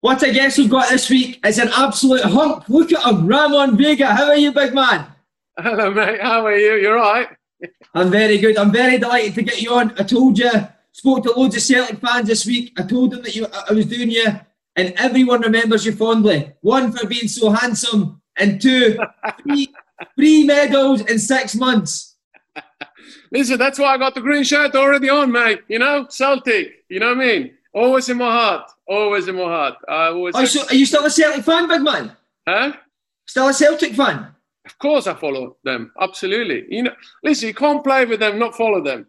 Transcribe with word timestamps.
What 0.00 0.22
a 0.22 0.32
guest 0.32 0.56
we've 0.56 0.70
got 0.70 0.88
this 0.88 1.10
week. 1.10 1.40
It's 1.44 1.58
an 1.58 1.68
absolute 1.76 2.22
hunk. 2.22 2.66
Look 2.70 2.90
at 2.90 3.04
him, 3.04 3.26
Ramon 3.26 3.76
Vega. 3.76 4.06
How 4.06 4.28
are 4.28 4.36
you, 4.36 4.50
big 4.50 4.72
man? 4.72 5.06
Hello, 5.58 5.90
mate. 5.90 6.22
How 6.22 6.46
are 6.46 6.56
you? 6.56 6.76
You're 6.76 6.96
right. 6.96 7.28
I'm 7.94 8.10
very 8.10 8.38
good. 8.38 8.56
I'm 8.56 8.72
very 8.72 8.96
delighted 8.96 9.34
to 9.34 9.42
get 9.42 9.60
you 9.60 9.74
on. 9.74 9.92
I 9.98 10.04
told 10.04 10.38
you, 10.38 10.50
spoke 10.92 11.24
to 11.24 11.32
loads 11.32 11.54
of 11.56 11.62
Celtic 11.62 11.98
fans 12.00 12.28
this 12.28 12.46
week. 12.46 12.72
I 12.78 12.84
told 12.84 13.10
them 13.10 13.22
that 13.22 13.36
you, 13.36 13.46
I 13.68 13.74
was 13.74 13.84
doing 13.84 14.10
you, 14.10 14.26
and 14.74 14.94
everyone 14.96 15.42
remembers 15.42 15.84
you 15.84 15.92
fondly. 15.92 16.50
One 16.62 16.92
for 16.92 17.06
being 17.06 17.28
so 17.28 17.50
handsome, 17.50 18.22
and 18.38 18.58
two, 18.58 18.98
three, 19.42 19.68
three 20.16 20.44
medals 20.44 21.02
in 21.02 21.18
six 21.18 21.54
months. 21.54 22.16
Listen, 23.30 23.58
that's 23.58 23.78
why 23.78 23.94
I 23.94 23.98
got 23.98 24.14
the 24.14 24.22
green 24.22 24.44
shirt 24.44 24.74
already 24.74 25.10
on, 25.10 25.30
mate. 25.30 25.60
You 25.68 25.78
know, 25.78 26.06
Celtic. 26.08 26.84
You 26.88 27.00
know 27.00 27.08
what 27.14 27.18
I 27.18 27.26
mean? 27.26 27.50
Always 27.72 28.08
in 28.08 28.16
my 28.18 28.30
heart. 28.30 28.70
Always 28.86 29.28
in 29.28 29.36
my 29.36 29.44
heart. 29.44 29.76
I 29.88 30.06
always. 30.06 30.34
Oh, 30.36 30.44
so 30.44 30.66
are 30.66 30.74
you 30.74 30.86
still 30.86 31.04
a 31.04 31.10
Celtic 31.10 31.44
fan, 31.44 31.68
big 31.68 31.82
man? 31.82 32.16
Huh? 32.48 32.72
Still 33.26 33.48
a 33.48 33.54
Celtic 33.54 33.94
fan? 33.94 34.28
Of 34.66 34.78
course, 34.78 35.06
I 35.06 35.14
follow 35.14 35.56
them. 35.64 35.92
Absolutely. 36.00 36.66
You 36.68 36.84
know, 36.84 36.94
listen, 37.22 37.48
you 37.48 37.54
can't 37.54 37.82
play 37.82 38.04
with 38.04 38.20
them, 38.20 38.38
not 38.38 38.56
follow 38.56 38.82
them, 38.82 39.06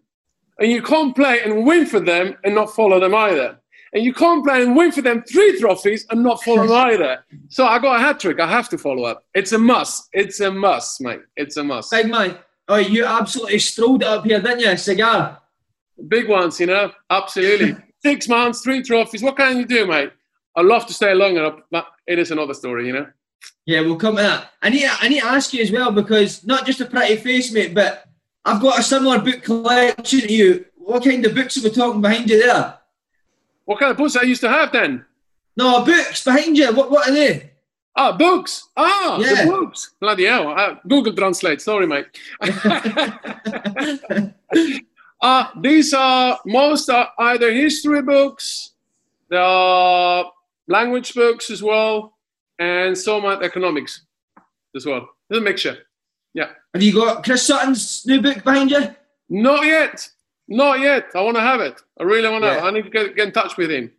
and 0.59 0.72
you 0.72 0.82
can't 0.82 1.16
play 1.16 1.42
and 1.42 1.66
win 1.66 1.86
for 1.86 2.00
them 2.00 2.38
and 2.44 2.56
not 2.56 2.73
follow 2.76 3.00
them 3.00 3.16
either. 3.16 3.58
And 3.94 4.05
you 4.05 4.14
can't 4.14 4.45
play 4.45 4.64
and 4.64 4.76
win 4.76 4.92
for 4.93 5.02
them 5.02 5.22
three 5.23 5.60
trophies 5.60 6.05
and 6.10 6.23
not 6.23 6.42
follow 6.43 6.66
them 6.66 6.72
either. 6.72 7.26
So 7.49 7.66
I 7.66 7.78
got 7.78 7.98
a 7.98 7.99
hat 7.99 8.22
trick. 8.22 8.39
I 8.39 8.48
have 8.49 8.70
to 8.70 8.78
follow 8.78 9.04
up. 9.04 9.26
It's 9.33 9.52
a 9.52 9.58
must. 9.58 10.08
It's 10.14 10.39
a 10.39 10.49
must, 10.49 11.02
mate. 11.02 11.22
It's 11.36 11.58
a 11.58 11.64
must. 11.64 11.92
Big 11.92 12.10
man. 12.10 12.38
Oh, 12.70 12.78
you 12.78 13.05
absolutely 13.05 13.60
strolled 13.60 14.04
it 14.04 14.08
up 14.08 14.23
here, 14.23 14.39
didn't 14.39 14.61
you? 14.61 14.78
Cigar. 14.78 15.42
Big 16.08 16.30
ones, 16.30 16.58
you 16.60 16.67
know. 16.67 16.92
Absolutely. 17.10 17.76
Six 18.04 18.28
months, 18.28 18.62
three 18.62 18.82
trophies. 18.84 19.23
What 19.23 19.38
can 19.38 19.58
you 19.58 19.66
do, 19.66 19.86
mate? 19.86 20.12
I'd 20.56 20.66
love 20.66 20.86
to 20.88 20.94
stay 20.94 21.14
longer, 21.14 21.56
but 21.70 21.88
it 22.08 22.20
is 22.20 22.32
another 22.32 22.54
story, 22.54 22.88
you 22.88 22.94
know. 22.94 23.08
Yeah, 23.66 23.82
we'll 23.82 23.95
come 23.95 24.16
to 24.17 24.23
that. 24.23 24.52
I 24.62 24.70
need, 24.70 24.89
I 25.00 25.08
need 25.08 25.22
to 25.22 25.28
ask 25.28 25.54
you 25.54 25.62
as 25.62 25.72
well 25.72 25.92
because 25.92 26.44
not 26.45 26.66
just 26.66 26.82
a 26.82 26.86
pretty 26.86 27.16
face, 27.17 27.52
mate, 27.54 27.73
but 27.76 28.06
I've 28.44 28.61
got 28.61 28.80
a 28.80 28.84
similar 28.84 29.20
book 29.20 29.44
collection 29.44 30.22
to 30.22 30.34
you. 30.34 30.66
What 30.76 31.04
kind 31.04 31.23
of 31.26 31.36
books 31.36 31.58
are 31.58 31.64
we 31.64 31.70
talking 31.70 32.02
behind 32.02 32.30
you 32.30 32.42
there? 32.42 32.78
What 33.66 33.80
kind 33.80 33.92
of 33.92 33.98
books 33.98 34.16
I 34.16 34.23
used 34.23 34.42
to 34.42 34.50
have 34.50 34.72
then? 34.72 35.06
No, 35.56 35.86
books 35.86 36.23
behind 36.23 36.58
you. 36.58 36.73
What, 36.73 36.90
what 36.90 37.08
are 37.08 37.14
they? 37.14 37.52
Ah, 37.95 38.17
books. 38.17 38.70
Ah, 38.76 39.20
Yeah. 39.20 39.45
the 39.45 39.52
books. 39.52 39.94
Bloody 40.00 40.26
hell. 40.26 40.50
Uh, 40.50 40.76
Google 40.88 41.14
Translate. 41.14 41.61
Sorry, 41.61 41.86
mate. 41.86 42.08
uh, 45.21 45.48
these 45.59 45.93
are 45.93 46.39
most 46.45 46.89
are 46.89 47.09
either 47.20 47.52
history 47.54 48.02
books, 48.02 48.71
there 49.30 49.42
are 49.42 50.32
language 50.67 51.14
books 51.14 51.49
as 51.49 51.61
well, 51.64 52.17
and 52.59 52.98
some 52.98 53.26
economics 53.26 54.02
as 54.76 54.86
well. 54.86 55.08
It's 55.30 55.37
a 55.37 55.42
mixture. 55.42 55.77
Yeah. 56.33 56.49
Have 56.73 56.81
you 56.83 56.93
got 56.93 57.23
Chris 57.23 57.43
Sutton's 57.45 58.05
new 58.05 58.21
book 58.21 58.43
behind 58.43 58.71
you? 58.71 58.95
Not 59.30 59.65
yet. 59.65 60.10
Not 60.48 60.80
yet. 60.80 61.05
I 61.15 61.21
want 61.21 61.36
to 61.37 61.42
have 61.42 61.61
it. 61.61 61.81
I 61.99 62.04
really 62.04 62.30
want 62.30 62.43
to. 62.43 62.49
Yeah. 62.52 62.65
I 62.65 62.71
need 62.71 62.83
to 62.83 62.89
get, 62.89 63.15
get 63.15 63.27
in 63.27 63.33
touch 63.33 63.58
with 63.58 63.71
him 63.71 63.92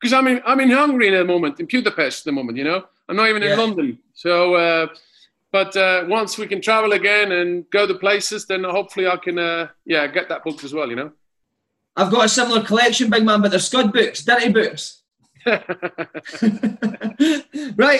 because 0.00 0.12
I'm 0.12 0.26
in 0.26 0.40
I'm 0.46 0.60
in 0.60 0.70
Hungary 0.70 1.08
at 1.14 1.18
the 1.18 1.24
moment, 1.24 1.60
in 1.60 1.66
Budapest 1.66 2.20
at 2.20 2.24
the 2.26 2.32
moment. 2.32 2.56
You 2.58 2.64
know, 2.64 2.84
I'm 3.08 3.16
not 3.16 3.28
even 3.28 3.42
Yeah. 3.42 3.52
in 3.54 3.58
London. 3.58 3.98
So, 4.14 4.54
uh, 4.54 4.86
but 5.52 5.76
uh, 5.76 6.04
once 6.08 6.38
we 6.38 6.46
can 6.46 6.60
travel 6.60 6.92
again 6.92 7.32
and 7.32 7.68
go 7.70 7.86
to 7.86 7.94
places, 7.94 8.46
then 8.46 8.64
hopefully 8.64 9.06
I 9.06 9.16
can, 9.16 9.38
uh, 9.38 9.68
yeah, 9.84 10.06
get 10.06 10.28
that 10.28 10.44
book 10.44 10.62
as 10.64 10.72
well. 10.72 10.88
You 10.88 10.96
know. 10.96 11.12
I've 11.96 12.10
got 12.10 12.24
a 12.26 12.28
similar 12.28 12.62
collection, 12.62 13.10
big 13.10 13.24
man, 13.24 13.42
but 13.42 13.50
they're 13.50 13.60
scud 13.60 13.92
books, 13.92 14.22
dirty 14.24 14.52
books. 14.52 15.02
right, 15.46 15.62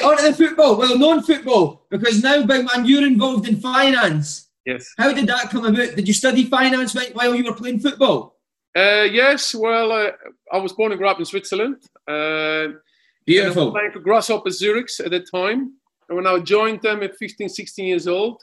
on 0.02 0.16
to 0.16 0.22
the 0.22 0.34
football. 0.36 0.76
Well, 0.76 0.98
non-football, 0.98 1.86
because 1.90 2.22
now, 2.22 2.44
big 2.46 2.66
man, 2.66 2.86
you're 2.86 3.06
involved 3.06 3.48
in 3.48 3.56
finance. 3.56 4.48
yes. 4.64 4.92
How 4.98 5.12
did 5.12 5.26
that 5.26 5.50
come 5.50 5.64
about? 5.64 5.96
Did 5.96 6.06
you 6.06 6.14
study 6.14 6.44
finance 6.44 6.94
while- 7.12 7.34
you 7.34 7.44
were 7.44 7.54
playing 7.54 7.80
football? 7.80 8.36
Uh, 8.76 9.06
yes. 9.10 9.54
Well, 9.54 9.90
uh, 9.90 10.10
I 10.52 10.58
was 10.58 10.72
born 10.72 10.92
and 10.92 10.98
grew 10.98 11.08
up 11.08 11.18
in 11.18 11.24
Switzerland. 11.24 11.76
Uh, 12.06 12.68
I 13.28 13.48
was 13.48 13.54
playing 13.54 13.92
for 13.92 14.00
Grasshopper 14.00 14.50
Zurich 14.50 14.90
at 15.04 15.10
the 15.10 15.20
time. 15.20 15.74
And 16.10 16.16
when 16.16 16.26
I 16.26 16.40
joined 16.40 16.82
them 16.82 17.04
at 17.04 17.16
15, 17.16 17.48
16 17.48 17.86
years 17.86 18.08
old, 18.08 18.42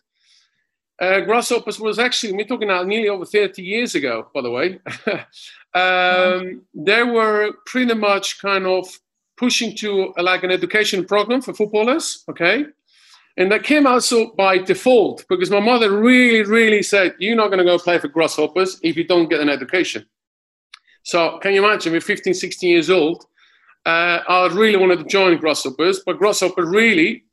uh, 1.00 1.20
Grasshoppers 1.20 1.80
was 1.80 2.00
actually, 2.00 2.32
we're 2.34 2.46
talking 2.46 2.70
now 2.70 2.82
nearly 2.82 3.10
over 3.10 3.26
30 3.26 3.62
years 3.62 3.94
ago, 3.94 4.30
by 4.34 4.42
the 4.42 4.50
way. 4.50 4.80
um, 5.76 6.64
they 6.74 7.04
were 7.04 7.52
pretty 7.66 7.94
much 7.94 8.42
kind 8.42 8.66
of 8.66 8.88
pushing 9.36 9.76
to 9.76 10.14
uh, 10.18 10.24
like 10.24 10.44
an 10.44 10.50
education 10.50 11.06
program 11.06 11.42
for 11.42 11.54
footballers, 11.54 12.24
okay? 12.30 12.66
And 13.36 13.52
that 13.52 13.64
came 13.64 13.86
also 13.86 14.32
by 14.32 14.58
default 14.58 15.26
because 15.28 15.52
my 15.52 15.60
mother 15.60 16.00
really, 16.00 16.42
really 16.50 16.82
said, 16.82 17.16
You're 17.20 17.36
not 17.36 17.50
going 17.50 17.60
to 17.60 17.66
go 17.66 17.78
play 17.78 18.00
for 18.00 18.08
Grasshoppers 18.08 18.80
if 18.82 18.96
you 18.96 19.04
don't 19.04 19.30
get 19.30 19.42
an 19.42 19.50
education. 19.50 20.06
So, 21.04 21.38
can 21.40 21.54
you 21.54 21.64
imagine, 21.64 21.92
we're 21.92 22.02
15, 22.02 22.34
16 22.34 22.70
years 22.70 22.90
old. 22.90 23.26
Uh, 23.86 24.22
I 24.28 24.48
really 24.48 24.78
wanted 24.78 25.00
to 25.00 25.06
join 25.06 25.38
Grasshoppers, 25.38 26.02
but 26.06 26.18
Grasshopper 26.18 26.66
really 26.66 27.27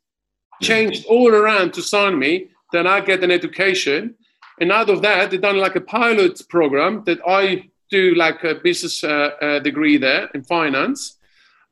changed 0.61 1.05
all 1.05 1.33
around 1.33 1.73
to 1.73 1.81
sign 1.81 2.17
me. 2.17 2.49
Then 2.71 2.87
I 2.87 2.99
get 2.99 3.23
an 3.23 3.31
education, 3.31 4.15
and 4.59 4.71
out 4.71 4.89
of 4.89 5.01
that, 5.01 5.31
they 5.31 5.37
done 5.37 5.57
like 5.57 5.75
a 5.75 5.81
pilot 5.81 6.41
program 6.49 7.03
that 7.05 7.19
I 7.27 7.69
do 7.89 8.15
like 8.15 8.43
a 8.43 8.55
business 8.55 9.03
uh, 9.03 9.29
uh, 9.41 9.59
degree 9.59 9.97
there 9.97 10.29
in 10.33 10.43
finance, 10.43 11.17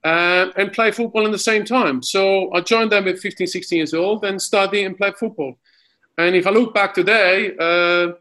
uh, 0.04 0.48
and 0.56 0.72
play 0.72 0.92
football 0.92 1.26
in 1.26 1.32
the 1.32 1.40
same 1.40 1.66
time. 1.66 2.04
So 2.04 2.54
I 2.54 2.62
joined 2.62 2.92
them 2.92 3.08
at 3.08 3.20
15, 3.20 3.48
16 3.48 3.78
years 3.78 3.94
old, 3.94 4.24
and 4.26 4.42
study 4.42 4.84
and 4.84 4.98
play 4.98 5.12
football. 5.12 5.58
And 6.18 6.36
if 6.36 6.46
I 6.46 6.52
look 6.52 6.74
back 6.74 6.94
today, 6.94 7.56
uh, 7.60 8.14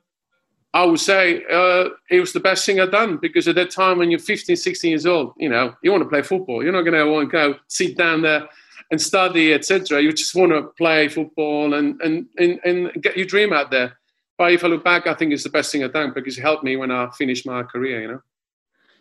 I 0.75 0.85
would 0.87 1.01
say 1.01 1.45
uh, 1.53 1.91
it 2.11 2.21
was 2.21 2.33
the 2.33 2.41
best 2.41 2.65
thing 2.65 2.81
I've 2.81 2.91
done 2.91 3.19
because 3.19 3.47
at 3.47 3.57
that 3.57 3.71
time 3.71 3.99
when 3.99 4.11
you're 4.11 4.19
15, 4.19 4.57
16 4.57 4.89
years 4.89 5.05
old, 5.05 5.35
you 5.37 5.51
know, 5.51 5.75
you 5.83 5.93
want 5.93 6.03
to 6.03 6.09
play 6.09 6.23
football. 6.23 6.63
You're 6.63 6.73
not 6.73 6.83
going 6.83 6.95
to 6.95 7.11
want 7.11 7.29
to 7.29 7.33
go 7.33 7.59
sit 7.69 7.99
down 7.99 8.23
there 8.23 8.49
and 8.93 9.01
study, 9.01 9.55
etc. 9.55 10.03
You 10.03 10.13
just 10.13 10.35
want 10.35 10.53
to 10.53 10.65
play 10.77 11.09
football 11.09 11.75
and, 11.75 12.01
and, 12.03 12.27
and, 12.37 12.61
and 12.63 13.03
get 13.03 13.17
your 13.17 13.27
dream 13.27 13.53
out 13.53 13.71
there. 13.71 13.99
But 14.37 14.53
if 14.53 14.63
I 14.63 14.69
look 14.69 14.85
back, 14.85 15.07
I 15.07 15.15
think 15.15 15.33
it's 15.33 15.43
the 15.45 15.49
best 15.49 15.73
thing 15.73 15.83
I've 15.83 15.95
done 15.95 16.13
because 16.15 16.37
it 16.37 16.43
helped 16.43 16.63
me 16.63 16.77
when 16.77 16.91
I 16.91 17.11
finished 17.11 17.47
my 17.47 17.63
career, 17.63 18.03
you 18.03 18.09
know. 18.09 18.23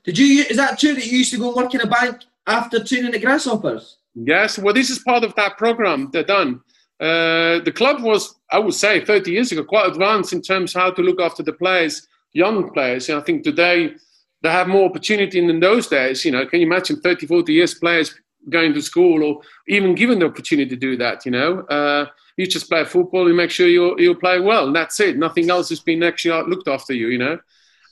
Did 0.06 0.18
you? 0.18 0.44
Is 0.44 0.58
that 0.58 0.80
true 0.80 0.96
that 0.96 1.06
you 1.06 1.18
used 1.20 1.32
to 1.34 1.38
go 1.38 1.54
work 1.54 1.76
in 1.76 1.82
a 1.82 1.88
bank 1.88 2.24
after 2.48 2.84
training 2.84 3.14
at 3.14 3.22
Grasshoppers? 3.22 3.98
Yes, 4.16 4.58
well, 4.58 4.74
this 4.74 4.90
is 4.90 5.00
part 5.00 5.24
of 5.24 5.36
that 5.36 5.58
program 5.58 6.10
they're 6.12 6.24
done. 6.24 6.62
Uh, 7.00 7.60
the 7.60 7.74
club 7.76 8.02
was, 8.02 8.36
I 8.52 8.60
would 8.60 8.74
say, 8.74 9.04
30 9.04 9.32
years 9.32 9.52
ago, 9.52 9.64
quite 9.64 9.88
advanced 9.88 10.34
in 10.34 10.42
terms 10.42 10.76
of 10.76 10.82
how 10.82 10.92
to 10.92 11.02
look 11.02 11.20
after 11.20 11.44
the 11.44 11.54
players, 11.54 12.08
young 12.32 12.72
players. 12.72 13.10
And 13.10 13.20
I 13.20 13.22
think 13.22 13.44
today 13.44 13.94
they 14.42 14.52
have 14.52 14.68
more 14.68 14.90
opportunity 14.90 15.40
than 15.40 15.50
in 15.50 15.60
those 15.60 15.88
days. 15.88 16.24
You 16.24 16.32
know, 16.32 16.46
can 16.46 16.62
you 16.62 16.68
imagine 16.68 17.02
30, 17.02 17.28
40 17.28 17.54
years 17.54 17.74
players 17.74 18.16
going 18.50 18.74
to 18.74 18.82
school 18.82 19.24
or 19.24 19.42
even 19.68 19.96
given 19.96 20.20
the 20.20 20.26
opportunity 20.26 20.70
to 20.70 20.76
do 20.76 20.98
that? 20.98 21.26
You 21.26 21.32
know, 21.32 21.60
uh, 21.62 22.06
you 22.38 22.48
just 22.48 22.70
play 22.70 22.84
football, 22.86 23.28
you 23.28 23.34
make 23.34 23.52
sure 23.52 23.68
you 23.68 24.00
you 24.00 24.16
play 24.16 24.40
well, 24.40 24.68
and 24.68 24.76
that's 24.76 25.00
it. 25.00 25.18
Nothing 25.18 25.50
else 25.50 25.70
has 25.70 25.80
been 25.80 26.04
actually 26.04 26.50
looked 26.50 26.68
after 26.68 26.94
you. 26.94 27.08
You 27.08 27.18
know. 27.18 27.40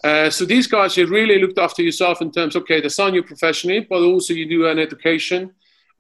Uh, 0.04 0.30
so 0.30 0.46
these 0.46 0.68
guys, 0.68 0.96
you 0.96 1.06
really 1.08 1.40
looked 1.40 1.60
after 1.60 1.82
yourself 1.82 2.22
in 2.22 2.32
terms, 2.32 2.56
okay, 2.56 2.80
they 2.80 2.88
sign 2.88 3.14
you 3.14 3.22
professionally, 3.22 3.82
but 3.82 4.02
also 4.02 4.34
you 4.34 4.48
do 4.48 4.66
an 4.68 4.80
education 4.80 5.52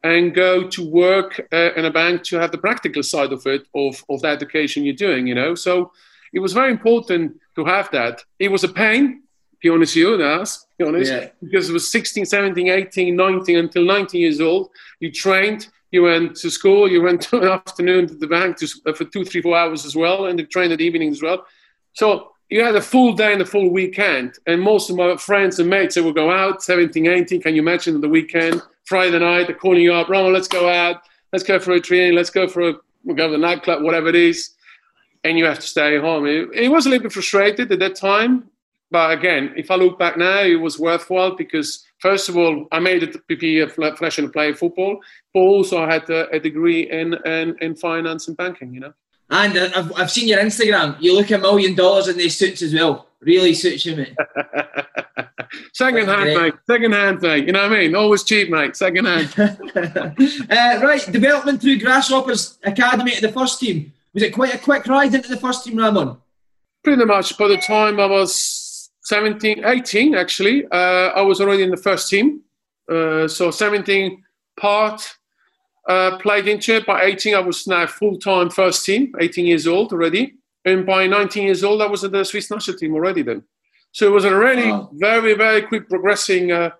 and 0.03 0.33
go 0.33 0.67
to 0.69 0.89
work 0.89 1.45
uh, 1.51 1.73
in 1.75 1.85
a 1.85 1.91
bank 1.91 2.23
to 2.23 2.39
have 2.39 2.51
the 2.51 2.57
practical 2.57 3.03
side 3.03 3.33
of 3.33 3.45
it, 3.45 3.67
of, 3.75 4.03
of 4.09 4.21
the 4.21 4.27
education 4.27 4.85
you're 4.85 4.95
doing, 4.95 5.27
you 5.27 5.35
know. 5.35 5.53
So 5.55 5.91
it 6.31 6.39
was 6.39 6.53
very 6.53 6.71
important 6.71 7.39
to 7.55 7.65
have 7.65 7.91
that. 7.91 8.23
It 8.39 8.49
was 8.49 8.63
a 8.63 8.69
pain, 8.69 9.23
be 9.61 9.69
honest 9.69 9.95
with 9.95 10.03
you, 10.03 10.17
that's, 10.17 10.65
be 10.77 10.85
honest, 10.85 11.11
yeah. 11.11 11.29
because 11.41 11.69
it 11.69 11.73
was 11.73 11.91
16, 11.91 12.25
17, 12.25 12.69
18, 12.69 13.15
19, 13.15 13.57
until 13.57 13.83
19 13.83 14.21
years 14.21 14.39
old. 14.39 14.69
You 14.99 15.11
trained, 15.11 15.67
you 15.91 16.03
went 16.03 16.35
to 16.37 16.49
school, 16.49 16.89
you 16.89 17.01
went 17.01 17.21
to 17.29 17.41
an 17.41 17.47
afternoon 17.47 18.07
to 18.07 18.15
the 18.15 18.27
bank 18.27 18.57
to, 18.57 18.67
uh, 18.85 18.93
for 18.93 19.05
two, 19.05 19.25
three, 19.25 19.41
four 19.41 19.57
hours 19.57 19.85
as 19.85 19.95
well, 19.95 20.27
and 20.27 20.39
you 20.39 20.45
trained 20.45 20.73
at 20.73 20.81
evening 20.81 21.09
as 21.11 21.21
well. 21.21 21.45
So 21.93 22.31
you 22.49 22.63
had 22.63 22.75
a 22.75 22.81
full 22.81 23.13
day 23.13 23.33
and 23.33 23.41
a 23.41 23.45
full 23.45 23.69
weekend. 23.69 24.35
And 24.47 24.61
most 24.61 24.89
of 24.89 24.95
my 24.95 25.15
friends 25.17 25.59
and 25.59 25.69
mates, 25.69 25.95
they 25.95 26.01
would 26.01 26.15
go 26.15 26.31
out, 26.31 26.63
17, 26.63 27.07
18, 27.07 27.41
can 27.41 27.55
you 27.55 27.61
imagine 27.61 27.99
the 28.01 28.09
weekend? 28.09 28.61
Friday 28.85 29.19
night, 29.19 29.47
they're 29.47 29.55
calling 29.55 29.81
you 29.81 29.93
up, 29.93 30.09
Ron, 30.09 30.33
let's 30.33 30.47
go 30.47 30.67
out, 30.67 31.01
let's 31.31 31.43
go 31.43 31.59
for 31.59 31.73
a 31.73 31.79
training, 31.79 32.15
let's 32.15 32.31
go 32.31 32.47
for 32.47 32.69
a, 32.69 32.73
we'll 33.03 33.15
go 33.15 33.27
to 33.27 33.33
the 33.33 33.37
nightclub, 33.37 33.83
whatever 33.83 34.07
it 34.07 34.15
is. 34.15 34.55
And 35.23 35.37
you 35.37 35.45
have 35.45 35.59
to 35.59 35.67
stay 35.67 35.99
home. 35.99 36.25
It, 36.25 36.49
it 36.53 36.69
was 36.69 36.85
a 36.85 36.89
little 36.89 37.03
bit 37.03 37.11
frustrated 37.11 37.71
at 37.71 37.79
that 37.79 37.95
time. 37.95 38.49
But 38.91 39.11
again, 39.11 39.53
if 39.55 39.69
I 39.69 39.75
look 39.75 39.99
back 39.99 40.17
now, 40.17 40.41
it 40.41 40.55
was 40.55 40.79
worthwhile 40.79 41.35
because, 41.35 41.85
first 41.99 42.27
of 42.27 42.37
all, 42.37 42.67
I 42.71 42.79
made 42.79 43.03
it 43.03 43.27
PP 43.27 43.71
flesh 43.97 44.17
and 44.17 44.33
play 44.33 44.53
football, 44.53 44.99
but 45.33 45.41
also 45.41 45.83
I 45.83 45.93
had 45.93 46.09
a, 46.09 46.29
a 46.31 46.39
degree 46.39 46.89
in, 46.89 47.13
in, 47.25 47.55
in 47.61 47.75
finance 47.75 48.27
and 48.27 48.35
banking, 48.35 48.73
you 48.73 48.79
know. 48.79 48.93
And 49.29 49.57
I've, 49.57 49.93
I've 49.95 50.11
seen 50.11 50.27
your 50.27 50.39
Instagram. 50.39 50.97
You 50.99 51.15
look 51.15 51.29
a 51.29 51.37
million 51.37 51.75
dollars 51.75 52.07
in 52.07 52.17
these 52.17 52.35
suits 52.35 52.63
as 52.63 52.73
well. 52.73 53.07
Really 53.21 53.53
suits 53.53 53.85
you, 53.85 53.95
mate. 53.95 54.15
Second 55.73 56.07
hand, 56.07 56.33
mate. 56.33 56.53
Second 56.65 56.93
hand, 56.93 57.21
mate. 57.21 57.45
You 57.45 57.51
know 57.51 57.63
what 57.63 57.73
I 57.73 57.81
mean? 57.81 57.95
Always 57.95 58.23
cheap, 58.23 58.49
mate. 58.49 58.75
Second 58.75 59.05
hand. 59.05 59.33
uh, 60.49 60.79
right, 60.83 61.11
development 61.11 61.61
through 61.61 61.79
Grasshoppers 61.79 62.57
Academy 62.63 63.11
to 63.11 63.21
the 63.21 63.31
first 63.31 63.59
team. 63.59 63.93
Was 64.13 64.23
it 64.23 64.33
quite 64.33 64.55
a 64.55 64.57
quick 64.57 64.87
ride 64.87 65.13
into 65.13 65.29
the 65.29 65.37
first 65.37 65.65
team, 65.65 65.77
Ramon? 65.77 66.17
Pretty 66.83 67.03
much. 67.05 67.37
By 67.37 67.49
the 67.49 67.57
time 67.57 67.99
I 67.99 68.05
was 68.05 68.68
17, 69.03 69.65
18, 69.65 70.15
actually, 70.15 70.65
uh, 70.71 71.11
I 71.15 71.21
was 71.21 71.41
already 71.41 71.63
in 71.63 71.71
the 71.71 71.77
first 71.77 72.09
team. 72.09 72.41
Uh, 72.91 73.27
so 73.27 73.51
17 73.51 74.23
part 74.59 75.01
uh, 75.87 76.17
played 76.17 76.47
into 76.47 76.75
it. 76.75 76.85
By 76.85 77.03
18, 77.03 77.35
I 77.35 77.39
was 77.39 77.67
now 77.67 77.85
full 77.87 78.17
time 78.17 78.49
first 78.49 78.85
team, 78.85 79.13
18 79.19 79.45
years 79.45 79.67
old 79.67 79.91
already. 79.91 80.35
And 80.65 80.85
by 80.85 81.07
19 81.07 81.43
years 81.43 81.63
old, 81.63 81.81
I 81.81 81.87
was 81.87 82.03
in 82.03 82.11
the 82.11 82.23
Swiss 82.23 82.51
national 82.51 82.77
team 82.77 82.93
already 82.93 83.21
then. 83.21 83.43
So 83.91 84.07
it 84.07 84.11
was 84.11 84.25
a 84.25 84.35
really 84.35 84.71
wow. 84.71 84.89
very, 84.93 85.33
very 85.33 85.61
quick 85.63 85.89
progressing 85.89 86.51
uh, 86.51 86.71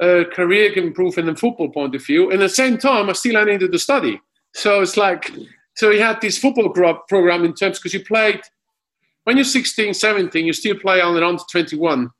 uh, 0.00 0.24
career 0.32 0.72
improvement 0.74 1.28
in 1.28 1.36
football 1.36 1.70
point 1.70 1.94
of 1.94 2.04
view. 2.04 2.30
And 2.30 2.34
at 2.34 2.46
the 2.46 2.48
same 2.48 2.78
time, 2.78 3.08
I 3.08 3.14
still 3.14 3.44
needed 3.44 3.72
to 3.72 3.78
study. 3.78 4.20
So 4.54 4.82
it's 4.82 4.96
like, 4.96 5.30
so 5.76 5.90
he 5.90 5.98
had 5.98 6.20
this 6.20 6.38
football 6.38 6.68
program 7.08 7.44
in 7.44 7.54
terms 7.54 7.78
because 7.78 7.94
you 7.94 8.04
played, 8.04 8.40
when 9.24 9.36
you're 9.36 9.44
16, 9.44 9.94
17, 9.94 10.46
you 10.46 10.52
still 10.52 10.76
play 10.76 11.00
on 11.00 11.14
and 11.16 11.24
under 11.24 11.42
21. 11.50 12.10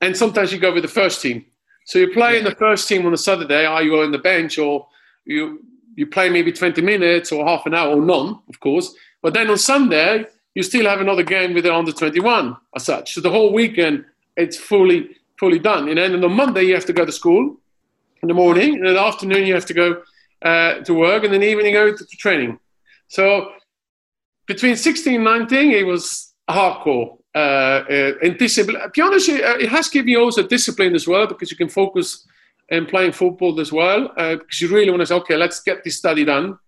And 0.00 0.16
sometimes 0.16 0.52
you 0.52 0.58
go 0.58 0.72
with 0.72 0.82
the 0.82 0.88
first 0.88 1.22
team. 1.22 1.46
So 1.86 1.98
you 1.98 2.12
play 2.12 2.38
in 2.38 2.44
the 2.44 2.54
first 2.54 2.88
team 2.88 3.06
on 3.06 3.14
a 3.14 3.16
Saturday, 3.16 3.64
are 3.64 3.82
you 3.82 4.00
on 4.00 4.10
the 4.10 4.18
bench 4.18 4.58
or 4.58 4.88
you 5.24 5.64
you 5.96 6.06
play 6.06 6.28
maybe 6.28 6.52
20 6.52 6.82
minutes 6.82 7.32
or 7.32 7.46
half 7.46 7.64
an 7.64 7.72
hour 7.72 7.96
or 7.96 8.02
none, 8.02 8.38
of 8.48 8.60
course. 8.60 8.94
But 9.22 9.32
then 9.32 9.48
on 9.48 9.56
Sunday, 9.56 10.26
you 10.54 10.62
still 10.62 10.86
have 10.86 11.00
another 11.00 11.22
game 11.22 11.54
with 11.54 11.64
the 11.64 11.74
under 11.74 11.90
21 11.90 12.54
as 12.74 12.84
such. 12.84 13.14
So 13.14 13.22
the 13.22 13.30
whole 13.30 13.52
weekend, 13.52 14.04
it's 14.36 14.58
fully 14.58 15.16
fully 15.38 15.58
done. 15.58 15.88
And 15.88 15.98
then 15.98 16.22
on 16.22 16.32
Monday, 16.32 16.64
you 16.64 16.74
have 16.74 16.86
to 16.86 16.92
go 16.92 17.04
to 17.04 17.12
school 17.12 17.56
in 18.22 18.28
the 18.28 18.34
morning, 18.34 18.74
and 18.76 18.86
in 18.86 18.94
the 18.94 19.00
afternoon, 19.00 19.46
you 19.46 19.54
have 19.54 19.66
to 19.66 19.74
go 19.74 20.02
uh, 20.42 20.80
to 20.80 20.94
work, 20.94 21.24
and 21.24 21.32
then 21.32 21.40
the 21.40 21.48
evening, 21.48 21.66
you 21.66 21.72
go 21.72 21.96
to, 21.96 22.04
to 22.04 22.16
training. 22.16 22.58
So 23.08 23.52
between 24.46 24.76
16 24.76 25.14
and 25.14 25.24
19, 25.24 25.72
it 25.72 25.86
was 25.86 26.32
hardcore. 26.48 27.18
Uh, 27.36 27.84
uh, 27.90 28.12
and 28.22 28.38
discipline. 28.38 28.80
To 28.80 28.88
be 28.94 29.02
honest, 29.02 29.28
it 29.28 29.68
has 29.68 29.88
given 29.90 30.08
you 30.08 30.22
also 30.22 30.42
discipline 30.42 30.94
as 30.94 31.06
well 31.06 31.26
because 31.26 31.50
you 31.50 31.56
can 31.58 31.68
focus 31.68 32.26
and 32.70 32.88
playing 32.88 33.12
football 33.12 33.60
as 33.60 33.70
well 33.70 34.10
uh, 34.16 34.36
because 34.36 34.60
you 34.62 34.68
really 34.68 34.88
want 34.88 35.00
to 35.00 35.06
say, 35.06 35.14
okay, 35.16 35.36
let's 35.36 35.60
get 35.60 35.84
this 35.84 35.98
study 35.98 36.24
done 36.24 36.58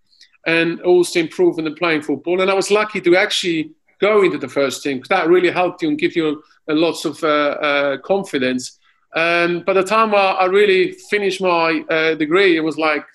and 0.45 0.79
also 0.81 1.19
improve 1.19 1.57
in 1.57 1.65
the 1.65 1.71
playing 1.71 2.03
football. 2.03 2.39
And 2.39 2.51
I 2.51 2.53
was 2.53 2.69
lucky 2.69 3.01
to 3.01 3.15
actually 3.15 3.71
go 3.99 4.21
into 4.21 4.37
the 4.37 4.47
first 4.47 4.83
team 4.83 4.97
because 4.97 5.09
that 5.09 5.27
really 5.27 5.49
helped 5.49 5.81
you 5.81 5.89
and 5.89 5.97
give 5.97 6.15
you 6.15 6.43
a 6.69 6.73
lots 6.73 7.03
of 7.03 7.23
uh, 7.23 7.27
uh, 7.27 7.97
confidence. 7.97 8.77
And 9.15 9.65
by 9.65 9.73
the 9.73 9.83
time 9.83 10.13
I, 10.13 10.33
I 10.33 10.45
really 10.45 10.91
finished 11.09 11.41
my 11.41 11.83
uh, 11.89 12.13
degree, 12.13 12.55
it 12.55 12.63
was 12.63 12.77
like 12.77 13.05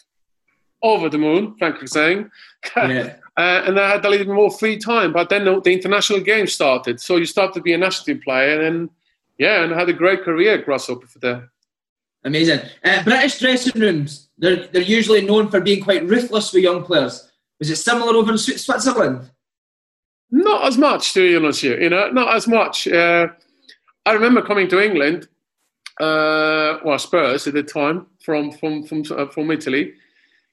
over 0.82 1.08
the 1.08 1.18
moon, 1.18 1.54
frankly 1.58 1.86
saying. 1.86 2.30
Yeah. 2.76 3.14
Uh, 3.36 3.62
and 3.66 3.80
I 3.80 3.90
had 3.90 4.04
a 4.04 4.08
little 4.08 4.34
more 4.34 4.50
free 4.50 4.78
time. 4.78 5.12
But 5.12 5.28
then 5.28 5.44
the, 5.44 5.60
the 5.60 5.72
international 5.72 6.20
games 6.20 6.52
started. 6.52 7.00
So 7.00 7.16
you 7.16 7.26
start 7.26 7.52
to 7.54 7.60
be 7.60 7.72
a 7.72 7.78
national 7.78 8.06
team 8.06 8.22
player. 8.22 8.62
And 8.62 8.90
yeah, 9.38 9.62
and 9.62 9.74
I 9.74 9.78
had 9.78 9.88
a 9.88 9.92
great 9.92 10.22
career 10.22 10.54
at 10.58 10.64
Grasshopper 10.64 11.06
for 11.06 11.18
there. 11.18 11.50
Amazing. 12.24 12.60
Uh, 12.82 13.02
British 13.02 13.38
dressing 13.38 13.80
rooms, 13.80 14.30
they're, 14.38 14.66
they're 14.68 14.82
usually 14.82 15.20
known 15.20 15.50
for 15.50 15.60
being 15.60 15.84
quite 15.84 16.08
ruthless 16.08 16.52
with 16.52 16.62
young 16.62 16.82
players. 16.82 17.30
Was 17.58 17.70
it 17.70 17.76
similar 17.76 18.14
over 18.14 18.32
in 18.32 18.38
Switzerland? 18.38 19.30
Not 20.30 20.66
as 20.66 20.78
much, 20.78 21.12
to 21.12 21.20
be 21.20 21.36
honest 21.36 21.62
you, 21.62 21.76
you 21.76 21.90
know, 21.90 22.10
not 22.10 22.34
as 22.34 22.48
much. 22.48 22.88
Uh, 22.88 23.28
I 24.06 24.12
remember 24.12 24.42
coming 24.42 24.68
to 24.68 24.82
England, 24.82 25.28
uh, 26.00 26.78
well, 26.84 26.98
Spurs 26.98 27.46
at 27.46 27.54
the 27.54 27.62
time, 27.62 28.06
from, 28.20 28.50
from, 28.52 28.84
from, 28.84 29.04
uh, 29.10 29.26
from 29.26 29.50
Italy. 29.50 29.94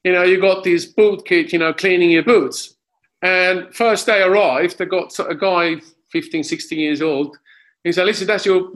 You 0.04 0.12
know, 0.12 0.22
you 0.22 0.40
got 0.40 0.64
these 0.64 0.86
boot 0.86 1.24
kids, 1.24 1.52
you 1.52 1.58
know, 1.58 1.72
cleaning 1.72 2.10
your 2.10 2.24
boots. 2.24 2.74
And 3.22 3.72
first 3.74 4.06
day 4.06 4.22
arrived, 4.22 4.78
they 4.78 4.84
got 4.84 5.16
a 5.20 5.34
guy, 5.34 5.76
15, 6.10 6.42
16 6.42 6.78
years 6.78 7.00
old. 7.00 7.36
He 7.84 7.92
said, 7.92 8.06
listen, 8.06 8.26
that's 8.26 8.46
your 8.46 8.72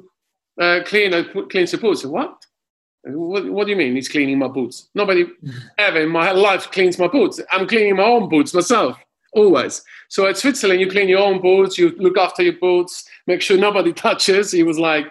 uh, 0.60 0.80
cleaner, 0.84 1.24
cleans 1.48 1.72
the 1.72 1.78
boots. 1.78 2.00
I 2.00 2.02
said, 2.02 2.10
what? 2.10 2.46
What, 3.04 3.44
what, 3.52 3.64
do 3.64 3.70
you 3.70 3.76
mean 3.76 3.94
he's 3.94 4.08
cleaning 4.08 4.38
my 4.38 4.48
boots? 4.48 4.88
Nobody 4.94 5.26
ever 5.78 6.00
in 6.00 6.08
my 6.08 6.32
life 6.32 6.70
cleans 6.70 6.98
my 6.98 7.08
boots. 7.08 7.40
I'm 7.52 7.66
cleaning 7.66 7.96
my 7.96 8.04
own 8.04 8.28
boots 8.28 8.52
myself, 8.54 8.98
always. 9.32 9.82
So 10.08 10.26
at 10.26 10.36
Switzerland, 10.36 10.80
you 10.80 10.90
clean 10.90 11.08
your 11.08 11.20
own 11.20 11.40
boots, 11.40 11.78
you 11.78 11.90
look 11.98 12.18
after 12.18 12.42
your 12.42 12.54
boots, 12.54 13.08
make 13.26 13.42
sure 13.42 13.56
nobody 13.56 13.92
touches. 14.06 14.50
He 14.50 14.62
was 14.62 14.78
like, 14.78 15.06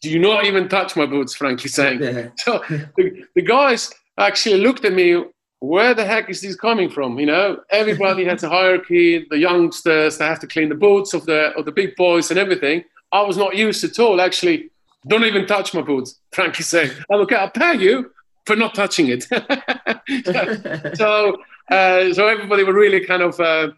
do 0.00 0.10
you 0.10 0.18
not 0.18 0.44
even 0.46 0.68
touch 0.68 0.96
my 0.96 1.06
boots, 1.06 1.34
frankly 1.34 1.68
saying. 1.68 2.00
So 2.38 2.62
the, 2.68 3.24
the 3.34 3.42
guys 3.42 3.92
actually 4.18 4.58
looked 4.58 4.84
at 4.84 4.92
me, 4.92 5.22
where 5.60 5.94
the 5.94 6.04
heck 6.04 6.28
is 6.28 6.40
this 6.40 6.56
coming 6.56 6.90
from? 6.90 7.18
You 7.18 7.26
know, 7.26 7.60
everybody 7.70 8.24
has 8.24 8.42
a 8.42 8.48
hierarchy, 8.48 9.26
the 9.30 9.38
youngsters, 9.38 10.18
they 10.18 10.26
have 10.26 10.40
to 10.40 10.46
clean 10.46 10.68
the 10.68 10.74
boots 10.74 11.14
of 11.14 11.26
the, 11.26 11.56
of 11.56 11.64
the 11.64 11.72
big 11.72 11.96
boys 11.96 12.30
and 12.30 12.38
everything. 12.38 12.84
I 13.12 13.22
was 13.22 13.36
not 13.36 13.56
used 13.56 13.82
at 13.84 13.98
all. 13.98 14.20
Actually, 14.20 14.70
don't 15.06 15.24
even 15.24 15.46
touch 15.46 15.72
my 15.72 15.82
boots, 15.82 16.18
frankly 16.32 16.62
saying. 16.62 16.90
I'm 17.10 17.20
okay, 17.20 17.36
I'll 17.36 17.50
pay 17.50 17.76
you 17.76 18.10
for 18.44 18.56
not 18.56 18.74
touching 18.74 19.08
it. 19.08 19.22
so, 20.96 21.36
uh, 21.70 22.12
so 22.12 22.28
everybody 22.28 22.62
were 22.62 22.74
really 22.74 23.04
kind 23.04 23.22
of, 23.22 23.40
uh, 23.40 23.70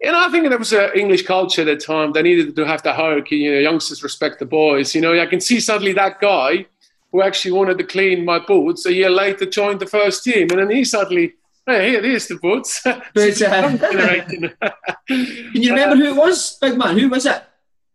you 0.00 0.10
know, 0.10 0.26
I 0.26 0.28
think 0.30 0.48
there 0.48 0.58
was 0.58 0.72
an 0.72 0.90
English 0.96 1.24
culture 1.24 1.62
at 1.62 1.66
the 1.66 1.76
time. 1.76 2.12
They 2.12 2.22
needed 2.22 2.56
to 2.56 2.66
have 2.66 2.82
the 2.82 2.92
hierarchy. 2.92 3.36
You 3.36 3.52
know, 3.52 3.60
youngsters 3.60 4.02
respect 4.02 4.40
the 4.40 4.46
boys. 4.46 4.94
You 4.94 5.00
know, 5.00 5.18
I 5.18 5.26
can 5.26 5.40
see 5.40 5.60
suddenly 5.60 5.92
that 5.92 6.20
guy 6.20 6.66
who 7.12 7.22
actually 7.22 7.52
wanted 7.52 7.78
to 7.78 7.84
clean 7.84 8.24
my 8.24 8.38
boots 8.38 8.86
a 8.86 8.92
year 8.92 9.10
later 9.10 9.44
joined 9.46 9.80
the 9.80 9.86
first 9.86 10.24
team, 10.24 10.48
and 10.50 10.58
then 10.58 10.70
he 10.70 10.84
suddenly, 10.84 11.34
hey, 11.66 11.90
here, 11.90 12.02
here's 12.02 12.26
the 12.26 12.36
boots. 12.36 12.82
But, 13.14 13.42
uh, 13.42 13.76
can 15.06 15.62
you 15.62 15.70
remember 15.70 15.96
who 15.96 16.06
it 16.06 16.16
was, 16.16 16.58
big 16.60 16.78
man? 16.78 16.98
Who 16.98 17.08
was 17.10 17.26
it? 17.26 17.42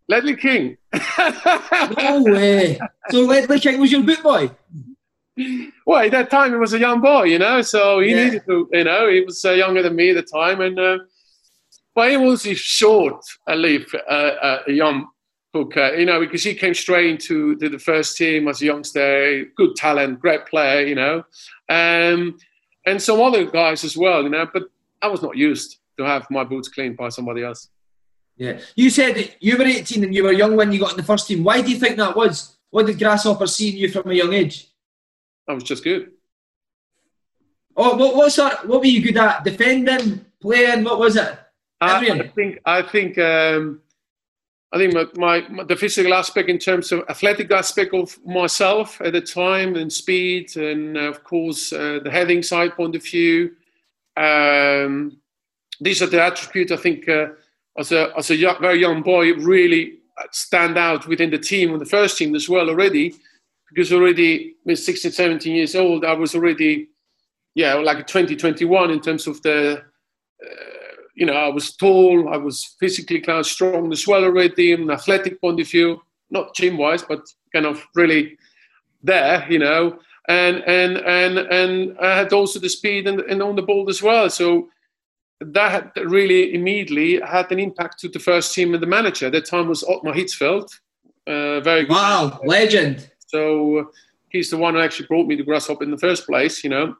Ledley 0.07 0.35
King. 0.35 0.77
no 0.93 2.23
way. 2.23 2.79
So 3.09 3.21
Ledley 3.21 3.59
King 3.59 3.79
was 3.79 3.91
your 3.91 4.03
boot 4.03 4.23
boy? 4.23 4.51
Well, 5.85 6.05
at 6.05 6.11
that 6.11 6.29
time 6.29 6.51
he 6.51 6.57
was 6.57 6.73
a 6.73 6.79
young 6.79 7.01
boy, 7.01 7.23
you 7.23 7.39
know, 7.39 7.61
so 7.61 7.99
he 7.99 8.11
yeah. 8.11 8.23
needed 8.23 8.45
to, 8.47 8.69
you 8.71 8.83
know, 8.83 9.09
he 9.09 9.21
was 9.21 9.43
uh, 9.43 9.51
younger 9.51 9.83
than 9.83 9.95
me 9.95 10.11
at 10.11 10.15
the 10.15 10.23
time. 10.23 10.61
And, 10.61 10.79
uh, 10.79 10.99
but 11.93 12.11
he 12.11 12.17
was 12.17 12.41
short, 12.41 13.23
I 13.45 13.55
leave, 13.55 13.93
uh, 14.09 14.11
uh, 14.11 14.63
a 14.67 14.71
young 14.71 15.07
hooker, 15.57 15.95
you 15.95 16.05
know, 16.05 16.19
because 16.19 16.43
he 16.43 16.53
came 16.53 16.73
straight 16.73 17.09
into 17.09 17.55
to 17.57 17.69
the 17.69 17.79
first 17.79 18.17
team 18.17 18.47
as 18.47 18.61
a 18.61 18.65
youngster, 18.65 19.45
good 19.55 19.75
talent, 19.75 20.19
great 20.19 20.45
player, 20.45 20.85
you 20.85 20.95
know. 20.95 21.23
Um, 21.69 22.37
and 22.85 23.01
some 23.01 23.21
other 23.21 23.45
guys 23.45 23.83
as 23.83 23.97
well, 23.97 24.23
you 24.23 24.29
know. 24.29 24.47
But 24.51 24.63
I 25.01 25.07
was 25.07 25.21
not 25.21 25.35
used 25.35 25.77
to 25.97 26.05
have 26.05 26.29
my 26.29 26.43
boots 26.43 26.69
cleaned 26.69 26.97
by 26.97 27.09
somebody 27.09 27.43
else. 27.43 27.69
Yeah. 28.37 28.59
You 28.75 28.89
said 28.89 29.35
you 29.39 29.57
were 29.57 29.65
18 29.65 30.03
and 30.03 30.13
you 30.13 30.23
were 30.23 30.31
young 30.31 30.55
when 30.55 30.71
you 30.71 30.79
got 30.79 30.91
in 30.91 30.97
the 30.97 31.03
first 31.03 31.27
team. 31.27 31.43
Why 31.43 31.61
do 31.61 31.71
you 31.71 31.77
think 31.77 31.97
that 31.97 32.15
was? 32.15 32.57
What 32.69 32.85
did 32.85 32.99
Grasshopper 32.99 33.47
see 33.47 33.69
in 33.69 33.77
you 33.77 33.89
from 33.89 34.11
a 34.11 34.13
young 34.13 34.33
age? 34.33 34.67
I 35.47 35.53
was 35.53 35.63
just 35.63 35.83
good. 35.83 36.11
Oh, 37.75 37.95
what, 37.95 38.15
what 38.15 38.31
sort? 38.31 38.67
What 38.67 38.79
were 38.79 38.85
you 38.85 39.01
good 39.01 39.17
at? 39.17 39.43
Defending, 39.43 40.25
playing? 40.41 40.83
What 40.83 40.99
was 40.99 41.15
it? 41.15 41.37
I, 41.79 42.09
I 42.09 42.27
think. 42.29 42.59
I 42.65 42.81
think. 42.81 43.17
Um, 43.17 43.81
I 44.73 44.77
think 44.77 44.93
my, 44.93 45.05
my, 45.15 45.47
my, 45.49 45.63
the 45.63 45.75
physical 45.75 46.13
aspect 46.13 46.49
in 46.49 46.57
terms 46.57 46.91
of 46.91 47.03
athletic 47.09 47.51
aspect 47.51 47.93
of 47.93 48.17
myself 48.25 48.99
at 48.99 49.13
the 49.13 49.21
time 49.21 49.75
and 49.75 49.91
speed 49.91 50.57
and 50.57 50.97
uh, 50.97 51.01
of 51.01 51.23
course 51.23 51.71
uh, 51.71 51.99
the 52.03 52.11
heading 52.11 52.43
side 52.43 52.75
point 52.75 52.95
of 52.95 53.03
view. 53.03 53.51
Um, 54.17 55.17
these 55.79 56.01
are 56.01 56.07
the 56.07 56.21
attributes 56.21 56.71
I 56.71 56.77
think 56.77 57.07
uh, 57.07 57.27
as 57.77 57.91
a 57.91 58.11
as 58.17 58.29
a 58.29 58.35
young, 58.35 58.59
very 58.59 58.79
young 58.79 59.03
boy 59.03 59.33
really 59.35 59.99
stand 60.31 60.77
out 60.77 61.07
within 61.07 61.29
the 61.29 61.37
team 61.37 61.71
and 61.71 61.79
the 61.79 61.85
first 61.85 62.17
team 62.17 62.35
as 62.35 62.49
well 62.49 62.69
already 62.69 63.13
because 63.69 63.93
already 63.93 64.55
with 64.65 64.79
16 64.79 65.11
17 65.11 65.55
years 65.55 65.75
old 65.75 66.03
I 66.03 66.13
was 66.13 66.35
already 66.35 66.89
yeah 67.55 67.75
like 67.75 68.05
2021 68.07 68.91
in 68.91 68.99
terms 68.99 69.27
of 69.27 69.41
the 69.43 69.83
uh, 70.43 70.76
you 71.17 71.25
know, 71.25 71.33
I 71.33 71.49
was 71.49 71.75
tall, 71.75 72.29
I 72.29 72.37
was 72.37 72.75
physically 72.79 73.19
kind 73.19 73.39
of 73.39 73.47
strong 73.47 73.91
as 73.91 74.05
well 74.05 74.23
already, 74.23 74.71
an 74.71 74.91
athletic 74.91 75.41
point 75.41 75.59
of 75.59 75.67
view, 75.67 75.99
not 76.29 76.53
gym 76.55 76.77
wise, 76.77 77.01
but 77.01 77.21
kind 77.51 77.65
of 77.65 77.83
really 77.95 78.37
there, 79.01 79.45
you 79.49 79.57
know. 79.57 79.97
And 80.29 80.57
and 80.67 80.97
and 80.97 81.39
and 81.39 81.97
I 81.99 82.17
had 82.17 82.33
also 82.33 82.59
the 82.59 82.69
speed 82.69 83.07
and, 83.07 83.21
and 83.21 83.41
on 83.41 83.55
the 83.55 83.63
ball 83.63 83.89
as 83.89 84.03
well. 84.03 84.29
So 84.29 84.69
that 85.39 85.91
really 85.95 86.53
immediately 86.53 87.19
had 87.21 87.51
an 87.51 87.59
impact 87.59 87.99
to 88.01 88.09
the 88.09 88.19
first 88.19 88.53
team 88.53 88.75
and 88.75 88.83
the 88.83 88.87
manager. 88.87 89.25
At 89.25 89.31
that 89.31 89.45
time 89.45 89.67
was 89.69 89.83
Ottmar 89.83 90.13
Hitzfeld. 90.13 90.69
Uh, 91.25 91.61
very 91.61 91.85
wow, 91.85 92.29
good. 92.29 92.47
legend. 92.47 93.09
So 93.25 93.91
he's 94.29 94.51
the 94.51 94.57
one 94.57 94.75
who 94.75 94.81
actually 94.81 95.07
brought 95.07 95.25
me 95.25 95.35
to 95.35 95.43
Grasshopper 95.43 95.83
in 95.83 95.91
the 95.91 95.97
first 95.97 96.27
place, 96.27 96.63
you 96.63 96.69
know. 96.69 96.95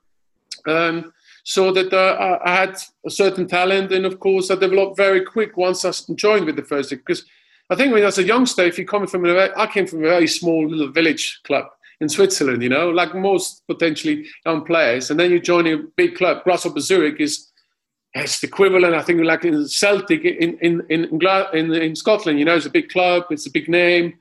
Um, 0.66 1.14
so 1.50 1.72
that 1.72 1.94
uh, 1.94 2.39
I 2.44 2.56
had 2.56 2.77
a 3.06 3.10
certain 3.10 3.48
talent, 3.48 3.94
and 3.94 4.06
of 4.06 4.20
course 4.20 4.51
I 4.51 4.56
developed 4.56 4.98
very 4.98 5.24
quick 5.24 5.56
once 5.56 5.86
I 5.86 5.94
joined 6.13 6.46
with 6.46 6.58
the 6.58 6.62
first 6.62 6.92
league. 6.92 7.06
Because 7.06 7.24
I 7.70 7.75
think 7.75 7.94
when 7.94 8.04
I 8.04 8.08
was 8.08 8.18
a 8.18 8.24
youngster, 8.24 8.63
if 8.63 8.77
you're 8.77 8.86
coming 8.86 9.08
from 9.08 9.25
a, 9.25 9.50
I 9.56 9.66
came 9.68 9.88
from 9.88 10.00
a 10.00 10.10
very 10.10 10.27
small 10.27 10.68
little 10.68 10.92
village 10.92 11.39
club 11.46 11.68
in 12.01 12.10
Switzerland, 12.10 12.63
you 12.63 12.68
know, 12.68 12.89
like 12.89 13.16
most 13.16 13.66
potentially 13.66 14.27
young 14.46 14.66
players, 14.66 15.10
and 15.10 15.18
then 15.18 15.32
you 15.32 15.39
join 15.39 15.68
a 15.68 15.77
big 15.96 16.18
club. 16.18 16.44
Grasshopper 16.44 16.82
Zurich 16.82 17.22
is 17.22 17.48
it's 18.13 18.42
the 18.42 18.48
equivalent, 18.48 18.94
I 18.94 19.01
think, 19.01 19.24
like 19.24 19.46
in 19.46 19.70
Celtic 19.70 20.25
in 20.25 20.58
in 20.60 20.86
in 20.89 21.06
in, 21.54 21.74
in 21.74 21.96
Scotland. 21.96 22.39
You 22.39 22.46
know, 22.46 22.58
it's 22.58 22.66
a 22.66 22.70
big 22.70 22.89
club, 22.89 23.24
it's 23.30 23.48
a 23.48 23.51
big 23.51 23.70
name, 23.70 24.16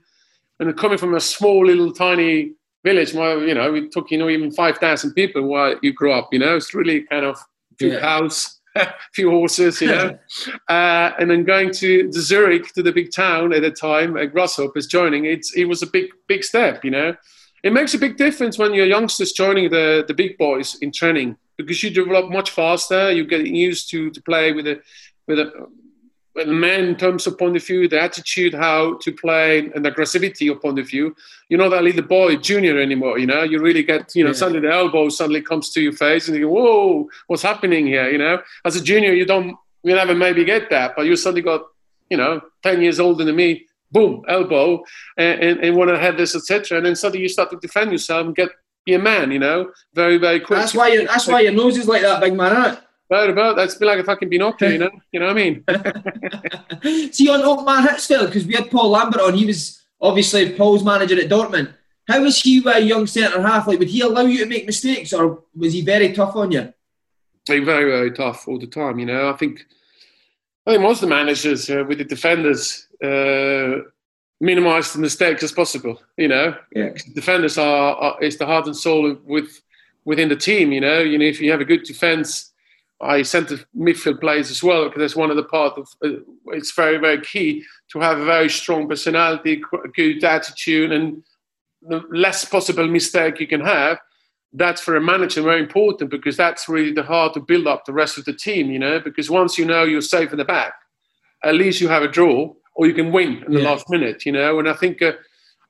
and 0.60 0.78
coming 0.78 0.98
from 0.98 1.16
a 1.16 1.20
small 1.20 1.66
little 1.66 1.92
tiny 1.92 2.52
village 2.86 3.12
where 3.12 3.36
you 3.48 3.54
know 3.58 3.72
we 3.72 3.88
took 3.94 4.10
you 4.12 4.18
know 4.18 4.28
even 4.28 4.50
five 4.62 4.76
thousand 4.78 5.10
people 5.20 5.42
while 5.52 5.74
you 5.82 5.92
grew 5.92 6.12
up. 6.18 6.26
You 6.32 6.40
know, 6.42 6.56
it's 6.56 6.72
really 6.74 6.98
kind 7.12 7.26
of 7.30 7.36
few 7.78 7.92
yeah. 7.92 8.00
cows, 8.00 8.60
a 8.76 8.94
few 9.16 9.30
horses, 9.30 9.80
you 9.82 9.88
know, 9.88 10.18
uh, 10.76 11.08
and 11.18 11.30
then 11.30 11.44
going 11.44 11.70
to 11.82 12.10
the 12.14 12.20
Zurich 12.20 12.72
to 12.74 12.82
the 12.82 12.92
big 12.92 13.08
town 13.12 13.52
at 13.52 13.62
the 13.62 13.70
time, 13.70 14.16
at 14.16 14.32
Grasshopper 14.32 14.78
is 14.78 14.86
joining. 14.86 15.24
It's 15.24 15.54
it 15.54 15.64
was 15.64 15.82
a 15.82 15.90
big 15.96 16.06
big 16.28 16.42
step, 16.44 16.84
you 16.84 16.90
know. 16.90 17.14
It 17.62 17.72
makes 17.72 17.94
a 17.94 17.98
big 17.98 18.16
difference 18.16 18.58
when 18.58 18.74
you're 18.74 18.94
youngsters 18.96 19.32
joining 19.32 19.70
the 19.70 20.04
the 20.08 20.14
big 20.14 20.38
boys 20.38 20.76
in 20.80 20.92
training 20.92 21.36
because 21.58 21.82
you 21.82 21.90
develop 21.90 22.30
much 22.30 22.50
faster. 22.50 23.10
You 23.10 23.26
get 23.26 23.46
used 23.46 23.90
to 23.90 24.10
to 24.10 24.20
play 24.22 24.52
with 24.52 24.66
a 24.66 24.76
with 25.28 25.38
a 25.38 25.48
the 26.44 26.52
man 26.52 26.84
in 26.84 26.96
terms 26.96 27.26
of 27.26 27.38
point 27.38 27.56
of 27.56 27.64
view, 27.64 27.88
the 27.88 28.00
attitude, 28.00 28.52
how 28.52 28.98
to 28.98 29.12
play, 29.12 29.70
and 29.74 29.84
the 29.84 29.90
aggressivity 29.90 30.50
of 30.50 30.60
point 30.60 30.78
of 30.78 30.86
view. 30.86 31.16
You're 31.48 31.58
not 31.58 31.70
that 31.70 31.82
little 31.82 32.02
boy, 32.02 32.36
junior 32.36 32.78
anymore. 32.78 33.18
You 33.18 33.26
know, 33.26 33.42
you 33.42 33.58
really 33.60 33.82
get, 33.82 34.14
you 34.14 34.22
know, 34.22 34.30
yeah. 34.30 34.36
suddenly 34.36 34.60
the 34.60 34.72
elbow 34.72 35.08
suddenly 35.08 35.40
comes 35.40 35.70
to 35.70 35.80
your 35.80 35.92
face, 35.92 36.28
and 36.28 36.36
you 36.36 36.46
go, 36.46 36.52
"Whoa, 36.52 37.08
what's 37.28 37.42
happening 37.42 37.86
here?" 37.86 38.10
You 38.10 38.18
know, 38.18 38.42
as 38.64 38.76
a 38.76 38.82
junior, 38.82 39.12
you 39.14 39.24
don't, 39.24 39.56
you 39.82 39.94
never 39.94 40.14
maybe 40.14 40.44
get 40.44 40.68
that, 40.70 40.94
but 40.94 41.06
you 41.06 41.16
suddenly 41.16 41.42
got, 41.42 41.62
you 42.10 42.16
know, 42.16 42.40
ten 42.62 42.82
years 42.82 43.00
older 43.00 43.24
than 43.24 43.36
me, 43.36 43.66
boom, 43.90 44.22
elbow, 44.28 44.84
and, 45.16 45.40
and, 45.40 45.60
and 45.64 45.76
want 45.76 45.90
to 45.90 45.98
have 45.98 46.16
this, 46.16 46.36
etc. 46.36 46.78
And 46.78 46.86
then 46.86 46.96
suddenly 46.96 47.22
you 47.22 47.28
start 47.28 47.50
to 47.50 47.56
defend 47.56 47.92
yourself 47.92 48.26
and 48.26 48.36
get 48.36 48.50
be 48.84 48.94
a 48.94 48.98
man. 48.98 49.32
You 49.32 49.38
know, 49.38 49.72
very 49.94 50.18
very 50.18 50.40
quick. 50.40 50.58
That's 50.60 50.74
why. 50.74 50.88
You, 50.88 51.06
that's 51.06 51.26
why 51.26 51.40
your 51.40 51.52
nose 51.52 51.78
is 51.78 51.88
like 51.88 52.02
that, 52.02 52.20
big 52.20 52.34
man. 52.34 52.52
Isn't 52.52 52.74
it? 52.74 52.85
Right 53.08 53.30
about 53.30 53.54
that's 53.54 53.76
been 53.76 53.86
like 53.86 54.00
a 54.00 54.04
fucking 54.04 54.30
Pinocchio, 54.30 54.68
you 54.68 54.78
know. 54.78 54.90
You 55.12 55.20
know 55.20 55.26
what 55.26 55.38
I 55.38 55.42
mean? 55.42 57.12
See 57.12 57.28
on 57.28 57.40
Ottmar 57.40 57.86
Hitzfeld 57.86 58.26
because 58.26 58.46
we 58.46 58.54
had 58.54 58.70
Paul 58.70 58.90
Lambert 58.90 59.22
on. 59.22 59.34
He 59.34 59.46
was 59.46 59.82
obviously 60.00 60.52
Paul's 60.52 60.84
manager 60.84 61.18
at 61.20 61.30
Dortmund. 61.30 61.72
How 62.08 62.22
was 62.22 62.40
he 62.40 62.62
a 62.66 62.80
young 62.80 63.06
centre 63.06 63.40
half? 63.40 63.66
Like, 63.66 63.78
would 63.78 63.88
he 63.88 64.00
allow 64.00 64.22
you 64.22 64.38
to 64.38 64.46
make 64.46 64.66
mistakes, 64.66 65.12
or 65.12 65.42
was 65.56 65.72
he 65.72 65.82
very 65.82 66.12
tough 66.12 66.36
on 66.36 66.50
you? 66.50 66.72
He 67.46 67.60
very 67.60 67.90
very 67.90 68.10
tough 68.10 68.48
all 68.48 68.58
the 68.58 68.66
time. 68.66 68.98
You 68.98 69.06
know, 69.06 69.30
I 69.30 69.36
think 69.36 69.64
I 70.66 70.72
think 70.72 70.82
most 70.82 71.02
of 71.02 71.08
the 71.08 71.14
managers 71.14 71.70
uh, 71.70 71.84
with 71.86 71.98
the 71.98 72.04
defenders 72.04 72.88
uh, 73.02 73.82
minimise 74.40 74.92
the 74.92 74.98
mistakes 74.98 75.44
as 75.44 75.52
possible. 75.52 76.02
You 76.16 76.28
know, 76.28 76.56
yeah. 76.74 76.90
defenders 77.14 77.56
are, 77.56 77.94
are 77.94 78.22
is 78.22 78.36
the 78.36 78.46
heart 78.46 78.66
and 78.66 78.76
soul 78.76 79.16
with 79.24 79.62
within 80.04 80.28
the 80.28 80.36
team. 80.36 80.72
You 80.72 80.80
know, 80.80 80.98
you 81.00 81.18
know 81.18 81.24
if 81.24 81.40
you 81.40 81.52
have 81.52 81.60
a 81.60 81.64
good 81.64 81.84
defence 81.84 82.52
I 83.00 83.22
centre 83.22 83.58
midfield 83.76 84.20
players 84.20 84.50
as 84.50 84.62
well 84.62 84.84
because 84.84 85.00
that's 85.00 85.16
one 85.16 85.30
of 85.30 85.36
the 85.36 85.44
part 85.44 85.76
of 85.76 85.88
uh, 86.02 86.20
it's 86.46 86.72
very 86.72 86.96
very 86.96 87.20
key 87.20 87.64
to 87.92 88.00
have 88.00 88.18
a 88.18 88.24
very 88.24 88.48
strong 88.48 88.88
personality, 88.88 89.62
good 89.94 90.24
attitude, 90.24 90.92
and 90.92 91.22
the 91.82 92.02
less 92.10 92.44
possible 92.44 92.86
mistake 92.86 93.38
you 93.38 93.46
can 93.46 93.60
have. 93.60 93.98
That's 94.52 94.80
for 94.80 94.96
a 94.96 95.00
manager 95.00 95.42
very 95.42 95.60
important 95.60 96.10
because 96.10 96.36
that's 96.38 96.68
really 96.68 96.92
the 96.92 97.02
heart 97.02 97.34
to 97.34 97.40
build 97.40 97.66
up 97.66 97.84
the 97.84 97.92
rest 97.92 98.16
of 98.16 98.24
the 98.24 98.32
team. 98.32 98.70
You 98.70 98.78
know, 98.78 99.00
because 99.00 99.28
once 99.28 99.58
you 99.58 99.66
know 99.66 99.84
you're 99.84 100.00
safe 100.00 100.32
in 100.32 100.38
the 100.38 100.44
back, 100.44 100.72
at 101.44 101.54
least 101.54 101.80
you 101.80 101.88
have 101.88 102.02
a 102.02 102.08
draw 102.08 102.54
or 102.74 102.86
you 102.86 102.94
can 102.94 103.12
win 103.12 103.42
in 103.46 103.52
the 103.52 103.60
yeah. 103.60 103.70
last 103.70 103.90
minute. 103.90 104.24
You 104.24 104.32
know, 104.32 104.58
and 104.58 104.68
I 104.68 104.72
think 104.72 105.02
uh, 105.02 105.12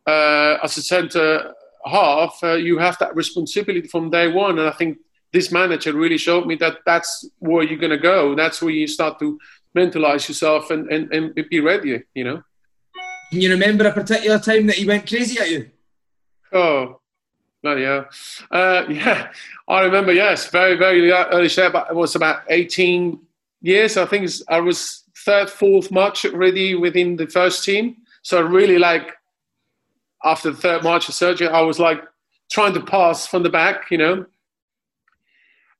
uh, 0.07 0.59
as 0.63 0.77
a 0.77 0.83
centre 0.83 1.53
half, 1.85 2.39
uh, 2.43 2.53
you 2.53 2.79
have 2.79 2.99
that 2.99 3.15
responsibility 3.17 3.89
from 3.89 4.11
day 4.11 4.29
one, 4.29 4.61
and 4.61 4.69
I 4.69 4.73
think 4.73 4.99
this 5.37 5.53
manager 5.53 5.93
really 5.93 6.17
showed 6.17 6.47
me 6.47 6.55
that 6.55 6.79
that's 6.87 7.29
where 7.41 7.63
you're 7.63 7.79
going 7.79 7.91
to 7.91 7.99
go. 7.99 8.35
That's 8.35 8.63
where 8.63 8.71
you 8.71 8.87
start 8.87 9.19
to 9.19 9.39
mentalize 9.77 10.27
yourself 10.29 10.71
and, 10.71 10.91
and, 10.91 11.13
and 11.13 11.49
be 11.51 11.61
ready, 11.61 12.03
you 12.15 12.25
know. 12.25 12.43
Can 13.31 13.43
you 13.43 13.51
remember 13.51 13.87
a 13.87 13.93
particular 13.93 14.39
time 14.39 14.67
that 14.67 14.77
he 14.77 14.87
went 14.87 15.07
crazy 15.07 15.39
at 15.39 15.51
you? 15.51 15.71
Oh, 16.55 17.03
bloody 17.63 17.85
hell. 17.85 18.07
Uh, 18.51 18.85
yeah, 18.89 19.31
I 19.69 19.81
remember, 19.83 20.15
yes, 20.15 20.49
very, 20.49 20.75
very 20.77 21.13
early 21.13 21.51
step. 21.51 21.75
It 21.75 21.95
was 21.95 22.15
about 22.15 22.45
18 22.49 23.21
years. 23.61 23.99
I 23.99 24.07
think 24.07 24.31
I 24.49 24.61
was 24.61 25.05
third, 25.19 25.51
fourth 25.51 25.91
March 25.91 26.25
already 26.25 26.75
within 26.75 27.17
the 27.17 27.27
first 27.27 27.63
team. 27.63 27.99
So 28.23 28.41
really 28.41 28.79
like 28.79 29.13
after 30.25 30.51
the 30.51 30.57
third 30.57 30.83
March 30.83 31.11
of 31.11 31.15
surgery, 31.15 31.49
I 31.49 31.61
was 31.61 31.79
like 31.79 32.03
trying 32.51 32.73
to 32.73 32.81
pass 32.81 33.27
from 33.27 33.43
the 33.43 33.51
back, 33.51 33.91
you 33.91 33.99
know, 33.99 34.25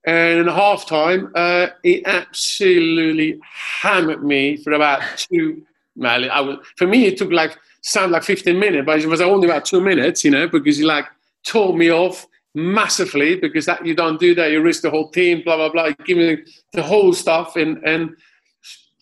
and 0.07 0.39
in 0.39 0.47
half 0.47 0.87
time, 0.87 1.33
uh, 1.35 1.69
he 1.83 2.05
absolutely 2.07 3.41
hammered 3.43 4.23
me 4.23 4.57
for 4.57 4.73
about 4.73 5.03
two. 5.17 5.63
Well, 5.97 6.31
I 6.31 6.41
was, 6.41 6.59
for 6.77 6.87
me, 6.87 7.07
it 7.07 7.19
took 7.19 7.33
like 7.33 7.59
sound 7.83 8.13
like 8.13 8.23
15 8.23 8.59
minutes, 8.59 8.87
but 8.87 9.01
it 9.01 9.09
was 9.09 9.21
only 9.21 9.49
about 9.49 9.65
two 9.65 9.81
minutes, 9.81 10.25
you 10.25 10.31
know, 10.31 10.47
because 10.47 10.77
he 10.77 10.85
like 10.85 11.07
tore 11.45 11.77
me 11.77 11.91
off 11.91 12.27
massively 12.55 13.37
because 13.37 13.67
that 13.67 13.85
you 13.85 13.95
don't 13.95 14.21
do 14.21 14.35
that, 14.35 14.51
you 14.53 14.63
risk 14.63 14.83
the 14.83 14.91
whole 14.91 15.11
team, 15.11 15.43
blah 15.45 15.57
blah 15.57 15.71
blah. 15.71 15.91
Give 16.05 16.19
me 16.19 16.39
the 16.73 16.83
whole 16.83 17.13
stuff 17.13 17.57
and 17.57 17.79
and 17.85 18.17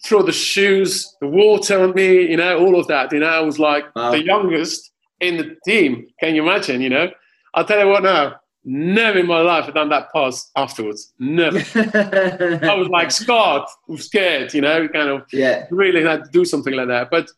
throw 0.05 0.23
the 0.23 0.33
shoes, 0.33 1.15
the 1.21 1.27
water 1.27 1.83
on 1.83 1.95
me, 1.95 2.31
you 2.31 2.37
know, 2.37 2.59
all 2.59 2.79
of 2.79 2.87
that. 2.89 3.13
You 3.13 3.21
know, 3.21 3.27
I 3.27 3.41
was 3.41 3.59
like 3.59 3.95
wow. 3.95 4.11
the 4.11 4.23
youngest 4.23 4.91
in 5.21 5.37
the 5.37 5.57
team. 5.67 6.07
Can 6.21 6.35
you 6.35 6.43
imagine? 6.43 6.81
You 6.81 6.91
know, 6.91 7.11
I'll 7.53 7.65
tell 7.65 7.79
you 7.79 7.89
what 7.89 8.03
now. 8.03 8.37
Never 8.65 9.19
in 9.19 9.27
my 9.27 9.41
life 9.41 9.67
had 9.67 9.75
done 9.75 9.91
that 9.91 10.11
pass 10.13 10.51
afterwards. 10.57 11.13
Never. 11.19 11.59
I 11.79 12.75
was 12.75 12.89
like 12.89 13.11
scared, 13.11 13.65
scared, 13.97 14.55
you 14.55 14.63
know, 14.63 14.89
kind 14.89 15.11
of 15.11 15.27
yeah. 15.33 15.67
really 15.71 16.03
had 16.03 16.25
to 16.25 16.31
do 16.31 16.47
something 16.47 16.73
like 16.73 16.89
that. 16.89 17.11
But 17.11 17.31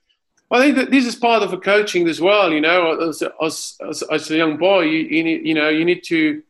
I 0.51 0.61
think 0.61 0.77
that 0.77 0.91
this 0.93 1.05
is 1.05 1.17
part 1.17 1.43
of 1.43 1.53
a 1.53 1.59
coaching 1.59 2.07
as 2.09 2.21
well, 2.21 2.53
you 2.53 2.61
know, 2.61 3.09
as, 3.09 3.23
as, 3.43 3.77
as, 3.89 4.03
as 4.03 4.31
a 4.31 4.37
young 4.37 4.57
boy, 4.57 4.83
you, 4.83 4.99
you, 4.99 5.25
need, 5.25 5.47
you 5.47 5.55
know, 5.55 5.69
you 5.69 5.85
need 5.85 6.05
to 6.05 6.43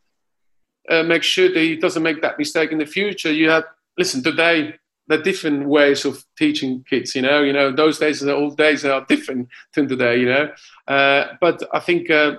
uh, 0.90 1.02
make 1.02 1.22
sure 1.22 1.48
that 1.48 1.58
he 1.58 1.76
doesn't 1.76 2.02
make 2.02 2.20
that 2.20 2.38
mistake 2.38 2.70
in 2.70 2.78
the 2.78 2.86
future. 2.86 3.32
You 3.32 3.48
have, 3.48 3.64
listen, 3.96 4.22
today, 4.22 4.74
there 5.08 5.18
are 5.18 5.22
different 5.22 5.66
ways 5.68 6.04
of 6.04 6.22
teaching 6.36 6.84
kids, 6.88 7.14
you 7.14 7.22
know, 7.22 7.42
you 7.42 7.52
know, 7.52 7.72
those 7.72 7.98
days, 7.98 8.20
the 8.20 8.34
old 8.34 8.58
days 8.58 8.84
are 8.84 9.06
different 9.08 9.48
than 9.74 9.88
today, 9.88 10.20
you 10.20 10.26
know. 10.26 10.52
Uh, 10.86 11.28
but 11.40 11.62
I 11.72 11.80
think, 11.80 12.10
uh, 12.10 12.36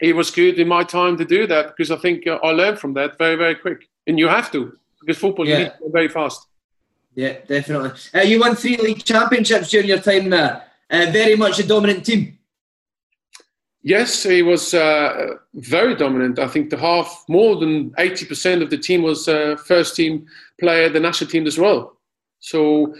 it 0.00 0.14
was 0.14 0.30
good 0.30 0.58
in 0.58 0.68
my 0.68 0.84
time 0.84 1.16
to 1.16 1.24
do 1.24 1.46
that 1.46 1.68
because 1.68 1.90
I 1.90 1.96
think 1.96 2.26
uh, 2.26 2.38
I 2.42 2.50
learned 2.50 2.78
from 2.78 2.94
that 2.94 3.18
very, 3.18 3.36
very 3.36 3.54
quick. 3.54 3.88
And 4.06 4.18
you 4.18 4.28
have 4.28 4.50
to, 4.52 4.76
because 5.00 5.18
football 5.18 5.46
yeah. 5.46 5.58
you 5.58 5.64
need 5.64 5.70
to 5.70 5.78
go 5.80 5.88
very 5.90 6.08
fast. 6.08 6.46
Yeah, 7.14 7.38
definitely. 7.46 7.90
Uh, 8.14 8.20
you 8.20 8.40
won 8.40 8.54
three 8.54 8.76
league 8.76 9.04
championships 9.04 9.70
during 9.70 9.88
your 9.88 9.98
time 9.98 10.30
there. 10.30 10.62
Uh, 10.90 11.06
very 11.10 11.36
much 11.36 11.58
a 11.58 11.66
dominant 11.66 12.06
team. 12.06 12.38
Yes, 13.82 14.22
he 14.22 14.42
was 14.42 14.74
uh, 14.74 15.34
very 15.54 15.94
dominant. 15.94 16.38
I 16.38 16.48
think 16.48 16.70
the 16.70 16.76
half, 16.76 17.24
more 17.28 17.56
than 17.56 17.90
80% 17.92 18.62
of 18.62 18.70
the 18.70 18.78
team 18.78 19.02
was 19.02 19.28
uh, 19.28 19.56
first 19.56 19.96
team 19.96 20.26
player, 20.60 20.88
the 20.88 21.00
national 21.00 21.30
team 21.30 21.46
as 21.46 21.58
well. 21.58 21.96
So 22.40 22.94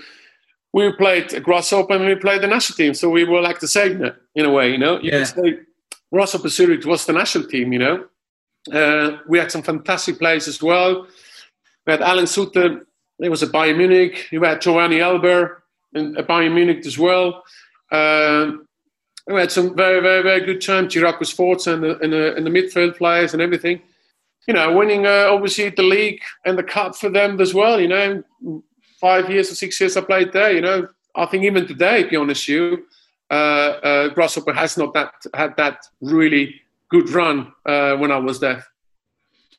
we 0.73 0.93
played 0.93 1.43
Grasshopper 1.43 1.95
and 1.95 2.07
we 2.07 2.15
played 2.15 2.43
the 2.43 2.47
national 2.47 2.77
team. 2.77 2.95
So 2.95 3.11
we 3.11 3.25
were 3.25 3.41
like 3.41 3.61
the 3.61 3.69
same 3.69 4.11
in 4.35 4.45
a 4.45 4.51
way, 4.51 4.71
you 4.71 4.79
know. 4.79 4.99
You 5.01 5.11
yeah. 5.13 5.25
say 5.25 5.59
Grasshopper 6.13 6.49
Zurich 6.49 6.85
was 6.85 7.05
the 7.07 7.13
national 7.13 7.45
team, 7.45 7.73
you 7.73 7.79
know. 7.79 8.07
Uh, 8.73 9.19
we 9.29 9.39
had 9.39 9.53
some 9.53 9.63
fantastic 9.63 10.19
players 10.19 10.49
as 10.49 10.63
well. 10.63 11.07
We 11.87 11.93
had 11.93 12.01
Alain 12.01 12.27
Sutter, 12.27 12.87
he 13.19 13.29
was 13.29 13.43
at 13.43 13.51
Bayern 13.51 13.77
Munich. 13.77 14.29
We 14.31 14.39
had 14.39 14.61
Giovane 14.61 15.01
Elber 15.01 15.63
at 15.95 16.27
Bayern 16.29 16.55
Munich 16.55 16.87
as 16.87 16.99
well. 16.99 17.43
Uh, 17.91 18.53
we 19.27 19.41
had 19.41 19.53
some 19.53 19.75
very, 19.75 20.01
very, 20.01 20.23
very 20.23 20.41
good 20.45 20.61
time. 20.61 20.89
Ciriaco 20.89 21.27
Sforza 21.27 21.75
and 21.75 21.83
the, 21.83 21.99
and, 21.99 22.13
the, 22.13 22.37
and 22.37 22.47
the 22.47 22.51
midfield 22.51 22.97
players 22.97 23.33
and 23.33 23.43
everything. 23.43 23.83
You 24.47 24.55
know, 24.55 24.75
winning 24.75 25.07
uh, 25.07 25.29
obviously 25.31 25.69
the 25.69 25.83
league 25.83 26.21
and 26.47 26.57
the 26.57 26.63
cup 26.63 26.97
for 26.97 27.11
them 27.11 27.41
as 27.41 27.53
well. 27.53 27.79
You 27.79 27.89
know, 27.89 28.63
five 29.01 29.29
years 29.29 29.51
or 29.51 29.55
six 29.55 29.79
years 29.81 29.97
I 29.97 30.01
played 30.01 30.33
there. 30.33 30.53
You 30.53 30.63
know, 30.63 30.89
I 31.15 31.27
think 31.27 31.45
even 31.45 31.67
today, 31.67 32.05
to 32.05 32.09
be 32.09 32.17
honest, 32.17 32.49
you, 32.49 32.87
Grasshopper 33.31 34.53
has 34.53 34.77
not 34.77 34.95
that 34.95 35.13
had 35.35 35.57
that 35.57 35.87
really 36.01 36.61
good 36.91 37.11
run 37.11 37.53
uh, 37.67 37.97
when 37.97 38.11
I 38.11 38.19
was 38.19 38.41
there. 38.41 38.65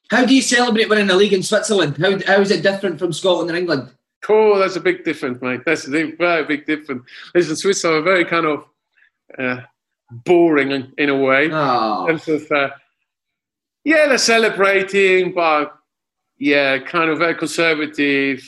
How 0.09 0.25
do 0.25 0.33
you 0.33 0.41
celebrate 0.41 0.89
winning 0.89 1.09
a 1.09 1.15
league 1.15 1.33
in 1.33 1.43
Switzerland? 1.43 1.97
How, 1.97 2.19
how 2.25 2.41
is 2.41 2.49
it 2.49 2.63
different 2.63 2.97
from 2.97 3.13
Scotland 3.13 3.49
and 3.49 3.59
England? 3.59 3.91
Cool, 4.21 4.57
that's 4.57 4.75
a 4.75 4.81
big 4.81 5.03
difference, 5.03 5.41
mate. 5.41 5.61
That's 5.65 5.87
a 5.87 6.11
very 6.17 6.45
big 6.45 6.65
difference. 6.65 7.03
Listen, 7.33 7.55
Swiss 7.55 7.85
are 7.85 8.01
very 8.01 8.25
kind 8.25 8.45
of 8.45 8.65
uh, 9.37 9.61
boring 10.25 10.71
in, 10.71 10.93
in, 10.97 11.09
a 11.09 11.17
way. 11.17 11.49
Oh. 11.51 12.07
In 12.07 12.19
terms 12.19 12.27
of, 12.27 12.51
uh, 12.51 12.69
yeah, 13.83 14.07
they're 14.07 14.17
celebrating, 14.17 15.33
but 15.33 15.77
yeah, 16.37 16.79
kind 16.79 17.09
of 17.09 17.19
very 17.19 17.35
conservative. 17.35 18.43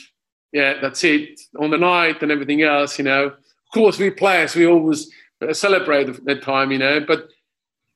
Yeah, 0.52 0.80
that's 0.80 1.02
it. 1.04 1.40
On 1.58 1.70
the 1.70 1.78
night 1.78 2.22
and 2.22 2.32
everything 2.32 2.62
else, 2.62 2.98
you 2.98 3.04
know. 3.04 3.32
Of 3.72 3.80
course, 3.80 3.98
we 3.98 4.10
players, 4.10 4.54
we 4.54 4.66
always 4.66 5.10
celebrate 5.52 6.22
that 6.26 6.42
time, 6.42 6.72
you 6.72 6.78
know, 6.78 7.00
but 7.00 7.30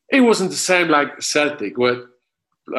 it 0.08 0.22
wasn't 0.22 0.50
the 0.50 0.56
same 0.56 0.88
like 0.88 1.20
Celtic, 1.20 1.76
where 1.76 2.06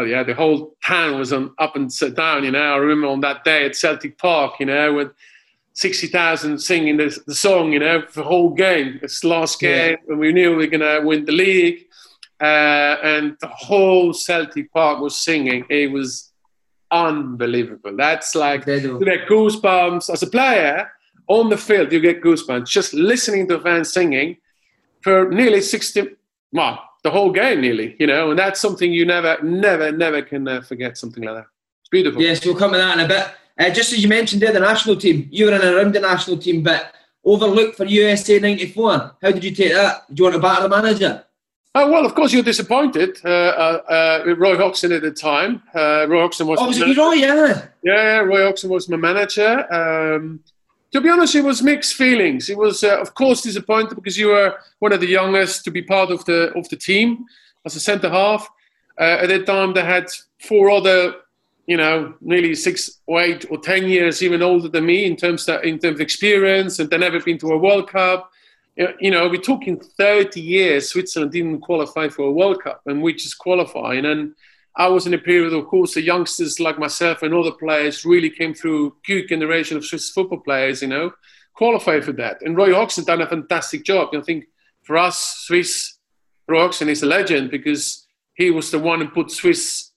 yeah, 0.04 0.24
the 0.24 0.34
whole 0.34 0.76
town 0.84 1.20
was 1.20 1.32
on 1.32 1.54
up 1.60 1.76
and 1.76 1.92
down, 2.16 2.44
you 2.44 2.50
know. 2.50 2.74
I 2.74 2.78
remember 2.78 3.06
on 3.06 3.20
that 3.22 3.44
day 3.44 3.68
at 3.68 3.76
Celtic 3.76 4.18
Park, 4.18 4.56
you 4.60 4.66
know, 4.66 4.96
with 4.96 5.12
60,000 5.74 6.58
singing 6.58 6.98
the, 6.98 7.16
the 7.28 7.36
song, 7.36 7.72
you 7.72 7.78
know, 7.78 8.02
for 8.02 8.22
the 8.22 8.28
whole 8.28 8.56
game. 8.56 9.00
It's 9.04 9.22
the 9.22 9.28
last 9.28 9.60
game, 9.60 9.92
yeah. 9.92 10.10
and 10.10 10.18
we 10.18 10.34
knew 10.34 10.56
we 10.56 10.66
were 10.66 10.78
going 10.78 10.82
to 10.82 11.06
win 11.06 11.26
the 11.26 11.34
league. 11.34 11.86
Uh, 12.42 12.98
and 13.04 13.38
the 13.42 13.48
whole 13.48 14.12
Celtic 14.12 14.74
Park 14.74 15.02
was 15.02 15.16
singing. 15.16 15.66
It 15.70 15.92
was 15.92 16.32
unbelievable. 16.90 17.96
That's 17.96 18.34
like 18.34 18.66
get 18.66 18.82
goosebumps 19.28 20.12
as 20.12 20.24
a 20.24 20.28
player 20.28 20.92
on 21.28 21.50
the 21.50 21.58
field. 21.58 21.92
You 21.92 22.00
get 22.00 22.22
goosebumps 22.22 22.68
just 22.68 22.94
listening 22.94 23.48
to 23.50 23.60
fans 23.60 23.92
singing 23.92 24.38
for 25.02 25.30
nearly 25.30 25.62
60, 25.62 26.16
well, 26.52 26.84
the 27.04 27.12
whole 27.12 27.32
game 27.32 27.62
nearly, 27.62 27.96
you 28.00 28.08
know. 28.08 28.32
And 28.32 28.40
that's 28.40 28.60
something 28.60 28.92
you 28.92 29.06
never, 29.06 29.42
never, 29.42 29.92
never 29.92 30.22
can 30.22 30.48
uh, 30.48 30.62
forget. 30.62 30.98
Something 30.98 31.24
like 31.24 31.36
that. 31.36 31.46
It's 31.82 31.90
beautiful. 31.90 32.22
Yes, 32.22 32.46
we'll 32.46 32.56
come 32.56 32.74
to 32.74 32.78
that 32.78 33.00
in 33.00 33.06
a 33.06 33.08
bit. 33.08 33.28
Uh, 33.60 33.70
just 33.70 33.94
as 33.94 34.04
you 34.04 34.10
mentioned 34.10 34.42
there, 34.42 34.52
the 34.52 34.60
national 34.60 34.96
team, 34.98 35.28
you 35.32 35.46
were 35.46 35.54
in 35.54 35.62
and 35.62 35.76
around 35.76 35.94
the 35.94 36.00
national 36.00 36.38
team, 36.38 36.64
but 36.64 36.94
overlooked 37.24 37.76
for 37.76 37.86
USA 37.86 38.40
94. 38.40 39.16
How 39.22 39.32
did 39.32 39.44
you 39.44 39.52
take 39.52 39.74
that? 39.74 40.14
Do 40.14 40.22
you 40.22 40.24
want 40.26 40.36
to 40.36 40.42
batter 40.42 40.64
the 40.64 40.70
manager? 40.70 41.24
Uh, 41.74 41.88
well, 41.92 42.06
of 42.06 42.16
course, 42.16 42.34
you're 42.34 42.44
disappointed. 42.44 43.20
Uh, 43.24 43.30
uh, 43.30 44.24
uh 44.28 44.36
Roy 44.36 44.58
Hodgson 44.58 44.92
at 44.92 45.02
the 45.02 45.12
time. 45.12 45.62
Uh, 45.76 46.08
Roy 46.08 46.22
Hodgson 46.22 46.48
was. 46.48 46.60
Oh, 46.60 46.68
was 46.68 46.80
it 46.80 46.98
Roy? 46.98 47.14
Yeah. 47.14 47.68
Yeah, 47.84 48.20
Roy 48.20 48.46
Hodgson 48.46 48.70
was 48.70 48.90
my 48.90 48.98
manager. 48.98 49.72
Um, 49.72 50.40
to 50.92 51.02
be 51.02 51.10
honest, 51.10 51.36
it 51.36 51.44
was 51.44 51.62
mixed 51.62 51.96
feelings. 51.96 52.50
It 52.50 52.58
was, 52.58 52.84
uh, 52.84 53.00
of 53.00 53.14
course, 53.14 53.42
disappointed 53.42 53.96
because 53.96 54.18
you 54.18 54.28
were 54.28 54.58
one 54.80 54.94
of 54.94 55.02
the 55.02 55.08
youngest 55.08 55.64
to 55.66 55.72
be 55.72 55.82
part 55.82 56.12
of 56.12 56.24
the 56.26 56.52
of 56.54 56.68
the 56.70 56.78
team 56.78 57.26
as 57.66 57.76
a 57.76 57.80
centre 57.80 58.10
half. 58.10 58.50
at 58.98 59.28
that 59.28 59.46
time, 59.46 59.74
they 59.74 59.84
had 59.84 60.08
four 60.40 60.72
other 60.72 61.16
you 61.68 61.76
know, 61.76 62.16
nearly 62.22 62.56
six 62.56 63.02
or 63.06 63.22
eight 63.22 63.46
or 63.52 63.58
ten 63.58 63.88
years 63.88 64.24
even 64.24 64.42
older 64.42 64.70
than 64.70 64.86
me 64.86 65.06
in 65.06 65.18
terms 65.18 65.48
of, 65.50 65.62
in 65.64 65.78
terms 65.78 65.96
of 65.96 66.02
experience, 66.02 66.80
and 66.80 66.90
they 66.90 66.98
never 66.98 67.20
been 67.20 67.38
to 67.38 67.52
a 67.52 67.58
World 67.58 67.90
Cup. 67.90 68.32
You 68.78 69.12
know, 69.12 69.28
we're 69.28 69.42
talking 69.42 69.80
30 69.80 70.40
years. 70.40 70.90
Switzerland 70.90 71.32
didn't 71.32 71.62
qualify 71.62 72.10
for 72.10 72.28
a 72.28 72.32
World 72.32 72.64
Cup, 72.64 72.82
and 72.86 73.02
we 73.02 73.14
just 73.14 73.38
qualifying. 73.38 74.06
And 74.06 74.34
I 74.78 74.88
was 74.88 75.08
in 75.08 75.14
a 75.14 75.18
period, 75.18 75.54
of 75.54 75.66
course, 75.66 75.96
the 75.96 76.02
youngsters 76.02 76.60
like 76.60 76.78
myself 76.78 77.24
and 77.24 77.34
other 77.34 77.52
players 77.52 78.06
really 78.06 78.30
came 78.30 78.54
through 78.54 78.96
good 79.06 79.28
generation 79.28 79.76
of 79.76 79.84
Swiss 79.86 80.12
football 80.12 80.40
players. 80.40 80.82
You 80.82 80.88
know, 80.88 81.12
qualified 81.58 82.06
for 82.06 82.14
that. 82.14 82.42
And 82.44 82.56
Roy 82.56 82.74
Hodgson 82.74 83.04
done 83.04 83.22
a 83.22 83.28
fantastic 83.28 83.84
job. 83.84 84.10
I 84.14 84.22
think 84.22 84.46
for 84.84 84.98
us, 84.98 85.44
Swiss, 85.46 85.96
Roy 86.48 86.62
Hodgson 86.62 86.88
is 86.88 87.04
a 87.04 87.08
legend 87.08 87.50
because 87.52 88.08
he 88.36 88.52
was 88.52 88.70
the 88.72 88.80
one 88.80 89.02
who 89.02 89.08
put 89.10 89.32
Swiss 89.32 89.92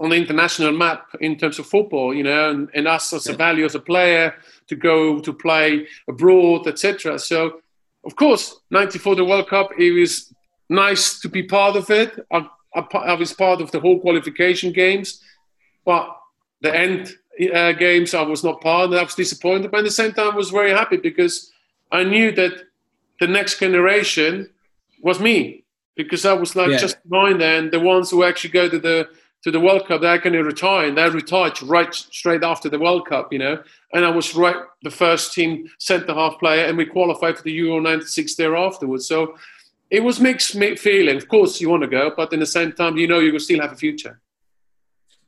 on 0.00 0.10
the 0.10 0.16
international 0.16 0.72
map 0.72 1.06
in 1.20 1.36
terms 1.36 1.58
of 1.58 1.66
football, 1.66 2.14
you 2.14 2.24
know, 2.24 2.50
and, 2.50 2.68
and 2.74 2.88
us 2.88 3.12
as 3.12 3.28
a 3.28 3.34
value 3.34 3.64
as 3.64 3.74
a 3.74 3.80
player 3.80 4.34
to 4.66 4.74
go 4.74 5.20
to 5.20 5.32
play 5.32 5.86
abroad, 6.08 6.66
etc. 6.66 7.18
So, 7.18 7.60
of 8.04 8.16
course, 8.16 8.60
94 8.70 9.16
the 9.16 9.24
World 9.24 9.48
Cup, 9.48 9.70
it 9.78 9.92
was 9.92 10.34
nice 10.68 11.20
to 11.20 11.28
be 11.28 11.42
part 11.42 11.76
of 11.76 11.88
it. 11.90 12.18
I, 12.32 12.48
I, 12.74 13.14
was 13.14 13.32
part 13.32 13.60
of 13.60 13.70
the 13.70 13.80
whole 13.80 14.00
qualification 14.00 14.72
games, 14.72 15.20
but 15.84 16.16
the 16.60 16.74
end 16.74 17.14
uh, 17.52 17.72
games 17.72 18.14
I 18.14 18.22
was 18.22 18.44
not 18.44 18.60
part 18.60 18.86
of. 18.86 18.92
I 18.94 19.02
was 19.02 19.14
disappointed, 19.14 19.70
but 19.70 19.78
at 19.78 19.84
the 19.84 19.90
same 19.90 20.12
time, 20.12 20.32
I 20.32 20.36
was 20.36 20.50
very 20.50 20.70
happy 20.70 20.96
because 20.96 21.52
I 21.90 22.04
knew 22.04 22.32
that 22.32 22.52
the 23.20 23.26
next 23.26 23.60
generation 23.60 24.50
was 25.02 25.20
me 25.20 25.64
because 25.96 26.24
I 26.24 26.32
was 26.32 26.56
like 26.56 26.70
yeah. 26.70 26.78
just 26.78 26.96
behind 27.08 27.40
there, 27.40 27.58
and 27.58 27.70
the 27.70 27.80
ones 27.80 28.10
who 28.10 28.24
actually 28.24 28.50
go 28.50 28.68
to 28.68 28.78
the 28.78 29.08
to 29.42 29.50
the 29.50 29.60
World 29.60 29.88
Cup, 29.88 30.00
they're 30.00 30.18
going 30.18 30.34
to 30.34 30.44
retire, 30.44 30.86
and 30.86 30.96
they 30.96 31.08
retired 31.08 31.60
right 31.62 31.92
straight 31.92 32.44
after 32.44 32.68
the 32.68 32.78
World 32.78 33.08
Cup, 33.08 33.32
you 33.32 33.40
know. 33.40 33.60
And 33.92 34.04
I 34.04 34.10
was 34.10 34.36
right 34.36 34.56
the 34.82 34.90
first 34.90 35.32
team 35.32 35.68
centre 35.78 36.14
half 36.14 36.38
player, 36.38 36.64
and 36.66 36.78
we 36.78 36.86
qualified 36.86 37.36
for 37.36 37.42
the 37.42 37.52
Euro 37.52 37.80
'96 37.80 38.36
there 38.36 38.56
afterwards. 38.56 39.06
So 39.06 39.36
it 39.92 40.02
was 40.02 40.18
mixed 40.18 40.52
feeling. 40.80 41.16
Of 41.18 41.28
course, 41.28 41.60
you 41.60 41.68
want 41.68 41.82
to 41.82 41.86
go, 41.86 42.12
but 42.16 42.32
in 42.32 42.40
the 42.40 42.46
same 42.46 42.72
time, 42.72 42.96
you 42.96 43.06
know 43.06 43.20
you 43.20 43.30
will 43.30 43.40
still 43.40 43.60
have 43.60 43.72
a 43.72 43.76
future. 43.76 44.20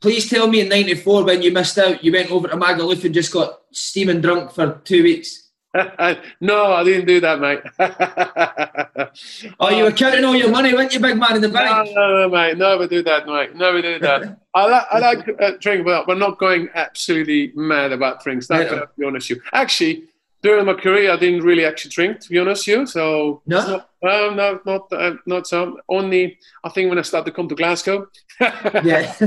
Please 0.00 0.28
tell 0.28 0.48
me 0.48 0.60
in 0.60 0.68
'94 0.70 1.24
when 1.24 1.42
you 1.42 1.52
missed 1.52 1.78
out, 1.78 2.02
you 2.02 2.10
went 2.10 2.30
over 2.30 2.48
to 2.48 2.56
Magaluf 2.56 3.04
and 3.04 3.14
just 3.14 3.30
got 3.32 3.60
steaming 3.72 4.22
drunk 4.22 4.52
for 4.52 4.80
two 4.84 5.02
weeks. 5.02 5.50
no, 6.40 6.72
I 6.72 6.84
didn't 6.84 7.06
do 7.06 7.20
that, 7.20 7.40
mate. 7.40 7.60
oh, 9.60 9.70
you 9.70 9.84
were 9.84 9.92
counting 9.92 10.24
all 10.24 10.36
your 10.36 10.50
money, 10.50 10.72
weren't 10.72 10.94
you, 10.94 11.00
big 11.00 11.18
man 11.18 11.36
in 11.36 11.42
the 11.42 11.48
bank? 11.48 11.90
No, 11.94 12.08
no, 12.08 12.22
no, 12.22 12.28
mate. 12.28 12.56
Never 12.56 12.86
do 12.86 13.02
that, 13.02 13.26
mate. 13.26 13.54
Never 13.56 13.82
do 13.82 13.98
that. 13.98 14.38
I, 14.54 14.66
like, 14.66 14.86
I 14.90 14.98
like 14.98 15.28
uh, 15.40 15.52
drink, 15.60 15.84
but 15.84 16.06
we're 16.06 16.14
not 16.14 16.38
going 16.38 16.68
absolutely 16.74 17.52
mad 17.54 17.92
about 17.92 18.22
drinks. 18.22 18.46
That's 18.46 18.70
to 18.70 18.88
be 18.96 19.04
honest 19.04 19.28
with 19.28 19.38
you. 19.38 19.44
Actually, 19.52 20.04
during 20.44 20.66
my 20.66 20.74
career, 20.74 21.10
I 21.10 21.16
didn't 21.16 21.42
really 21.42 21.64
actually 21.64 21.90
drink, 21.90 22.20
to 22.20 22.28
be 22.30 22.38
honest 22.38 22.66
with 22.66 22.76
you. 22.76 22.86
So 22.86 23.42
no, 23.46 23.82
no, 24.04 24.34
no, 24.34 24.60
not 24.66 24.92
uh, 24.92 25.14
not 25.26 25.46
so. 25.46 25.78
Only 25.88 26.38
I 26.62 26.68
think 26.68 26.90
when 26.90 26.98
I 26.98 27.02
started 27.02 27.30
to 27.30 27.36
come 27.36 27.48
to 27.48 27.54
Glasgow. 27.54 28.06
yeah. 28.40 29.14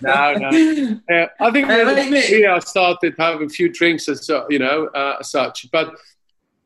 no, 0.00 0.34
no. 0.34 1.00
Uh, 1.10 1.26
I 1.40 1.50
think 1.50 1.68
uh, 1.68 2.54
I 2.54 2.58
started 2.58 3.14
having 3.18 3.46
a 3.46 3.48
few 3.48 3.72
drinks 3.72 4.08
as 4.08 4.28
you 4.50 4.58
know, 4.58 4.86
uh, 4.88 5.22
such, 5.22 5.70
but 5.70 5.94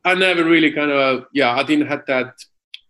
I 0.05 0.15
never 0.15 0.45
really 0.45 0.73
kind 0.73 0.91
of 0.91 1.27
yeah, 1.33 1.55
I 1.55 1.63
didn't 1.63 1.87
have 1.87 2.05
that 2.07 2.35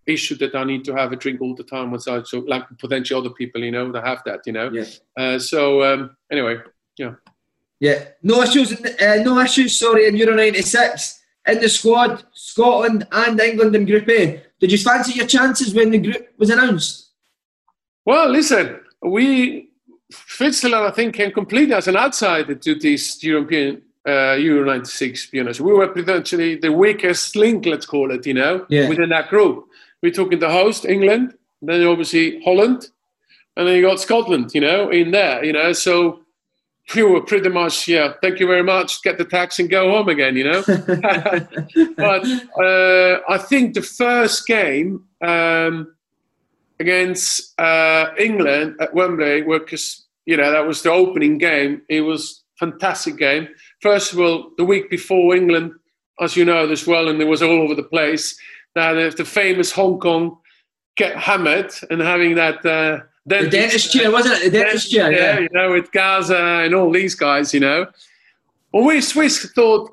issue 0.07 0.37
that 0.37 0.55
I 0.55 0.65
need 0.65 0.85
to 0.85 0.95
have 0.95 1.13
a 1.13 1.17
drink 1.17 1.41
all 1.41 1.55
the 1.55 1.65
time 1.65 1.99
such 1.99 2.29
so 2.29 2.39
like 2.41 2.65
potentially 2.79 3.19
other 3.19 3.35
people, 3.35 3.63
you 3.63 3.73
know, 3.73 3.91
that 3.93 4.05
have 4.05 4.23
that, 4.25 4.41
you 4.47 4.53
know. 4.53 4.71
Yeah. 4.71 4.85
Uh, 5.17 5.39
so 5.39 5.83
um, 5.83 6.17
anyway, 6.31 6.59
yeah. 6.97 7.15
Yeah, 7.79 8.05
no 8.23 8.43
issues. 8.43 8.73
Uh, 8.73 9.23
no 9.23 9.39
issues. 9.41 9.79
Sorry, 9.79 10.07
in 10.07 10.17
Euro 10.17 10.35
'96 10.35 11.16
in 11.47 11.61
the 11.61 11.69
squad, 11.69 12.25
Scotland 12.33 13.07
and 13.13 13.41
England 13.41 13.75
in 13.77 13.87
Group 13.87 14.09
A. 14.09 14.43
Did 14.61 14.73
you 14.73 14.79
fancy 14.79 15.13
your 15.13 15.27
chances 15.27 15.75
when 15.75 15.91
the 15.91 15.99
group 15.99 16.29
was 16.39 16.51
announced? 16.51 17.11
Well, 18.05 18.31
listen, 18.31 18.81
we 19.03 19.71
Switzerland, 20.11 20.87
I 20.87 20.91
think, 20.91 21.15
came 21.15 21.33
completely 21.33 21.75
as 21.75 21.89
an 21.89 21.97
outsider 21.97 22.55
to 22.55 22.75
this 22.75 23.23
European 23.23 23.83
uh, 24.07 24.35
Euro 24.35 24.65
96, 24.65 25.27
to 25.27 25.33
be 25.33 25.41
honest. 25.41 25.61
We 25.61 25.73
were 25.73 25.89
potentially 25.89 26.57
the 26.57 26.73
weakest 26.73 27.35
link, 27.35 27.67
let's 27.67 27.87
call 27.87 28.13
it, 28.13 28.25
you 28.27 28.35
know, 28.35 28.65
yeah. 28.69 28.89
within 28.89 29.09
that 29.11 29.29
group. 29.29 29.67
We 30.03 30.13
took 30.13 30.33
in 30.33 30.39
the 30.39 30.51
host, 30.51 30.85
England, 30.85 31.35
then 31.61 31.85
obviously 31.85 32.41
Holland, 32.43 32.89
and 33.57 33.67
then 33.67 33.77
you 33.77 33.83
got 33.83 34.01
Scotland, 34.01 34.55
you 34.55 34.61
know, 34.61 34.91
in 34.91 35.11
there, 35.11 35.45
you 35.45 35.53
know. 35.53 35.73
So 35.73 36.21
were 36.95 37.21
pretty 37.21 37.49
much, 37.49 37.89
yeah, 37.89 38.15
thank 38.23 38.39
you 38.39 38.47
very 38.47 38.63
much, 38.63 39.03
get 39.03 39.19
the 39.19 39.25
taxi 39.25 39.65
and 39.65 39.71
go 39.71 39.91
home 39.91 40.09
again, 40.09 40.37
you 40.37 40.45
know. 40.45 40.63
but 41.97 42.27
uh, 42.63 43.21
I 43.29 43.39
think 43.39 43.75
the 43.75 43.83
first 43.83 44.47
game 44.47 45.05
um, 45.21 45.95
against 46.79 47.59
uh, 47.59 48.07
England 48.19 48.77
at 48.81 48.95
Wembley, 48.95 49.43
because, 49.43 50.07
you 50.27 50.37
know, 50.37 50.51
that 50.53 50.67
was 50.67 50.83
the 50.83 50.93
opening 50.93 51.39
game, 51.39 51.83
it 51.89 52.03
was 52.03 52.45
fantastic 52.59 53.17
game. 53.17 53.49
First 53.81 54.13
of 54.13 54.21
all, 54.21 54.53
the 54.57 54.65
week 54.65 54.89
before 54.89 55.35
England, 55.35 55.73
as 56.21 56.37
you 56.37 56.45
know 56.45 56.71
as 56.71 56.87
well, 56.87 57.09
and 57.09 57.21
it 57.21 57.27
was 57.27 57.43
all 57.43 57.63
over 57.63 57.75
the 57.75 57.83
place, 57.83 58.39
that 58.75 59.17
the 59.17 59.25
famous 59.25 59.73
Hong 59.73 59.99
Kong 59.99 60.39
get 60.97 61.17
hammered 61.17 61.73
and 61.91 62.01
having 62.01 62.37
that. 62.37 62.65
Uh, 62.65 63.01
dentist, 63.27 63.51
the 63.51 63.59
dentist 63.59 63.93
chair, 63.93 64.11
wasn't 64.11 64.35
it? 64.35 64.53
The 64.53 64.59
dentist 64.59 64.91
chair, 64.91 65.13
yeah. 65.13 65.39
You 65.41 65.49
know, 65.53 65.73
with 65.73 65.91
Gazza 65.93 66.37
and 66.37 66.75
all 66.75 66.91
these 66.91 67.15
guys, 67.15 67.53
you 67.53 67.61
know. 67.61 67.87
Well, 68.73 68.85
we 68.85 69.01
Swiss 69.01 69.51
thought, 69.53 69.93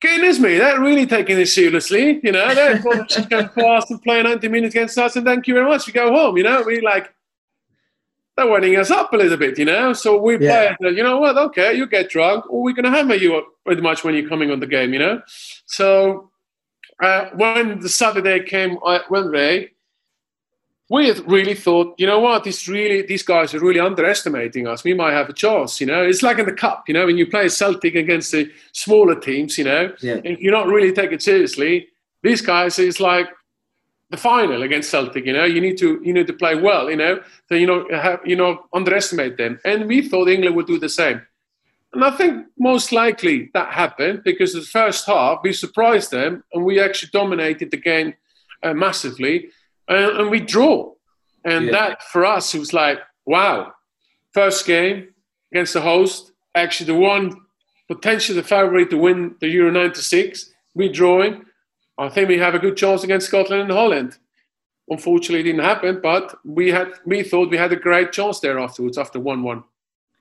goodness 0.00 0.38
me, 0.38 0.58
they're 0.58 0.80
really 0.80 1.06
taking 1.06 1.36
this 1.36 1.54
seriously, 1.54 2.20
you 2.22 2.32
know. 2.32 2.54
They're 2.54 2.78
going 3.28 3.48
fast 3.48 3.90
and 3.90 4.02
play 4.02 4.22
90 4.22 4.48
minutes 4.48 4.74
against 4.74 4.98
us, 4.98 5.16
and 5.16 5.24
thank 5.24 5.46
you 5.46 5.54
very 5.54 5.68
much. 5.68 5.86
We 5.86 5.92
go 5.92 6.10
home, 6.10 6.36
you 6.36 6.42
know. 6.42 6.62
We 6.62 6.80
like, 6.80 7.12
they're 8.36 8.46
winding 8.46 8.76
us 8.76 8.90
up 8.90 9.12
a 9.12 9.16
little 9.16 9.36
bit, 9.36 9.58
you 9.58 9.64
know. 9.64 9.92
So 9.92 10.20
we 10.20 10.38
yeah. 10.38 10.76
play, 10.76 10.90
you 10.90 11.02
know 11.02 11.18
what, 11.18 11.36
okay, 11.36 11.74
you 11.74 11.86
get 11.86 12.10
drunk, 12.10 12.50
or 12.50 12.62
we're 12.62 12.74
going 12.74 12.84
to 12.84 12.90
hammer 12.90 13.14
you 13.14 13.36
up 13.36 13.46
pretty 13.64 13.82
much 13.82 14.04
when 14.04 14.14
you're 14.14 14.28
coming 14.28 14.50
on 14.50 14.60
the 14.60 14.66
game, 14.66 14.92
you 14.92 14.98
know. 14.98 15.22
So 15.66 16.30
uh, 17.00 17.26
when 17.34 17.80
the 17.80 17.88
Saturday 17.88 18.44
came 18.44 18.78
at 18.88 19.10
Wembley, 19.10 19.70
we 20.90 21.12
really 21.20 21.54
thought, 21.54 21.94
you 21.98 22.06
know 22.06 22.18
what, 22.18 22.42
this 22.42 22.66
really, 22.66 23.02
these 23.02 23.22
guys 23.22 23.54
are 23.54 23.60
really 23.60 23.78
underestimating 23.78 24.66
us. 24.66 24.82
We 24.82 24.92
might 24.92 25.12
have 25.12 25.28
a 25.28 25.32
chance, 25.32 25.80
you 25.80 25.86
know. 25.86 26.02
It's 26.02 26.24
like 26.24 26.40
in 26.40 26.46
the 26.46 26.52
cup, 26.52 26.88
you 26.88 26.94
know, 26.94 27.06
when 27.06 27.16
you 27.16 27.28
play 27.28 27.48
Celtic 27.48 27.94
against 27.94 28.32
the 28.32 28.50
smaller 28.72 29.14
teams, 29.14 29.56
you 29.56 29.64
know, 29.64 29.92
yeah. 30.00 30.20
and 30.24 30.36
you're 30.40 30.52
not 30.52 30.66
really 30.66 30.92
taking 30.92 31.14
it 31.14 31.22
seriously. 31.22 31.86
These 32.24 32.42
guys 32.42 32.76
it's 32.80 32.98
like 32.98 33.28
the 34.10 34.16
final 34.16 34.64
against 34.64 34.90
Celtic, 34.90 35.24
you 35.24 35.32
know. 35.32 35.44
You 35.44 35.60
need 35.60 35.78
to 35.78 36.00
you 36.04 36.12
need 36.12 36.26
to 36.26 36.32
play 36.32 36.56
well, 36.56 36.90
you 36.90 36.96
know. 36.96 37.20
So 37.48 37.54
you 37.54 37.68
know 37.68 37.86
have, 37.92 38.18
you 38.24 38.34
know 38.34 38.64
underestimate 38.74 39.36
them. 39.36 39.60
And 39.64 39.86
we 39.86 40.08
thought 40.08 40.28
England 40.28 40.56
would 40.56 40.66
do 40.66 40.80
the 40.80 40.88
same. 40.88 41.22
And 41.92 42.04
I 42.04 42.10
think 42.10 42.46
most 42.58 42.90
likely 42.90 43.50
that 43.54 43.72
happened 43.72 44.22
because 44.24 44.54
the 44.54 44.62
first 44.62 45.06
half 45.06 45.38
we 45.44 45.52
surprised 45.52 46.10
them 46.10 46.42
and 46.52 46.64
we 46.64 46.80
actually 46.80 47.10
dominated 47.12 47.70
the 47.70 47.76
game 47.76 48.14
uh, 48.64 48.74
massively 48.74 49.50
and, 49.90 50.20
and 50.20 50.30
we 50.30 50.40
draw. 50.40 50.92
And 51.44 51.66
yeah. 51.66 51.72
that 51.72 52.02
for 52.04 52.24
us, 52.24 52.54
it 52.54 52.58
was 52.58 52.72
like, 52.72 52.98
wow, 53.26 53.72
first 54.32 54.66
game 54.66 55.08
against 55.52 55.74
the 55.74 55.80
host, 55.80 56.32
actually 56.54 56.86
the 56.86 56.98
one 56.98 57.36
potentially 57.88 58.40
the 58.40 58.46
favourite 58.46 58.88
to 58.88 58.96
win 58.96 59.34
the 59.40 59.48
Euro 59.48 59.72
96. 59.72 60.52
We 60.74 60.88
drawing. 60.88 61.44
I 61.98 62.08
think 62.08 62.28
we 62.28 62.38
have 62.38 62.54
a 62.54 62.58
good 62.58 62.76
chance 62.76 63.02
against 63.02 63.26
Scotland 63.26 63.62
and 63.62 63.72
Holland. 63.72 64.16
Unfortunately, 64.88 65.40
it 65.40 65.52
didn't 65.52 65.64
happen, 65.64 66.00
but 66.00 66.38
we 66.44 66.70
had 66.70 66.92
we 67.04 67.22
thought 67.22 67.50
we 67.50 67.56
had 67.56 67.72
a 67.72 67.76
great 67.76 68.12
chance 68.12 68.40
there 68.40 68.58
afterwards 68.58 68.96
after 68.96 69.18
1 69.20 69.42
1. 69.42 69.64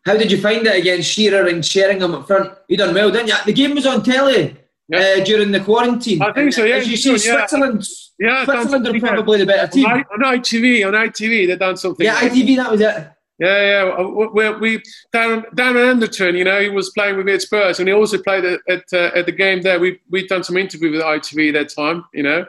How 0.06 0.18
did 0.18 0.32
you 0.32 0.42
find 0.42 0.66
it 0.66 0.76
against 0.76 1.12
Shearer 1.12 1.48
and 1.48 1.64
Sheringham 1.64 2.16
up 2.16 2.28
front? 2.28 2.54
You 2.68 2.78
done 2.78 2.94
well, 2.94 3.12
didn't 3.12 3.28
you? 3.28 3.36
The 3.46 3.54
game 3.54 3.76
was 3.76 3.86
on 3.86 4.04
telly 4.04 4.58
yeah. 4.90 5.18
uh, 5.20 5.24
during 5.24 5.52
the 5.52 5.60
quarantine. 5.60 6.22
I 6.22 6.34
think 6.34 6.54
so, 6.54 6.66
yeah. 6.66 6.76
As 6.76 6.88
you 6.88 6.98
see, 6.98 7.12
yeah. 7.12 7.46
Switzerland, 7.48 7.88
yeah, 8.20 8.46
Switzerland 8.46 8.88
are 8.88 9.00
probably 9.00 9.40
the 9.40 9.46
better 9.46 9.72
team. 9.72 9.86
On, 9.86 10.04
ITV, 10.20 10.86
on 10.86 10.94
ITV, 10.94 11.48
they've 11.48 11.60
done 11.60 11.78
something. 11.78 12.06
Yeah, 12.06 12.20
ITV, 12.20 12.56
that 12.58 12.72
was 12.72 12.82
it. 12.82 13.12
Yeah, 13.40 13.88
yeah. 13.88 14.02
We, 14.02 14.50
we 14.56 14.84
Darren, 15.14 15.46
Darren 15.56 15.92
Anderton, 15.92 16.36
you 16.36 16.44
know, 16.44 16.60
he 16.60 16.68
was 16.68 16.90
playing 16.90 17.16
with 17.16 17.26
me 17.26 17.34
at 17.36 17.42
Spurs, 17.42 17.80
and 17.80 17.88
he 17.88 17.94
also 17.94 18.22
played 18.22 18.44
at 18.44 18.60
at, 18.68 18.84
uh, 18.92 19.12
at 19.16 19.26
the 19.28 19.32
game 19.32 19.62
there. 19.62 19.80
We 19.80 20.02
we 20.10 20.28
done 20.28 20.44
some 20.44 20.58
interview 20.58 20.92
with 20.92 21.02
ITV 21.02 21.54
that 21.54 21.70
time, 21.70 22.04
you 22.14 22.24
know, 22.24 22.46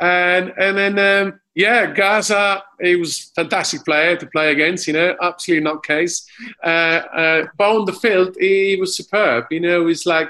and 0.00 0.52
and 0.58 0.76
then 0.76 0.98
um, 0.98 1.40
yeah, 1.54 1.92
Gazza, 1.92 2.62
he 2.80 2.96
was 2.96 3.32
fantastic 3.34 3.84
player 3.86 4.16
to 4.16 4.26
play 4.26 4.52
against, 4.52 4.86
you 4.86 4.92
know, 4.92 5.16
absolutely 5.20 5.64
not 5.64 5.82
case. 5.82 6.24
Uh, 6.62 6.68
uh, 6.68 7.46
but 7.56 7.76
on 7.76 7.84
the 7.86 7.92
field, 7.94 8.36
he 8.38 8.76
was 8.78 8.96
superb. 8.96 9.46
You 9.50 9.60
know, 9.60 9.86
he's 9.86 10.04
like 10.04 10.28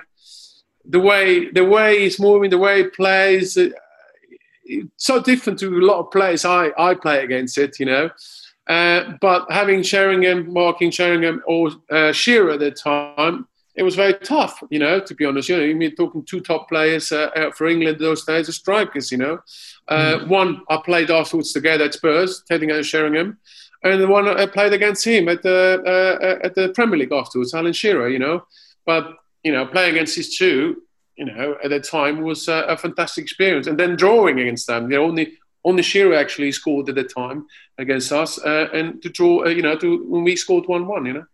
the 0.89 1.01
way 1.01 1.51
the 1.51 1.65
way 1.65 2.01
he's 2.01 2.19
moving, 2.19 2.51
the 2.51 2.59
way 2.59 2.83
he 2.83 2.89
plays, 2.89 3.57
uh, 3.57 3.69
so 4.97 5.23
different 5.23 5.59
to 5.61 5.69
a 5.69 5.85
lot 5.85 6.01
of 6.01 6.11
players 6.11 6.45
I, 6.45 6.71
I 6.79 6.95
play 6.95 7.23
against 7.23 7.59
it, 7.59 7.79
you 7.79 7.87
know. 7.87 8.11
Uh, 8.67 9.13
but 9.21 9.51
having 9.51 9.83
Sheringham, 9.83 10.53
marking 10.53 10.91
Sheringham 10.91 11.43
or 11.47 11.71
uh, 11.91 12.13
Shearer 12.13 12.53
at 12.53 12.61
the 12.61 12.71
time, 12.71 13.49
it 13.75 13.83
was 13.83 13.95
very 13.95 14.15
tough, 14.15 14.63
you 14.71 14.79
know, 14.79 15.01
to 15.01 15.15
be 15.15 15.25
honest. 15.25 15.49
You 15.49 15.57
know, 15.57 15.63
you're 15.63 15.91
talking 15.93 16.25
two 16.25 16.41
top 16.41 16.69
players 16.69 17.13
uh, 17.13 17.51
for 17.55 17.67
England 17.67 17.99
those 17.99 18.25
days, 18.25 18.49
are 18.49 18.53
strikers, 18.53 19.11
you 19.11 19.19
know. 19.19 19.39
Uh, 19.87 20.19
mm. 20.19 20.29
One 20.29 20.63
I 20.69 20.79
played 20.85 21.11
afterwards 21.11 21.53
together 21.53 21.85
at 21.85 21.95
Spurs, 21.95 22.43
Teddy 22.47 22.69
and 22.69 22.85
Sheringham, 22.85 23.39
and 23.85 24.03
the 24.03 24.09
one 24.09 24.29
I 24.29 24.47
played 24.47 24.73
against 24.73 25.05
him 25.07 25.29
at 25.29 25.43
the 25.43 25.83
uh, 25.87 26.45
at 26.45 26.55
the 26.55 26.71
Premier 26.71 26.99
League 26.99 27.13
afterwards, 27.13 27.55
Alan 27.55 27.73
Shearer, 27.73 28.09
you 28.09 28.19
know. 28.19 28.45
But 28.85 29.15
you 29.43 29.53
know, 29.53 29.67
playing 29.67 29.95
against 29.95 30.17
these 30.17 30.37
two, 30.37 30.83
you 31.17 31.25
know, 31.25 31.57
at 31.63 31.71
that 31.71 31.85
time 31.85 32.23
was 32.23 32.49
a, 32.49 32.65
a 32.69 32.77
fantastic 32.77 33.23
experience. 33.23 33.67
And 33.67 33.79
then 33.79 33.97
drawing 33.97 34.41
against 34.41 34.67
them, 34.67 34.91
you 34.91 34.97
know, 34.97 35.05
only 35.05 35.39
only 35.65 35.83
Shearer 35.83 36.15
actually 36.15 36.53
scored 36.53 36.89
at 36.89 36.95
the 36.95 37.05
time 37.05 37.47
against 37.79 38.13
us, 38.13 38.39
uh, 38.39 38.69
and 38.73 39.03
to 39.03 39.09
draw, 39.09 39.45
uh, 39.45 39.49
you 39.49 39.63
know, 39.63 39.77
to 39.77 40.05
when 40.09 40.25
we 40.25 40.37
scored 40.37 40.67
one 40.67 40.87
one, 40.87 41.05
you 41.05 41.13
know. 41.13 41.27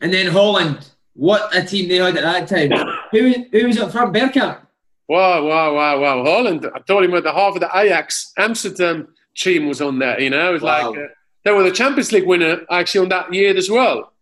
And 0.00 0.12
then 0.12 0.28
Holland, 0.28 0.90
what 1.14 1.54
a 1.54 1.62
team 1.62 1.88
they 1.88 1.96
had 1.96 2.16
at 2.16 2.48
that 2.48 2.48
time. 2.48 2.96
who 3.12 3.34
who 3.52 3.66
was 3.66 3.78
up 3.78 3.92
front? 3.92 4.14
Bergkamp. 4.14 4.60
Wow, 5.08 5.46
wow, 5.46 5.74
wow, 5.74 6.00
wow! 6.00 6.24
Holland. 6.24 6.68
I 6.74 6.80
told 6.80 7.04
him 7.04 7.14
at 7.14 7.24
the 7.24 7.32
half 7.32 7.54
of 7.54 7.60
the 7.60 7.70
Ajax 7.74 8.32
Amsterdam 8.38 9.08
team 9.36 9.68
was 9.68 9.80
on 9.80 9.98
there. 9.98 10.20
You 10.20 10.30
know, 10.30 10.50
it 10.50 10.52
was 10.54 10.62
wow. 10.62 10.90
like 10.90 10.98
uh, 10.98 11.06
they 11.44 11.52
were 11.52 11.62
the 11.62 11.70
Champions 11.70 12.12
League 12.12 12.26
winner 12.26 12.60
actually 12.70 13.02
on 13.02 13.08
that 13.10 13.32
year 13.32 13.56
as 13.56 13.70
well. 13.70 14.12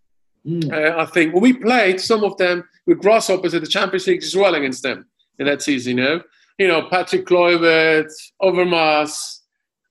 Mm. 0.46 0.72
Uh, 0.72 0.98
I 1.00 1.06
think. 1.06 1.34
when 1.34 1.42
we 1.42 1.52
played 1.52 2.00
some 2.00 2.22
of 2.24 2.36
them 2.36 2.68
with 2.86 3.00
Grasshoppers 3.00 3.54
at 3.54 3.62
the 3.62 3.68
Champions 3.68 4.06
League 4.06 4.22
as 4.22 4.36
well 4.36 4.54
against 4.54 4.82
them 4.82 5.06
in 5.38 5.46
that 5.46 5.62
season. 5.62 5.98
You 5.98 6.04
know, 6.04 6.22
you 6.58 6.68
know 6.68 6.88
Patrick 6.88 7.26
Kluivert, 7.26 8.10
Overmars, 8.40 9.40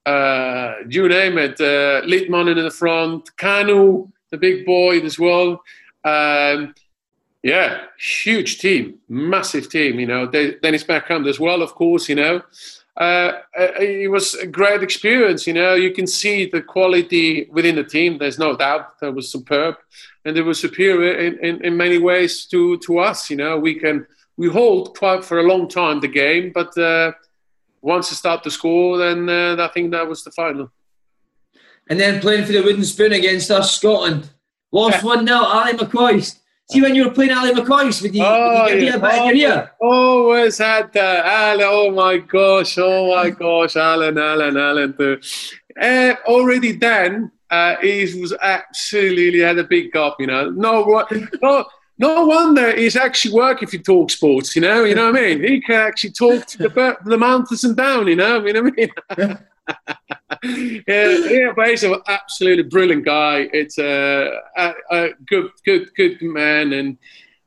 uh, 0.06 0.76
you 0.90 1.08
name 1.08 1.38
it. 1.38 1.60
Uh, 1.60 2.02
in 2.06 2.64
the 2.64 2.76
front, 2.76 3.30
Kanu, 3.38 4.12
the 4.32 4.38
big 4.38 4.66
boy 4.66 5.00
as 5.00 5.20
well. 5.20 5.62
Um, 6.04 6.74
yeah, 7.44 7.82
huge 8.00 8.60
team, 8.60 9.00
massive 9.08 9.70
team. 9.70 10.00
You 10.00 10.08
know, 10.08 10.26
Dennis 10.28 10.84
Bergkamp 10.84 11.28
as 11.28 11.40
well, 11.40 11.62
of 11.62 11.76
course. 11.76 12.10
You 12.10 12.16
know, 12.16 12.42
uh, 12.98 13.34
uh, 13.60 13.68
it 13.80 14.10
was 14.10 14.34
a 14.36 14.48
great 14.48 14.82
experience. 14.82 15.46
You 15.46 15.54
know, 15.54 15.76
you 15.76 15.92
can 15.92 16.08
see 16.08 16.46
the 16.48 16.62
quality 16.62 17.48
within 17.52 17.76
the 17.76 17.84
team. 17.84 18.18
There's 18.18 18.40
no 18.40 18.56
doubt 18.56 19.00
that 19.00 19.14
was 19.14 19.32
superb 19.32 19.76
and 20.26 20.36
they 20.36 20.42
were 20.42 20.54
superior 20.54 21.14
in, 21.18 21.38
in, 21.40 21.64
in 21.64 21.78
many 21.78 22.00
ways 22.00 22.46
to, 22.48 22.78
to 22.80 23.00
us. 23.00 23.30
You 23.30 23.38
know, 23.38 23.58
we 23.58 23.76
can 23.76 24.06
we 24.38 24.50
hold 24.50 24.98
quite 24.98 25.24
for 25.24 25.40
a 25.40 25.44
long 25.44 25.68
time 25.70 26.02
the 26.02 26.08
game, 26.08 26.52
but 26.54 26.78
uh, 26.78 27.14
once 27.82 28.12
you 28.12 28.18
start 28.18 28.44
to 28.44 28.52
score, 28.52 28.98
then 28.98 29.30
uh, 29.30 29.56
I 29.60 29.68
think 29.74 29.92
that 29.92 30.08
was 30.08 30.24
the 30.24 30.32
final. 30.32 30.72
And 31.90 32.00
then 32.00 32.20
playing 32.20 32.46
for 32.46 32.52
the 32.52 32.64
wooden 32.64 32.84
spoon 32.84 33.14
against 33.14 33.52
us, 33.52 33.78
Scotland. 33.78 34.30
Lost 34.72 35.04
yeah. 35.04 35.06
1 35.06 35.28
0, 35.28 35.38
Ally 35.38 35.72
McCoist. 35.74 36.40
See, 36.72 36.82
when 36.82 36.96
you 36.96 37.06
were 37.06 37.12
playing 37.12 37.30
Ally 37.30 37.52
McCoist, 37.52 38.02
would 38.02 38.16
you, 38.16 38.24
oh, 38.26 38.64
would 38.64 38.82
you 38.82 38.88
yeah. 38.88 38.96
a 38.96 39.00
bit 39.00 39.70
oh, 39.82 39.88
Always 39.88 40.58
had 40.58 40.92
that. 40.94 41.26
Alan, 41.26 41.68
oh 41.70 41.92
my 41.92 42.18
gosh, 42.18 42.78
oh 42.80 43.16
my 43.16 43.30
gosh, 43.30 43.76
Alan, 43.76 44.18
Alan, 44.18 44.58
Alan. 44.58 44.96
Uh, 45.80 46.16
already 46.26 46.72
then, 46.72 47.32
uh, 47.50 47.76
he 47.82 48.20
was 48.20 48.34
absolutely 48.42 49.40
had 49.40 49.58
a 49.60 49.64
big 49.64 49.92
gap, 49.92 50.16
you 50.20 50.28
know. 50.28 50.50
No, 50.50 51.06
no, 51.42 51.66
no 51.98 52.26
wonder 52.26 52.76
he's 52.76 52.96
actually 52.96 53.34
working 53.34 53.68
for 53.68 53.78
talk 53.78 54.12
sports, 54.12 54.56
you 54.56 54.62
know. 54.62 54.84
You 54.84 54.96
know 54.96 55.12
what 55.12 55.20
I 55.20 55.36
mean? 55.36 55.44
He 55.44 55.62
can 55.62 55.76
actually 55.76 56.12
talk 56.12 56.46
to 56.48 56.58
the, 56.58 56.98
the 57.06 57.18
mountains 57.18 57.64
and 57.64 57.76
down, 57.76 58.08
you 58.08 58.16
know. 58.16 58.44
You 58.46 58.54
know 58.54 58.64
what 58.64 58.74
I 59.10 59.26
mean? 59.26 59.38
yeah, 60.88 61.18
yeah, 61.30 61.54
but 61.56 61.70
he's 61.70 61.84
an 61.84 61.96
absolutely 62.08 62.64
brilliant 62.64 63.06
guy. 63.06 63.48
It's 63.54 63.78
a, 63.78 64.32
a, 64.58 64.74
a, 64.92 65.10
good, 65.28 65.52
good, 65.64 65.90
good 65.96 66.22
man, 66.22 66.74
and 66.74 66.98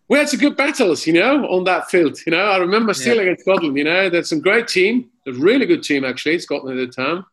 we 0.09 0.19
had 0.19 0.29
some 0.29 0.41
good 0.41 0.57
battles, 0.57 1.07
you 1.07 1.13
know, 1.13 1.47
on 1.47 1.65
that 1.65 1.91
field. 1.91 2.19
You 2.27 2.33
know, 2.33 2.45
I 2.45 2.57
remember 2.59 2.95
still 2.95 3.17
yeah. 3.17 3.23
against 3.23 3.43
Scotland. 3.43 3.77
You 3.77 3.85
know, 3.85 4.09
there's 4.09 4.29
some 4.29 4.41
great 4.41 4.69
team, 4.69 5.11
a 5.27 5.33
really 5.33 5.67
good 5.67 5.83
team 5.83 6.05
actually, 6.05 6.39
Scotland 6.39 6.81
at 6.81 6.91
the 6.91 6.93
time. 6.93 7.25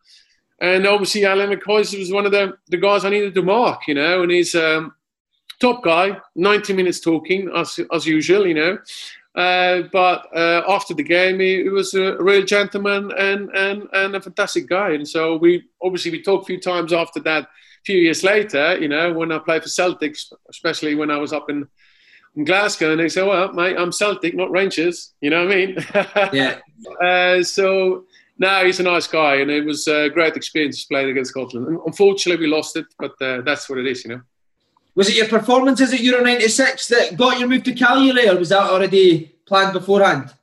And 0.62 0.88
obviously, 0.88 1.26
Alan 1.26 1.50
McCoist 1.50 1.98
was 1.98 2.12
one 2.12 2.26
of 2.26 2.32
the, 2.32 2.58
the 2.68 2.78
guys 2.78 3.04
I 3.04 3.10
needed 3.10 3.36
to 3.36 3.42
mark, 3.42 3.88
you 3.88 3.94
know, 3.94 4.24
and 4.24 4.32
he's 4.32 4.56
um, 4.56 4.94
top 5.60 5.84
guy, 5.84 6.18
90 6.36 6.74
minutes 6.74 7.00
talking 7.00 7.52
as, 7.56 7.80
as 7.92 8.06
usual, 8.06 8.48
you 8.48 8.54
know. 8.54 8.78
Uh, 9.36 9.84
but 9.92 10.28
uh, 10.34 10.64
after 10.68 10.94
the 10.94 11.04
game, 11.04 11.40
he, 11.40 11.64
he, 11.64 11.70
was 11.70 11.94
a 11.94 12.16
real 12.24 12.46
gentleman 12.46 13.12
and, 13.18 13.50
and, 13.50 13.84
and 13.92 14.16
a 14.16 14.22
fantastic 14.22 14.68
guy. 14.68 14.92
And 14.92 15.06
so 15.06 15.36
we 15.36 15.66
obviously 15.84 16.12
we 16.12 16.22
talked 16.22 16.46
a 16.46 16.48
few 16.48 16.60
times 16.60 16.94
after 16.94 17.20
that 17.22 17.44
A 17.44 17.48
few 17.86 17.98
years 17.98 18.24
later, 18.24 18.78
you 18.80 18.88
know, 18.88 19.12
when 19.12 19.34
I 19.34 19.40
played 19.40 19.64
for 19.64 19.68
Celtic, 19.68 20.16
especially 20.50 20.96
when 20.96 21.12
I 21.12 21.18
was 21.18 21.34
up 21.34 21.50
in, 21.50 21.68
in 22.38 22.46
Glasgow, 22.46 22.92
and 22.92 23.00
they 23.02 23.10
say, 23.10 23.24
"Well, 23.24 23.52
mate, 23.52 23.76
I'm 23.78 23.92
Celtic, 23.92 24.36
not 24.36 24.52
Rangers." 24.52 25.14
You 25.20 25.32
know 25.32 25.46
what 25.46 25.54
I 25.54 25.56
mean? 25.56 25.78
yeah. 26.34 26.60
Uh, 27.06 27.44
so 27.44 28.06
no, 28.38 28.66
he's 28.66 28.80
a 28.80 28.84
nice 28.84 29.08
guy, 29.08 29.36
and 29.36 29.50
it 29.50 29.66
was 29.66 29.88
a 29.88 30.10
great 30.10 30.36
experience 30.36 30.84
playing 30.86 31.10
against 31.10 31.32
Scotland. 31.32 31.80
Unfortunately, 31.86 32.46
we 32.46 32.52
lost 32.52 32.76
it, 32.76 32.86
but 33.00 33.14
uh, 33.22 33.42
that's 33.42 33.70
what 33.70 33.80
it 33.80 33.88
is, 33.88 34.04
you 34.04 34.12
know. 34.12 34.22
Was 34.96 35.10
it 35.10 35.16
your 35.16 35.28
performances 35.28 35.94
at 35.94 36.00
Euro 36.02 36.24
'96 36.24 36.88
that 36.88 37.18
got 37.18 37.40
your 37.40 37.48
move 37.48 37.64
to 37.64 37.74
Cagliari, 37.74 38.30
or 38.30 38.38
was 38.38 38.50
that 38.50 38.70
already 38.70 39.36
planned 39.46 39.74
beforehand? 39.74 40.34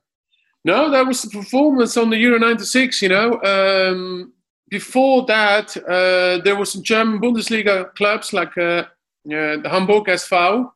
No, 0.64 0.90
that 0.90 1.06
was 1.06 1.22
the 1.22 1.30
performance 1.30 1.96
on 1.96 2.10
the 2.10 2.18
Euro 2.18 2.38
'96. 2.38 3.02
You 3.02 3.08
know, 3.08 3.42
um, 3.42 4.32
before 4.68 5.26
that, 5.26 5.76
uh, 5.76 6.42
there 6.42 6.56
were 6.56 6.64
some 6.64 6.82
German 6.82 7.20
Bundesliga 7.20 7.94
clubs 7.94 8.32
like 8.32 8.56
uh, 8.56 8.84
the 9.24 9.68
Hamburg 9.70 10.04
SV 10.04 10.70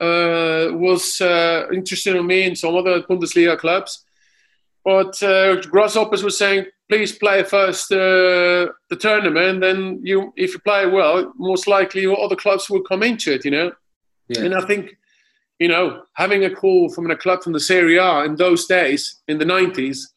uh, 0.00 0.68
was 0.72 1.20
uh, 1.20 1.66
interested 1.72 2.14
in 2.14 2.26
me 2.26 2.44
and 2.44 2.58
some 2.58 2.76
other 2.76 3.02
Bundesliga 3.02 3.58
clubs. 3.58 4.04
But 4.88 5.22
uh, 5.22 5.56
Grasshoppers 5.60 6.24
was 6.24 6.38
saying, 6.38 6.64
please 6.88 7.12
play 7.12 7.42
first 7.42 7.92
uh, 7.92 8.72
the 8.88 8.96
tournament. 8.98 9.60
Then 9.60 10.00
you, 10.02 10.32
if 10.34 10.54
you 10.54 10.60
play 10.60 10.86
well, 10.86 11.30
most 11.36 11.68
likely 11.68 12.06
other 12.06 12.36
clubs 12.36 12.70
will 12.70 12.80
come 12.80 13.02
into 13.02 13.34
it. 13.34 13.44
You 13.44 13.50
know, 13.50 13.72
yeah. 14.28 14.44
and 14.44 14.54
I 14.54 14.62
think 14.62 14.96
you 15.58 15.68
know 15.68 16.04
having 16.14 16.46
a 16.46 16.54
call 16.54 16.88
from 16.88 17.10
a 17.10 17.16
club 17.16 17.42
from 17.42 17.52
the 17.52 17.60
Serie 17.60 17.98
A 17.98 18.24
in 18.24 18.36
those 18.36 18.64
days 18.64 19.20
in 19.28 19.36
the 19.36 19.44
nineties. 19.44 20.10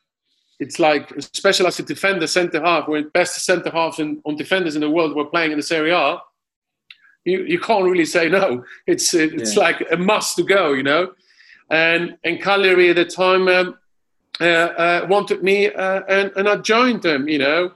It's 0.61 0.79
like, 0.79 1.11
especially 1.11 1.65
as 1.65 1.79
a 1.79 1.83
defender, 1.83 2.25
centre 2.27 2.61
half, 2.61 2.87
where 2.87 3.03
best 3.09 3.43
centre 3.43 3.71
halves 3.71 3.99
and 3.99 4.21
on 4.23 4.37
defenders 4.37 4.75
in 4.75 4.81
the 4.81 4.89
world 4.89 5.17
were 5.17 5.25
playing 5.25 5.51
in 5.51 5.57
the 5.57 5.63
Serie 5.63 5.91
A. 5.91 6.17
You, 7.25 7.43
you 7.43 7.59
can't 7.59 7.83
really 7.83 8.05
say 8.05 8.29
no. 8.29 8.63
It's 8.87 9.13
it's 9.13 9.57
yeah. 9.57 9.63
like 9.63 9.85
a 9.91 9.97
must 9.97 10.37
to 10.37 10.43
go, 10.43 10.71
you 10.71 10.83
know. 10.83 11.11
And 11.69 12.15
and 12.23 12.41
Cagliari 12.41 12.89
at 12.91 12.95
the 12.95 13.03
time, 13.03 13.49
um, 13.49 13.75
wanted 14.39 15.43
me, 15.43 15.67
uh, 15.67 16.01
and, 16.07 16.31
and 16.35 16.47
I 16.47 16.57
joined 16.57 17.03
them, 17.03 17.27
you 17.27 17.39
know. 17.39 17.71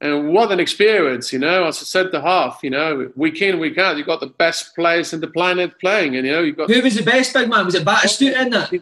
And 0.00 0.34
what 0.34 0.50
an 0.50 0.58
experience, 0.58 1.32
you 1.32 1.38
know. 1.38 1.64
As 1.64 1.80
I 1.80 1.84
said, 1.84 2.10
the 2.10 2.20
half, 2.20 2.58
you 2.64 2.70
know, 2.70 3.12
week 3.14 3.40
in, 3.40 3.60
week 3.60 3.78
out, 3.78 3.96
you 3.96 4.04
got 4.04 4.18
the 4.18 4.26
best 4.26 4.74
players 4.74 5.12
in 5.12 5.20
the 5.20 5.28
planet 5.28 5.78
playing, 5.78 6.16
and 6.16 6.26
you 6.26 6.32
know, 6.32 6.42
you 6.42 6.54
got. 6.54 6.68
Who 6.68 6.82
was 6.82 6.96
the 6.96 7.04
best 7.04 7.32
big 7.32 7.48
man? 7.48 7.64
Was 7.66 7.76
it 7.76 7.84
Batistuta 7.84 8.42
in 8.42 8.50
that? 8.50 8.72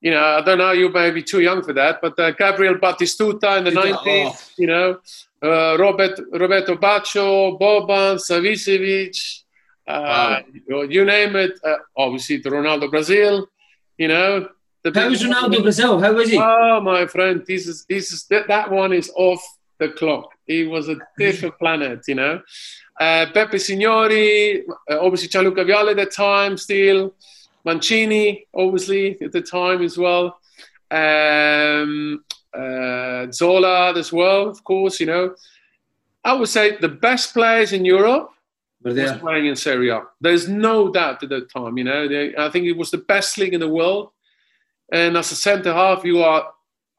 You 0.00 0.10
know, 0.10 0.22
I 0.22 0.42
don't 0.42 0.58
know. 0.58 0.72
You 0.72 0.90
may 0.90 1.10
be 1.10 1.22
too 1.22 1.40
young 1.40 1.62
for 1.62 1.72
that, 1.72 2.00
but 2.02 2.18
uh, 2.18 2.32
Gabriel 2.32 2.74
Batistuta 2.74 3.56
in 3.56 3.64
the 3.64 3.70
nineties, 3.70 4.04
oh. 4.06 4.38
you 4.58 4.66
know, 4.66 5.00
uh, 5.42 5.78
Robert 5.78 6.20
Roberto 6.30 6.76
Baggio, 6.76 7.58
Boban, 7.58 8.18
Savicevic, 8.18 9.42
uh, 9.86 10.42
wow. 10.68 10.82
you 10.82 11.06
name 11.06 11.36
it. 11.36 11.58
Uh, 11.64 11.76
obviously, 11.96 12.36
the 12.36 12.50
Ronaldo 12.50 12.90
Brazil, 12.90 13.48
you 13.96 14.08
know, 14.08 14.46
How 14.84 15.08
was 15.08 15.22
Ronaldo 15.22 15.62
Brazil? 15.62 16.00
How 16.00 16.12
was 16.12 16.30
he? 16.30 16.38
Oh, 16.38 16.80
my 16.80 17.06
friend, 17.06 17.44
this 17.46 17.66
is 17.66 17.84
this 17.88 18.12
is 18.12 18.24
that, 18.24 18.48
that 18.48 18.70
one 18.70 18.92
is 18.92 19.10
off 19.16 19.42
the 19.78 19.88
clock. 19.90 20.32
He 20.46 20.64
was 20.64 20.88
a 20.88 20.96
different 21.18 21.58
planet, 21.58 22.00
you 22.08 22.14
know. 22.14 22.42
Uh, 23.00 23.26
Beppe 23.32 23.60
Signori, 23.60 24.66
uh, 24.90 24.98
obviously 25.00 25.28
Gianluca 25.28 25.64
Vialli 25.64 25.92
at 25.92 25.96
the 25.96 26.06
time, 26.06 26.56
still 26.56 27.14
Mancini, 27.64 28.46
obviously 28.54 29.20
at 29.20 29.32
the 29.32 29.42
time 29.42 29.82
as 29.82 29.96
well. 29.96 30.38
Um, 30.90 32.24
uh, 32.52 33.30
Zola 33.30 33.96
as 33.96 34.12
well, 34.12 34.48
of 34.48 34.64
course. 34.64 35.00
You 35.00 35.06
know, 35.06 35.34
I 36.24 36.32
would 36.32 36.48
say 36.48 36.76
the 36.78 36.88
best 36.88 37.34
players 37.34 37.72
in 37.72 37.84
Europe 37.84 38.30
was 38.82 39.12
playing 39.18 39.46
in 39.46 39.56
Serie 39.56 39.90
A. 39.90 40.02
There's 40.20 40.48
no 40.48 40.90
doubt 40.90 41.22
at 41.22 41.28
the 41.28 41.42
time. 41.42 41.78
You 41.78 41.84
know, 41.84 42.08
they, 42.08 42.34
I 42.36 42.48
think 42.50 42.66
it 42.66 42.76
was 42.76 42.90
the 42.90 42.98
best 42.98 43.38
league 43.38 43.54
in 43.54 43.60
the 43.60 43.68
world. 43.68 44.10
And 44.92 45.16
as 45.16 45.32
a 45.32 45.36
centre 45.36 45.72
half, 45.72 46.04
you 46.04 46.22
are 46.22 46.52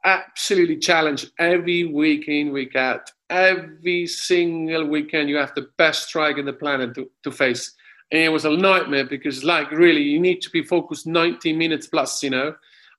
absolutely 0.06 0.78
challenged 0.78 1.32
every 1.40 1.86
week 1.86 2.28
in, 2.28 2.52
week 2.52 2.76
out. 2.76 3.12
Every 3.30 4.08
single 4.08 4.86
weekend, 4.86 5.30
you 5.30 5.38
have 5.38 5.54
the 5.56 5.70
best 5.78 6.08
striker 6.08 6.40
in 6.40 6.46
the 6.46 6.54
planet 6.54 6.96
to, 6.96 7.10
to 7.24 7.32
face. 7.32 7.74
And 8.12 8.22
it 8.22 8.30
was 8.30 8.46
a 8.46 8.52
nightmare 8.52 9.06
because, 9.06 9.44
like, 9.44 9.72
really, 9.72 10.02
you 10.02 10.20
need 10.20 10.42
to 10.42 10.50
be 10.50 10.64
focused 10.64 11.06
90 11.06 11.54
minutes 11.54 11.88
plus, 11.88 12.24
you 12.24 12.32
know. 12.32 12.56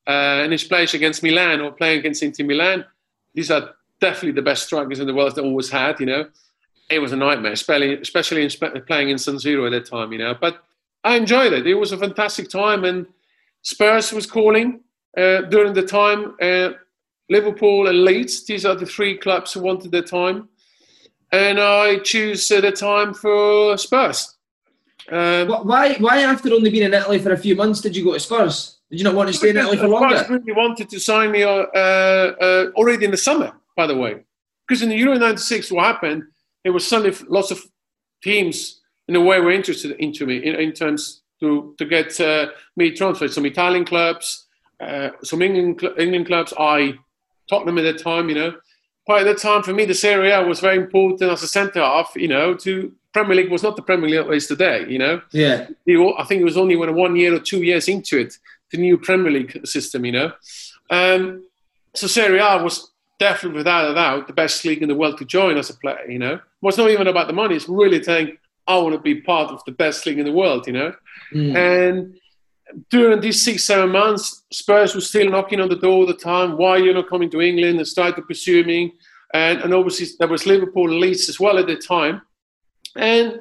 Uh, 0.07 0.43
and 0.43 0.53
his 0.53 0.65
plays 0.65 0.95
against 0.95 1.23
Milan 1.23 1.61
or 1.61 1.73
playing 1.73 2.01
against 2.01 2.23
Inter 2.23 2.45
Milan, 2.45 2.85
these 3.35 3.51
are 3.51 3.71
definitely 4.01 4.33
the 4.33 4.43
best 4.43 4.65
strikers 4.65 5.01
in 5.01 5.07
the 5.07 5.15
world 5.15 5.35
that 5.35 5.45
always 5.45 5.71
had, 5.71 6.01
you 6.01 6.07
know. 6.07 6.29
It 6.91 6.99
was 7.01 7.13
a 7.13 7.17
nightmare, 7.17 7.53
especially, 7.53 8.01
especially 8.01 8.43
in, 8.43 8.51
playing 8.87 9.11
in 9.11 9.19
San 9.19 9.37
Siro 9.37 9.67
at 9.67 9.71
that 9.71 9.87
time, 9.87 10.13
you 10.13 10.19
know. 10.19 10.35
But 10.41 10.63
I 11.05 11.17
enjoyed 11.17 11.53
it. 11.53 11.67
It 11.67 11.75
was 11.75 11.93
a 11.93 11.99
fantastic 11.99 12.49
time. 12.49 12.85
And 12.85 13.07
Spurs 13.63 14.13
was 14.13 14.27
calling 14.27 14.81
uh, 15.17 15.43
during 15.43 15.73
the 15.73 15.83
time. 15.83 16.35
Uh, 16.41 16.71
Liverpool 17.29 17.87
and 17.87 18.05
Leeds. 18.05 18.45
These 18.45 18.67
are 18.67 18.75
the 18.75 18.87
three 18.87 19.17
clubs 19.17 19.53
who 19.53 19.61
wanted 19.61 19.93
their 19.93 20.03
time, 20.03 20.49
and 21.33 21.61
I 21.61 21.99
choose 21.99 22.51
uh, 22.51 22.61
the 22.61 22.73
time 22.73 23.15
for 23.15 23.77
Spurs. 23.79 24.37
Um, 25.11 25.49
why? 25.49 25.95
Why 25.95 26.23
after 26.23 26.53
only 26.53 26.71
being 26.71 26.85
in 26.85 26.95
Italy 26.95 27.19
for 27.19 27.33
a 27.33 27.39
few 27.39 27.55
months 27.55 27.81
did 27.81 27.97
you 27.97 28.05
go 28.05 28.13
to 28.15 28.21
Spurs? 28.21 28.79
Did 28.91 28.99
you 28.99 29.05
not 29.05 29.15
want 29.15 29.29
to 29.29 29.33
stay 29.33 29.51
in 29.51 29.57
Italy 29.57 29.77
for 29.77 29.89
longer? 29.89 30.19
Spurs 30.19 30.31
really 30.31 30.53
wanted 30.53 30.91
to 30.91 30.99
sign 30.99 31.31
me 31.31 31.45
uh, 31.45 31.49
uh, 31.49 32.71
already 32.75 33.05
in 33.05 33.13
the 33.13 33.17
summer, 33.17 33.53
by 33.77 33.87
the 33.87 33.97
way, 33.97 34.25
because 34.67 34.83
in 34.83 34.89
the 34.89 34.97
Euro 34.97 35.17
'96, 35.17 35.71
what 35.71 35.85
happened? 35.85 36.25
It 36.65 36.71
was 36.71 36.87
suddenly 36.87 37.17
lots 37.29 37.53
of 37.53 37.63
teams 38.23 38.81
in 39.09 39.17
a 39.17 39.21
way 39.21 39.41
were 39.41 39.53
interested 39.53 39.93
into 39.99 40.27
me 40.27 40.37
in, 40.39 40.57
in 40.57 40.73
terms 40.73 41.20
to 41.41 41.75
to 41.79 41.85
get 41.85 42.21
uh, 42.21 42.47
me 42.77 42.93
transferred. 42.93 43.33
Some 43.33 43.47
Italian 43.47 43.85
clubs, 43.85 44.47
uh, 44.81 45.11
some 45.23 45.43
England 45.43 45.83
England 45.99 46.27
clubs. 46.27 46.53
I 46.59 46.95
Tottenham 47.49 47.79
at 47.79 47.83
the 47.83 47.95
time, 47.95 48.29
you 48.29 48.35
know. 48.35 48.55
But 49.07 49.27
at 49.27 49.35
the 49.35 49.35
time, 49.35 49.63
for 49.63 49.73
me, 49.73 49.85
the 49.87 49.95
Serie 49.95 50.31
A 50.31 50.43
was 50.43 50.61
very 50.61 50.77
important 50.77 51.23
as 51.23 51.43
a 51.43 51.49
centre 51.49 51.81
half. 51.81 52.13
You 52.15 52.29
know, 52.29 52.55
to 52.55 52.93
Premier 53.13 53.37
League 53.37 53.51
was 53.51 53.63
not 53.63 53.77
the 53.77 53.83
Premier 53.83 54.09
League 54.09 54.27
it 54.27 54.35
is 54.35 54.47
today. 54.47 54.87
You 54.89 54.99
know. 54.99 55.23
Yeah. 55.33 55.67
I 55.89 56.25
think 56.25 56.41
it 56.41 56.45
was 56.45 56.57
only 56.57 56.77
when 56.77 56.95
one 56.95 57.17
year 57.17 57.35
or 57.35 57.41
two 57.41 57.63
years 57.63 57.89
into 57.89 58.19
it, 58.19 58.39
the 58.71 58.79
new 58.79 58.99
Premier 58.99 59.33
League 59.33 59.67
system. 59.67 60.05
You 60.05 60.13
know. 60.13 60.33
Um, 60.91 61.45
so 61.95 62.07
Serie 62.07 62.39
A 62.39 62.63
was 62.63 62.93
definitely, 63.19 63.59
without 63.59 63.91
a 63.91 63.95
doubt, 63.95 64.27
the 64.27 64.33
best 64.33 64.65
league 64.65 64.83
in 64.83 64.89
the 64.89 64.95
world 64.95 65.19
to 65.19 65.25
join 65.25 65.57
as 65.57 65.71
a 65.71 65.75
player. 65.75 66.09
You 66.09 66.19
know, 66.19 66.41
well, 66.61 66.69
it's 66.69 66.79
not 66.79 66.91
even 66.91 67.07
about 67.07 67.27
the 67.27 67.33
money. 67.33 67.57
It's 67.57 67.69
really 67.69 68.03
saying 68.03 68.39
I 68.71 68.83
want 68.83 68.95
to 68.95 69.01
be 69.01 69.21
part 69.21 69.51
of 69.51 69.63
the 69.67 69.73
best 69.73 70.07
league 70.07 70.19
in 70.19 70.27
the 70.27 70.33
world. 70.33 70.67
You 70.67 70.75
know, 70.75 70.93
mm. 71.35 71.55
and 71.57 72.15
during 72.91 73.21
these 73.21 73.43
six, 73.43 73.65
seven 73.65 73.91
months, 73.91 74.45
Spurs 74.53 74.95
were 74.95 75.01
still 75.01 75.31
knocking 75.31 75.61
on 75.61 75.69
the 75.69 75.77
door 75.77 75.93
all 75.93 76.07
the 76.07 76.15
time. 76.15 76.57
Why 76.57 76.77
you're 76.77 76.89
you 76.89 76.95
not 76.95 77.09
coming 77.09 77.31
to 77.31 77.41
England? 77.41 77.79
And 77.79 77.87
started 77.87 78.25
me. 78.67 78.95
And, 79.33 79.61
and 79.61 79.75
obviously, 79.75 80.07
there 80.19 80.29
was 80.29 80.47
Liverpool 80.47 80.91
and 80.91 81.01
Leeds 81.01 81.29
as 81.29 81.39
well 81.39 81.59
at 81.59 81.67
the 81.67 81.77
time. 81.77 82.23
And 82.97 83.41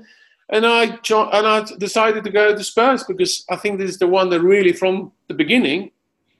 and 0.52 0.66
I 0.66 0.84
and 0.84 1.48
I 1.48 1.64
decided 1.78 2.24
to 2.24 2.30
go 2.32 2.56
to 2.56 2.64
Spurs 2.64 3.04
because 3.04 3.46
I 3.50 3.56
think 3.56 3.80
this 3.80 3.92
is 3.92 4.00
the 4.00 4.08
one 4.08 4.30
that 4.30 4.42
really, 4.42 4.74
from 4.74 5.12
the 5.28 5.34
beginning, 5.34 5.92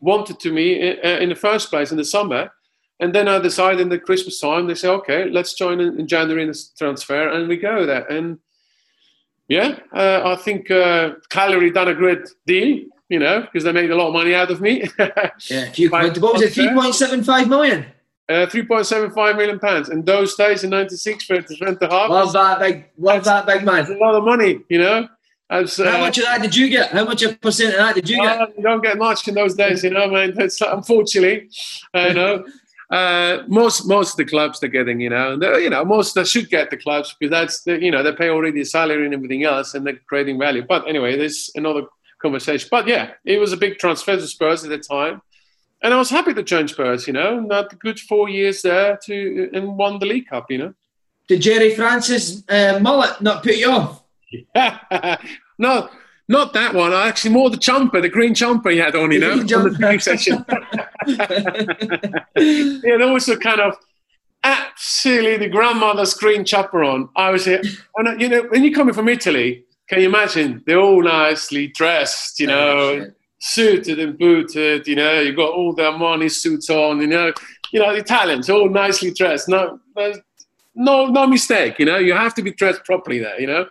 wanted 0.02 0.40
to 0.40 0.52
me 0.52 0.80
in, 0.80 0.98
uh, 1.04 1.26
the 1.30 1.36
first 1.36 1.70
place 1.70 1.92
in 1.92 1.98
the 1.98 2.06
summer. 2.06 2.52
And 3.00 3.14
then 3.14 3.28
I 3.28 3.40
decided 3.40 3.80
in 3.80 3.90
the 3.90 4.00
Christmas 4.00 4.40
time, 4.40 4.68
they 4.68 4.76
say, 4.76 4.90
okay, 4.90 5.30
let's 5.30 5.54
join 5.54 5.80
in, 5.80 6.00
in 6.00 6.08
January 6.08 6.44
in 6.44 6.50
the 6.50 6.60
transfer, 6.78 7.30
and 7.30 7.48
we 7.48 7.58
go 7.58 7.86
there. 7.86 8.06
And 8.08 8.40
yeah, 9.50 9.80
uh, 9.92 10.22
I 10.26 10.36
think 10.36 10.70
uh, 10.70 11.16
Cagliari 11.30 11.72
done 11.72 11.88
a 11.88 11.96
great 11.96 12.20
deal, 12.46 12.86
you 13.10 13.18
know, 13.18 13.42
because 13.42 13.64
they 13.64 13.72
made 13.72 13.90
a 13.90 13.96
lot 13.96 14.08
of 14.08 14.14
money 14.14 14.36
out 14.36 14.52
of 14.52 14.62
me. 14.62 14.84
yeah, 15.50 15.72
few, 15.72 15.90
what 15.90 16.14
was 16.14 16.42
it, 16.44 16.54
3.75 16.54 17.50
million? 17.50 17.88
Uh, 18.30 18.46
3.75 18.46 19.38
million 19.38 19.60
pounds. 19.60 19.90
In 19.90 20.06
those 20.06 20.36
days, 20.36 20.64
in 20.64 20.70
96, 20.70 21.26
for 21.26 21.42
centre 21.42 21.88
half. 21.90 22.12
Love 22.12 22.32
that 22.34 22.60
big, 22.60 22.86
love 23.00 23.24
that 23.24 23.48
big 23.48 23.66
man. 23.66 23.78
That's 23.78 23.90
a 23.90 23.94
lot 23.96 24.14
of 24.14 24.24
money, 24.24 24.60
you 24.70 24.78
know. 24.78 25.08
As, 25.50 25.80
uh, 25.80 25.92
How 25.92 26.00
much 26.00 26.20
of 26.20 26.26
that 26.26 26.44
did 26.44 26.56
you 26.56 26.70
get? 26.70 26.92
How 26.92 27.06
much 27.06 27.24
of 27.24 27.42
percent 27.42 27.74
of 27.74 27.80
that 27.80 27.96
did 27.96 28.08
you 28.08 28.18
get? 28.18 28.56
you 28.56 28.62
don't 28.62 28.84
get 28.84 29.00
much 29.00 29.28
in 29.28 29.34
those 29.34 29.56
days, 29.56 29.84
you 29.84 29.90
know, 29.90 30.08
man. 30.08 30.36
That's, 30.36 30.62
unfortunately, 30.62 31.50
you 31.96 32.14
know. 32.14 32.46
Uh, 32.90 33.44
most 33.48 33.88
most 33.88 34.14
of 34.14 34.18
the 34.18 34.26
clubs 34.26 34.60
they're 34.60 34.70
getting, 34.70 35.00
you 35.00 35.12
know, 35.12 35.34
and 35.34 35.44
you 35.62 35.70
know, 35.70 35.86
most 35.86 36.16
they 36.16 36.24
should 36.24 36.50
get 36.50 36.72
the 36.72 36.78
clubs 36.78 37.16
because 37.20 37.30
that's 37.30 37.64
the, 37.64 37.80
you 37.80 37.92
know 37.92 38.02
they 38.02 38.12
pay 38.12 38.30
already 38.30 38.64
salary 38.66 39.06
and 39.06 39.14
everything 39.14 39.44
else, 39.44 39.76
and 39.76 39.86
they're 39.86 40.00
creating 40.08 40.40
value. 40.40 40.66
But 40.68 40.88
anyway, 40.88 41.16
there's 41.16 41.52
another 41.54 41.84
conversation. 42.20 42.68
But 42.72 42.88
yeah, 42.88 43.12
it 43.26 43.38
was 43.38 43.54
a 43.54 43.58
big 43.58 43.78
transfer 43.78 44.16
to 44.16 44.28
Spurs 44.28 44.64
at 44.64 44.72
the 44.72 44.80
time, 44.80 45.22
and 45.84 45.94
I 45.94 45.98
was 45.98 46.10
happy 46.10 46.34
to 46.34 46.42
join 46.42 46.68
Spurs. 46.68 47.06
You 47.06 47.14
know, 47.14 47.40
not 47.40 47.78
good 47.80 48.00
four 48.00 48.28
years 48.28 48.64
there 48.64 48.98
to 49.06 49.50
and 49.54 49.78
won 49.78 50.00
the 50.00 50.08
League 50.08 50.28
Cup. 50.28 50.50
You 50.50 50.58
know, 50.58 50.74
did 51.28 51.42
Gerry 51.42 51.76
Francis 51.76 52.44
uh, 52.50 52.80
mullet 52.82 53.22
not 53.22 53.44
put 53.44 53.56
you 53.56 53.70
off? 53.70 54.04
no, 55.60 55.90
not 56.30 56.54
that 56.54 56.76
one. 56.76 56.94
Uh, 56.94 56.98
actually, 56.98 57.32
more 57.32 57.50
the 57.50 57.58
chomper, 57.58 58.02
the 58.02 58.08
green 58.08 58.36
chomper 58.36 58.72
he 58.72 58.78
had 58.78 58.96
on, 58.96 59.12
you 59.12 59.20
know, 59.20 59.32
on 59.32 59.40
the 59.40 59.76
training 59.78 60.00
session. 60.00 60.46
yeah, 61.08 62.98
that 62.98 63.10
was 63.12 63.28
a 63.28 63.36
kind 63.36 63.60
of. 63.60 63.76
absolutely 64.44 65.38
the 65.38 65.50
grandmother's 65.50 66.14
green 66.14 66.46
on 66.54 67.10
I 67.16 67.32
was 67.32 67.46
here, 67.46 67.62
and 67.98 68.08
uh, 68.08 68.16
you 68.18 68.30
know, 68.30 68.44
when 68.44 68.64
you're 68.64 68.74
coming 68.74 68.94
from 68.94 69.10
Italy, 69.10 69.66
can 69.90 70.02
you 70.02 70.08
imagine? 70.08 70.64
They're 70.68 70.80
all 70.80 71.02
nicely 71.02 71.68
dressed, 71.68 72.40
you 72.40 72.46
know, 72.46 72.78
oh, 72.78 73.12
suited 73.40 74.00
and 74.00 74.18
booted. 74.18 74.88
You 74.88 74.98
know, 74.98 75.20
you've 75.20 75.36
got 75.36 75.54
all 75.54 75.74
their 75.74 75.92
Armani 75.92 76.32
suits 76.32 76.70
on. 76.70 77.02
You 77.02 77.08
know, 77.08 77.34
you 77.72 77.80
know, 77.80 77.92
the 77.92 78.02
Italians 78.02 78.52
all 78.52 78.70
nicely 78.70 79.12
dressed. 79.12 79.50
No, 79.50 79.80
no, 80.76 81.08
no 81.08 81.26
mistake. 81.26 81.80
You 81.80 81.86
know, 81.86 81.98
you 81.98 82.14
have 82.14 82.36
to 82.36 82.44
be 82.44 82.54
dressed 82.54 82.86
properly 82.86 83.18
there. 83.18 83.42
You 83.42 83.48
know, 83.48 83.66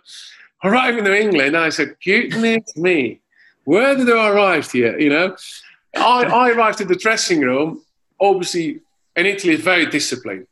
arriving 0.63 1.03
to 1.05 1.19
England, 1.19 1.55
I 1.55 1.69
said, 1.69 1.95
goodness 2.03 2.75
me, 2.75 3.21
where 3.63 3.95
did 3.95 4.09
I 4.09 4.29
arrive 4.29 4.71
here? 4.71 4.97
You 4.97 5.09
know, 5.09 5.35
I, 5.95 6.23
I 6.23 6.51
arrived 6.51 6.81
at 6.81 6.87
the 6.87 6.95
dressing 6.95 7.41
room. 7.41 7.83
Obviously, 8.19 8.81
in 9.15 9.25
Italy, 9.25 9.53
it's 9.53 9.63
very 9.63 9.85
disciplined. 9.85 10.47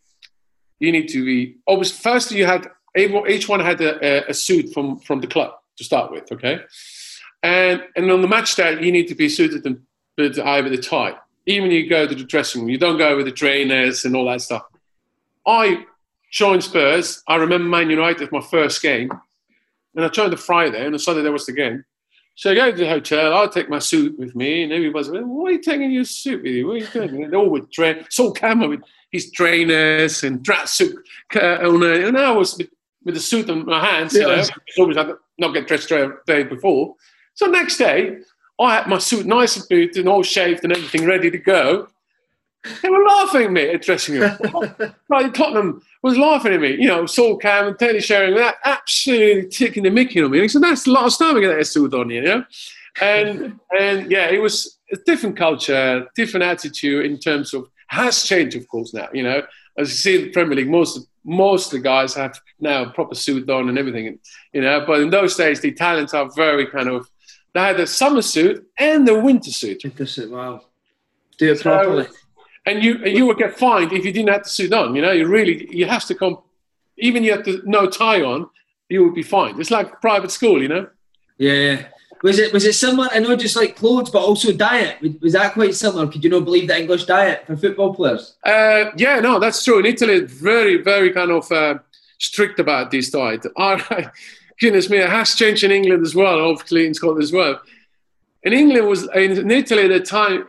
You 0.79 0.91
need 0.91 1.07
to 1.09 1.25
be 1.25 1.55
obviously 1.67 1.97
first 1.97 2.31
you 2.31 2.45
had 2.45 2.69
each 2.95 3.49
one 3.49 3.59
had 3.59 3.81
a, 3.81 4.29
a, 4.29 4.33
suit 4.33 4.71
from 4.73 4.99
from 4.99 5.21
the 5.21 5.27
club 5.27 5.53
to 5.77 5.83
start 5.83 6.11
with 6.11 6.31
okay? 6.31 6.61
And 7.41 7.83
and 7.95 8.11
on 8.11 8.21
the 8.21 8.27
match 8.27 8.55
day 8.55 8.79
you 8.79 8.91
need 8.91 9.07
to 9.07 9.15
be 9.15 9.29
suited 9.29 9.65
and 9.65 9.81
with 10.17 10.35
the 10.35 10.81
tie. 10.81 11.15
Even 11.47 11.71
you 11.71 11.89
go 11.89 12.05
to 12.05 12.13
the 12.13 12.23
dressing 12.23 12.61
room 12.61 12.69
you 12.69 12.77
don't 12.77 12.97
go 12.97 13.15
with 13.15 13.25
the 13.25 13.31
trainers 13.31 14.05
and 14.05 14.15
all 14.15 14.25
that 14.25 14.41
stuff. 14.41 14.65
I 15.47 15.85
joined 16.29 16.63
spurs. 16.63 17.23
I 17.27 17.37
remember 17.37 17.67
man 17.67 17.89
united 17.89 18.31
my 18.31 18.41
first 18.41 18.81
game 18.83 19.09
and 19.97 20.05
i 20.05 20.07
joined 20.07 20.31
the 20.31 20.37
friday 20.37 20.85
and 20.85 20.93
on 20.93 20.99
sunday 20.99 21.21
there 21.21 21.33
was 21.33 21.45
the 21.45 21.51
game 21.51 21.83
so 22.37 22.51
I 22.51 22.53
go 22.53 22.69
to 22.69 22.77
the 22.77 22.87
hotel, 22.87 23.33
I'll 23.33 23.49
take 23.49 23.67
my 23.67 23.79
suit 23.79 24.19
with 24.19 24.35
me, 24.35 24.61
and 24.61 24.71
everybody's 24.71 25.09
like, 25.09 25.23
Why 25.23 25.49
are 25.49 25.51
you 25.53 25.59
taking 25.59 25.89
your 25.89 26.03
suit 26.03 26.43
with 26.43 26.51
you? 26.51 26.67
What 26.67 26.73
are 26.73 26.77
you 26.77 26.85
doing? 26.85 27.23
And 27.23 27.33
they're 27.33 27.39
all 27.39 27.49
with 27.49 27.71
train, 27.71 28.05
Sol 28.11 28.31
Campbell 28.31 28.69
with 28.69 28.81
his 29.11 29.31
trainers 29.31 30.23
and 30.23 30.43
dress 30.43 30.73
suit 30.73 30.95
on 31.35 31.83
and 31.83 32.17
I 32.17 32.31
was 32.31 32.55
with, 32.57 32.69
with 33.03 33.15
the 33.15 33.21
suit 33.21 33.49
in 33.49 33.65
my 33.65 33.83
hands, 33.83 34.13
yeah. 34.13 34.21
you 34.21 34.27
know, 34.27 34.43
always 34.77 34.97
had 34.97 35.13
not 35.39 35.53
get 35.53 35.67
dressed 35.67 35.89
the 35.89 36.15
day 36.27 36.43
before. 36.43 36.95
So 37.33 37.47
next 37.47 37.77
day, 37.77 38.17
I 38.59 38.75
had 38.75 38.87
my 38.87 38.99
suit 38.99 39.25
nice 39.25 39.57
and 39.57 39.67
booted 39.69 39.97
and 39.97 40.09
all 40.09 40.23
shaved 40.23 40.63
and 40.63 40.73
everything 40.73 41.07
ready 41.07 41.31
to 41.31 41.37
go. 41.37 41.87
They 42.81 42.89
were 42.89 43.03
laughing 43.03 43.43
at 43.43 43.51
me 43.51 43.69
at 43.69 43.81
dressing 43.81 44.19
room. 44.19 44.37
like 45.09 45.33
Tottenham 45.33 45.81
was 46.01 46.17
laughing 46.17 46.53
at 46.53 46.61
me. 46.61 46.71
You 46.71 46.87
know, 46.87 47.05
Saul 47.05 47.37
Cam 47.37 47.67
and 47.67 47.79
Teddy 47.79 47.99
Sheringham, 47.99 48.37
that 48.37 48.55
absolutely 48.65 49.49
taking 49.49 49.83
the 49.83 49.89
mickey 49.89 50.21
on 50.21 50.31
me. 50.31 50.39
And 50.39 50.43
he 50.43 50.47
said, 50.47 50.63
"That's 50.63 50.83
the 50.83 50.91
last 50.91 51.17
time 51.17 51.35
I 51.35 51.41
get 51.41 51.55
that 51.55 51.65
suit 51.65 51.93
on 51.93 52.09
you." 52.09 52.21
know, 52.21 52.45
and 53.01 53.59
and 53.79 54.11
yeah, 54.11 54.29
it 54.29 54.39
was 54.39 54.79
a 54.91 54.97
different 54.97 55.37
culture, 55.37 56.07
different 56.15 56.45
attitude 56.45 57.05
in 57.05 57.19
terms 57.19 57.53
of 57.53 57.69
has 57.87 58.23
changed, 58.23 58.57
of 58.57 58.67
course. 58.67 58.93
Now, 58.93 59.09
you 59.13 59.23
know, 59.23 59.43
as 59.77 59.89
you 59.89 59.95
see 59.95 60.15
in 60.15 60.21
the 60.25 60.31
Premier 60.31 60.55
League, 60.55 60.69
most 60.69 61.07
most 61.23 61.67
of 61.67 61.71
the 61.71 61.79
guys 61.79 62.13
have 62.13 62.39
now 62.59 62.89
proper 62.91 63.15
suit 63.15 63.49
on 63.49 63.69
and 63.69 63.77
everything, 63.77 64.19
you 64.53 64.61
know. 64.61 64.83
But 64.85 65.01
in 65.01 65.09
those 65.09 65.35
days, 65.35 65.61
the 65.61 65.69
Italians 65.69 66.13
are 66.13 66.29
very 66.35 66.67
kind 66.67 66.89
of 66.89 67.09
they 67.53 67.61
had 67.61 67.77
the 67.77 67.87
summer 67.87 68.21
suit 68.21 68.67
and 68.77 69.07
the 69.07 69.19
winter 69.19 69.51
suit. 69.51 69.81
Winter 69.83 70.05
suit, 70.05 70.31
wow. 70.31 70.61
Do 71.37 71.51
it 71.51 71.57
so, 71.57 71.63
properly 71.63 72.07
and 72.67 72.83
you 72.83 72.97
you 73.05 73.25
would 73.25 73.37
get 73.37 73.57
fined 73.57 73.93
if 73.93 74.03
you 74.05 74.11
didn't 74.11 74.29
have 74.29 74.43
the 74.43 74.49
suit 74.49 74.73
on. 74.73 74.95
You 74.95 75.01
know, 75.01 75.11
you 75.11 75.25
really 75.27 75.67
you 75.75 75.85
have 75.85 76.05
to 76.05 76.15
come. 76.15 76.39
Even 76.97 77.23
you 77.23 77.31
have 77.31 77.45
to 77.45 77.61
no 77.63 77.87
tie 77.87 78.21
on, 78.21 78.49
you 78.89 79.03
would 79.03 79.15
be 79.15 79.23
fined. 79.23 79.59
It's 79.59 79.71
like 79.71 80.01
private 80.01 80.31
school, 80.31 80.61
you 80.61 80.67
know. 80.67 80.87
Yeah. 81.37 81.87
Was 82.23 82.39
it 82.39 82.51
was 82.51 82.65
it 82.65 82.73
similar? 82.73 83.07
I 83.11 83.19
know, 83.19 83.35
just 83.35 83.55
like 83.55 83.75
clothes, 83.75 84.09
but 84.09 84.23
also 84.23 84.51
diet. 84.51 84.97
Was 85.21 85.33
that 85.33 85.53
quite 85.53 85.75
similar? 85.75 86.07
Could 86.07 86.23
you 86.23 86.31
not 86.31 86.45
believe 86.45 86.67
the 86.67 86.79
English 86.79 87.05
diet 87.05 87.45
for 87.45 87.55
football 87.55 87.93
players? 87.93 88.35
Uh, 88.43 88.85
yeah, 88.97 89.19
no, 89.19 89.39
that's 89.39 89.63
true. 89.63 89.79
In 89.79 89.85
Italy, 89.85 90.21
very, 90.21 90.81
very 90.81 91.11
kind 91.11 91.31
of 91.31 91.51
uh, 91.51 91.75
strict 92.17 92.59
about 92.59 92.91
this 92.91 93.11
diet. 93.11 93.45
Right. 93.57 94.09
Goodness 94.59 94.89
me, 94.89 94.97
it 94.97 95.09
has 95.09 95.35
changed 95.35 95.63
in 95.63 95.71
England 95.71 96.03
as 96.03 96.15
well. 96.15 96.49
Obviously, 96.49 96.87
in 96.87 96.95
Scotland 96.95 97.21
as 97.21 97.31
well. 97.31 97.61
In 98.41 98.53
England 98.53 98.87
was 98.87 99.07
in 99.13 99.51
Italy 99.51 99.83
at 99.83 99.89
the 99.89 99.99
time 99.99 100.47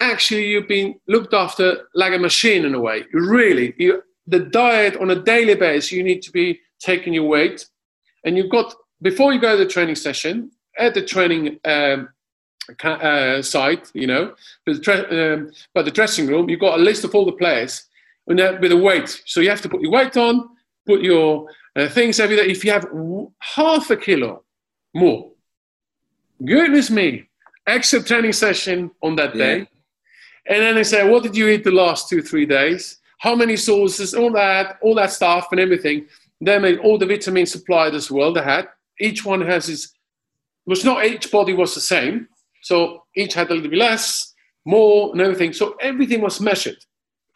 actually 0.00 0.46
you've 0.48 0.68
been 0.68 0.98
looked 1.06 1.34
after 1.34 1.88
like 1.94 2.12
a 2.12 2.18
machine 2.18 2.64
in 2.64 2.74
a 2.74 2.80
way. 2.80 3.04
Really, 3.12 3.74
you, 3.78 4.02
the 4.26 4.40
diet 4.40 4.96
on 4.96 5.10
a 5.10 5.22
daily 5.22 5.54
basis, 5.54 5.92
you 5.92 6.02
need 6.02 6.22
to 6.22 6.30
be 6.30 6.60
taking 6.80 7.12
your 7.12 7.24
weight, 7.24 7.66
and 8.24 8.36
you've 8.36 8.50
got 8.50 8.74
before 9.02 9.32
you 9.32 9.40
go 9.40 9.56
to 9.56 9.64
the 9.64 9.70
training 9.70 9.94
session 9.94 10.50
at 10.78 10.94
the 10.94 11.02
training 11.02 11.58
um, 11.64 12.08
uh, 12.84 13.42
site, 13.42 13.90
you 13.94 14.06
know, 14.06 14.34
but 14.64 14.82
the, 14.82 15.34
um, 15.34 15.50
but 15.74 15.84
the 15.84 15.90
dressing 15.90 16.26
room, 16.26 16.48
you've 16.48 16.60
got 16.60 16.78
a 16.78 16.82
list 16.82 17.04
of 17.04 17.14
all 17.14 17.24
the 17.24 17.32
players 17.32 17.86
with 18.26 18.38
a 18.72 18.76
weight. 18.76 19.22
So 19.26 19.40
you 19.40 19.50
have 19.50 19.62
to 19.62 19.68
put 19.68 19.80
your 19.80 19.90
weight 19.90 20.16
on, 20.16 20.48
put 20.86 21.02
your 21.02 21.48
uh, 21.76 21.88
things 21.88 22.20
every 22.20 22.36
day. 22.36 22.46
If 22.46 22.64
you 22.64 22.70
have 22.72 22.86
half 23.40 23.90
a 23.90 23.96
kilo 23.96 24.44
more, 24.94 25.30
goodness 26.44 26.90
me, 26.90 27.28
extra 27.66 28.02
training 28.02 28.32
session 28.32 28.90
on 29.02 29.16
that 29.16 29.34
day. 29.34 29.66
And 30.46 30.62
then 30.62 30.74
they 30.74 30.84
say, 30.84 31.08
what 31.08 31.22
did 31.22 31.36
you 31.36 31.48
eat 31.48 31.64
the 31.64 31.70
last 31.70 32.08
two, 32.08 32.22
three 32.22 32.46
days? 32.46 32.98
How 33.18 33.34
many 33.34 33.56
sources, 33.56 34.14
all 34.14 34.32
that, 34.32 34.78
all 34.82 34.94
that 34.94 35.12
stuff 35.12 35.48
and 35.50 35.60
everything. 35.60 36.06
They 36.40 36.58
made 36.58 36.78
all 36.78 36.96
the 36.96 37.06
vitamins 37.06 37.52
supplied 37.52 37.94
as 37.94 38.10
well. 38.10 38.32
They 38.32 38.42
had 38.42 38.68
each 38.98 39.24
one 39.24 39.42
has 39.42 39.68
its, 39.68 39.92
was 40.66 40.84
not 40.84 41.04
each 41.04 41.30
body 41.30 41.52
was 41.52 41.74
the 41.74 41.80
same. 41.80 42.28
So 42.62 43.04
each 43.16 43.34
had 43.34 43.50
a 43.50 43.54
little 43.54 43.70
bit 43.70 43.78
less, 43.78 44.34
more, 44.64 45.12
and 45.12 45.20
everything. 45.20 45.52
So 45.52 45.76
everything 45.80 46.20
was 46.20 46.40
measured, 46.40 46.78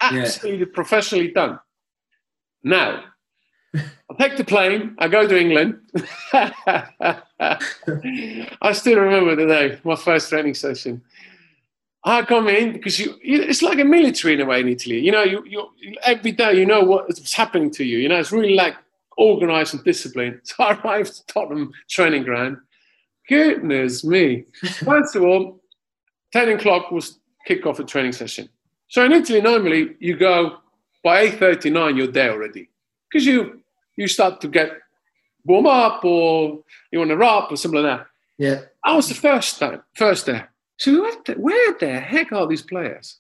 absolutely 0.01 0.61
yeah. 0.61 0.73
professionally 0.73 1.33
done. 1.33 1.59
Now, 2.63 3.05
I 3.75 4.15
take 4.19 4.37
the 4.37 4.45
plane, 4.45 4.95
I 4.99 5.09
go 5.09 5.27
to 5.27 5.39
England. 5.39 5.81
I 6.33 7.59
still 8.73 9.01
remember 9.01 9.35
the 9.35 9.47
day, 9.47 9.81
my 9.85 9.97
first 9.97 10.29
training 10.29 10.55
session. 10.55 11.03
I 12.05 12.23
come 12.23 12.49
in 12.49 12.73
because 12.73 12.99
you, 12.99 13.19
it's 13.23 13.63
like 13.63 13.79
a 13.79 13.85
military 13.85 14.35
in 14.35 14.41
a 14.41 14.45
way 14.45 14.61
in 14.61 14.69
Italy. 14.69 14.99
You 14.99 15.11
know, 15.11 15.23
you, 15.23 15.43
you 15.47 15.97
every 16.05 16.33
day 16.33 16.53
you 16.55 16.67
know 16.67 16.83
what's 16.83 17.33
happening 17.33 17.71
to 17.73 17.85
you. 17.85 17.99
You 17.99 18.11
know, 18.11 18.19
it's 18.19 18.31
really 18.31 18.55
like 18.55 18.75
organized 19.17 19.75
and 19.75 19.85
disciplined. 19.85 20.41
So 20.45 20.65
I 20.65 20.75
arrived 20.75 21.21
at 21.21 21.29
Tottenham 21.29 21.73
training 21.89 22.25
ground. 22.25 22.59
Goodness 23.29 24.05
me! 24.05 24.45
First 24.85 25.17
of 25.17 25.23
all, 25.23 25.63
ten 26.31 26.51
o'clock 26.51 26.91
was 26.91 27.19
kick 27.47 27.65
off 27.65 27.79
a 27.79 27.85
training 27.85 28.13
session. 28.13 28.51
So 28.89 29.03
in 29.05 29.13
Italy, 29.13 29.41
normally 29.41 29.97
you 29.99 30.17
go 30.17 30.59
by 31.03 31.21
eight 31.23 31.39
thirty 31.39 31.71
nine. 31.71 31.97
You're 31.97 32.07
there 32.09 32.33
already 32.33 32.69
because 33.11 33.25
you 33.25 33.63
you 33.97 34.09
start 34.09 34.43
to 34.43 34.49
get 34.49 34.73
warm 35.47 35.67
up 35.67 36.05
or 36.05 36.63
you 36.93 36.99
want 36.99 37.11
to 37.11 37.17
rap 37.17 37.51
or 37.51 37.57
something 37.57 37.83
like 37.83 37.99
that. 37.99 38.07
Yeah, 38.37 38.61
I 38.85 38.95
was 38.95 39.09
the 39.09 39.15
first 39.15 39.59
time, 39.59 39.83
first 39.95 40.27
there. 40.27 40.51
So 40.79 41.11
the, 41.27 41.35
where 41.35 41.75
the 41.79 42.01
heck 42.01 42.33
are 42.33 42.47
these 42.47 42.63
players? 42.63 43.19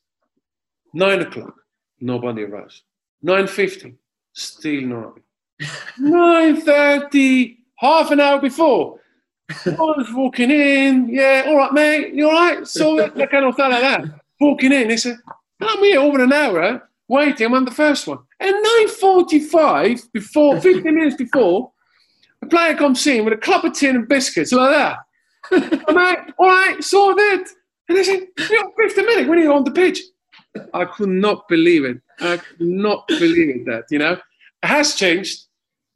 Nine 0.92 1.20
o'clock, 1.20 1.54
nobody 2.00 2.42
arrives. 2.42 2.82
Nine 3.22 3.46
fifty, 3.46 3.94
still 4.32 4.82
nobody. 4.82 5.22
Nine 5.98 6.60
thirty, 6.60 7.58
half 7.76 8.10
an 8.10 8.20
hour 8.20 8.40
before. 8.40 9.00
I 9.50 9.70
was 9.76 10.08
walking 10.12 10.50
in, 10.50 11.08
yeah, 11.08 11.44
all 11.46 11.56
right, 11.56 11.72
mate, 11.72 12.14
you 12.14 12.28
all 12.28 12.32
right? 12.32 12.66
So 12.66 12.98
uh, 12.98 13.10
that 13.14 13.30
kind 13.30 13.44
of 13.44 13.54
thing 13.56 13.70
like 13.70 13.82
that. 13.82 14.04
Walking 14.40 14.72
in, 14.72 14.88
they 14.88 14.96
said, 14.96 15.18
I'm 15.60 15.78
here 15.80 16.00
over 16.00 16.22
an 16.22 16.32
hour 16.32 16.88
waiting. 17.08 17.46
I'm 17.46 17.54
on 17.54 17.64
the 17.64 17.70
first 17.70 18.06
one. 18.06 18.18
And 18.40 18.54
9.45, 19.00 20.12
before, 20.12 20.60
15 20.60 20.82
minutes 20.82 21.16
before, 21.16 21.72
a 22.42 22.46
player 22.46 22.74
comes 22.74 23.06
in 23.06 23.24
with 23.24 23.34
a 23.34 23.38
cup 23.38 23.64
of 23.64 23.74
tin 23.74 23.96
and 23.96 24.08
biscuits 24.08 24.52
like 24.52 24.70
that. 24.70 24.98
I'm 25.88 25.94
like, 25.94 26.34
all 26.38 26.48
right, 26.48 26.82
sorted. 26.82 27.46
And 27.88 27.98
they 27.98 28.02
said, 28.02 28.26
you 28.38 28.62
got 28.62 28.72
50 28.76 29.02
minutes 29.02 29.28
when 29.28 29.38
you're 29.38 29.52
on 29.52 29.64
the 29.64 29.70
pitch. 29.70 30.00
I 30.72 30.84
could 30.84 31.08
not 31.08 31.48
believe 31.48 31.84
it. 31.84 32.00
I 32.20 32.36
could 32.36 32.60
not 32.60 33.06
believe 33.08 33.66
that, 33.66 33.84
you 33.90 33.98
know. 33.98 34.12
It 34.12 34.66
has 34.66 34.94
changed, 34.94 35.44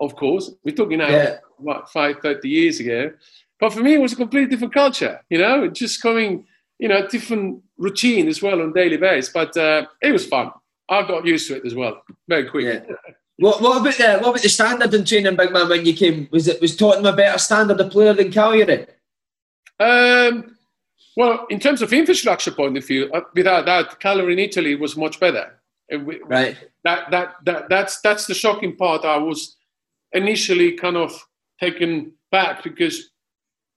of 0.00 0.14
course. 0.16 0.50
We're 0.64 0.74
talking 0.74 0.98
now, 0.98 1.08
yeah. 1.08 1.38
what, 1.56 1.88
five, 1.90 2.16
30 2.20 2.48
years 2.48 2.80
ago. 2.80 3.12
But 3.60 3.72
for 3.72 3.80
me, 3.80 3.94
it 3.94 4.00
was 4.00 4.12
a 4.12 4.16
completely 4.16 4.50
different 4.50 4.74
culture, 4.74 5.20
you 5.30 5.38
know, 5.38 5.68
just 5.68 6.02
coming, 6.02 6.46
you 6.78 6.88
know, 6.88 7.06
different 7.08 7.62
routine 7.76 8.28
as 8.28 8.42
well 8.42 8.60
on 8.60 8.72
daily 8.72 8.96
basis. 8.96 9.32
But 9.32 9.56
uh, 9.56 9.86
it 10.02 10.12
was 10.12 10.26
fun. 10.26 10.50
I 10.88 11.02
got 11.02 11.26
used 11.26 11.48
to 11.48 11.56
it 11.56 11.66
as 11.66 11.74
well, 11.74 12.02
very 12.28 12.48
quick. 12.48 12.84
Yeah. 12.88 12.94
What, 13.38 13.60
what 13.60 13.80
about 13.80 13.96
the 13.96 14.18
what 14.18 14.30
about 14.30 14.42
the 14.42 14.48
standard 14.48 14.92
in 14.94 15.04
training, 15.04 15.36
big 15.36 15.52
man? 15.52 15.68
When 15.68 15.86
you 15.86 15.94
came, 15.94 16.28
was 16.32 16.48
it 16.48 16.60
was 16.60 16.74
Tottenham 16.74 17.12
a 17.12 17.16
better 17.16 17.38
standard 17.38 17.80
of 17.80 17.90
player 17.90 18.12
than 18.12 18.32
Cagliari? 18.32 18.86
Um, 19.80 20.56
well, 21.16 21.46
in 21.50 21.58
terms 21.60 21.82
of 21.82 21.92
infrastructure 21.92 22.50
point 22.50 22.76
of 22.76 22.86
view, 22.86 23.10
uh, 23.12 23.22
without 23.34 23.66
that, 23.66 23.98
Cagliari 24.00 24.34
in 24.34 24.38
Italy 24.38 24.74
was 24.74 24.96
much 24.96 25.18
better. 25.18 25.54
We, 25.90 26.20
right. 26.24 26.56
That, 26.84 27.10
that, 27.10 27.36
that, 27.44 27.68
that's, 27.68 28.00
that's 28.00 28.26
the 28.26 28.34
shocking 28.34 28.76
part. 28.76 29.04
I 29.04 29.16
was 29.16 29.56
initially 30.12 30.72
kind 30.72 30.96
of 30.96 31.26
taken 31.58 32.12
back 32.30 32.62
because, 32.62 33.10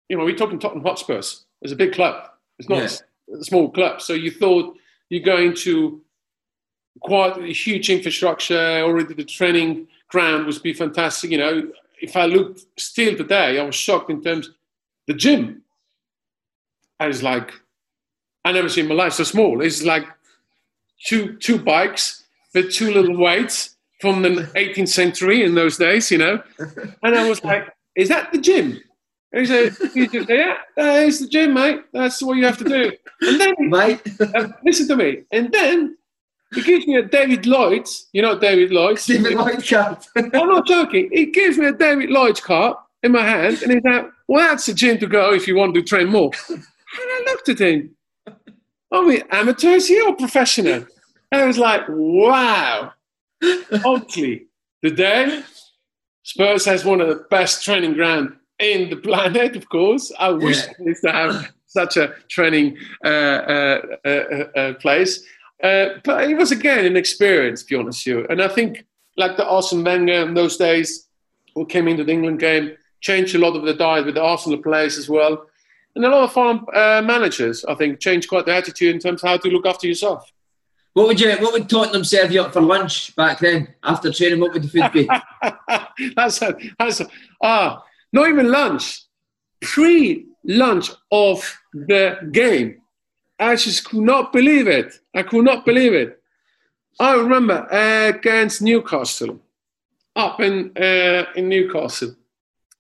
you 0.09 0.17
know, 0.17 0.25
we're 0.25 0.35
talking 0.35 0.59
Tottenham 0.59 0.83
Hotspurs. 0.83 1.45
It's 1.61 1.73
a 1.73 1.75
big 1.75 1.93
club. 1.93 2.29
It's 2.59 2.69
not 2.69 3.01
a 3.39 3.43
small 3.43 3.69
club. 3.69 4.01
So 4.01 4.13
you 4.13 4.29
thought 4.29 4.77
you're 5.09 5.23
going 5.23 5.55
to 5.57 6.01
quite 7.01 7.37
a 7.37 7.53
huge 7.53 7.89
infrastructure. 7.89 8.81
Already 8.81 9.13
the 9.13 9.23
training 9.23 9.87
ground 10.09 10.45
would 10.45 10.61
be 10.61 10.73
fantastic. 10.73 11.31
You 11.31 11.37
know, 11.37 11.71
if 12.01 12.15
I 12.15 12.25
looked 12.25 12.65
still 12.77 13.15
today, 13.15 13.59
I 13.59 13.63
was 13.63 13.75
shocked 13.75 14.09
in 14.09 14.21
terms 14.21 14.51
the 15.07 15.13
gym. 15.13 15.63
I 17.01 17.07
was 17.07 17.23
like, 17.23 17.51
I 18.45 18.51
never 18.51 18.69
seen 18.69 18.87
my 18.87 18.93
life 18.93 19.13
so 19.13 19.23
small. 19.23 19.61
It's 19.61 19.81
like 19.83 20.05
two 21.07 21.35
two 21.37 21.57
bikes 21.57 22.23
with 22.53 22.71
two 22.71 22.93
little 22.93 23.17
weights 23.17 23.75
from 23.99 24.21
the 24.21 24.29
18th 24.55 24.89
century 24.89 25.43
in 25.43 25.55
those 25.55 25.77
days, 25.77 26.11
you 26.11 26.19
know. 26.19 26.43
And 27.03 27.15
I 27.15 27.27
was 27.27 27.43
like, 27.43 27.63
is 27.95 28.09
that 28.09 28.31
the 28.31 28.37
gym? 28.37 28.79
And 29.31 29.41
he 29.41 29.45
said, 29.47 29.75
yeah, 30.29 30.57
that 30.75 31.07
is 31.07 31.21
the 31.21 31.27
gym, 31.27 31.55
mate. 31.55 31.81
That's 31.91 32.21
what 32.21 32.37
you 32.37 32.45
have 32.45 32.59
to 32.59 32.65
do. 32.65 32.91
And 33.21 33.41
then, 33.41 33.55
mate, 33.59 34.01
uh, 34.19 34.49
listen 34.63 34.87
to 34.89 34.95
me. 34.95 35.23
And 35.31 35.51
then 35.51 35.97
he 36.53 36.61
gives 36.61 36.85
me 36.85 36.97
a 36.97 37.03
David 37.03 37.47
Lloyd. 37.47 37.87
You 38.13 38.21
know 38.21 38.37
David 38.37 38.71
Lloyd? 38.71 38.99
David 39.07 39.33
Lloyd 39.33 39.67
card. 39.69 39.97
I'm 40.15 40.49
not 40.49 40.67
joking. 40.67 41.09
He 41.11 41.27
gives 41.27 41.57
me 41.57 41.65
a 41.65 41.73
David 41.73 42.11
Lloyd 42.11 42.39
card 42.43 42.75
in 43.01 43.11
my 43.11 43.23
hand, 43.23 43.63
and 43.63 43.71
he's 43.71 43.83
like, 43.83 44.05
well, 44.27 44.47
that's 44.47 44.67
the 44.67 44.73
gym 44.73 44.99
to 44.99 45.07
go 45.07 45.33
if 45.33 45.47
you 45.47 45.55
want 45.55 45.73
to 45.73 45.81
train 45.81 46.07
more. 46.09 46.31
And 46.93 47.01
I 47.01 47.23
looked 47.25 47.49
at 47.49 47.59
him. 47.59 47.95
Are 48.91 49.05
we 49.05 49.23
amateurs 49.31 49.87
here 49.87 50.07
or 50.07 50.15
professional? 50.15 50.85
And 51.31 51.41
I 51.41 51.45
was 51.45 51.57
like, 51.57 51.83
wow. 51.87 52.91
Obviously, 53.85 54.47
today, 54.83 55.43
Spurs 56.23 56.65
has 56.65 56.83
one 56.83 57.01
of 57.01 57.07
the 57.07 57.25
best 57.29 57.63
training 57.63 57.93
ground 57.93 58.35
in 58.59 58.89
the 58.89 58.97
planet, 58.97 59.55
of 59.55 59.67
course. 59.69 60.11
I 60.19 60.29
wish 60.29 60.57
yeah. 60.57 60.73
I 60.79 60.83
used 60.83 61.03
to 61.03 61.11
have 61.11 61.51
such 61.65 61.97
a 61.97 62.13
training 62.27 62.77
uh, 63.03 63.07
uh, 63.07 63.81
uh, 64.05 64.09
uh 64.09 64.73
place. 64.75 65.23
Uh, 65.63 65.99
but 66.03 66.29
it 66.29 66.35
was, 66.35 66.51
again, 66.51 66.85
an 66.85 66.97
experience, 66.97 67.63
to 67.63 67.69
be 67.69 67.75
honest 67.75 68.05
with 68.05 68.15
you. 68.15 68.27
And 68.29 68.41
I 68.41 68.47
think, 68.47 68.85
like 69.15 69.37
the 69.37 69.47
Arsene 69.47 69.83
Wenger 69.83 70.27
in 70.27 70.33
those 70.33 70.57
days, 70.57 71.07
who 71.55 71.65
came 71.65 71.87
into 71.87 72.03
the 72.03 72.11
England 72.11 72.39
game, 72.39 72.75
changed 72.99 73.35
a 73.35 73.39
lot 73.39 73.55
of 73.55 73.63
the 73.63 73.73
diet 73.73 74.05
with 74.05 74.15
the 74.15 74.23
Arsenal 74.23 74.61
players 74.61 74.97
as 74.97 75.09
well. 75.09 75.45
And 75.95 76.05
a 76.05 76.09
lot 76.09 76.23
of 76.23 76.33
farm 76.33 76.65
uh, 76.73 77.01
managers, 77.03 77.65
I 77.65 77.75
think, 77.75 77.99
changed 77.99 78.29
quite 78.29 78.45
the 78.45 78.55
attitude 78.55 78.95
in 78.95 79.01
terms 79.01 79.23
of 79.23 79.29
how 79.29 79.37
to 79.37 79.49
look 79.49 79.65
after 79.65 79.87
yourself. 79.87 80.31
What 80.93 81.07
would 81.07 81.19
you? 81.19 81.31
What 81.37 81.53
would 81.53 81.69
Tottenham 81.69 82.03
serve 82.03 82.31
you 82.31 82.41
up 82.41 82.53
for 82.53 82.61
lunch 82.61 83.15
back 83.15 83.39
then 83.39 83.73
after 83.83 84.11
training? 84.11 84.41
What 84.41 84.53
would 84.53 84.63
the 84.63 84.67
food 84.67 84.91
be? 84.91 85.09
that's 86.15 86.41
a, 86.41 86.55
that's 86.77 86.99
a, 86.99 87.07
ah, 87.41 87.83
not 88.11 88.27
even 88.27 88.51
lunch, 88.51 89.03
pre-lunch 89.61 90.91
of 91.11 91.57
the 91.73 92.29
game. 92.31 92.81
I 93.39 93.55
just 93.55 93.85
could 93.85 94.01
not 94.01 94.33
believe 94.33 94.67
it. 94.67 94.99
I 95.15 95.23
could 95.23 95.45
not 95.45 95.65
believe 95.65 95.93
it. 95.93 96.21
I 96.99 97.15
remember 97.15 97.67
uh, 97.71 98.09
against 98.09 98.61
Newcastle, 98.61 99.39
up 100.15 100.41
in 100.41 100.71
uh, 100.77 101.25
in 101.35 101.47
Newcastle. 101.47 102.15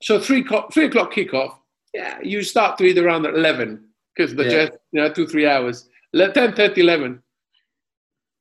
So 0.01 0.19
three 0.19 0.45
three 0.73 0.85
o'clock 0.85 1.13
kickoff. 1.13 1.55
Yeah, 1.93 2.19
you 2.21 2.41
start 2.43 2.77
to 2.77 2.85
eat 2.85 2.97
around 2.97 3.25
at 3.25 3.35
eleven 3.35 3.85
because 4.15 4.35
the 4.35 4.43
yeah. 4.43 4.49
jet, 4.49 4.81
you 4.91 5.01
know, 5.01 5.11
two 5.11 5.27
three 5.27 5.47
hours. 5.47 5.87
10, 6.13 6.33
30, 6.55 6.81
11 6.81 7.23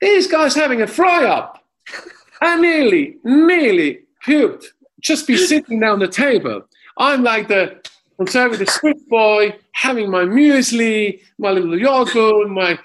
these 0.00 0.26
guys 0.26 0.54
having 0.54 0.82
a 0.82 0.86
fry 0.86 1.24
up. 1.24 1.64
I 2.40 2.58
nearly, 2.60 3.18
nearly 3.22 4.00
puked 4.26 4.64
just 5.00 5.26
be 5.26 5.36
sitting 5.36 5.80
down 5.80 5.98
the 5.98 6.08
table. 6.08 6.62
I'm 6.96 7.22
like 7.22 7.48
the 7.48 7.80
conservative 8.16 8.68
Swiss 8.68 9.02
boy 9.08 9.56
having 9.72 10.10
my 10.10 10.24
muesli, 10.24 11.22
my 11.38 11.50
little 11.50 11.78
yogurt, 11.78 12.50
my, 12.50 12.78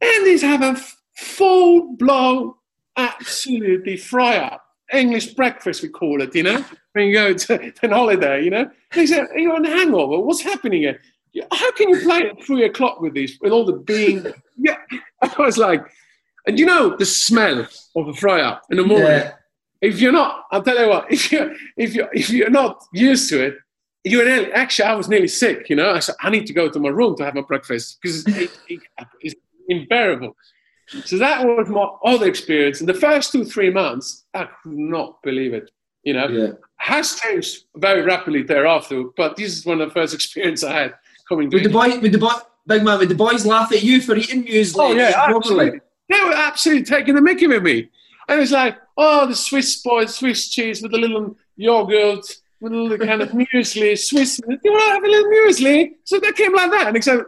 and 0.00 0.26
he's 0.26 0.42
having 0.42 0.76
full 1.14 1.96
blown, 1.96 2.54
absolutely 2.96 3.96
fry 3.96 4.36
up. 4.36 4.62
English 4.92 5.28
breakfast, 5.34 5.82
we 5.82 5.88
call 5.88 6.20
it, 6.20 6.34
you 6.34 6.42
know, 6.42 6.64
when 6.96 7.08
you 7.08 7.12
go 7.12 7.34
to, 7.34 7.72
an 7.82 7.90
holiday, 7.90 8.42
you 8.42 8.50
know. 8.50 8.70
He 8.94 9.06
said, 9.06 9.28
Are 9.30 9.38
you 9.38 9.52
on 9.52 9.66
a 9.66 9.70
hangover? 9.70 10.18
What's 10.18 10.40
happening 10.40 10.82
here? 10.82 11.00
How 11.52 11.70
can 11.72 11.90
you 11.90 12.00
play 12.00 12.30
at 12.30 12.42
three 12.42 12.64
o'clock 12.64 13.00
with 13.00 13.12
these, 13.12 13.38
with 13.40 13.52
all 13.52 13.64
the 13.64 13.74
beans? 13.74 14.26
Yeah. 14.58 14.78
I 15.20 15.34
was 15.38 15.58
like, 15.58 15.84
and 16.46 16.58
you 16.58 16.64
know 16.64 16.96
the 16.96 17.04
smell 17.04 17.66
of 17.94 18.08
a 18.08 18.14
fry 18.14 18.40
up 18.40 18.62
in 18.70 18.78
the 18.78 18.84
morning. 18.84 19.06
Yeah. 19.06 19.34
If 19.82 20.00
you're 20.00 20.12
not, 20.12 20.44
I'll 20.50 20.62
tell 20.62 20.80
you 20.80 20.88
what. 20.88 21.06
If 21.12 21.30
you're, 21.30 21.52
if 21.76 21.94
you're, 21.94 22.08
if 22.14 22.30
you're 22.30 22.48
not 22.48 22.82
used 22.94 23.28
to 23.28 23.44
it, 23.44 23.58
you're 24.02 24.24
nearly, 24.24 24.50
actually 24.52 24.86
I 24.86 24.94
was 24.94 25.10
nearly 25.10 25.28
sick. 25.28 25.68
You 25.68 25.76
know, 25.76 25.92
I 25.92 25.98
said 25.98 26.14
I 26.22 26.30
need 26.30 26.46
to 26.46 26.54
go 26.54 26.70
to 26.70 26.78
my 26.78 26.88
room 26.88 27.16
to 27.16 27.24
have 27.26 27.34
my 27.34 27.42
breakfast 27.42 27.98
because 28.00 28.26
it, 28.28 28.58
it, 28.66 28.80
it's 29.20 29.34
unbearable. 29.68 30.34
So 31.04 31.18
that 31.18 31.44
was 31.44 31.68
my 31.68 31.86
other 32.02 32.26
experience. 32.26 32.80
In 32.80 32.86
the 32.86 32.94
first 32.94 33.32
two 33.32 33.44
three 33.44 33.70
months, 33.70 34.24
I 34.32 34.48
could 34.62 34.72
not 34.72 35.22
believe 35.22 35.52
it. 35.52 35.70
You 36.06 36.12
know, 36.12 36.28
yeah. 36.28 36.52
has 36.76 37.18
changed 37.20 37.64
very 37.74 38.02
rapidly 38.02 38.44
thereafter. 38.44 39.02
But 39.16 39.34
this 39.34 39.52
is 39.58 39.66
one 39.66 39.80
of 39.80 39.88
the 39.88 39.94
first 39.94 40.14
experiences 40.18 40.62
I 40.62 40.72
had 40.72 40.94
coming. 41.28 41.50
With 41.50 41.64
the 41.64 41.68
boy, 41.68 41.98
with 41.98 42.12
the 42.12 42.18
boy, 42.18 42.30
big 42.64 42.84
man, 42.84 43.00
with 43.00 43.08
the 43.08 43.16
boys 43.16 43.44
laugh 43.44 43.72
at 43.72 43.82
you 43.82 44.00
for 44.00 44.14
eating 44.16 44.44
muesli. 44.44 44.76
Oh 44.78 44.92
yeah, 44.92 45.12
absolutely. 45.16 45.80
They 46.08 46.20
were 46.20 46.32
absolutely 46.32 46.84
taking 46.84 47.16
the 47.16 47.20
mickey 47.20 47.48
with 47.48 47.64
me. 47.64 47.90
And 48.28 48.38
it 48.38 48.40
was 48.40 48.52
like, 48.52 48.76
oh, 48.96 49.26
the 49.26 49.34
Swiss 49.34 49.82
boy, 49.82 50.06
Swiss 50.06 50.48
cheese 50.48 50.80
with 50.80 50.94
a 50.94 50.96
little 50.96 51.36
yogurt, 51.56 52.24
with 52.60 52.72
a 52.72 52.76
little 52.76 53.04
kind 53.04 53.22
of 53.22 53.30
muesli, 53.32 53.98
Swiss. 53.98 54.40
You 54.48 54.72
want 54.72 54.84
to 54.86 54.92
have 54.92 55.04
a 55.04 55.08
little 55.08 55.30
muesli? 55.30 55.94
So 56.04 56.20
they 56.20 56.30
came 56.32 56.54
like 56.54 56.70
that. 56.70 56.86
And 56.86 56.96
they 56.96 57.00
said, 57.00 57.24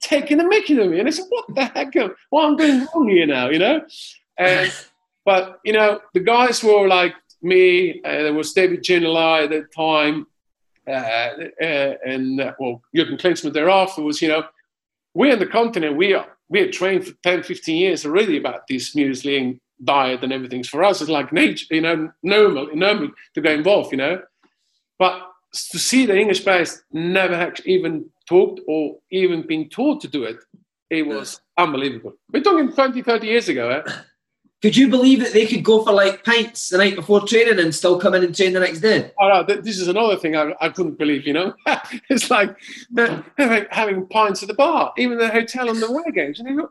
taking 0.00 0.38
the 0.38 0.44
mickey 0.44 0.76
with 0.76 0.90
me. 0.90 1.00
And 1.00 1.08
I 1.08 1.10
said, 1.10 1.26
what 1.28 1.46
the 1.54 1.64
heck? 1.64 1.94
What 2.30 2.44
I'm 2.44 2.56
doing 2.56 2.86
wrong 2.94 3.08
here 3.08 3.26
now, 3.26 3.48
you 3.50 3.58
know? 3.58 3.84
And, 4.38 4.72
but, 5.24 5.60
you 5.64 5.72
know, 5.72 6.00
the 6.14 6.20
guys 6.20 6.62
were 6.62 6.86
like 6.86 7.14
me. 7.42 8.00
Uh, 8.04 8.22
there 8.22 8.34
was 8.34 8.52
David 8.52 8.82
Ginola 8.82 9.44
at 9.44 9.50
the 9.50 9.66
time. 9.74 10.26
Uh, 10.86 10.90
uh, 11.60 11.94
and, 12.04 12.40
uh, 12.40 12.52
well, 12.58 12.82
Jürgen 12.94 13.20
Klinsmann 13.20 13.52
thereafter 13.52 14.02
was, 14.02 14.20
you 14.20 14.28
know, 14.28 14.44
we're 15.14 15.34
in 15.34 15.38
the 15.38 15.46
continent, 15.46 15.96
we 15.96 16.14
are 16.14 16.26
we 16.52 16.60
had 16.60 16.72
trained 16.72 17.06
for 17.06 17.14
10, 17.22 17.44
15 17.44 17.76
years 17.76 18.04
already 18.04 18.36
about 18.36 18.66
this 18.68 18.94
muesli 18.94 19.40
and 19.40 19.60
diet 19.82 20.22
and 20.22 20.34
everything. 20.34 20.62
For 20.62 20.84
us, 20.84 21.00
it's 21.00 21.08
like 21.08 21.32
nature, 21.32 21.64
you 21.70 21.80
know, 21.80 22.12
normal, 22.22 22.68
normal 22.74 23.08
to 23.34 23.40
get 23.40 23.54
involved, 23.54 23.90
you 23.90 23.96
know. 23.96 24.20
But 24.98 25.22
to 25.70 25.78
see 25.78 26.04
the 26.04 26.14
English 26.14 26.44
players 26.44 26.82
never 26.92 27.34
actually 27.34 27.72
even 27.72 28.10
talked 28.28 28.60
or 28.68 28.98
even 29.10 29.46
been 29.46 29.70
taught 29.70 30.02
to 30.02 30.08
do 30.08 30.24
it, 30.24 30.36
it 30.90 31.06
was 31.06 31.40
unbelievable. 31.56 32.12
We're 32.30 32.42
talking 32.42 32.70
20, 32.70 33.00
30 33.00 33.26
years 33.26 33.48
ago. 33.48 33.70
Eh? 33.70 33.92
Could 34.62 34.76
you 34.76 34.88
believe 34.88 35.18
that 35.18 35.32
they 35.32 35.44
could 35.44 35.64
go 35.64 35.82
for 35.82 35.92
like 35.92 36.24
pints 36.24 36.68
the 36.68 36.78
night 36.78 36.94
before 36.94 37.26
training 37.26 37.58
and 37.58 37.74
still 37.74 37.98
come 37.98 38.14
in 38.14 38.22
and 38.22 38.34
train 38.34 38.52
the 38.52 38.60
next 38.60 38.78
day? 38.78 39.10
Oh, 39.20 39.26
no, 39.28 39.42
this 39.42 39.80
is 39.80 39.88
another 39.88 40.16
thing 40.16 40.36
I, 40.36 40.54
I 40.60 40.68
couldn't 40.68 40.98
believe, 40.98 41.26
you 41.26 41.32
know? 41.32 41.54
it's 42.08 42.30
like 42.30 42.56
having, 42.96 43.66
having 43.70 44.06
pints 44.06 44.40
at 44.42 44.48
the 44.48 44.54
bar, 44.54 44.92
even 44.96 45.18
the 45.18 45.28
hotel 45.28 45.68
on 45.68 45.80
the 45.80 45.86
away 45.86 46.12
games. 46.14 46.38
And 46.38 46.48
you 46.48 46.56
go, 46.58 46.68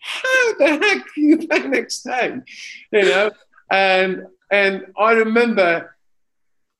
how 0.00 0.54
the 0.58 0.66
heck 0.66 1.14
can 1.14 1.24
you 1.24 1.48
play 1.48 1.60
next 1.60 2.02
day? 2.02 2.40
You 2.92 3.02
know? 3.02 3.30
And, 3.70 4.26
and 4.50 4.86
I 4.98 5.12
remember 5.12 5.96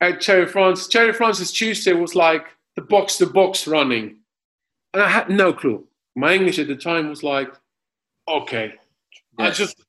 at 0.02 0.20
Gerry 0.20 0.46
France, 0.46 0.88
Gerry 0.88 1.14
Francis 1.14 1.52
Tuesday 1.52 1.94
was 1.94 2.14
like 2.14 2.44
the 2.76 2.82
box 2.82 3.16
to 3.16 3.26
box 3.26 3.66
running. 3.66 4.18
And 4.92 5.02
I 5.02 5.08
had 5.08 5.30
no 5.30 5.54
clue. 5.54 5.86
My 6.14 6.34
English 6.34 6.58
at 6.58 6.66
the 6.66 6.76
time 6.76 7.08
was 7.08 7.22
like, 7.22 7.48
okay. 8.28 8.74
Yes. 9.38 9.48
I 9.48 9.50
just 9.50 9.84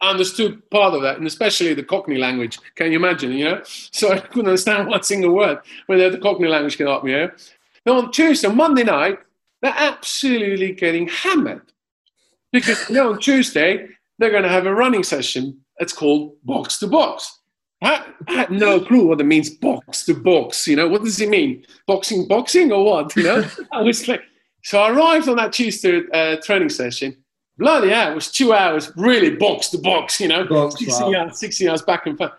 understood 0.00 0.68
part 0.70 0.94
of 0.94 1.02
that, 1.02 1.18
and 1.18 1.26
especially 1.26 1.74
the 1.74 1.82
Cockney 1.82 2.18
language. 2.18 2.58
Can 2.74 2.92
you 2.92 2.98
imagine? 2.98 3.32
You 3.32 3.44
know, 3.44 3.62
so 3.64 4.12
I 4.12 4.18
couldn't 4.18 4.48
understand 4.48 4.88
one 4.88 5.02
single 5.02 5.34
word 5.34 5.58
when 5.86 5.98
the 5.98 6.18
Cockney 6.18 6.48
language 6.48 6.78
came 6.78 6.88
up. 6.88 7.06
You 7.06 7.12
know, 7.12 7.30
now 7.84 7.98
on 7.98 8.12
Tuesday, 8.12 8.48
Monday 8.48 8.84
night, 8.84 9.18
they're 9.62 9.74
absolutely 9.76 10.72
getting 10.72 11.08
hammered 11.08 11.72
because 12.52 12.88
you 12.88 12.96
know 12.96 13.12
on 13.12 13.18
Tuesday 13.18 13.88
they're 14.18 14.30
going 14.30 14.42
to 14.42 14.48
have 14.48 14.66
a 14.66 14.74
running 14.74 15.02
session. 15.02 15.60
It's 15.78 15.92
called 15.92 16.36
box 16.44 16.78
to 16.78 16.86
box. 16.86 17.40
I, 17.82 18.06
I, 18.26 18.32
had 18.32 18.50
no 18.50 18.80
clue 18.80 19.06
what 19.06 19.20
it 19.20 19.24
means 19.24 19.50
box 19.50 20.06
to 20.06 20.14
box. 20.14 20.66
You 20.66 20.76
know, 20.76 20.88
what 20.88 21.04
does 21.04 21.20
it 21.20 21.28
mean? 21.28 21.66
Boxing, 21.86 22.26
boxing, 22.26 22.72
or 22.72 22.82
what? 22.82 23.14
You 23.14 23.24
know, 23.24 23.46
I 23.72 23.82
was 23.82 24.08
like, 24.08 24.22
so 24.62 24.80
I 24.80 24.90
arrived 24.90 25.28
on 25.28 25.36
that 25.36 25.52
Tuesday 25.52 26.02
uh, 26.14 26.36
training 26.42 26.70
session 26.70 27.16
bloody 27.58 27.90
hell, 27.90 28.12
it 28.12 28.14
was 28.14 28.30
two 28.30 28.52
hours 28.52 28.92
really 28.96 29.36
box 29.36 29.68
to 29.70 29.78
box, 29.78 30.20
you 30.20 30.28
know, 30.28 30.44
box, 30.44 30.78
16, 30.78 31.12
wow. 31.12 31.20
hours, 31.22 31.38
16 31.38 31.68
hours 31.68 31.82
back 31.82 32.06
and 32.06 32.16
forth. 32.16 32.32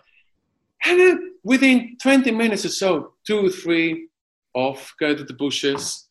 And 0.84 1.00
then 1.00 1.34
within 1.42 1.96
20 2.00 2.30
minutes 2.30 2.64
or 2.64 2.68
so, 2.68 3.12
two 3.26 3.46
or 3.46 3.50
three 3.50 4.08
off, 4.54 4.94
go 4.98 5.14
to 5.14 5.24
the 5.24 5.34
bushes, 5.34 6.06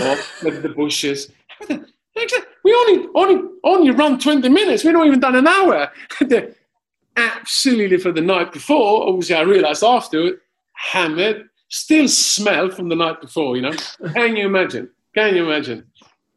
off, 0.00 0.40
go 0.42 0.50
to 0.50 0.60
the 0.60 0.68
bushes. 0.68 1.30
We 1.68 2.74
only, 2.74 3.08
only, 3.14 3.50
only 3.64 3.90
run 3.90 4.18
20 4.18 4.48
minutes. 4.48 4.84
We've 4.84 4.92
not 4.92 5.06
even 5.06 5.20
done 5.20 5.36
an 5.36 5.46
hour. 5.46 5.90
Absolutely 7.16 7.98
for 7.98 8.12
the 8.12 8.20
night 8.20 8.52
before. 8.52 9.08
Obviously, 9.08 9.36
I 9.36 9.42
realized 9.42 9.84
after 9.84 10.40
hammered, 10.72 11.48
still 11.68 12.08
smell 12.08 12.70
from 12.70 12.88
the 12.88 12.96
night 12.96 13.20
before, 13.20 13.56
you 13.56 13.62
know. 13.62 13.74
Can 14.14 14.36
you 14.36 14.46
imagine? 14.46 14.90
Can 15.14 15.36
you 15.36 15.44
imagine? 15.44 15.86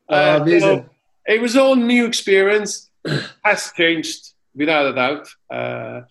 Uh, 0.09 0.39
amazing. 0.41 0.89
It 1.27 1.41
was 1.41 1.55
all 1.55 1.75
new 1.75 2.05
experience. 2.05 2.89
has 3.43 3.71
changed 3.75 4.33
without 4.55 4.87
a 4.87 4.93
doubt 4.93 5.27
uh, 5.51 6.01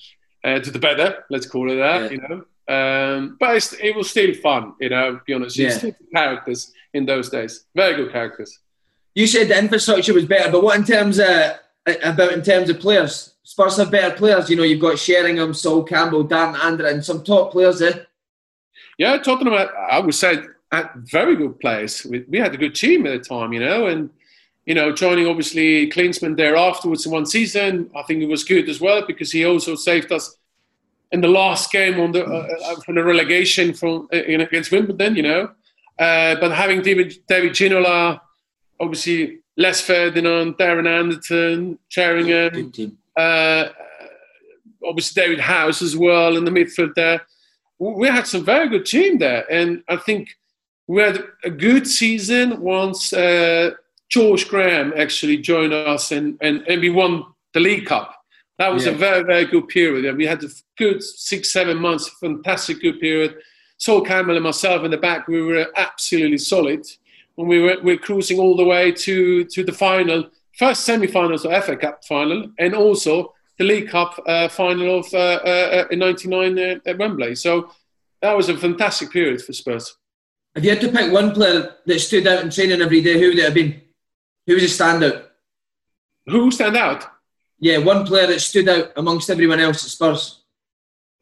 uh, 0.44 0.60
to 0.60 0.70
the 0.70 0.78
better. 0.78 1.24
Let's 1.30 1.46
call 1.46 1.70
it 1.70 1.76
that. 1.76 2.02
Yeah. 2.02 2.10
You 2.10 2.28
know. 2.28 2.44
Um, 2.68 3.36
but 3.38 3.76
it 3.80 3.94
was 3.94 4.10
still 4.10 4.34
fun, 4.34 4.74
you 4.80 4.88
know. 4.88 5.16
To 5.16 5.22
be 5.26 5.34
honest, 5.34 5.56
yeah. 5.56 5.78
characters 6.14 6.72
in 6.94 7.06
those 7.06 7.30
days, 7.30 7.64
very 7.74 7.94
good 7.94 8.12
characters. 8.12 8.58
You 9.14 9.26
said 9.26 9.48
the 9.48 9.58
infrastructure 9.58 10.14
was 10.14 10.26
better, 10.26 10.50
but 10.50 10.62
what 10.62 10.76
in 10.76 10.84
terms 10.84 11.18
of 11.18 11.28
about 12.02 12.32
in 12.32 12.42
terms 12.42 12.68
of 12.68 12.80
players? 12.80 13.34
Spurs 13.44 13.76
have 13.76 13.92
better 13.92 14.16
players. 14.16 14.50
You 14.50 14.56
know, 14.56 14.64
you've 14.64 14.80
got 14.80 14.98
Sheringham, 14.98 15.54
Sol 15.54 15.84
Campbell, 15.84 16.26
Darren 16.26 16.58
Anderton, 16.58 16.94
and 16.94 17.04
some 17.04 17.22
top 17.22 17.52
players 17.52 17.78
there. 17.78 17.94
Eh? 17.94 17.98
Yeah, 18.98 19.18
Tottenham, 19.18 19.54
I 19.54 20.00
would 20.00 20.14
say, 20.14 20.38
had 20.72 20.90
very 20.96 21.36
good 21.36 21.60
players. 21.60 22.04
We, 22.04 22.24
we, 22.28 22.38
had 22.38 22.54
a 22.54 22.56
good 22.56 22.74
team 22.74 23.06
at 23.06 23.22
the 23.22 23.28
time, 23.28 23.52
you 23.52 23.60
know, 23.60 23.86
and 23.86 24.10
you 24.66 24.74
know, 24.74 24.92
joining 24.92 25.28
obviously 25.28 25.88
Klinsmann 25.88 26.36
there 26.36 26.56
afterwards 26.56 27.06
in 27.06 27.12
one 27.12 27.24
season, 27.24 27.88
I 27.94 28.02
think 28.02 28.20
it 28.20 28.26
was 28.26 28.42
good 28.42 28.68
as 28.68 28.80
well 28.80 29.06
because 29.06 29.30
he 29.30 29.46
also 29.46 29.76
saved 29.76 30.10
us 30.10 30.36
in 31.12 31.20
the 31.20 31.28
last 31.28 31.70
game 31.70 32.00
on 32.00 32.10
the 32.10 32.24
uh, 32.24 32.48
uh 32.64 32.80
from 32.80 32.96
the 32.96 33.04
relegation 33.04 33.72
from 33.72 34.08
uh, 34.12 34.16
against 34.16 34.72
Wimbledon, 34.72 35.14
you 35.14 35.22
know. 35.22 35.50
Uh, 35.98 36.34
but 36.40 36.50
having 36.50 36.82
David 36.82 37.14
David 37.28 37.52
Ginola, 37.52 38.20
obviously 38.80 39.38
Les 39.56 39.80
Ferdinand, 39.80 40.58
Darren 40.58 40.88
Anderton, 40.88 41.78
Sheringham, 41.88 42.72
uh, 43.16 43.68
obviously 44.84 45.22
David 45.22 45.40
Howells 45.40 45.80
as 45.80 45.96
well 45.96 46.36
in 46.36 46.44
the 46.44 46.50
midfield 46.50 46.94
there. 46.96 47.22
We 47.78 48.08
had 48.08 48.26
some 48.26 48.44
very 48.44 48.68
good 48.68 48.84
team 48.84 49.18
there, 49.18 49.44
and 49.50 49.84
I 49.88 49.96
think 49.96 50.30
we 50.88 51.02
had 51.02 51.22
a 51.44 51.50
good 51.50 51.86
season 51.86 52.60
once 52.60 53.12
uh, 53.12 53.70
George 54.08 54.48
Graham 54.48 54.92
actually 54.96 55.38
joined 55.38 55.72
us, 55.72 56.12
and, 56.12 56.38
and, 56.40 56.62
and 56.68 56.80
we 56.80 56.90
won 56.90 57.24
the 57.54 57.60
League 57.60 57.86
Cup. 57.86 58.14
That 58.58 58.72
was 58.72 58.86
yeah. 58.86 58.92
a 58.92 58.94
very 58.94 59.22
very 59.22 59.44
good 59.44 59.68
period. 59.68 60.16
We 60.16 60.26
had 60.26 60.42
a 60.42 60.48
good 60.78 61.02
six 61.02 61.52
seven 61.52 61.76
months, 61.76 62.08
fantastic 62.20 62.80
good 62.80 63.00
period. 63.00 63.36
Sol 63.78 64.00
Campbell 64.00 64.36
and 64.36 64.44
myself 64.44 64.84
in 64.84 64.90
the 64.90 64.96
back, 64.96 65.28
we 65.28 65.42
were 65.42 65.66
absolutely 65.76 66.38
solid 66.38 66.86
when 67.36 67.48
we 67.48 67.60
were, 67.60 67.76
we 67.82 67.94
were 67.94 68.00
cruising 68.00 68.38
all 68.38 68.56
the 68.56 68.64
way 68.64 68.90
to, 68.90 69.44
to 69.44 69.62
the 69.62 69.72
final, 69.72 70.28
first 70.58 70.84
semi-finals 70.84 71.44
of 71.44 71.64
FA 71.64 71.76
Cup 71.76 72.04
final, 72.04 72.50
and 72.58 72.74
also 72.74 73.34
the 73.58 73.64
League 73.64 73.88
Cup 73.88 74.20
uh, 74.26 74.48
final 74.48 74.98
of 74.98 75.14
uh, 75.14 75.40
uh, 75.44 75.84
in 75.90 76.00
'99 76.00 76.58
uh, 76.58 76.74
at 76.86 76.98
Wembley. 76.98 77.34
So 77.34 77.70
that 78.20 78.36
was 78.36 78.48
a 78.48 78.56
fantastic 78.56 79.10
period 79.10 79.42
for 79.42 79.52
Spurs. 79.52 79.96
If 80.54 80.64
you 80.64 80.70
had 80.70 80.80
to 80.80 80.90
pick 80.90 81.12
one 81.12 81.32
player 81.32 81.74
that 81.84 82.00
stood 82.00 82.26
out 82.26 82.42
in 82.42 82.50
training 82.50 82.80
every 82.80 83.02
day, 83.02 83.20
who 83.20 83.28
would 83.28 83.38
it 83.38 83.44
have 83.44 83.54
been? 83.54 83.82
Who 84.46 84.54
was 84.54 84.64
a 84.64 84.66
standout? 84.84 85.24
Who 86.26 86.50
stand 86.50 86.76
out? 86.76 87.06
Yeah, 87.58 87.78
one 87.78 88.06
player 88.06 88.26
that 88.26 88.40
stood 88.40 88.68
out 88.68 88.92
amongst 88.96 89.30
everyone 89.30 89.60
else 89.60 89.84
at 89.84 89.90
Spurs. 89.90 90.42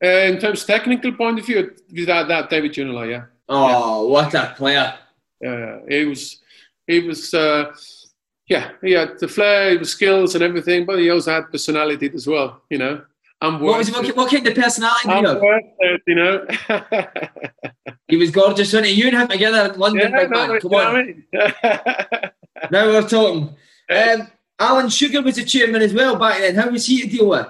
Uh, 0.03 0.09
in 0.09 0.39
terms 0.39 0.62
of 0.62 0.66
technical 0.66 1.12
point 1.12 1.39
of 1.39 1.47
view, 1.47 1.75
without 1.95 2.29
that, 2.29 2.51
David 2.51 2.72
Ginola, 2.72 3.09
yeah. 3.09 3.25
Oh, 3.49 4.07
yeah. 4.07 4.12
what 4.12 4.35
a 4.35 4.55
player! 4.57 4.95
Yeah, 5.41 5.79
he 5.89 6.05
was, 6.05 6.41
he 6.87 7.01
was, 7.01 7.33
uh, 7.33 7.72
yeah, 8.49 8.72
he 8.83 8.93
had 8.93 9.18
the 9.18 9.29
flair, 9.29 9.70
he 9.70 9.77
was 9.77 9.93
skills 9.93 10.35
and 10.35 10.43
everything, 10.43 10.85
but 10.85 10.99
he 10.99 11.11
also 11.11 11.33
had 11.33 11.51
personality 11.51 12.11
as 12.14 12.27
well, 12.27 12.62
you 12.68 12.79
know. 12.79 13.03
I'm 13.41 13.61
what, 13.61 13.79
was, 13.79 13.91
what, 13.93 14.16
what 14.16 14.31
kind 14.31 14.47
of 14.47 14.55
personality 14.55 15.09
I'm 15.09 15.25
worth 15.25 15.64
it, 15.79 16.03
you 16.07 16.14
know. 16.14 16.47
he 18.09 18.16
was 18.16 18.31
gorgeous, 18.31 18.72
wasn't 18.72 18.87
he? 18.87 18.93
You 18.93 19.09
and 19.09 19.16
him 19.16 19.29
together 19.29 19.72
in 19.72 19.79
London, 19.79 20.11
yeah, 20.11 20.20
big 20.20 20.31
man. 20.31 20.61
Come 20.61 20.75
on. 20.75 22.31
Now 22.71 22.87
we're 22.87 23.09
talking. 23.09 23.55
Um, 23.91 24.29
Alan 24.59 24.89
Sugar 24.89 25.23
was 25.23 25.39
a 25.39 25.45
chairman 25.45 25.83
as 25.83 25.93
well 25.93 26.17
back 26.17 26.39
then. 26.39 26.55
How 26.55 26.71
was 26.71 26.87
he 26.87 27.03
to 27.03 27.09
deal 27.09 27.29
with? 27.29 27.47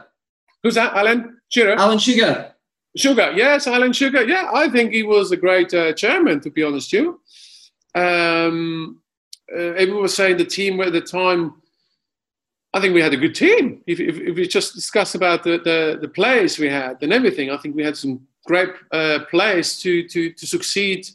Who's 0.63 0.75
that, 0.75 0.95
Alan? 0.95 1.41
Sugar? 1.49 1.75
Alan 1.75 1.99
Sugar. 1.99 2.55
Sugar, 2.97 3.33
yes, 3.35 3.67
Alan 3.67 3.93
Sugar. 3.93 4.25
Yeah, 4.25 4.51
I 4.55 4.69
think 4.69 4.93
he 4.93 5.03
was 5.03 5.33
a 5.33 5.37
great 5.37 5.75
uh, 5.75 5.93
chairman, 5.93 6.41
to 6.41 6.51
be 6.51 6.63
honest 6.63 6.93
you. 6.93 7.21
Um, 7.95 9.01
uh, 9.53 9.75
everyone 9.75 10.03
was 10.03 10.15
saying 10.15 10.37
the 10.37 10.45
team 10.45 10.81
at 10.81 10.93
the 10.93 11.01
time, 11.01 11.55
I 12.73 12.81
think 12.81 12.95
we 12.95 13.03
had 13.03 13.13
a 13.13 13.19
good 13.19 13.35
team. 13.35 13.83
If, 13.87 14.01
if, 14.01 14.17
if 14.17 14.37
we 14.37 14.49
just 14.49 14.75
discuss 14.75 15.15
about 15.15 15.45
the, 15.45 15.59
the, 15.59 15.99
the, 16.01 16.09
players 16.09 16.59
we 16.59 16.69
had 16.69 17.03
and 17.03 17.13
everything, 17.13 17.51
I 17.51 17.57
think 17.57 17.77
we 17.77 17.85
had 17.85 17.97
some 17.97 18.27
great 18.47 18.71
uh, 18.91 19.21
players 19.31 19.79
to, 19.81 20.09
to, 20.09 20.33
to 20.33 20.47
succeed 20.47 21.09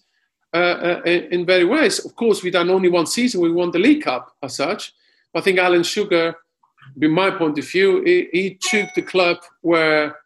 uh, 0.53 0.57
uh 0.57 1.01
in, 1.05 1.45
very 1.45 1.65
ways. 1.65 1.99
Of 2.05 2.15
course, 2.15 2.43
we 2.43 2.51
done 2.51 2.69
only 2.69 2.89
one 2.89 3.05
season. 3.05 3.41
We 3.41 3.51
won 3.51 3.71
the 3.71 3.79
League 3.79 4.03
Cup 4.03 4.35
as 4.41 4.55
such. 4.55 4.93
I 5.35 5.41
think 5.41 5.59
Alan 5.59 5.83
Sugar, 5.83 6.35
in 7.01 7.11
my 7.11 7.29
point 7.31 7.57
of 7.59 7.69
view, 7.69 8.03
he, 8.03 8.27
he 8.31 8.57
took 8.59 8.89
the 8.95 9.01
club 9.01 9.37
where, 9.61 10.17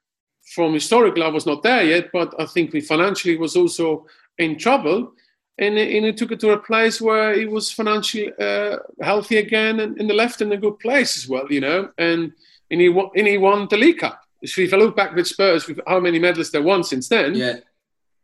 from 0.55 0.74
historically, 0.74 1.24
I 1.24 1.28
was 1.28 1.45
not 1.45 1.63
there 1.63 1.84
yet, 1.84 2.09
but 2.13 2.34
I 2.39 2.45
think 2.45 2.74
we 2.74 2.82
financially 2.82 3.38
was 3.38 3.55
also 3.55 4.05
in 4.38 4.57
trouble 4.57 5.13
and, 5.57 5.78
and 5.78 6.05
he 6.05 6.13
took 6.13 6.32
it 6.32 6.39
to 6.39 6.51
a 6.51 6.57
place 6.57 6.99
where 6.99 7.38
he 7.38 7.45
was 7.45 7.71
financially 7.71 8.32
uh, 8.39 8.78
healthy 9.01 9.38
again 9.38 9.80
and, 9.80 9.99
and 9.99 10.09
left 10.11 10.41
in 10.41 10.51
a 10.51 10.57
good 10.57 10.80
place 10.80 11.15
as 11.15 11.28
well, 11.28 11.51
you 11.51 11.61
know. 11.61 11.91
And 11.97 12.34
and 12.71 12.82
he 12.82 12.89
won, 12.89 13.09
and 13.15 13.28
he 13.28 13.38
won 13.38 13.67
the 13.69 13.78
League 13.78 13.99
Cup. 13.99 14.19
If 14.41 14.74
I 14.74 14.78
look 14.78 14.95
back 14.95 15.15
with 15.15 15.28
Spurs, 15.28 15.67
with 15.67 15.80
how 15.88 15.99
many 15.99 16.19
medals 16.19 16.51
they 16.51 16.59
won 16.59 16.84
since 16.84 17.07
then, 17.07 17.36
yeah, 17.36 17.57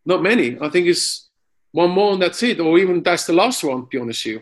not 0.06 0.24
many. 0.24 0.58
I 0.60 0.70
think 0.70 0.88
it's 0.88 1.29
one 1.72 1.92
more 1.92 2.14
and 2.14 2.22
that's 2.22 2.42
it, 2.44 2.60
or 2.60 2.78
even 2.78 3.04
that's 3.04 3.26
the 3.26 3.34
last 3.34 3.64
one. 3.64 3.82
To 3.82 3.88
be 3.88 4.00
honest 4.00 4.26
with 4.26 4.34
you. 4.34 4.42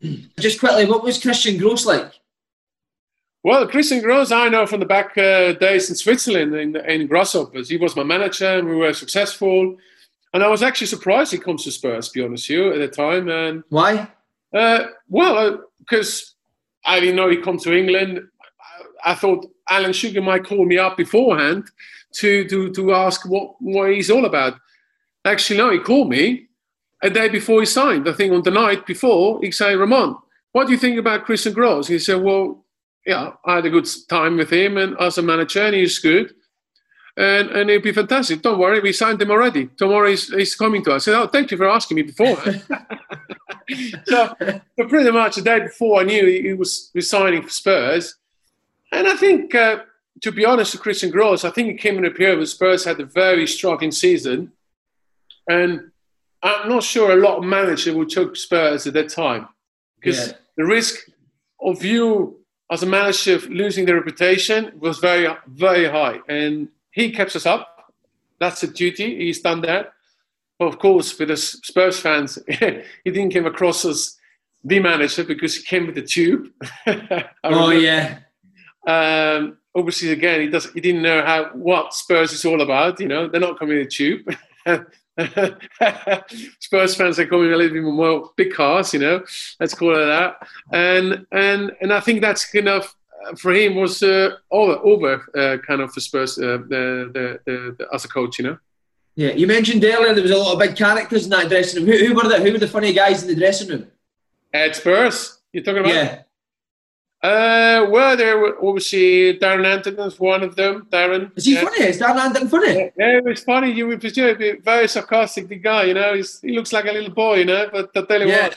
Yeah. 0.00 0.16
Just 0.40 0.60
quickly, 0.60 0.86
what 0.86 1.02
was 1.02 1.20
Christian 1.20 1.58
Gross 1.58 1.86
like? 1.86 2.12
Well, 3.42 3.68
Christian 3.68 4.02
Gross, 4.02 4.32
I 4.32 4.48
know 4.48 4.66
from 4.66 4.80
the 4.80 4.86
back 4.86 5.16
uh, 5.16 5.52
days 5.52 5.88
in 5.88 5.94
Switzerland 5.94 6.54
in, 6.54 6.76
in 6.76 7.06
Grasshoppers. 7.06 7.68
He 7.68 7.76
was 7.76 7.94
my 7.94 8.02
manager, 8.02 8.58
and 8.58 8.68
we 8.68 8.74
were 8.74 8.92
successful. 8.92 9.76
And 10.34 10.42
I 10.42 10.48
was 10.48 10.62
actually 10.62 10.88
surprised 10.88 11.32
he 11.32 11.38
comes 11.38 11.62
to 11.64 11.70
Spurs, 11.70 12.08
to 12.08 12.18
be 12.18 12.24
honest 12.24 12.48
with 12.48 12.58
you, 12.58 12.72
at 12.72 12.78
the 12.78 12.88
time. 12.88 13.28
And 13.28 13.62
why? 13.68 14.08
Uh, 14.52 14.86
well, 15.08 15.62
because 15.78 16.34
uh, 16.84 16.90
I 16.90 17.00
didn't 17.00 17.16
know 17.16 17.30
he'd 17.30 17.44
come 17.44 17.58
to 17.58 17.72
England. 17.72 18.20
I, 19.04 19.12
I 19.12 19.14
thought 19.14 19.46
Alan 19.70 19.92
Sugar 19.92 20.22
might 20.22 20.44
call 20.44 20.64
me 20.64 20.78
up 20.78 20.96
beforehand 20.96 21.70
to, 22.16 22.48
to, 22.48 22.72
to 22.72 22.94
ask 22.94 23.28
what, 23.28 23.54
what 23.60 23.92
he's 23.92 24.10
all 24.10 24.24
about. 24.24 24.58
Actually, 25.24 25.58
no, 25.58 25.70
he 25.70 25.78
called 25.78 26.08
me 26.08 26.45
a 27.06 27.10
day 27.10 27.28
before 27.28 27.60
he 27.60 27.66
signed. 27.66 28.08
I 28.08 28.12
think 28.12 28.32
on 28.32 28.42
the 28.42 28.50
night 28.50 28.86
before, 28.86 29.40
he 29.42 29.50
said, 29.50 29.78
Ramon, 29.78 30.16
what 30.52 30.66
do 30.66 30.72
you 30.72 30.78
think 30.78 30.98
about 30.98 31.24
Christian 31.24 31.52
Gross? 31.52 31.88
He 31.88 31.98
said, 31.98 32.22
well, 32.22 32.64
yeah, 33.06 33.32
I 33.44 33.56
had 33.56 33.66
a 33.66 33.70
good 33.70 33.88
time 34.08 34.36
with 34.36 34.50
him 34.50 34.76
and 34.76 34.96
as 34.98 35.18
a 35.18 35.22
manager, 35.22 35.62
and 35.62 35.74
he's 35.74 35.98
good 35.98 36.34
and, 37.16 37.50
and 37.50 37.70
it'd 37.70 37.82
be 37.82 37.92
fantastic. 37.92 38.42
Don't 38.42 38.58
worry, 38.58 38.80
we 38.80 38.92
signed 38.92 39.20
him 39.22 39.30
already. 39.30 39.66
Tomorrow 39.76 40.10
he's, 40.10 40.28
he's 40.32 40.54
coming 40.54 40.84
to 40.84 40.92
us. 40.92 41.08
I 41.08 41.12
said, 41.12 41.20
oh, 41.20 41.26
thank 41.26 41.50
you 41.50 41.56
for 41.56 41.68
asking 41.68 41.96
me 41.96 42.02
before. 42.02 42.36
so, 44.06 44.34
but 44.38 44.88
pretty 44.88 45.10
much 45.10 45.36
the 45.36 45.42
day 45.42 45.60
before, 45.60 46.00
I 46.00 46.04
knew 46.04 46.26
he, 46.26 46.52
was 46.52 46.90
resigning 46.94 47.42
for 47.42 47.48
Spurs. 47.48 48.16
And 48.92 49.08
I 49.08 49.16
think, 49.16 49.54
uh, 49.54 49.80
to 50.22 50.30
be 50.30 50.44
honest 50.44 50.74
with 50.74 50.82
Christian 50.82 51.10
Gross, 51.10 51.44
I 51.44 51.50
think 51.50 51.68
he 51.68 51.74
came 51.74 51.96
in 51.96 52.04
a 52.04 52.10
period 52.10 52.36
where 52.36 52.46
Spurs 52.46 52.84
had 52.84 53.00
a 53.00 53.06
very 53.06 53.46
struggling 53.46 53.92
season. 53.92 54.52
And 55.48 55.92
I'm 56.46 56.68
not 56.68 56.82
sure 56.82 57.12
a 57.12 57.16
lot 57.16 57.38
of 57.38 57.44
managers 57.44 57.94
would 57.94 58.10
took 58.10 58.36
Spurs 58.36 58.86
at 58.86 58.94
that 58.94 59.08
time 59.08 59.48
because 60.00 60.28
yeah. 60.28 60.32
the 60.56 60.64
risk 60.64 61.08
of 61.60 61.84
you 61.84 62.38
as 62.70 62.82
a 62.82 62.86
manager 62.86 63.38
losing 63.48 63.86
the 63.86 63.94
reputation 63.94 64.72
was 64.78 64.98
very, 64.98 65.28
very 65.46 65.88
high. 65.88 66.20
And 66.28 66.68
he 66.90 67.12
kept 67.12 67.36
us 67.36 67.46
up. 67.46 67.92
That's 68.38 68.62
a 68.62 68.66
duty. 68.66 69.24
He's 69.24 69.40
done 69.40 69.62
that. 69.62 69.92
But 70.58 70.66
of 70.66 70.78
course, 70.78 71.18
with 71.18 71.28
the 71.28 71.36
Spurs 71.36 72.00
fans, 72.00 72.38
he 72.48 73.10
didn't 73.10 73.32
come 73.32 73.46
across 73.46 73.84
as 73.84 74.16
the 74.64 74.80
manager 74.80 75.24
because 75.24 75.56
he 75.56 75.62
came 75.62 75.86
with 75.86 75.94
the 75.94 76.02
tube. 76.02 76.48
oh 77.44 77.70
yeah. 77.70 78.18
Um, 78.86 79.58
obviously, 79.74 80.10
again, 80.12 80.40
he 80.40 80.48
does. 80.48 80.70
He 80.72 80.80
didn't 80.80 81.02
know 81.02 81.22
how 81.22 81.50
what 81.52 81.94
Spurs 81.94 82.32
is 82.32 82.44
all 82.44 82.62
about. 82.62 83.00
You 83.00 83.08
know, 83.08 83.28
they're 83.28 83.40
not 83.40 83.58
coming 83.58 83.78
in 83.78 83.86
a 83.86 83.90
tube. 83.90 84.34
Spurs 86.60 86.94
fans 86.94 87.18
are 87.18 87.26
coming 87.26 87.52
a 87.52 87.56
little 87.56 87.72
bit 87.72 87.82
more 87.82 88.30
big 88.36 88.52
cars, 88.52 88.92
you 88.92 89.00
know. 89.00 89.24
Let's 89.58 89.74
call 89.74 89.96
it 89.96 90.06
that. 90.06 90.36
And 90.72 91.26
and 91.32 91.72
and 91.80 91.92
I 91.92 92.00
think 92.00 92.20
that's 92.20 92.50
kind 92.50 92.68
of 92.68 92.94
for 93.38 93.52
him 93.52 93.74
was 93.76 94.02
uh, 94.02 94.36
over, 94.50 94.76
over 94.84 95.24
uh, 95.36 95.58
kind 95.66 95.80
of 95.80 95.92
for 95.92 96.00
Spurs 96.00 96.38
uh, 96.38 96.58
the, 96.68 97.10
the, 97.12 97.40
the, 97.44 97.76
the, 97.78 97.86
as 97.92 98.04
a 98.04 98.08
coach, 98.08 98.38
you 98.38 98.44
know. 98.44 98.58
Yeah, 99.14 99.30
you 99.30 99.46
mentioned 99.46 99.82
earlier 99.82 100.12
there 100.12 100.22
was 100.22 100.30
a 100.30 100.36
lot 100.36 100.52
of 100.52 100.58
big 100.58 100.76
characters 100.76 101.24
in 101.24 101.30
that 101.30 101.48
dressing 101.48 101.84
room. 101.84 101.90
Who, 101.90 102.06
who 102.06 102.14
were 102.14 102.28
the 102.28 102.38
who 102.38 102.52
were 102.52 102.58
the 102.58 102.68
funny 102.68 102.92
guys 102.92 103.22
in 103.22 103.28
the 103.28 103.34
dressing 103.34 103.68
room? 103.68 103.86
At 104.52 104.76
Spurs, 104.76 105.38
you're 105.52 105.64
talking 105.64 105.80
about? 105.80 105.94
Yeah. 105.94 106.22
Uh, 107.22 107.86
well, 107.90 108.14
there 108.16 108.38
were 108.38 108.56
obviously 108.62 109.38
Darren 109.38 109.64
Anderton 109.64 109.96
was 109.96 110.20
one 110.20 110.42
of 110.42 110.54
them. 110.54 110.86
Darren. 110.90 111.32
Is 111.36 111.46
he 111.46 111.54
yeah. 111.54 111.62
funny? 111.62 111.84
Is 111.84 111.98
Darren 111.98 112.16
Anderton 112.18 112.48
funny? 112.48 112.74
Yeah, 112.74 112.90
yeah, 112.98 113.16
it 113.16 113.24
was 113.24 113.42
funny. 113.42 113.72
You 113.72 113.86
would 113.88 114.00
presume 114.00 114.36
very 114.62 114.86
sarcastic, 114.86 115.48
the 115.48 115.56
guy, 115.56 115.84
you 115.84 115.94
know. 115.94 116.14
He's, 116.14 116.40
he 116.40 116.52
looks 116.52 116.72
like 116.72 116.84
a 116.84 116.92
little 116.92 117.14
boy, 117.14 117.36
you 117.36 117.44
know. 117.46 117.68
But 117.72 117.90
I 117.96 118.02
tell 118.02 118.20
you 118.20 118.28
yeah. 118.28 118.50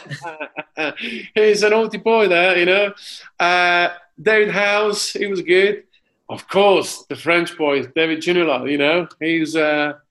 what, 0.76 0.96
he's 1.36 1.64
an 1.64 1.72
naughty 1.72 2.00
boy 2.00 2.28
there, 2.28 2.58
you 2.58 2.66
know. 2.66 2.94
Uh, 3.40 3.90
David 4.22 4.54
Howells, 4.54 5.14
he 5.14 5.28
was 5.28 5.42
good. 5.42 5.86
Of 6.28 6.48
course, 6.48 7.06
the 7.06 7.16
French 7.16 7.58
boy, 7.58 7.84
David 7.84 8.20
Ginola, 8.20 8.70
you 8.70 8.78
know. 8.78 9.08
He's 9.22 9.56
a 9.56 10.02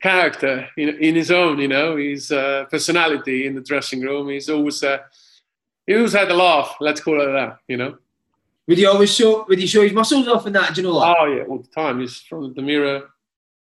character 0.00 0.68
in, 0.76 0.90
in 1.00 1.16
his 1.16 1.32
own, 1.32 1.58
you 1.58 1.68
know. 1.68 1.96
his 1.96 2.30
a 2.30 2.68
personality 2.70 3.48
in 3.48 3.56
the 3.56 3.62
dressing 3.62 4.00
room. 4.00 4.28
He's 4.28 4.48
always... 4.48 4.82
Uh, 4.84 4.98
he 5.86 5.94
always 5.94 6.12
had 6.12 6.28
the 6.28 6.34
laugh. 6.34 6.76
Let's 6.80 7.00
call 7.00 7.20
it 7.20 7.32
that. 7.32 7.58
You 7.68 7.76
know. 7.76 7.98
Would 8.66 8.78
he 8.78 8.86
always 8.86 9.14
show? 9.14 9.44
Would 9.48 9.58
he 9.58 9.66
show 9.66 9.82
his 9.82 9.92
muscles 9.92 10.28
off 10.28 10.46
in 10.46 10.52
that? 10.54 10.74
Do 10.74 10.80
you 10.80 10.88
know 10.88 10.98
that? 11.00 11.16
Oh 11.18 11.26
yeah, 11.26 11.44
all 11.44 11.58
the 11.58 11.68
time. 11.68 12.00
He's 12.00 12.20
from 12.20 12.52
the 12.54 12.62
mirror, 12.62 13.10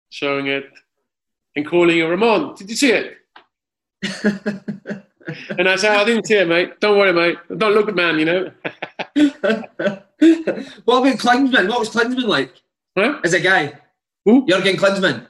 showing 0.09 0.47
it, 0.47 0.71
and 1.55 1.67
calling 1.67 1.97
you 1.97 2.07
Ramon. 2.07 2.55
Did 2.55 2.69
you 2.69 2.75
see 2.75 2.91
it? 2.91 3.17
and 5.57 5.67
I 5.67 5.75
said, 5.75 5.97
I 5.97 6.03
didn't 6.03 6.27
see 6.27 6.35
it, 6.35 6.47
mate. 6.47 6.79
Don't 6.79 6.97
worry, 6.97 7.13
mate. 7.13 7.37
Don't 7.57 7.73
look 7.73 7.89
at 7.89 7.95
man, 7.95 8.19
you 8.19 8.25
know. 8.25 8.51
what 10.85 10.99
about 10.99 11.17
Klinsmann? 11.17 11.69
What 11.69 11.79
was 11.79 11.89
Klinsmann 11.89 12.27
like? 12.27 12.53
Huh? 12.97 13.19
As 13.23 13.33
a 13.33 13.39
guy? 13.39 13.73
Who? 14.25 14.45
Jurgen 14.47 14.77
Klinsmann. 14.77 15.27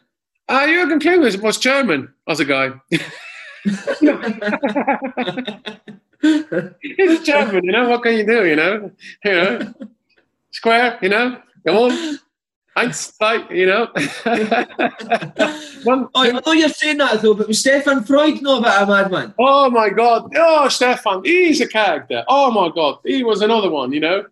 Ah, 0.48 0.64
uh, 0.64 0.68
Jurgen 0.68 1.00
Klinsmann 1.00 1.42
was 1.42 1.58
German 1.58 2.14
as 2.28 2.40
a 2.40 2.46
guy. 2.46 2.72
He's 6.82 7.20
a 7.20 7.24
champion, 7.24 7.64
you 7.64 7.72
know. 7.72 7.90
What 7.90 8.04
can 8.04 8.14
you 8.14 8.26
do, 8.26 8.46
you 8.46 8.56
know? 8.56 8.92
You 9.24 9.32
know, 9.32 9.74
square, 10.52 11.00
you 11.02 11.10
know. 11.10 11.42
Come 11.66 11.76
on. 11.76 12.20
Einstein, 12.78 13.48
you 13.50 13.66
know. 13.68 13.86
One, 15.84 16.10
oh, 16.14 16.22
I 16.22 16.32
know 16.32 16.52
you're 16.52 16.70
saying 16.70 16.98
that 16.98 17.22
though, 17.22 17.34
but 17.34 17.48
was 17.48 17.64
Steffen 17.64 18.06
Freund 18.06 18.42
know 18.42 18.60
about 18.60 18.84
a 18.84 18.86
madman? 18.86 19.34
Oh 19.40 19.70
my 19.70 19.90
God! 19.90 20.30
Oh, 20.36 20.66
Steffen, 20.68 21.26
he's 21.26 21.62
a 21.62 21.68
character. 21.68 22.26
Oh 22.28 22.52
my 22.52 22.70
God, 22.76 23.00
he 23.06 23.24
was 23.24 23.42
another 23.42 23.70
one. 23.70 23.94
You 23.94 24.02
know, 24.02 24.26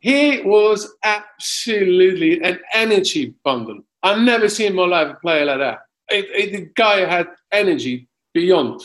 he 0.00 0.40
was 0.42 0.94
absolutely 1.04 2.42
an 2.42 2.60
energy 2.72 3.34
bundle. 3.44 3.80
I've 4.02 4.20
never 4.20 4.48
seen 4.48 4.68
in 4.68 4.74
my 4.74 4.86
life 4.86 5.16
a 5.16 5.20
player 5.20 5.44
like 5.44 5.58
that. 5.58 5.80
It, 6.08 6.24
it, 6.32 6.52
the 6.52 6.70
guy 6.74 7.00
had 7.00 7.28
energy 7.52 8.08
beyond 8.36 8.82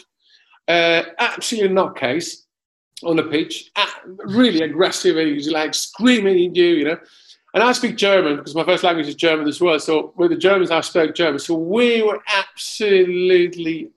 uh, 0.67 1.03
absolutely 1.19 1.75
nutcase 1.75 2.43
on 3.03 3.17
the 3.17 3.23
pitch, 3.23 3.71
uh, 3.75 3.85
really 4.25 4.61
aggressive. 4.61 5.17
He's 5.17 5.49
like 5.49 5.73
screaming 5.73 6.35
at 6.49 6.55
you, 6.55 6.65
you 6.79 6.85
know. 6.85 6.97
And 7.53 7.61
I 7.61 7.73
speak 7.73 7.97
German 7.97 8.37
because 8.37 8.55
my 8.55 8.63
first 8.63 8.83
language 8.83 9.07
is 9.07 9.15
German 9.15 9.47
as 9.47 9.59
well. 9.59 9.77
So 9.79 10.13
with 10.15 10.31
the 10.31 10.37
Germans, 10.37 10.71
I 10.71 10.79
spoke 10.79 11.13
German. 11.13 11.39
So 11.39 11.55
we 11.55 12.01
were 12.01 12.21
absolutely 12.33 13.91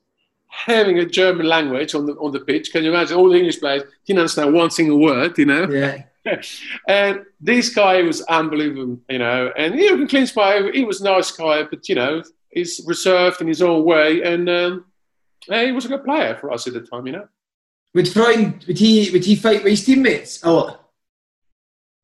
having 0.48 0.98
a 0.98 1.06
German 1.06 1.46
language 1.46 1.94
on 1.94 2.06
the 2.06 2.14
on 2.14 2.32
the 2.32 2.40
pitch. 2.40 2.72
Can 2.72 2.82
you 2.82 2.90
imagine 2.90 3.16
all 3.16 3.30
the 3.30 3.38
English 3.38 3.60
players 3.60 3.84
didn't 4.06 4.20
understand 4.20 4.54
one 4.54 4.70
single 4.70 4.98
word, 4.98 5.38
you 5.38 5.46
know? 5.46 5.68
Yeah. 5.70 6.02
and 6.88 7.20
this 7.40 7.72
guy 7.72 8.02
was 8.02 8.22
unbelievable, 8.22 8.98
you 9.08 9.18
know. 9.18 9.52
And 9.56 9.74
Jürgen 9.74 10.08
Klinsmann, 10.08 10.74
he 10.74 10.84
was 10.84 11.00
a 11.00 11.04
nice 11.04 11.30
guy, 11.30 11.62
but 11.62 11.88
you 11.88 11.94
know, 11.94 12.22
he's 12.50 12.80
reserved 12.86 13.40
in 13.40 13.46
his 13.46 13.62
own 13.62 13.84
way. 13.84 14.22
And 14.22 14.48
um, 14.48 14.84
he 15.48 15.72
was 15.72 15.84
a 15.84 15.88
good 15.88 16.04
player 16.04 16.36
for 16.36 16.52
us 16.52 16.66
at 16.66 16.74
the 16.74 16.80
time, 16.80 17.06
you 17.06 17.12
know. 17.12 17.28
Would 17.94 18.08
Freund 18.08 18.64
would 18.66 18.78
he 18.78 19.10
would 19.12 19.24
he 19.24 19.36
fight 19.36 19.62
with 19.62 19.70
his 19.70 19.84
teammates 19.84 20.42
a 20.42 20.50
lot? 20.50 20.90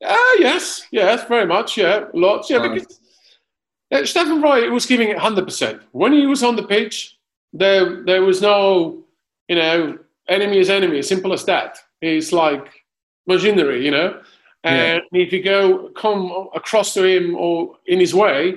Ah, 0.03 0.15
uh, 0.15 0.37
yes, 0.39 0.87
yes, 0.91 1.25
very 1.29 1.47
much, 1.47 1.77
yeah, 1.77 2.05
lots, 2.15 2.49
yeah. 2.49 2.67
Because 2.67 3.01
uh, 3.93 3.99
Steffen 3.99 4.41
Freund 4.41 4.73
was 4.73 4.87
giving 4.87 5.09
it 5.09 5.19
hundred 5.19 5.45
percent 5.45 5.83
when 5.93 6.13
he 6.13 6.27
was 6.27 6.43
on 6.43 6.57
the 6.57 6.63
pitch. 6.63 7.17
There, 7.53 8.05
there 8.05 8.23
was 8.23 8.41
no, 8.41 9.05
you 9.49 9.57
know, 9.57 9.99
enemy 10.29 10.59
is 10.59 10.71
enemy. 10.71 11.03
Simple 11.03 11.33
as 11.33 11.45
that. 11.47 11.79
He's 12.01 12.33
like 12.33 12.85
machinery, 13.27 13.85
you 13.85 13.91
know. 13.91 14.23
And 14.63 15.03
yeah. 15.13 15.23
if 15.23 15.33
you 15.33 15.43
go 15.43 15.89
come 15.91 16.49
across 16.55 16.95
to 16.95 17.05
him 17.05 17.35
or 17.35 17.77
in 17.87 17.99
his 17.99 18.15
way, 18.15 18.57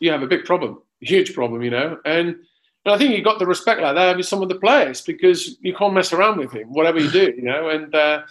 you 0.00 0.10
have 0.10 0.22
a 0.22 0.26
big 0.26 0.44
problem, 0.44 0.80
huge 1.00 1.34
problem, 1.34 1.62
you 1.62 1.70
know. 1.70 1.98
And 2.04 2.36
and 2.84 2.94
I 2.94 2.98
think 2.98 3.16
you 3.16 3.22
got 3.22 3.38
the 3.38 3.46
respect 3.46 3.80
like 3.80 3.94
that 3.94 4.16
with 4.16 4.26
some 4.26 4.42
of 4.42 4.48
the 4.48 4.56
players 4.56 5.00
because 5.00 5.56
you 5.60 5.74
can't 5.74 5.94
mess 5.94 6.12
around 6.12 6.38
with 6.38 6.52
him, 6.52 6.72
whatever 6.72 6.98
you 6.98 7.10
do, 7.10 7.32
you 7.36 7.42
know. 7.42 7.68
And 7.68 7.94
uh, 7.94 8.22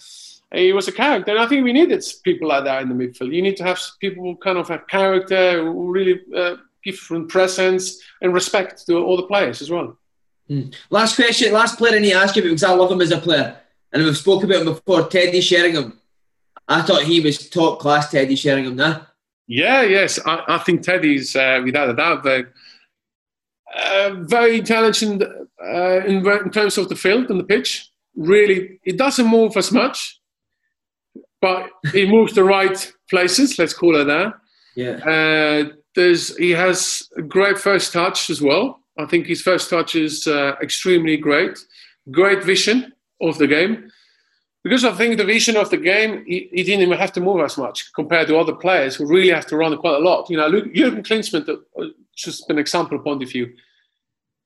he 0.54 0.74
was 0.74 0.90
a 0.90 0.92
character, 0.92 1.32
and 1.32 1.40
I 1.40 1.48
think 1.48 1.64
we 1.64 1.72
needed 1.72 2.04
people 2.24 2.50
like 2.50 2.66
that 2.66 2.82
in 2.82 2.90
the 2.90 2.96
midfield. 2.96 3.34
You 3.34 3.42
need 3.42 3.56
to 3.58 3.64
have 3.64 3.80
people 4.00 4.24
who 4.24 4.36
kind 4.36 4.58
of 4.58 4.68
have 4.68 4.88
character, 4.88 5.64
who 5.64 5.92
really 5.92 6.22
uh, 6.36 6.58
give 6.84 6.98
from 6.98 7.28
presence 7.28 8.02
and 8.22 8.34
respect 8.34 8.86
to 8.88 8.98
all 8.98 9.16
the 9.16 9.24
players 9.24 9.62
as 9.62 9.70
well. 9.70 9.98
Mm. 10.50 10.76
Last 10.90 11.16
question, 11.16 11.54
last 11.54 11.78
player 11.78 11.96
I 11.96 12.00
need 12.00 12.12
to 12.12 12.18
ask 12.18 12.36
you 12.36 12.42
because 12.42 12.64
I 12.64 12.74
love 12.74 12.92
him 12.92 13.02
as 13.02 13.12
a 13.12 13.20
player, 13.20 13.58
and 13.94 14.04
we've 14.04 14.18
spoken 14.18 14.52
about 14.52 14.68
him 14.68 14.74
before. 14.74 15.08
Teddy 15.08 15.40
Sheringham. 15.40 15.98
I 16.68 16.82
thought 16.82 17.04
he 17.04 17.22
was 17.22 17.50
top 17.50 17.80
class. 17.80 18.12
Teddy 18.12 18.36
Sheringham, 18.36 18.76
nah. 18.76 19.02
Yeah, 19.48 19.82
yes, 19.84 20.20
I, 20.26 20.44
I 20.48 20.58
think 20.60 20.82
Teddy's 20.82 21.36
uh, 21.36 21.62
without 21.64 21.90
a 21.90 21.94
doubt 21.94 22.24
the 22.24 22.48
uh, 23.76 24.12
very 24.22 24.60
intelligent 24.60 25.24
uh, 25.24 26.00
in, 26.06 26.28
in, 26.28 26.52
terms 26.52 26.78
of 26.78 26.90
the 26.90 26.96
field 26.96 27.30
and 27.30 27.40
the 27.40 27.44
pitch. 27.44 27.90
Really, 28.16 28.80
it 28.84 28.98
doesn't 28.98 29.28
move 29.28 29.56
as 29.56 29.72
much, 29.72 30.20
but 31.40 31.70
he 31.94 32.06
moves 32.06 32.34
the 32.34 32.44
right 32.44 32.92
places. 33.10 33.58
Let's 33.58 33.74
call 33.74 33.96
it 33.96 34.06
that. 34.06 34.34
Yeah. 34.76 34.98
Uh, 34.98 35.74
there's 35.96 36.36
he 36.38 36.52
has 36.52 37.10
a 37.18 37.22
great 37.22 37.58
first 37.58 37.94
touch 37.94 38.30
as 38.30 38.42
well. 38.42 38.80
I 38.98 39.06
think 39.06 39.28
his 39.28 39.42
first 39.42 39.70
touch 39.70 39.96
is 39.96 40.28
uh, 40.28 40.56
extremely 40.62 41.18
great. 41.18 41.58
Great 42.12 42.44
vision 42.44 42.94
of 43.22 43.38
the 43.38 43.48
game. 43.48 43.92
Because 44.64 44.86
I 44.86 44.92
think 44.92 45.18
the 45.18 45.26
vision 45.26 45.58
of 45.58 45.72
the 45.72 45.78
game, 45.78 46.24
he, 46.26 46.48
he, 46.52 46.64
didn't 46.64 46.82
even 46.82 46.98
have 46.98 47.12
to 47.14 47.20
move 47.20 47.42
as 47.42 47.58
much 47.58 47.92
compared 47.94 48.28
to 48.28 48.38
other 48.38 48.54
players 48.54 48.96
who 48.96 49.08
really 49.08 49.32
have 49.32 49.48
to 49.48 49.58
run 49.58 49.76
quite 49.78 49.96
a 49.96 50.00
lot. 50.00 50.30
You 50.30 50.38
know, 50.38 50.52
Jürgen 50.52 51.04
Klinsmann, 51.04 51.50
uh, 51.50 51.86
just 52.16 52.48
an 52.50 52.60
example 52.60 53.00
point 53.00 53.24
of 53.24 53.30
view. 53.30 53.54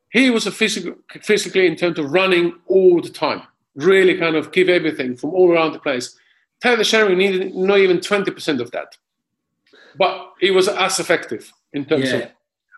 He 0.09 0.29
was 0.29 0.47
a 0.47 0.51
physical, 0.51 0.95
physically 1.21 1.67
in 1.67 1.75
terms 1.75 1.99
of 1.99 2.11
running 2.11 2.55
all 2.67 3.01
the 3.01 3.09
time, 3.09 3.41
really 3.75 4.17
kind 4.17 4.37
of 4.37 4.53
give 4.53 4.69
everything 4.69 5.17
from 5.17 5.31
all 5.31 5.51
around 5.51 5.73
the 5.73 5.79
place. 5.79 6.17
Teddy 6.61 6.85
Sheringham 6.85 7.17
needed 7.17 7.53
not 7.53 7.79
even 7.79 7.97
20% 7.97 8.61
of 8.61 8.71
that. 8.71 8.95
But 9.97 10.33
he 10.39 10.51
was 10.51 10.69
as 10.69 10.99
effective 10.99 11.51
in 11.73 11.85
terms 11.85 12.11
yeah. 12.11 12.29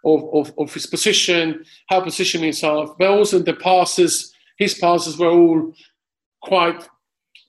of, 0.03 0.23
of, 0.23 0.33
of, 0.33 0.53
of, 0.57 0.73
his 0.73 0.87
position, 0.87 1.63
how 1.87 2.01
positioning 2.01 2.45
himself, 2.45 2.97
but 2.97 3.09
also 3.09 3.39
the 3.39 3.53
passes. 3.53 4.33
His 4.57 4.73
passes 4.73 5.17
were 5.17 5.29
all 5.29 5.73
quite 6.41 6.87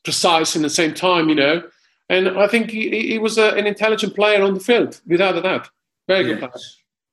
precise 0.04 0.56
in 0.56 0.62
the 0.62 0.70
same 0.70 0.94
time, 0.94 1.28
you 1.28 1.34
know. 1.34 1.62
And 2.08 2.28
I 2.38 2.46
think 2.46 2.70
he, 2.70 3.08
he 3.08 3.18
was 3.18 3.36
a, 3.38 3.50
an 3.50 3.66
intelligent 3.66 4.14
player 4.14 4.42
on 4.42 4.54
the 4.54 4.60
field, 4.60 5.00
without 5.06 5.36
a 5.36 5.42
doubt. 5.42 5.68
Very 6.06 6.24
good 6.24 6.38
player. 6.38 6.52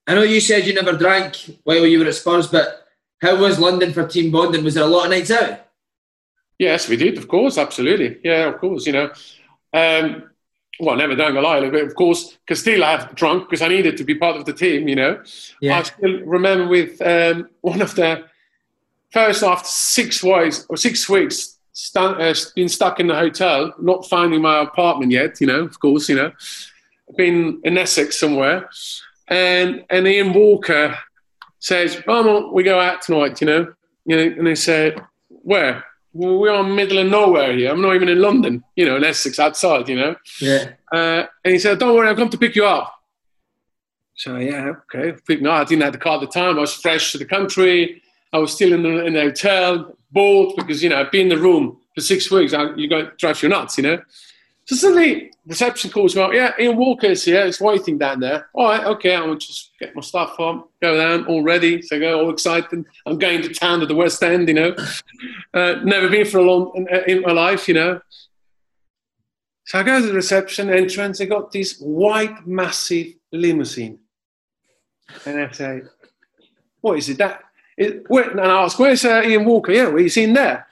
I 0.07 0.15
know 0.15 0.21
you 0.21 0.39
said 0.39 0.65
you 0.65 0.73
never 0.73 0.93
drank 0.93 1.35
while 1.63 1.85
you 1.85 1.99
were 1.99 2.05
at 2.05 2.15
Spurs, 2.15 2.47
but 2.47 2.87
how 3.21 3.39
was 3.39 3.59
London 3.59 3.91
for 3.91 4.07
team 4.07 4.31
bonding? 4.31 4.63
Was 4.63 4.75
there 4.75 4.83
a 4.83 4.87
lot 4.87 5.05
of 5.05 5.11
nights 5.11 5.31
out? 5.31 5.61
Yes, 6.59 6.87
we 6.87 6.95
did, 6.95 7.17
of 7.17 7.27
course, 7.27 7.57
absolutely. 7.57 8.19
Yeah, 8.23 8.45
of 8.45 8.59
course, 8.59 8.85
you 8.85 8.93
know. 8.93 9.11
Um, 9.73 10.29
well, 10.79 10.95
never 10.95 11.15
drank 11.15 11.35
a 11.37 11.41
lot, 11.41 11.69
but 11.71 11.83
of 11.83 11.95
course, 11.95 12.37
because 12.45 12.61
still 12.61 12.83
I 12.83 12.91
have 12.91 13.15
drunk 13.15 13.49
because 13.49 13.61
I 13.61 13.67
needed 13.67 13.97
to 13.97 14.03
be 14.03 14.15
part 14.15 14.37
of 14.37 14.45
the 14.45 14.53
team, 14.53 14.87
you 14.87 14.95
know. 14.95 15.21
Yeah. 15.61 15.79
I 15.79 15.83
still 15.83 16.21
remember 16.21 16.67
with 16.67 17.01
um, 17.01 17.49
one 17.61 17.81
of 17.81 17.95
the 17.95 18.25
first 19.11 19.43
after 19.43 19.67
six 19.67 20.21
weeks 20.23 20.65
or 20.69 20.77
six 20.77 21.09
weeks, 21.09 21.54
st- 21.75 22.19
uh, 22.19 22.33
been 22.55 22.69
stuck 22.69 22.99
in 22.99 23.07
the 23.07 23.15
hotel, 23.15 23.71
not 23.79 24.09
finding 24.09 24.41
my 24.41 24.63
apartment 24.63 25.11
yet, 25.11 25.39
you 25.39 25.45
know, 25.45 25.61
of 25.61 25.79
course, 25.79 26.09
you 26.09 26.15
know, 26.15 26.31
been 27.15 27.61
in 27.63 27.77
Essex 27.77 28.19
somewhere 28.19 28.67
and 29.27 29.83
and 29.89 30.07
Ian 30.07 30.33
Walker 30.33 30.97
says, 31.59 32.01
"Oh, 32.07 32.51
we 32.51 32.63
go 32.63 32.79
out 32.79 33.01
tonight," 33.01 33.41
you 33.41 33.47
know, 33.47 33.73
you 34.05 34.15
know, 34.15 34.35
and 34.37 34.47
they 34.47 34.55
said, 34.55 35.01
"Where?" 35.29 35.83
Well, 36.13 36.37
we're 36.37 36.53
on 36.53 36.75
middle 36.75 36.99
of 36.99 37.07
nowhere 37.07 37.53
here. 37.53 37.71
I'm 37.71 37.81
not 37.81 37.95
even 37.95 38.07
in 38.07 38.21
London, 38.21 38.63
you 38.77 38.85
know, 38.85 38.95
in 38.95 39.03
Essex 39.03 39.37
outside, 39.37 39.89
you 39.89 39.97
know. 39.97 40.15
Yeah. 40.39 40.69
Uh, 40.89 41.25
and 41.43 41.53
he 41.53 41.59
said, 41.59 41.79
"Don't 41.79 41.95
worry, 41.95 42.07
I'll 42.07 42.15
come 42.15 42.29
to 42.29 42.37
pick 42.37 42.55
you 42.55 42.65
up." 42.65 42.93
So 44.15 44.37
yeah, 44.37 44.73
okay. 44.93 45.17
No, 45.41 45.51
I 45.51 45.63
didn't 45.65 45.83
have 45.83 45.93
the 45.93 45.99
car 45.99 46.15
at 46.15 46.21
the 46.21 46.27
time. 46.27 46.57
I 46.57 46.61
was 46.61 46.73
fresh 46.73 47.11
to 47.11 47.17
the 47.17 47.25
country. 47.25 48.01
I 48.31 48.37
was 48.37 48.53
still 48.53 48.73
in 48.73 48.83
the, 48.83 49.05
in 49.05 49.13
the 49.13 49.21
hotel, 49.21 49.97
bored 50.15 50.55
because 50.55 50.81
you 50.81 50.89
know, 50.89 51.05
been 51.11 51.29
in 51.29 51.37
the 51.37 51.37
room 51.37 51.77
for 51.93 52.01
six 52.01 52.31
weeks. 52.31 52.53
I, 52.53 52.73
you 52.75 52.89
go 52.89 53.11
drive 53.17 53.43
you 53.43 53.49
nuts, 53.49 53.77
you 53.77 53.83
know. 53.83 54.01
So 54.67 54.75
suddenly, 54.75 55.31
reception 55.45 55.91
calls 55.91 56.15
me 56.15 56.23
up. 56.23 56.33
Yeah, 56.33 56.53
Ian 56.59 56.77
Walker's 56.77 57.23
here. 57.23 57.45
It's 57.45 57.61
waiting 57.61 57.99
down 57.99 58.19
there. 58.19 58.49
All 58.53 58.65
right, 58.65 58.83
okay. 58.83 59.15
I'll 59.15 59.35
just 59.35 59.73
get 59.79 59.93
my 59.93 60.01
stuff 60.01 60.39
on, 60.39 60.63
go 60.81 60.97
down, 60.97 61.27
all 61.27 61.43
ready. 61.43 61.83
So 61.83 61.97
I 61.97 61.99
go, 61.99 62.19
all 62.19 62.31
excited. 62.31 62.83
I'm 63.05 63.19
going 63.19 63.43
to 63.43 63.53
town 63.53 63.81
to 63.81 63.85
the 63.85 63.93
West 63.93 64.23
End, 64.23 64.47
you 64.47 64.55
know. 64.55 64.75
Uh, 65.53 65.75
never 65.83 66.09
been 66.09 66.25
for 66.25 66.39
a 66.39 66.43
long 66.43 66.71
in, 66.75 66.87
in 67.07 67.21
my 67.21 67.31
life, 67.31 67.67
you 67.67 67.75
know. 67.75 68.01
So 69.65 69.79
I 69.79 69.83
go 69.83 70.01
to 70.01 70.07
the 70.07 70.13
reception 70.13 70.69
entrance. 70.69 71.19
They 71.19 71.27
got 71.27 71.51
this 71.51 71.79
white, 71.79 72.47
massive 72.47 73.13
limousine, 73.31 73.99
and 75.25 75.41
I 75.41 75.51
say, 75.51 75.81
"What 76.81 76.97
is 76.97 77.09
it? 77.09 77.17
That?" 77.17 77.41
It, 77.77 78.09
where, 78.09 78.29
and 78.29 78.39
I 78.39 78.63
ask, 78.63 78.79
"Where's 78.79 79.03
uh, 79.03 79.21
Ian 79.25 79.45
Walker? 79.45 79.71
Yeah, 79.71 79.87
well, 79.87 79.97
he's 79.97 80.17
in 80.17 80.33
there. 80.33 80.67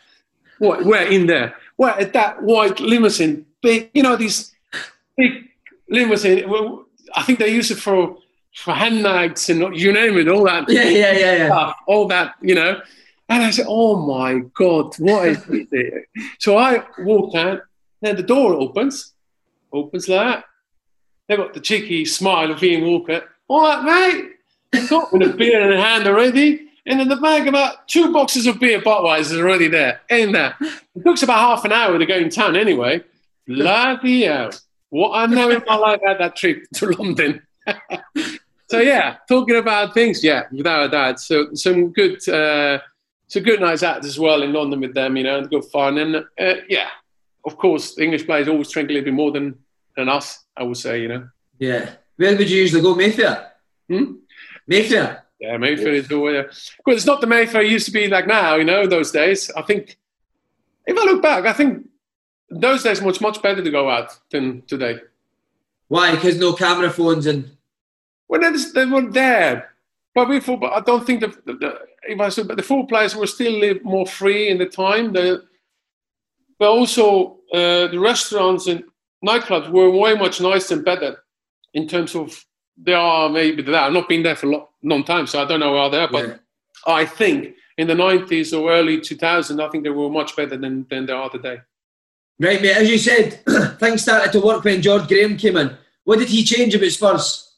What? 0.59 0.85
Where 0.85 1.05
in 1.05 1.27
there? 1.27 1.55
Where 1.75 1.91
at 1.91 2.13
that 2.13 2.41
white 2.41 2.79
limousine? 2.79 3.45
Big, 3.61 3.89
you 3.93 4.03
know, 4.03 4.15
these 4.15 4.53
big 5.17 5.49
limousine. 5.89 6.49
Well, 6.49 6.85
I 7.15 7.23
think 7.23 7.39
they 7.39 7.49
use 7.53 7.71
it 7.71 7.77
for 7.77 8.17
for 8.55 8.73
handbags 8.73 9.49
and 9.49 9.75
you 9.75 9.91
name 9.91 10.17
it, 10.17 10.27
all 10.27 10.43
that. 10.45 10.65
Yeah, 10.69 10.83
yeah, 10.83 11.11
yeah, 11.11 11.35
yeah. 11.35 11.47
Stuff, 11.47 11.75
all 11.87 12.07
that, 12.07 12.35
you 12.41 12.55
know. 12.55 12.79
And 13.29 13.43
I 13.43 13.49
said, 13.51 13.65
"Oh 13.67 13.95
my 14.05 14.39
God, 14.53 14.95
what 14.99 15.27
is 15.27 15.43
it?" 15.49 16.05
so 16.39 16.57
I 16.57 16.83
walked 16.99 17.35
out. 17.35 17.61
Then 18.01 18.15
the 18.15 18.23
door 18.23 18.53
opens, 18.53 19.13
opens 19.71 20.07
like 20.09 20.19
that. 20.19 20.45
They've 21.27 21.37
got 21.37 21.53
the 21.53 21.61
cheeky 21.61 22.05
smile 22.05 22.51
of 22.51 22.61
Ian 22.61 22.85
Walker. 22.85 23.23
All 23.47 23.61
right, 23.61 23.83
mate. 23.83 24.89
Got 24.89 25.13
with 25.13 25.21
a 25.21 25.33
beer 25.33 25.71
in 25.71 25.79
hand 25.79 26.05
already. 26.07 26.62
And 26.85 26.99
in 26.99 27.07
the 27.07 27.15
bag, 27.15 27.47
about 27.47 27.87
two 27.87 28.11
boxes 28.11 28.45
of 28.45 28.59
beer, 28.59 28.81
Budweiser, 28.81 29.39
are 29.39 29.47
already 29.47 29.69
there. 29.69 30.01
In 30.09 30.33
there. 30.33 30.55
It 30.61 31.03
took 31.05 31.21
about 31.21 31.39
half 31.39 31.65
an 31.65 31.71
hour 31.71 31.97
to 31.97 32.05
go 32.05 32.15
in 32.15 32.29
town 32.29 32.55
anyway. 32.55 33.01
Bloody 33.47 34.23
hell. 34.23 34.51
What 34.89 35.11
I 35.11 35.25
know 35.25 35.49
in 35.49 35.63
my 35.65 35.75
life 35.75 36.01
had 36.05 36.19
that 36.19 36.35
trip 36.35 36.65
to 36.75 36.87
London. 36.87 37.41
so 38.69 38.79
yeah, 38.79 39.17
talking 39.27 39.55
about 39.55 39.93
things, 39.93 40.23
yeah, 40.23 40.43
without 40.51 40.85
a 40.85 40.89
doubt. 40.89 41.19
So 41.19 41.53
some 41.53 41.91
good, 41.91 42.27
uh, 42.27 42.79
some 43.27 43.43
good 43.43 43.61
nights 43.61 43.83
out 43.83 44.03
as 44.05 44.19
well 44.19 44.43
in 44.43 44.53
London 44.53 44.81
with 44.81 44.93
them, 44.93 45.15
you 45.15 45.23
know, 45.23 45.39
and 45.39 45.49
good 45.49 45.65
fun. 45.65 45.97
And 45.97 46.17
uh, 46.17 46.61
yeah, 46.69 46.89
of 47.45 47.57
course, 47.57 47.95
the 47.95 48.03
English 48.03 48.25
players 48.25 48.47
always 48.47 48.69
drink 48.69 48.89
a 48.89 48.93
little 48.93 49.05
bit 49.05 49.13
more 49.13 49.31
than 49.31 49.57
than 49.95 50.09
us. 50.09 50.43
I 50.55 50.63
would 50.63 50.77
say, 50.77 51.01
you 51.01 51.07
know. 51.07 51.29
Yeah. 51.59 51.91
Where 52.17 52.35
would 52.37 52.49
you 52.49 52.61
usually 52.61 52.81
go, 52.81 52.93
Mayfair? 52.93 53.51
Hmm? 53.89 54.15
Mayfair. 54.67 55.22
Yeah, 55.39 55.57
Mayfair 55.57 55.93
is. 55.93 56.09
Yeah. 56.09 56.43
Well, 56.85 56.95
it's 56.95 57.05
not 57.05 57.21
the 57.21 57.27
Mayfair 57.27 57.61
it 57.61 57.71
used 57.71 57.85
to 57.87 57.91
be 57.91 58.07
like 58.07 58.27
now, 58.27 58.55
you 58.55 58.63
know, 58.63 58.87
those 58.87 59.11
days. 59.11 59.51
I 59.51 59.61
think, 59.61 59.97
if 60.85 60.97
I 60.97 61.03
look 61.03 61.21
back, 61.21 61.45
I 61.45 61.53
think 61.53 61.87
those 62.49 62.83
days 62.83 63.01
much 63.01 63.19
much 63.19 63.41
better 63.41 63.63
to 63.63 63.71
go 63.71 63.89
out 63.89 64.17
than 64.29 64.61
today. 64.63 64.99
Why? 65.87 66.11
Because 66.11 66.37
no 66.37 66.53
camera 66.53 66.89
phones 66.89 67.25
and. 67.25 67.49
Well, 68.27 68.39
they 68.73 68.85
weren't 68.85 69.13
there. 69.13 69.73
But 70.15 70.29
we 70.29 70.39
thought, 70.39 70.63
I 70.63 70.79
don't 70.79 71.05
think 71.05 71.21
the, 71.21 71.27
the, 71.45 71.53
the 71.53 71.79
if 72.07 72.19
I 72.19 72.29
said, 72.29 72.47
but 72.47 72.57
the 72.57 72.63
football 72.63 72.87
players 72.87 73.15
were 73.15 73.27
still 73.27 73.75
more 73.83 74.05
free 74.05 74.49
in 74.49 74.57
the 74.57 74.65
time. 74.65 75.13
The, 75.13 75.43
but 76.59 76.69
also 76.69 77.39
uh, 77.53 77.87
the 77.87 77.99
restaurants 77.99 78.67
and 78.67 78.83
nightclubs 79.25 79.69
were 79.69 79.89
way 79.89 80.13
much 80.15 80.41
nicer 80.41 80.75
and 80.75 80.85
better 80.85 81.23
in 81.73 81.87
terms 81.87 82.15
of 82.15 82.45
they 82.77 82.93
are 82.93 83.29
maybe 83.29 83.61
that. 83.63 83.83
I've 83.83 83.93
not 83.93 84.09
been 84.09 84.23
there 84.23 84.35
for 84.35 84.47
a 84.47 84.49
long, 84.51 84.67
long 84.83 85.03
time, 85.03 85.27
so 85.27 85.41
I 85.41 85.45
don't 85.45 85.59
know 85.59 85.77
how 85.77 85.89
they 85.89 85.99
are. 85.99 86.11
But 86.11 86.27
yeah. 86.27 86.35
I 86.85 87.05
think 87.05 87.55
in 87.77 87.87
the 87.87 87.93
90s 87.93 88.57
or 88.57 88.71
early 88.71 88.99
2000s, 88.99 89.61
I 89.61 89.69
think 89.69 89.83
they 89.83 89.89
were 89.89 90.09
much 90.09 90.35
better 90.35 90.57
than, 90.57 90.85
than 90.89 91.05
they 91.05 91.13
are 91.13 91.29
today. 91.29 91.61
Right, 92.39 92.61
mate. 92.61 92.75
As 92.75 92.89
you 92.89 92.97
said, 92.97 93.41
things 93.79 94.01
started 94.01 94.31
to 94.33 94.41
work 94.41 94.63
when 94.63 94.81
George 94.81 95.07
Graham 95.07 95.37
came 95.37 95.57
in. 95.57 95.75
What 96.03 96.19
did 96.19 96.29
he 96.29 96.43
change 96.43 96.75
about 96.75 96.91
Spurs? 96.91 97.53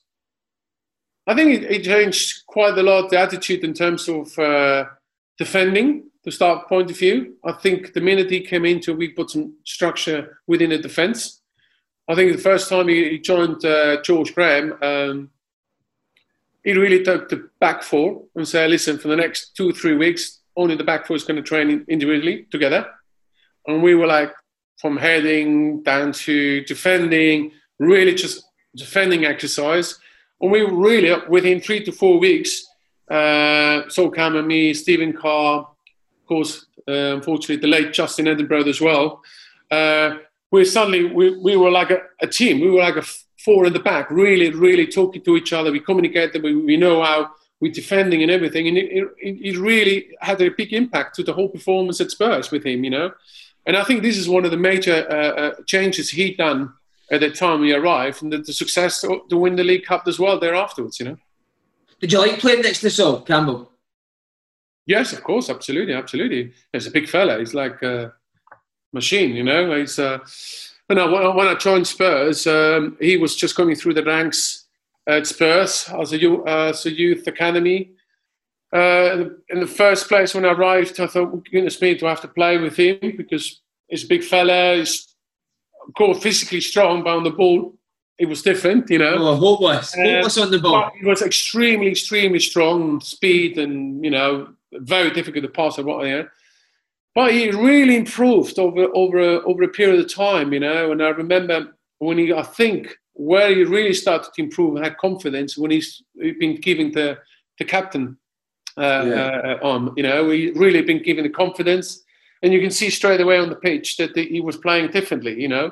I 1.28 1.34
think 1.34 1.52
it, 1.56 1.64
it 1.64 1.84
changed 1.84 2.46
quite 2.46 2.78
a 2.78 2.84
lot 2.84 3.10
the 3.10 3.20
attitude 3.20 3.64
in 3.64 3.74
terms 3.74 4.08
of 4.08 4.38
uh, 4.38 4.86
defending 5.38 6.04
the 6.24 6.32
start 6.32 6.68
point 6.68 6.92
of 6.92 6.98
view. 6.98 7.36
I 7.44 7.54
think 7.54 7.94
the 7.94 8.02
minute 8.02 8.30
he 8.30 8.42
came 8.42 8.66
into, 8.66 8.96
we 8.96 9.10
put 9.10 9.32
some 9.32 9.56
structure 9.64 10.40
within 10.48 10.70
the 10.70 10.78
defence. 10.78 11.42
I 12.08 12.16
think 12.16 12.32
the 12.32 12.42
first 12.42 12.70
time 12.70 12.88
he, 12.88 13.10
he 13.10 13.20
joined 13.20 13.64
uh, 13.66 14.02
George 14.02 14.36
Graham, 14.36 14.78
um, 14.82 15.30
he 16.66 16.74
really 16.74 17.04
took 17.04 17.30
the 17.30 17.48
back 17.60 17.84
four 17.84 18.24
and 18.36 18.46
said, 18.46 18.72
listen, 18.72 18.98
for 18.98 19.08
the 19.08 19.16
next 19.16 19.56
two 19.56 19.72
three 19.72 19.96
weeks, 19.96 20.42
only 20.58 20.76
the 20.76 20.84
back 20.84 21.06
four 21.06 21.16
is 21.16 21.24
going 21.24 21.38
to 21.38 21.44
train 21.44 21.86
individually 21.88 22.48
together. 22.52 22.88
And 23.68 23.82
we 23.84 23.96
were 23.96 24.08
like, 24.08 24.34
from 24.82 24.98
heading 24.98 25.84
down 25.84 26.12
to 26.12 26.62
defending, 26.66 27.52
really 27.80 28.14
just 28.14 28.44
defending 28.76 29.26
exercise. 29.26 29.98
And 30.42 30.52
we 30.52 30.62
really, 30.62 31.16
within 31.30 31.62
three 31.62 31.84
to 31.86 31.92
four 31.92 32.20
weeks, 32.20 32.66
uh, 33.10 33.88
Sol 33.88 34.10
Campbell 34.10 34.40
and 34.40 34.48
me, 34.48 34.74
Stephen 34.74 35.14
Carr, 35.14 35.60
of 35.60 36.28
course, 36.28 36.66
uh, 36.88 37.16
unfortunately, 37.16 37.58
the 37.58 37.68
late 37.68 37.94
Justin 37.94 38.28
Edinburgh 38.28 38.68
as 38.68 38.82
well, 38.82 39.22
uh, 39.72 40.16
we 40.52 40.66
suddenly, 40.66 41.06
we, 41.06 41.38
we 41.38 41.56
were 41.56 41.72
like 41.72 41.92
a, 41.92 42.00
a, 42.22 42.28
team. 42.28 42.60
We 42.60 42.70
were 42.70 42.82
like 42.82 42.98
a 42.98 43.04
four 43.46 43.66
in 43.68 43.74
the 43.74 43.80
back, 43.80 44.10
really, 44.10 44.50
really 44.50 44.88
talking 44.88 45.22
to 45.24 45.38
each 45.38 45.54
other. 45.54 45.72
We 45.72 45.80
communicated, 45.80 46.44
we, 46.44 46.56
we 46.56 46.76
know 46.76 47.04
how 47.04 47.32
we're 47.62 47.72
defending 47.72 48.24
and 48.24 48.32
everything. 48.32 48.68
And 48.68 48.78
it, 48.78 48.92
it, 48.92 49.38
it 49.50 49.58
really 49.58 50.10
had 50.20 50.42
a 50.42 50.50
big 50.50 50.74
impact 50.74 51.16
to 51.16 51.24
the 51.24 51.34
whole 51.34 51.50
performance 51.50 52.02
at 52.02 52.12
Spurs 52.12 52.52
with 52.52 52.66
him, 52.66 52.84
you 52.84 52.90
know. 52.90 53.12
And 53.66 53.78
I 53.78 53.84
think 53.84 54.02
this 54.02 54.18
is 54.18 54.28
one 54.28 54.46
of 54.46 54.52
the 54.52 54.58
major 54.58 55.08
uh, 55.10 55.42
uh, 55.42 55.56
changes 55.66 56.10
he'd 56.10 56.38
done 56.38 56.74
at 57.12 57.22
the 57.22 57.30
time 57.30 57.64
he 57.64 57.74
arrived, 57.74 58.24
and 58.24 58.34
the, 58.34 58.40
the, 58.40 58.54
success 58.54 59.02
to 59.02 59.38
win 59.38 59.56
the 59.56 59.64
League 59.64 59.86
Cup 59.86 60.04
as 60.08 60.20
well 60.20 60.40
there 60.40 60.56
afterwards. 60.56 61.00
You 61.00 61.08
know. 61.08 61.18
Did 62.00 62.12
you 62.12 62.20
like 62.20 62.40
playing 62.40 62.62
next 62.62 62.82
to 62.82 62.90
Sol 62.90 63.22
Campbell? 63.22 63.72
Yes, 64.88 65.14
of 65.14 65.24
course, 65.24 65.50
absolutely, 65.50 65.94
absolutely. 65.94 66.54
He's 66.72 66.88
a 66.88 66.92
big 66.92 67.08
fella. 67.08 67.40
He's 67.40 67.54
like 67.54 67.82
a 67.82 68.14
machine, 68.94 69.36
you 69.36 69.44
know. 69.44 69.76
He's 69.76 69.98
uh, 69.98 70.20
when 70.88 71.00
I 71.00 71.36
when 71.36 71.48
I 71.48 71.56
joined 71.56 71.88
Spurs, 71.88 72.48
um, 72.48 72.98
he 73.00 73.18
was 73.18 73.36
just 73.36 73.56
coming 73.56 73.76
through 73.76 73.96
the 73.96 74.04
ranks 74.04 74.66
at 75.08 75.28
Spurs 75.28 75.90
as 76.00 76.14
a, 76.14 76.32
uh, 76.32 76.70
as 76.70 76.86
a 76.86 76.92
youth 76.92 77.28
academy. 77.28 77.92
Uh, 78.74 79.30
in 79.50 79.60
the 79.60 79.68
first 79.68 80.08
place, 80.08 80.34
when 80.34 80.46
I 80.46 80.52
arrived, 80.52 81.00
I 81.00 81.08
thought, 81.08 81.50
goodness 81.50 81.82
me, 81.82 81.94
do 81.94 82.08
I 82.08 82.10
have 82.10 82.22
to 82.22 82.28
play 82.28 82.58
with 82.58 82.76
him? 82.76 82.98
Because 83.16 83.62
he's 83.88 84.04
a 84.04 84.08
big 84.08 84.24
fella, 84.24 84.76
he's 84.76 85.16
course 85.94 86.22
physically 86.22 86.62
strong, 86.62 87.04
but 87.04 87.16
on 87.16 87.24
the 87.24 87.30
ball, 87.30 87.76
it 88.18 88.28
was 88.28 88.42
different, 88.42 88.90
you 88.90 88.98
know. 88.98 89.16
Oh, 89.18 89.36
hopeless. 89.36 89.94
Hopeless 89.94 90.38
on 90.38 90.52
the 90.52 90.60
ball. 90.60 90.90
He 91.00 91.06
was 91.06 91.22
extremely, 91.22 91.88
extremely 91.88 92.40
strong, 92.40 93.02
speed, 93.02 93.58
and, 93.58 94.04
you 94.04 94.12
know, 94.12 94.50
very 94.74 95.12
difficult 95.12 95.44
to 95.44 95.50
pass. 95.50 95.78
What, 95.78 96.06
you 96.06 96.18
know. 96.18 96.28
But 97.16 97.32
he 97.32 97.50
really 97.50 97.96
improved 97.96 98.60
over, 98.60 98.88
over, 98.94 99.20
a, 99.20 99.42
over 99.46 99.64
a 99.64 99.70
period 99.70 100.02
of 100.02 100.14
time, 100.14 100.52
you 100.52 100.60
know. 100.60 100.92
And 100.92 101.02
I 101.02 101.10
remember 101.10 101.74
when 102.00 102.18
he, 102.18 102.34
I 102.34 102.44
think, 102.44 102.94
where 103.14 103.50
he 103.56 103.64
really 103.64 103.94
started 103.94 104.34
to 104.34 104.42
improve 104.42 104.76
and 104.76 104.84
had 104.84 104.98
confidence 104.98 105.58
when 105.58 105.72
he's 105.72 106.04
been 106.16 106.60
given 106.60 106.92
the, 106.92 107.18
the 107.58 107.64
captain 107.64 108.18
uh, 108.78 109.06
yeah. 109.08 109.58
uh, 109.62 109.66
on. 109.66 109.94
You 109.96 110.04
know, 110.04 110.30
he 110.30 110.52
really 110.52 110.82
been 110.82 111.02
given 111.02 111.24
the 111.24 111.30
confidence, 111.30 112.04
and 112.44 112.52
you 112.52 112.60
can 112.60 112.72
see 112.72 112.90
straight 112.90 113.22
away 113.22 113.38
on 113.38 113.50
the 113.50 113.56
pitch 113.56 113.96
that 113.98 114.14
the, 114.14 114.28
he 114.28 114.42
was 114.42 114.58
playing 114.58 114.92
differently. 114.92 115.42
You 115.42 115.48
know, 115.48 115.72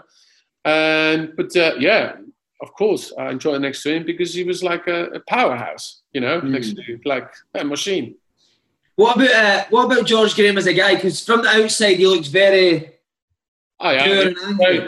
and 0.64 1.36
but 1.36 1.56
uh, 1.58 1.74
yeah, 1.78 2.14
of 2.62 2.74
course, 2.74 3.12
I 3.20 3.32
enjoyed 3.32 3.62
next 3.62 3.84
to 3.84 3.94
him 3.94 4.06
because 4.06 4.34
he 4.34 4.46
was 4.46 4.64
like 4.64 4.88
a, 4.88 5.08
a 5.08 5.20
powerhouse. 5.28 6.04
You 6.14 6.22
know, 6.22 6.40
mm. 6.40 6.52
next 6.52 6.76
to 6.76 7.00
like 7.04 7.30
a 7.54 7.66
machine. 7.66 8.16
What 8.96 9.16
about 9.16 9.32
uh, 9.32 9.66
what 9.70 9.86
about 9.86 10.06
George 10.06 10.36
Graham 10.36 10.58
as 10.58 10.68
a 10.68 10.74
guy? 10.74 10.96
Because 10.96 11.24
from 11.26 11.42
the 11.42 11.50
outside, 11.50 11.98
he 11.98 12.08
looks 12.08 12.28
very. 12.28 12.92
Oh 13.80 13.92
yeah. 13.92 14.88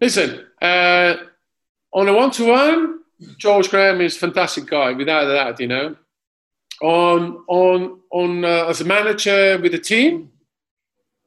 Listen, 0.00 0.46
uh, 0.60 1.16
on 1.92 2.08
a 2.08 2.12
one-to-one, 2.12 3.00
George 3.38 3.70
Graham 3.70 4.00
is 4.00 4.16
a 4.16 4.18
fantastic 4.18 4.66
guy, 4.66 4.92
without 4.92 5.24
a 5.24 5.34
doubt. 5.34 5.60
You 5.60 5.66
know, 5.68 5.96
on 6.82 7.44
on 7.46 8.00
on 8.10 8.44
uh, 8.44 8.66
as 8.66 8.80
a 8.80 8.84
manager 8.84 9.58
with 9.58 9.72
the 9.72 9.78
team, 9.78 10.30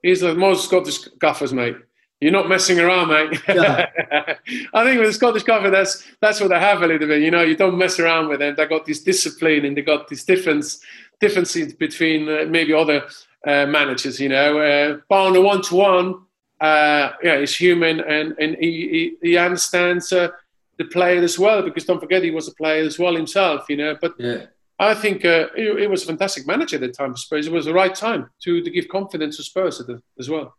he's 0.02 0.22
the 0.22 0.34
most 0.34 0.66
Scottish 0.66 1.08
gaffers, 1.20 1.54
mate. 1.54 1.78
You're 2.22 2.34
not 2.34 2.50
messing 2.50 2.80
around, 2.80 3.10
mate. 3.10 3.42
Yeah. 3.48 3.88
I 4.74 4.84
think 4.84 5.00
with 5.00 5.08
the 5.08 5.14
Scottish 5.14 5.44
gaffer, 5.44 5.70
that's 5.70 6.06
that's 6.22 6.42
what 6.42 6.50
they 6.50 6.60
have 6.60 6.82
a 6.82 6.88
little 6.88 7.08
bit. 7.08 7.22
You 7.22 7.32
know, 7.32 7.44
you 7.44 7.56
don't 7.56 7.78
mess 7.78 7.98
around 8.00 8.28
with 8.28 8.40
them. 8.40 8.56
They 8.56 8.66
got 8.66 8.86
this 8.86 9.02
discipline 9.02 9.64
and 9.64 9.78
they 9.78 9.84
got 9.84 10.10
this 10.10 10.26
difference 10.26 10.84
differences 11.20 11.74
between 11.74 12.30
uh, 12.30 12.46
maybe 12.48 12.74
other 12.74 13.04
uh, 13.46 13.66
managers. 13.66 14.20
You 14.20 14.30
know, 14.30 14.60
uh, 14.60 14.98
but 15.08 15.28
on 15.28 15.36
a 15.36 15.42
one 15.42 15.62
to 15.64 15.76
one, 15.76 16.22
yeah, 16.62 17.40
he's 17.40 17.56
human 17.56 18.00
and 18.02 18.36
and 18.40 18.56
he 18.60 19.18
he, 19.22 19.30
he 19.30 19.38
understands 19.38 20.12
uh, 20.12 20.30
the 20.78 20.86
player 20.86 21.22
as 21.22 21.38
well 21.38 21.62
because 21.62 21.86
don't 21.86 22.00
forget 22.00 22.24
he 22.24 22.32
was 22.32 22.48
a 22.48 22.54
player 22.54 22.84
as 22.84 22.98
well 23.00 23.16
himself. 23.16 23.66
You 23.70 23.78
know, 23.78 23.98
but. 24.00 24.14
Yeah 24.18 24.46
I 24.80 24.94
think 24.94 25.26
uh, 25.26 25.48
it, 25.58 25.78
it, 25.78 25.90
was 25.90 26.04
a 26.04 26.06
fantastic 26.06 26.48
manager 26.48 26.78
at 26.78 26.82
the 26.82 26.88
time 26.88 27.12
for 27.12 27.18
Spurs. 27.18 27.48
It 27.48 27.52
was 27.52 27.66
the 27.66 27.74
right 27.74 27.94
time 27.94 28.30
to, 28.44 28.64
to 28.64 28.70
give 28.70 28.88
confidence 28.88 29.36
to 29.36 29.44
Spurs 29.44 29.80
the, 29.80 30.02
as 30.18 30.30
well. 30.30 30.56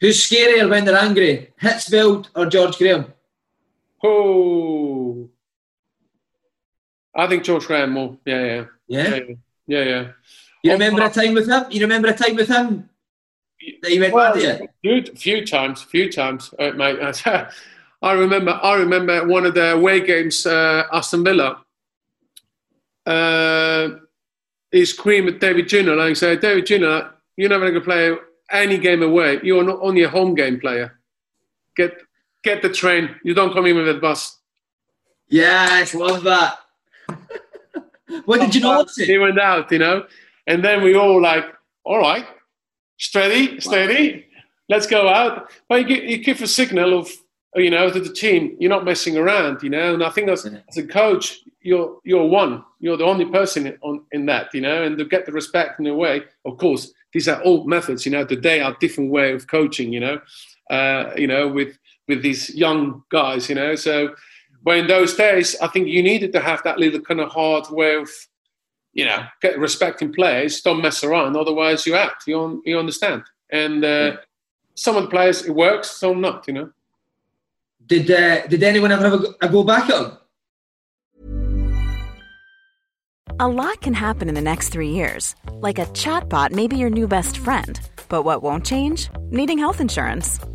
Who's 0.00 0.18
scarier 0.28 0.68
when 0.68 0.84
they're 0.84 0.98
angry, 0.98 1.52
Hitzfeld 1.62 2.28
or 2.36 2.44
George 2.44 2.76
Graham? 2.76 3.14
Oh, 4.02 5.30
I 7.14 7.26
think 7.26 7.44
George 7.44 7.66
Graham 7.66 7.92
more. 7.92 8.18
Yeah, 8.26 8.44
yeah, 8.44 8.64
yeah, 8.86 9.16
yeah, 9.16 9.34
yeah. 9.66 9.84
yeah. 9.84 10.08
You 10.62 10.72
remember 10.72 11.04
a 11.04 11.10
time 11.10 11.34
with 11.34 11.48
him? 11.48 11.64
You 11.70 11.80
remember 11.82 12.08
a 12.08 12.16
time 12.16 12.36
with 12.36 12.48
him? 12.48 12.88
that 13.82 13.92
you 13.92 14.00
went 14.00 14.14
well, 14.14 14.36
mad 14.36 14.68
Few, 14.82 15.02
few 15.14 15.46
times, 15.46 15.82
few 15.82 16.10
times, 16.10 16.52
uh, 16.58 16.70
mate. 16.72 16.98
I 18.02 18.12
remember, 18.12 18.58
I 18.62 18.74
remember 18.74 19.26
one 19.26 19.46
of 19.46 19.54
the 19.54 19.72
away 19.72 20.00
games, 20.00 20.44
uh, 20.44 20.84
Aston 20.92 21.24
Villa. 21.24 21.62
Uh, 23.06 23.90
he 24.70 24.84
screamed 24.84 25.28
at 25.28 25.40
David 25.40 25.68
Ginola 25.68 26.08
and 26.08 26.18
said, 26.18 26.40
David 26.40 26.66
Ginola, 26.66 27.12
you're 27.36 27.48
never 27.48 27.70
going 27.70 27.74
to 27.74 27.80
play 27.80 28.14
any 28.50 28.78
game 28.78 29.02
away. 29.02 29.40
You're 29.42 29.64
not 29.64 29.78
only 29.80 30.02
a 30.02 30.08
home 30.08 30.34
game 30.34 30.60
player. 30.60 30.98
Get 31.76 31.96
get 32.42 32.62
the 32.62 32.68
train. 32.68 33.16
You 33.24 33.34
don't 33.34 33.52
come 33.52 33.66
in 33.66 33.76
with 33.76 33.86
the 33.86 33.94
bus. 33.94 34.38
Yes, 35.28 35.94
love 35.94 36.22
that. 36.24 36.58
What 38.24 38.40
did 38.40 38.54
you 38.54 38.60
know? 38.60 38.86
He 38.96 39.18
went 39.18 39.38
out, 39.38 39.70
you 39.70 39.78
know, 39.78 40.06
and 40.46 40.64
then 40.64 40.82
we 40.82 40.94
all 40.94 41.20
like, 41.20 41.44
all 41.84 41.98
right, 41.98 42.26
steady, 42.98 43.60
steady, 43.60 44.26
let's 44.68 44.86
go 44.86 45.08
out. 45.08 45.50
But 45.68 45.80
you 45.82 45.86
give, 45.86 46.04
you 46.04 46.18
give 46.18 46.42
a 46.42 46.46
signal 46.46 46.98
of, 46.98 47.10
you 47.54 47.70
know, 47.70 47.90
to 47.90 48.00
the 48.00 48.12
team, 48.12 48.56
you're 48.58 48.70
not 48.70 48.84
messing 48.84 49.16
around, 49.16 49.62
you 49.62 49.70
know. 49.70 49.94
And 49.94 50.02
I 50.02 50.10
think 50.10 50.28
as, 50.28 50.44
as 50.44 50.76
a 50.76 50.86
coach, 50.86 51.38
you're 51.60 51.98
you're 52.04 52.26
one, 52.26 52.64
you're 52.80 52.96
the 52.96 53.04
only 53.04 53.24
person 53.24 53.76
on 53.80 54.04
in 54.12 54.26
that, 54.26 54.52
you 54.52 54.60
know, 54.60 54.82
and 54.82 54.98
to 54.98 55.04
get 55.04 55.24
the 55.24 55.32
respect 55.32 55.80
in 55.80 55.86
a 55.86 55.94
way. 55.94 56.22
Of 56.44 56.58
course, 56.58 56.92
these 57.12 57.28
are 57.28 57.42
old 57.42 57.68
methods, 57.68 58.04
you 58.04 58.12
know. 58.12 58.24
Today 58.24 58.60
are 58.60 58.76
different 58.80 59.10
way 59.10 59.32
of 59.32 59.46
coaching, 59.46 59.92
you 59.92 60.00
know, 60.00 60.20
uh, 60.70 61.12
you 61.16 61.26
know, 61.26 61.48
with 61.48 61.78
with 62.08 62.22
these 62.22 62.54
young 62.54 63.02
guys, 63.10 63.48
you 63.48 63.54
know. 63.54 63.76
So, 63.76 64.14
but 64.64 64.78
in 64.78 64.86
those 64.86 65.14
days, 65.14 65.54
I 65.60 65.68
think 65.68 65.88
you 65.88 66.02
needed 66.02 66.32
to 66.32 66.40
have 66.40 66.62
that 66.64 66.78
little 66.78 67.00
kind 67.00 67.20
of 67.20 67.30
hard 67.30 67.70
way 67.70 67.94
of 67.96 68.08
you 68.94 69.04
know, 69.04 69.24
get 69.42 69.58
respecting 69.58 70.12
players, 70.12 70.60
don't 70.62 70.80
mess 70.80 71.04
around, 71.04 71.36
otherwise 71.36 71.84
you 71.84 71.94
act. 71.96 72.26
You, 72.26 72.62
you 72.64 72.78
understand? 72.78 73.24
And 73.50 73.84
uh, 73.84 73.88
yeah. 73.88 74.16
some 74.74 74.96
of 74.96 75.02
the 75.02 75.10
players 75.10 75.44
it 75.44 75.54
works, 75.54 75.90
some 75.90 76.20
not. 76.20 76.46
You 76.46 76.54
know. 76.54 76.70
Did 77.86 78.10
uh, 78.10 78.46
Did 78.46 78.62
anyone 78.62 78.92
ever 78.92 79.10
have 79.10 79.20
a, 79.20 79.46
a 79.46 79.48
go 79.48 79.64
back 79.64 79.90
at 79.90 80.00
him? 80.00 80.12
A 83.40 83.48
lot 83.48 83.80
can 83.80 83.94
happen 83.94 84.28
in 84.28 84.36
the 84.36 84.40
next 84.40 84.68
three 84.68 84.90
years, 84.90 85.34
like 85.54 85.80
a 85.80 85.86
chatbot 85.86 86.52
may 86.52 86.68
be 86.68 86.76
your 86.76 86.90
new 86.90 87.08
best 87.08 87.36
friend. 87.38 87.80
But 88.08 88.22
what 88.22 88.44
won't 88.44 88.64
change? 88.64 89.10
Needing 89.30 89.58
health 89.58 89.80
insurance. 89.80 90.38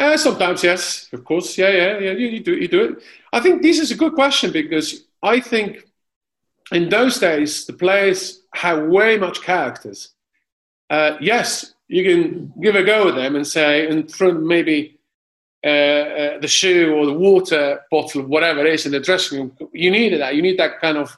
Uh, 0.00 0.16
sometimes, 0.16 0.64
yes, 0.64 1.08
of 1.12 1.22
course. 1.24 1.58
Yeah, 1.58 1.68
yeah, 1.68 1.98
yeah. 1.98 2.12
You, 2.12 2.28
you, 2.28 2.40
do, 2.40 2.56
you 2.56 2.68
do 2.68 2.84
it. 2.84 3.02
I 3.34 3.40
think 3.40 3.60
this 3.60 3.78
is 3.78 3.90
a 3.90 3.94
good 3.94 4.14
question 4.14 4.50
because 4.50 5.04
I 5.22 5.40
think 5.40 5.84
in 6.72 6.88
those 6.88 7.18
days 7.18 7.66
the 7.66 7.74
players 7.74 8.40
had 8.54 8.88
way 8.88 9.18
much 9.18 9.42
characters. 9.42 10.14
Uh, 10.88 11.18
yes, 11.20 11.74
you 11.88 12.02
can 12.02 12.50
give 12.62 12.76
a 12.76 12.82
go 12.82 13.08
at 13.08 13.14
them 13.14 13.36
and 13.36 13.46
say, 13.46 13.88
and 13.88 14.10
throw 14.10 14.32
maybe 14.32 14.98
uh, 15.64 15.68
uh, 15.68 16.38
the 16.40 16.48
shoe 16.48 16.94
or 16.94 17.04
the 17.04 17.12
water 17.12 17.82
bottle, 17.90 18.22
whatever 18.22 18.60
it 18.60 18.72
is 18.72 18.86
in 18.86 18.92
the 18.92 19.00
dressing 19.00 19.38
room. 19.38 19.52
You 19.74 19.90
need 19.90 20.18
that. 20.18 20.34
You 20.34 20.40
need 20.40 20.58
that 20.58 20.80
kind 20.80 20.96
of, 20.96 21.14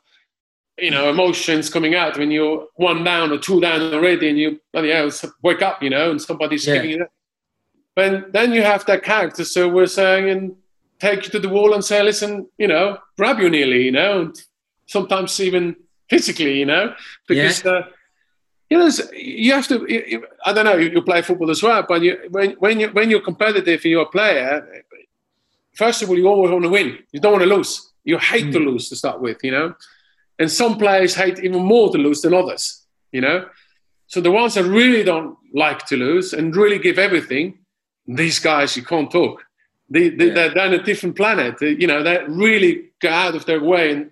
you 0.77 0.91
know, 0.91 1.09
emotions 1.09 1.71
coming 1.71 1.95
out 1.95 2.19
when 2.19 2.33
you're 2.33 2.67
one 2.75 3.05
down 3.05 3.31
or 3.31 3.39
two 3.39 3.61
down 3.61 3.95
already, 3.95 4.29
and 4.29 4.39
you, 4.39 4.61
bloody 4.73 4.91
hell, 4.91 5.09
wake 5.43 5.63
up, 5.63 5.85
you 5.85 5.91
know, 5.91 6.11
and 6.11 6.21
somebody's 6.21 6.67
yeah. 6.67 6.75
giving 6.75 6.91
you 6.91 6.99
that 6.99 7.11
but 7.95 8.33
then 8.33 8.53
you 8.53 8.63
have 8.63 8.85
that 8.87 9.03
character. 9.03 9.45
So 9.45 9.69
we're 9.69 9.87
saying 9.87 10.31
and 10.31 10.57
take 10.99 11.25
you 11.25 11.31
to 11.31 11.39
the 11.39 11.49
wall 11.49 11.75
and 11.75 11.85
say, 11.85 12.03
listen, 12.03 12.47
you 12.59 12.69
know, 12.69 12.99
grab 13.17 13.39
you 13.39 13.51
nearly, 13.51 13.85
you 13.85 13.93
know, 13.93 14.23
and 14.23 14.43
sometimes 14.87 15.39
even 15.41 15.77
physically, 16.09 16.59
you 16.59 16.67
know, 16.67 16.95
because. 17.27 17.65
Yeah. 17.65 17.71
Uh, 17.71 17.83
you 18.71 18.79
know, 18.79 18.91
you 19.13 19.53
have 19.53 19.69
to. 19.69 19.85
You, 19.87 20.27
I 20.47 20.55
don't 20.55 20.65
know. 20.65 20.77
You, 20.77 20.89
you, 20.89 21.03
play 21.03 21.21
football 21.21 21.51
as 21.51 21.63
well, 21.63 21.85
but 21.87 22.01
you, 22.01 22.17
when 22.31 22.53
when 22.53 22.81
you 22.81 22.89
when 22.89 23.11
you're 23.11 23.21
competitive 23.21 23.81
and 23.85 23.91
you're 23.91 24.05
a 24.05 24.09
player, 24.09 24.83
first 25.75 26.01
of 26.01 26.09
all, 26.09 26.17
you 26.17 26.27
always 26.27 26.51
want 26.51 26.65
to 26.65 26.71
win. 26.71 26.99
You 27.13 27.21
don't 27.21 27.33
want 27.33 27.45
to 27.45 27.55
lose. 27.55 27.93
You 28.03 28.17
hate 28.17 28.47
mm. 28.47 28.53
to 28.53 28.59
lose 28.61 28.89
to 28.89 28.97
start 28.97 29.21
with, 29.21 29.39
you 29.43 29.51
know. 29.51 29.75
And 30.39 30.51
some 30.51 30.79
players 30.79 31.15
hate 31.15 31.39
even 31.41 31.63
more 31.63 31.93
to 31.93 31.99
lose 31.99 32.23
than 32.23 32.33
others, 32.33 32.87
you 33.13 33.21
know. 33.21 33.47
So 34.07 34.23
the 34.23 34.31
ones 34.31 34.55
that 34.55 34.65
really 34.65 35.05
don't 35.05 35.37
like 35.53 35.85
to 35.87 35.97
lose 35.97 36.33
and 36.33 36.57
really 36.57 36.79
give 36.79 36.99
everything, 36.99 37.59
these 38.07 38.39
guys 38.39 38.77
you 38.77 38.85
can't 38.85 39.11
talk. 39.11 39.45
They, 39.89 40.09
they, 40.09 40.29
yeah. 40.29 40.49
They're 40.49 40.67
on 40.67 40.75
a 40.75 40.83
different 40.83 41.17
planet. 41.17 41.59
They, 41.59 41.71
you 41.71 41.87
know, 41.87 42.03
they 42.03 42.25
really 42.27 42.91
go 43.01 43.11
out 43.11 43.35
of 43.35 43.45
their 43.45 43.63
way. 43.63 43.93
And, 43.93 44.11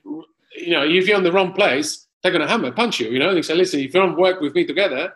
you 0.56 0.72
know, 0.72 0.84
if 0.84 1.06
you're 1.06 1.16
in 1.16 1.24
the 1.24 1.32
wrong 1.32 1.52
place, 1.52 2.06
they're 2.22 2.32
going 2.32 2.42
to 2.42 2.48
hammer, 2.48 2.70
punch 2.70 3.00
you. 3.00 3.08
You 3.08 3.18
know, 3.18 3.34
they 3.34 3.42
say, 3.42 3.54
listen, 3.54 3.80
if 3.80 3.94
you 3.94 4.00
don't 4.00 4.18
work 4.18 4.40
with 4.40 4.54
me 4.54 4.66
together, 4.66 5.14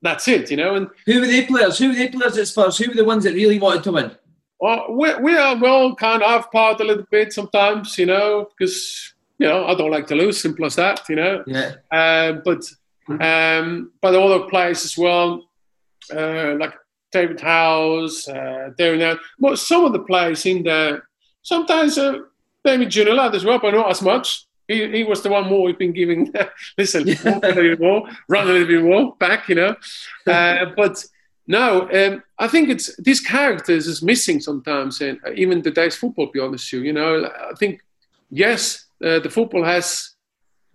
that's 0.00 0.28
it. 0.28 0.50
You 0.50 0.56
know. 0.56 0.76
And 0.76 0.88
who 1.06 1.20
were 1.20 1.26
the 1.26 1.44
players? 1.46 1.78
Who 1.78 1.88
were 1.88 1.94
the 1.94 2.08
players 2.08 2.38
at 2.38 2.46
Spurs? 2.46 2.78
Who 2.78 2.88
were 2.88 2.94
the 2.94 3.04
ones 3.04 3.24
that 3.24 3.34
really 3.34 3.58
wanted 3.58 3.82
to 3.84 3.92
win? 3.92 4.12
Well, 4.60 4.86
we, 4.90 5.14
we 5.16 5.36
are 5.36 5.56
well 5.56 5.94
kind 5.94 6.22
of 6.22 6.28
half 6.28 6.52
part 6.52 6.80
a 6.80 6.84
little 6.84 7.06
bit 7.10 7.32
sometimes, 7.32 7.96
you 7.98 8.06
know, 8.06 8.48
because 8.56 9.14
you 9.38 9.48
know 9.48 9.66
I 9.66 9.74
don't 9.74 9.90
like 9.90 10.06
to 10.08 10.16
lose. 10.16 10.40
Simple 10.40 10.66
as 10.66 10.76
that, 10.76 11.08
you 11.08 11.16
know. 11.16 11.44
Yeah. 11.46 11.74
Um, 11.90 12.42
but 12.44 12.64
um, 13.20 13.92
but 14.00 14.14
all 14.14 14.28
the 14.30 14.46
players 14.46 14.84
as 14.84 14.96
well, 14.98 15.48
uh, 16.14 16.54
like 16.58 16.74
David 17.10 17.40
Howells, 17.40 18.28
uh, 18.28 18.70
Darren 18.78 19.18
But 19.38 19.58
some 19.58 19.84
of 19.84 19.92
the 19.92 20.00
players 20.00 20.44
in 20.46 20.62
there, 20.62 21.08
sometimes 21.42 21.96
uh, 21.98 22.18
David 22.64 22.88
Ginola 22.88 23.32
as 23.34 23.44
well, 23.44 23.58
but 23.58 23.74
not 23.74 23.90
as 23.90 24.02
much. 24.02 24.46
He, 24.66 24.86
he 24.98 25.04
was 25.04 25.22
the 25.22 25.30
one 25.30 25.48
more 25.48 25.62
we've 25.62 25.78
been 25.78 25.94
giving, 25.94 26.32
listen, 26.78 27.06
walk 27.24 27.42
a 27.42 27.48
little 27.48 27.62
bit 27.62 27.80
more, 27.80 28.08
run 28.28 28.48
a 28.48 28.52
little 28.52 28.68
bit 28.68 28.82
more, 28.82 29.16
back, 29.16 29.48
you 29.48 29.54
know. 29.54 29.76
Uh, 30.26 30.66
but 30.76 31.02
no, 31.46 31.88
um, 31.90 32.22
I 32.38 32.48
think 32.48 32.68
it's 32.68 32.94
these 32.96 33.22
characters 33.22 33.86
is 33.86 34.02
missing 34.02 34.40
sometimes, 34.40 35.00
and 35.00 35.18
even 35.34 35.62
today's 35.62 35.96
football, 35.96 36.26
to 36.26 36.32
be 36.32 36.40
honest 36.40 36.70
with 36.70 36.82
you. 36.82 36.88
You 36.88 36.92
know, 36.92 37.24
I 37.24 37.54
think, 37.54 37.80
yes, 38.28 38.84
uh, 39.02 39.20
the 39.20 39.30
football 39.30 39.64
has 39.64 40.10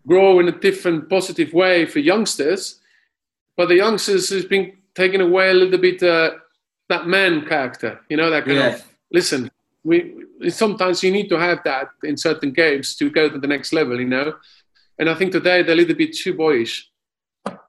grown 0.07 0.47
in 0.47 0.55
a 0.55 0.59
different 0.59 1.07
positive 1.07 1.53
way 1.53 1.86
for 1.86 1.99
youngsters, 1.99 2.79
but 3.55 3.67
the 3.67 3.75
youngsters 3.75 4.29
has 4.29 4.45
been 4.45 4.73
taking 4.95 5.21
away 5.21 5.49
a 5.49 5.53
little 5.53 5.79
bit 5.79 6.01
uh, 6.03 6.31
that 6.89 7.07
man 7.07 7.45
character. 7.45 7.99
You 8.09 8.17
know, 8.17 8.29
that 8.29 8.45
kind 8.45 8.57
yeah. 8.57 8.67
of 8.67 8.85
listen. 9.11 9.49
We 9.83 10.25
sometimes 10.49 11.03
you 11.03 11.11
need 11.11 11.29
to 11.29 11.39
have 11.39 11.59
that 11.65 11.89
in 12.03 12.17
certain 12.17 12.51
games 12.51 12.95
to 12.97 13.09
go 13.09 13.29
to 13.29 13.39
the 13.39 13.47
next 13.47 13.73
level. 13.73 13.99
You 13.99 14.07
know, 14.07 14.35
and 14.99 15.09
I 15.09 15.15
think 15.15 15.31
today 15.31 15.63
they're 15.63 15.73
a 15.73 15.77
little 15.77 15.95
bit 15.95 16.15
too 16.15 16.33
boyish. 16.33 16.89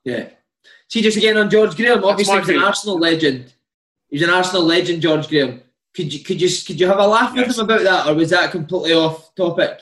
Yeah. 0.05 0.29
See, 0.89 1.03
just 1.03 1.16
again 1.16 1.37
on 1.37 1.51
George 1.51 1.77
Graham, 1.77 2.05
obviously 2.05 2.39
he's 2.39 2.49
an 2.51 2.62
Arsenal 2.62 2.99
legend. 2.99 3.53
He's 4.09 4.22
an 4.22 4.31
Arsenal 4.31 4.62
legend, 4.62 5.03
George 5.03 5.29
Graham. 5.29 5.62
Could 5.95 6.12
you 6.12 6.20
could 6.20 6.41
you 6.41 6.49
could 6.66 6.79
you 6.79 6.87
have 6.87 6.99
a 6.99 7.07
laugh 7.07 7.33
yes. 7.35 7.49
with 7.49 7.59
him 7.59 7.64
about 7.64 7.83
that, 7.83 8.07
or 8.09 8.14
was 8.14 8.31
that 8.31 8.51
completely 8.51 8.93
off 8.93 9.35
topic? 9.35 9.81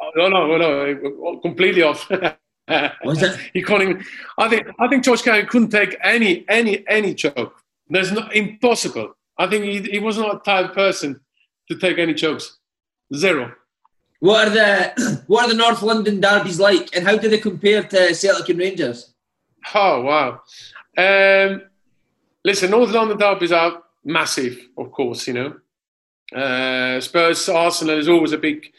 Oh, 0.00 0.10
no, 0.16 0.28
no, 0.28 0.56
no, 0.56 1.40
completely 1.40 1.82
off. 1.82 2.10
was 3.04 3.22
it? 3.22 3.38
he 3.52 3.62
can't 3.62 3.82
even. 3.82 4.04
I 4.38 4.48
think 4.48 4.66
I 4.78 4.88
think 4.88 5.04
George 5.04 5.22
Graham 5.22 5.46
couldn't 5.46 5.70
take 5.70 5.96
any 6.02 6.44
any 6.48 6.84
any 6.88 7.14
joke. 7.14 7.62
There's 7.88 8.12
no 8.12 8.26
impossible. 8.28 9.14
I 9.36 9.46
think 9.46 9.64
he, 9.64 9.82
he 9.82 9.98
was 9.98 10.16
not 10.16 10.36
a 10.36 10.38
type 10.38 10.70
of 10.70 10.74
person 10.74 11.20
to 11.70 11.78
take 11.78 11.98
any 11.98 12.14
jokes. 12.14 12.58
Zero. 13.14 13.52
What 14.20 14.48
are 14.48 14.50
the 14.50 15.22
what 15.26 15.44
are 15.44 15.48
the 15.48 15.56
North 15.56 15.82
London 15.82 16.20
derbies 16.20 16.58
like, 16.58 16.96
and 16.96 17.06
how 17.06 17.16
do 17.16 17.28
they 17.28 17.38
compare 17.38 17.82
to 17.82 18.14
Celtic 18.14 18.48
and 18.48 18.58
Rangers? 18.58 19.12
Oh 19.74 20.02
wow! 20.02 20.40
Um, 20.96 21.62
listen, 22.44 22.70
North 22.70 22.90
London 22.90 23.18
derbies 23.18 23.52
are 23.52 23.82
massive, 24.04 24.58
of 24.78 24.90
course. 24.92 25.26
You 25.26 25.34
know, 25.34 25.54
uh, 26.38 27.00
Spurs 27.00 27.48
Arsenal 27.48 27.98
is 27.98 28.08
always 28.08 28.32
a 28.32 28.38
big, 28.38 28.72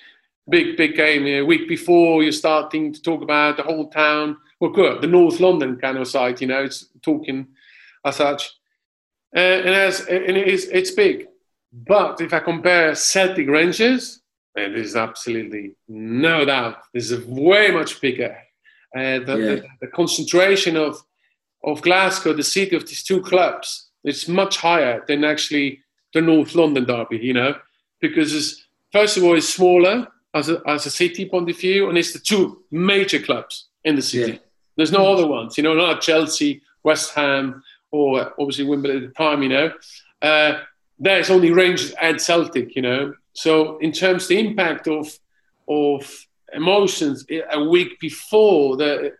big, 0.49 0.77
big 0.77 0.95
game. 0.95 1.25
A 1.25 1.41
week 1.41 1.67
before 1.67 2.23
you're 2.23 2.31
starting 2.31 2.93
to 2.93 3.01
talk 3.01 3.21
about 3.21 3.57
the 3.57 3.63
whole 3.63 3.89
town. 3.89 4.37
Well, 4.59 4.71
good, 4.71 5.01
the 5.01 5.07
North 5.07 5.39
London 5.39 5.77
kind 5.77 5.97
of 5.97 6.07
side. 6.07 6.41
You 6.41 6.47
know, 6.47 6.63
it's 6.63 6.87
talking 7.01 7.47
as 8.05 8.17
such, 8.17 8.53
uh, 9.35 9.39
and 9.39 9.69
as 9.69 10.01
and 10.01 10.37
it 10.37 10.47
is, 10.47 10.65
it's 10.65 10.91
big. 10.91 11.27
But 11.73 12.21
if 12.21 12.33
I 12.33 12.39
compare 12.39 12.95
Celtic 12.95 13.49
Rangers, 13.49 14.21
and 14.55 14.75
there's 14.75 14.95
absolutely 14.95 15.75
no 15.89 16.45
doubt 16.45 16.77
this 16.93 17.11
is 17.11 17.25
way 17.25 17.71
much 17.71 17.99
bigger. 17.99 18.37
Uh, 18.95 19.19
the, 19.19 19.25
yeah. 19.25 19.35
the, 19.35 19.65
the, 19.81 19.87
concentration 19.87 20.77
of 20.77 21.03
of 21.65 21.81
Glasgow, 21.81 22.31
the 22.31 22.43
city 22.43 22.77
of 22.77 22.87
these 22.87 23.03
two 23.03 23.21
clubs, 23.21 23.89
is 24.05 24.29
much 24.29 24.57
higher 24.57 25.03
than 25.05 25.25
actually 25.25 25.81
the 26.13 26.21
North 26.21 26.55
London 26.55 26.85
derby. 26.85 27.17
You 27.17 27.33
know, 27.33 27.55
because 27.99 28.33
it's, 28.33 28.65
first 28.93 29.17
of 29.17 29.25
all, 29.25 29.35
it's 29.35 29.53
smaller 29.53 30.07
as 30.36 30.49
a, 30.49 30.61
as 30.67 30.86
a 30.86 30.91
city 30.91 31.27
point 31.27 31.49
of 31.49 31.57
view, 31.57 31.89
and 31.89 31.97
it's 31.97 32.13
the 32.13 32.19
two 32.19 32.63
major 32.69 33.19
clubs 33.19 33.69
in 33.86 33.95
the 33.95 34.01
city. 34.01 34.33
Yeah. 34.33 34.38
There's 34.75 34.91
no 34.91 35.11
other 35.11 35.25
ones. 35.25 35.57
You 35.57 35.63
know, 35.63 35.73
not 35.73 36.01
Chelsea, 36.01 36.61
West 36.83 37.15
Ham, 37.15 37.63
or 37.91 38.33
obviously 38.39 38.65
Wimbledon 38.65 39.03
at 39.03 39.09
the 39.09 39.15
time. 39.15 39.41
You 39.41 39.49
know. 39.49 39.73
Uh, 40.21 40.59
there's 40.99 41.29
only 41.29 41.51
Rangers 41.51 41.91
and 42.01 42.21
Celtic, 42.21 42.75
you 42.75 42.81
know. 42.81 43.13
So 43.33 43.77
in 43.79 43.91
terms 43.91 44.23
of 44.23 44.29
the 44.29 44.39
impact 44.39 44.88
of 44.88 45.17
of 45.67 46.27
emotions 46.53 47.25
a 47.51 47.63
week 47.63 47.99
before 47.99 48.77
the 48.77 49.13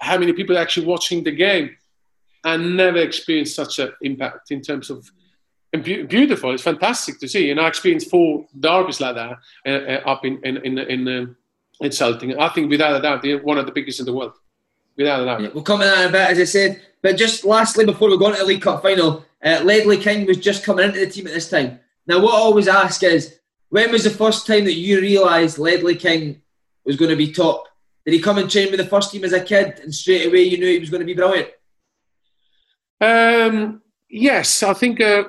how 0.00 0.16
many 0.16 0.32
people 0.32 0.56
are 0.56 0.60
actually 0.60 0.86
watching 0.86 1.24
the 1.24 1.32
game, 1.32 1.76
I 2.44 2.56
never 2.56 2.98
experienced 2.98 3.54
such 3.54 3.78
an 3.80 3.92
impact 4.02 4.50
in 4.50 4.62
terms 4.62 4.90
of 4.90 5.10
beautiful. 5.78 6.52
It's 6.52 6.62
fantastic 6.62 7.20
to 7.20 7.28
see, 7.28 7.50
and 7.50 7.60
I 7.60 7.68
experienced 7.68 8.10
four 8.10 8.46
derbies 8.58 9.00
like 9.00 9.14
that 9.14 9.38
uh, 9.66 9.68
uh, 9.68 10.02
up 10.06 10.24
in 10.24 10.40
in 10.44 10.56
in 10.58 10.78
in, 10.78 11.08
um, 11.08 11.36
in 11.80 11.92
Celtic. 11.92 12.36
I 12.38 12.48
think 12.48 12.70
without 12.70 12.96
a 12.96 13.02
doubt, 13.02 13.22
they're 13.22 13.42
one 13.42 13.58
of 13.58 13.66
the 13.66 13.72
biggest 13.72 14.00
in 14.00 14.06
the 14.06 14.12
world. 14.12 14.32
Without 14.96 15.22
a 15.22 15.24
doubt. 15.24 15.40
Yeah, 15.42 15.48
we'll 15.54 15.62
come 15.62 15.80
to 15.80 15.86
that 15.86 16.02
in 16.02 16.08
a 16.08 16.12
bit, 16.12 16.30
as 16.30 16.38
I 16.40 16.44
said. 16.44 16.82
But 17.02 17.16
just 17.16 17.44
lastly, 17.44 17.86
before 17.86 18.10
we 18.10 18.18
go 18.18 18.26
on 18.26 18.32
to 18.32 18.38
the 18.38 18.44
League 18.44 18.62
Cup 18.62 18.82
final, 18.82 19.24
uh, 19.42 19.60
Ledley 19.64 19.96
King 19.96 20.26
was 20.26 20.38
just 20.38 20.64
coming 20.64 20.84
into 20.84 21.00
the 21.00 21.10
team 21.10 21.26
at 21.26 21.32
this 21.32 21.48
time. 21.48 21.80
Now, 22.06 22.20
what 22.20 22.34
I 22.34 22.38
always 22.38 22.68
ask 22.68 23.02
is, 23.02 23.38
when 23.68 23.92
was 23.92 24.04
the 24.04 24.10
first 24.10 24.46
time 24.46 24.64
that 24.64 24.74
you 24.74 25.00
realised 25.00 25.58
Ledley 25.58 25.94
King 25.94 26.42
was 26.84 26.96
going 26.96 27.10
to 27.10 27.16
be 27.16 27.32
top? 27.32 27.68
Did 28.04 28.14
he 28.14 28.20
come 28.20 28.38
and 28.38 28.50
train 28.50 28.70
with 28.70 28.80
the 28.80 28.86
first 28.86 29.12
team 29.12 29.24
as 29.24 29.32
a 29.32 29.42
kid, 29.42 29.80
and 29.80 29.94
straight 29.94 30.26
away 30.26 30.42
you 30.42 30.58
knew 30.58 30.66
he 30.66 30.78
was 30.78 30.90
going 30.90 31.00
to 31.00 31.06
be 31.06 31.14
brilliant? 31.14 31.48
Um, 33.00 33.82
yes, 34.08 34.62
I 34.62 34.74
think 34.74 35.00
uh, 35.00 35.24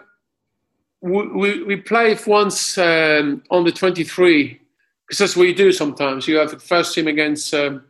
we, 1.01 1.63
we, 1.63 1.75
played 1.77 2.25
once 2.27 2.77
um, 2.77 3.43
on 3.49 3.63
the 3.63 3.71
23, 3.71 4.59
because 5.07 5.17
that's 5.17 5.35
what 5.35 5.47
you 5.47 5.55
do 5.55 5.71
sometimes. 5.71 6.27
You 6.27 6.37
have 6.37 6.51
the 6.51 6.59
first 6.59 6.93
team 6.93 7.07
against 7.07 7.53
um, 7.53 7.83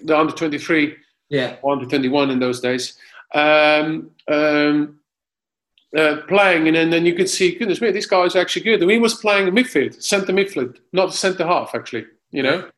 the 0.00 0.18
under 0.18 0.32
23, 0.32 0.96
yeah, 1.28 1.56
under 1.64 1.84
21 1.84 2.30
in 2.30 2.38
those 2.38 2.60
days. 2.60 2.96
Um, 3.34 4.10
um 4.28 4.98
uh, 5.96 6.16
playing, 6.28 6.66
and 6.66 6.76
then, 6.76 6.90
then 6.90 7.06
you 7.06 7.14
could 7.14 7.30
see, 7.30 7.54
goodness 7.54 7.80
me, 7.80 7.90
this 7.90 8.04
guy 8.04 8.22
is 8.24 8.36
actually 8.36 8.62
good. 8.62 8.82
And 8.82 8.90
he 8.90 8.98
was 8.98 9.14
playing 9.14 9.46
midfield, 9.48 10.02
centre 10.02 10.34
midfield, 10.34 10.76
not 10.92 11.14
centre 11.14 11.46
half, 11.46 11.74
actually, 11.74 12.04
you 12.30 12.42
know. 12.42 12.68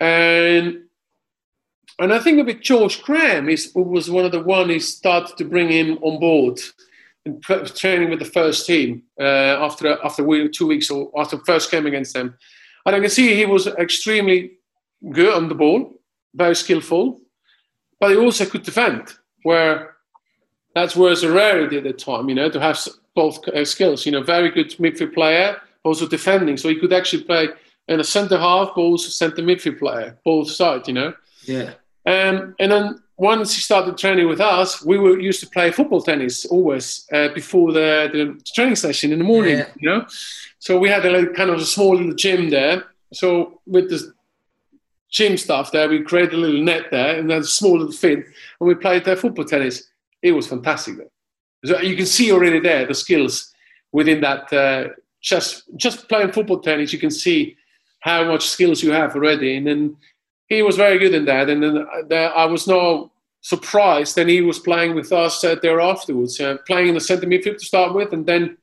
And 0.00 0.84
and 1.98 2.12
I 2.12 2.18
think 2.18 2.44
with 2.44 2.62
George 2.62 3.02
Graham 3.02 3.48
is 3.48 3.70
was 3.74 4.10
one 4.10 4.24
of 4.24 4.32
the 4.32 4.42
one 4.42 4.70
who 4.70 4.80
started 4.80 5.36
to 5.36 5.44
bring 5.44 5.68
him 5.68 5.98
on 6.00 6.18
board 6.18 6.58
and 7.24 7.42
training 7.42 8.10
with 8.10 8.18
the 8.18 8.24
first 8.24 8.66
team 8.66 9.02
uh, 9.20 9.64
after 9.66 9.98
after 10.04 10.48
two 10.48 10.66
weeks 10.66 10.90
or 10.90 11.10
after 11.16 11.38
first 11.38 11.70
game 11.70 11.86
against 11.86 12.14
them. 12.14 12.36
And 12.84 12.96
I 12.96 13.00
can 13.00 13.10
see 13.10 13.34
he 13.34 13.46
was 13.46 13.66
extremely 13.66 14.52
good 15.10 15.34
on 15.34 15.48
the 15.48 15.54
ball, 15.54 15.94
very 16.34 16.56
skillful, 16.56 17.20
but 18.00 18.10
he 18.10 18.16
also 18.16 18.44
could 18.46 18.62
defend. 18.62 19.08
Where 19.44 19.96
that 20.74 20.94
was 20.96 21.22
a 21.22 21.32
rarity 21.32 21.78
at 21.78 21.84
the 21.84 21.92
time, 21.92 22.28
you 22.28 22.34
know, 22.34 22.48
to 22.50 22.60
have 22.60 22.78
both 23.14 23.46
uh, 23.48 23.64
skills. 23.64 24.06
You 24.06 24.12
know, 24.12 24.22
very 24.22 24.50
good 24.50 24.70
midfield 24.78 25.14
player, 25.14 25.60
also 25.84 26.08
defending. 26.08 26.56
So 26.56 26.68
he 26.68 26.78
could 26.78 26.92
actually 26.92 27.24
play 27.24 27.48
in 27.88 28.00
a 28.00 28.04
centre 28.04 28.38
half, 28.38 28.70
but 28.74 28.82
also 28.82 29.08
centre 29.08 29.42
midfield 29.42 29.78
player, 29.78 30.18
both 30.24 30.50
sides. 30.50 30.88
You 30.88 30.94
know. 30.94 31.14
Yeah. 31.44 31.74
Um, 32.04 32.54
and 32.58 32.72
then 32.72 33.01
once 33.22 33.54
he 33.54 33.60
started 33.60 33.96
training 33.96 34.28
with 34.28 34.40
us, 34.40 34.84
we 34.84 34.98
were 34.98 35.18
used 35.18 35.40
to 35.40 35.48
play 35.48 35.70
football 35.70 36.02
tennis 36.02 36.44
always 36.46 37.06
uh, 37.12 37.28
before 37.28 37.72
the, 37.72 38.08
the, 38.12 38.52
training 38.54 38.76
session 38.76 39.12
in 39.12 39.18
the 39.18 39.24
morning. 39.24 39.58
Yeah. 39.58 39.68
You 39.76 39.88
know, 39.88 40.06
so 40.58 40.78
we 40.78 40.88
had 40.88 41.04
a 41.06 41.10
like, 41.10 41.34
kind 41.34 41.50
of 41.50 41.58
a 41.60 41.64
small 41.64 41.96
little 41.96 42.14
gym 42.14 42.50
there. 42.50 42.84
So 43.12 43.60
with 43.66 43.90
the 43.90 44.12
gym 45.10 45.36
stuff 45.36 45.70
there, 45.72 45.88
we 45.88 46.02
created 46.02 46.34
a 46.34 46.38
little 46.38 46.62
net 46.62 46.86
there 46.90 47.18
and 47.18 47.30
then 47.30 47.40
a 47.40 47.44
small 47.44 47.78
little 47.78 47.92
field, 47.92 48.24
and 48.58 48.68
we 48.68 48.74
played 48.74 49.06
uh, 49.08 49.16
football 49.16 49.44
tennis 49.44 49.92
it 50.22 50.32
was 50.32 50.46
fantastic. 50.46 50.96
Though. 50.96 51.10
So 51.64 51.80
you 51.80 51.96
can 51.96 52.06
see 52.06 52.32
already 52.32 52.60
there 52.60 52.86
the 52.86 52.94
skills 52.94 53.52
within 53.90 54.20
that. 54.22 54.52
Uh, 54.52 54.88
just 55.20 55.64
just 55.76 56.08
playing 56.08 56.32
football 56.32 56.60
tennis, 56.60 56.92
you 56.92 56.98
can 56.98 57.10
see 57.10 57.56
how 58.00 58.24
much 58.24 58.48
skills 58.48 58.82
you 58.82 58.92
have 58.92 59.14
already. 59.14 59.56
And 59.56 59.66
then 59.66 59.96
he 60.48 60.62
was 60.62 60.76
very 60.76 60.98
good 60.98 61.14
in 61.14 61.24
that. 61.26 61.48
And 61.48 61.62
then 61.62 61.78
uh, 61.78 62.02
there, 62.08 62.36
I 62.36 62.46
was 62.46 62.66
no 62.66 63.11
surprised. 63.42 64.16
Then 64.16 64.28
he 64.28 64.40
was 64.40 64.58
playing 64.58 64.94
with 64.94 65.12
us 65.12 65.44
uh, 65.44 65.56
there 65.60 65.80
afterwards, 65.80 66.40
uh, 66.40 66.56
playing 66.66 66.88
in 66.88 66.94
the 66.94 67.00
centre 67.00 67.26
midfield 67.26 67.58
to 67.58 67.66
start 67.66 67.94
with, 67.94 68.12
and 68.12 68.24
then 68.24 68.56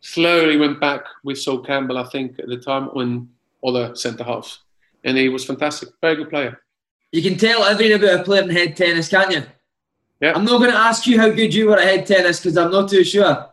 slowly 0.00 0.58
went 0.58 0.80
back 0.80 1.04
with 1.22 1.38
Sol 1.38 1.60
Campbell, 1.60 1.96
I 1.96 2.04
think, 2.04 2.38
at 2.38 2.48
the 2.48 2.58
time 2.58 2.88
on 2.90 3.30
other 3.66 3.96
centre 3.96 4.24
halves. 4.24 4.60
And 5.02 5.16
he 5.16 5.28
was 5.30 5.44
fantastic, 5.44 5.88
very 6.00 6.16
good 6.16 6.30
player. 6.30 6.60
You 7.12 7.22
can 7.22 7.38
tell 7.38 7.64
everything 7.64 7.96
about 7.96 8.20
a 8.20 8.24
player 8.24 8.42
in 8.42 8.50
head 8.50 8.76
tennis, 8.76 9.08
can't 9.08 9.32
you? 9.32 9.42
Yeah. 10.20 10.32
I'm 10.34 10.44
not 10.44 10.58
going 10.58 10.70
to 10.70 10.76
ask 10.76 11.06
you 11.06 11.18
how 11.18 11.30
good 11.30 11.54
you 11.54 11.68
were 11.68 11.78
at 11.78 11.84
head 11.84 12.06
tennis 12.06 12.40
because 12.40 12.56
I'm 12.56 12.70
not 12.70 12.88
too 12.88 13.04
sure. 13.04 13.50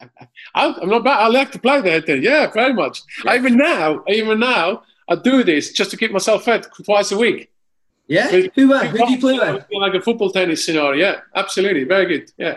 I'm 0.54 0.88
not 0.88 1.04
bad. 1.04 1.18
I 1.18 1.28
like 1.28 1.50
to 1.52 1.58
play 1.58 1.80
the 1.80 1.90
head 1.90 2.06
tennis. 2.06 2.24
Yeah, 2.24 2.50
very 2.50 2.72
much. 2.72 3.02
Yeah. 3.24 3.36
Even 3.36 3.56
now, 3.56 4.04
even 4.08 4.40
now, 4.40 4.82
I 5.08 5.16
do 5.16 5.42
this 5.42 5.72
just 5.72 5.90
to 5.92 5.96
keep 5.96 6.12
myself 6.12 6.44
fit 6.44 6.66
twice 6.84 7.12
a 7.12 7.18
week. 7.18 7.50
Yeah. 8.08 8.28
Who, 8.28 8.48
who, 8.54 8.72
uh, 8.72 8.84
who 8.86 8.98
do 8.98 9.12
you 9.12 9.18
play 9.18 9.38
with? 9.38 9.66
Like 9.70 9.94
a 9.94 10.00
football 10.00 10.30
tennis 10.30 10.64
scenario. 10.64 10.94
Yeah, 10.94 11.20
absolutely. 11.34 11.84
Very 11.84 12.06
good. 12.06 12.32
Yeah. 12.36 12.56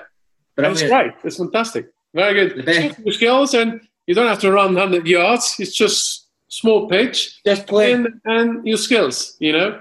But 0.56 0.72
it's 0.72 0.82
great. 0.82 1.14
It's 1.24 1.38
fantastic. 1.38 1.92
Very 2.14 2.34
good. 2.34 2.66
The 2.66 3.12
skills, 3.12 3.54
and 3.54 3.82
you 4.08 4.16
don't 4.16 4.28
have 4.28 4.40
to 4.40 4.52
run 4.52 4.74
100 4.74 5.06
yards. 5.08 5.56
It's 5.60 5.76
just 5.76 6.28
small 6.48 6.88
pitch. 6.88 7.42
Just 7.46 7.68
play. 7.68 7.94
And, 7.94 8.22
and 8.26 8.66
your 8.68 8.78
skills, 8.78 9.36
you 9.40 9.54
know. 9.54 9.80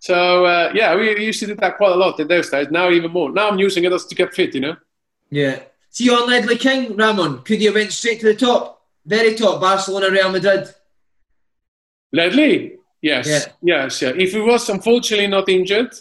So 0.00 0.44
uh, 0.44 0.72
yeah, 0.74 0.94
we 0.94 1.24
used 1.24 1.40
to 1.40 1.46
do 1.46 1.54
that 1.56 1.76
quite 1.76 1.92
a 1.92 1.96
lot 1.96 2.18
in 2.20 2.28
those 2.28 2.50
days. 2.50 2.68
Now 2.70 2.90
even 2.90 3.10
more. 3.10 3.30
Now 3.30 3.48
I'm 3.50 3.58
using 3.58 3.84
it 3.84 3.92
as 3.92 4.06
to 4.06 4.14
get 4.14 4.34
fit, 4.34 4.54
you 4.54 4.60
know. 4.60 4.76
Yeah. 5.30 5.60
See 5.90 6.10
on 6.10 6.28
Ledley 6.28 6.56
King, 6.56 6.96
Ramon. 6.96 7.42
Could 7.42 7.60
you 7.60 7.68
have 7.68 7.74
went 7.74 7.92
straight 7.92 8.20
to 8.20 8.26
the 8.26 8.34
top, 8.34 8.82
very 9.04 9.34
top, 9.34 9.60
Barcelona, 9.60 10.10
Real 10.10 10.30
Madrid? 10.30 10.68
Ledley, 12.12 12.77
yes, 13.02 13.26
yeah. 13.26 13.52
yes, 13.62 14.02
yeah. 14.02 14.12
If 14.16 14.32
he 14.32 14.40
was 14.40 14.68
unfortunately 14.68 15.26
not 15.26 15.48
injured, 15.48 15.94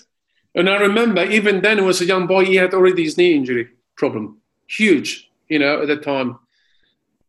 and 0.55 0.69
I 0.69 0.77
remember 0.77 1.23
even 1.23 1.61
then, 1.61 1.77
he 1.77 1.83
was 1.83 2.01
a 2.01 2.05
young 2.05 2.27
boy. 2.27 2.45
He 2.45 2.55
had 2.55 2.73
already 2.73 3.03
his 3.03 3.17
knee 3.17 3.35
injury 3.35 3.69
problem, 3.95 4.41
huge, 4.67 5.29
you 5.47 5.59
know, 5.59 5.81
at 5.81 5.87
the 5.87 5.97
time. 5.97 6.39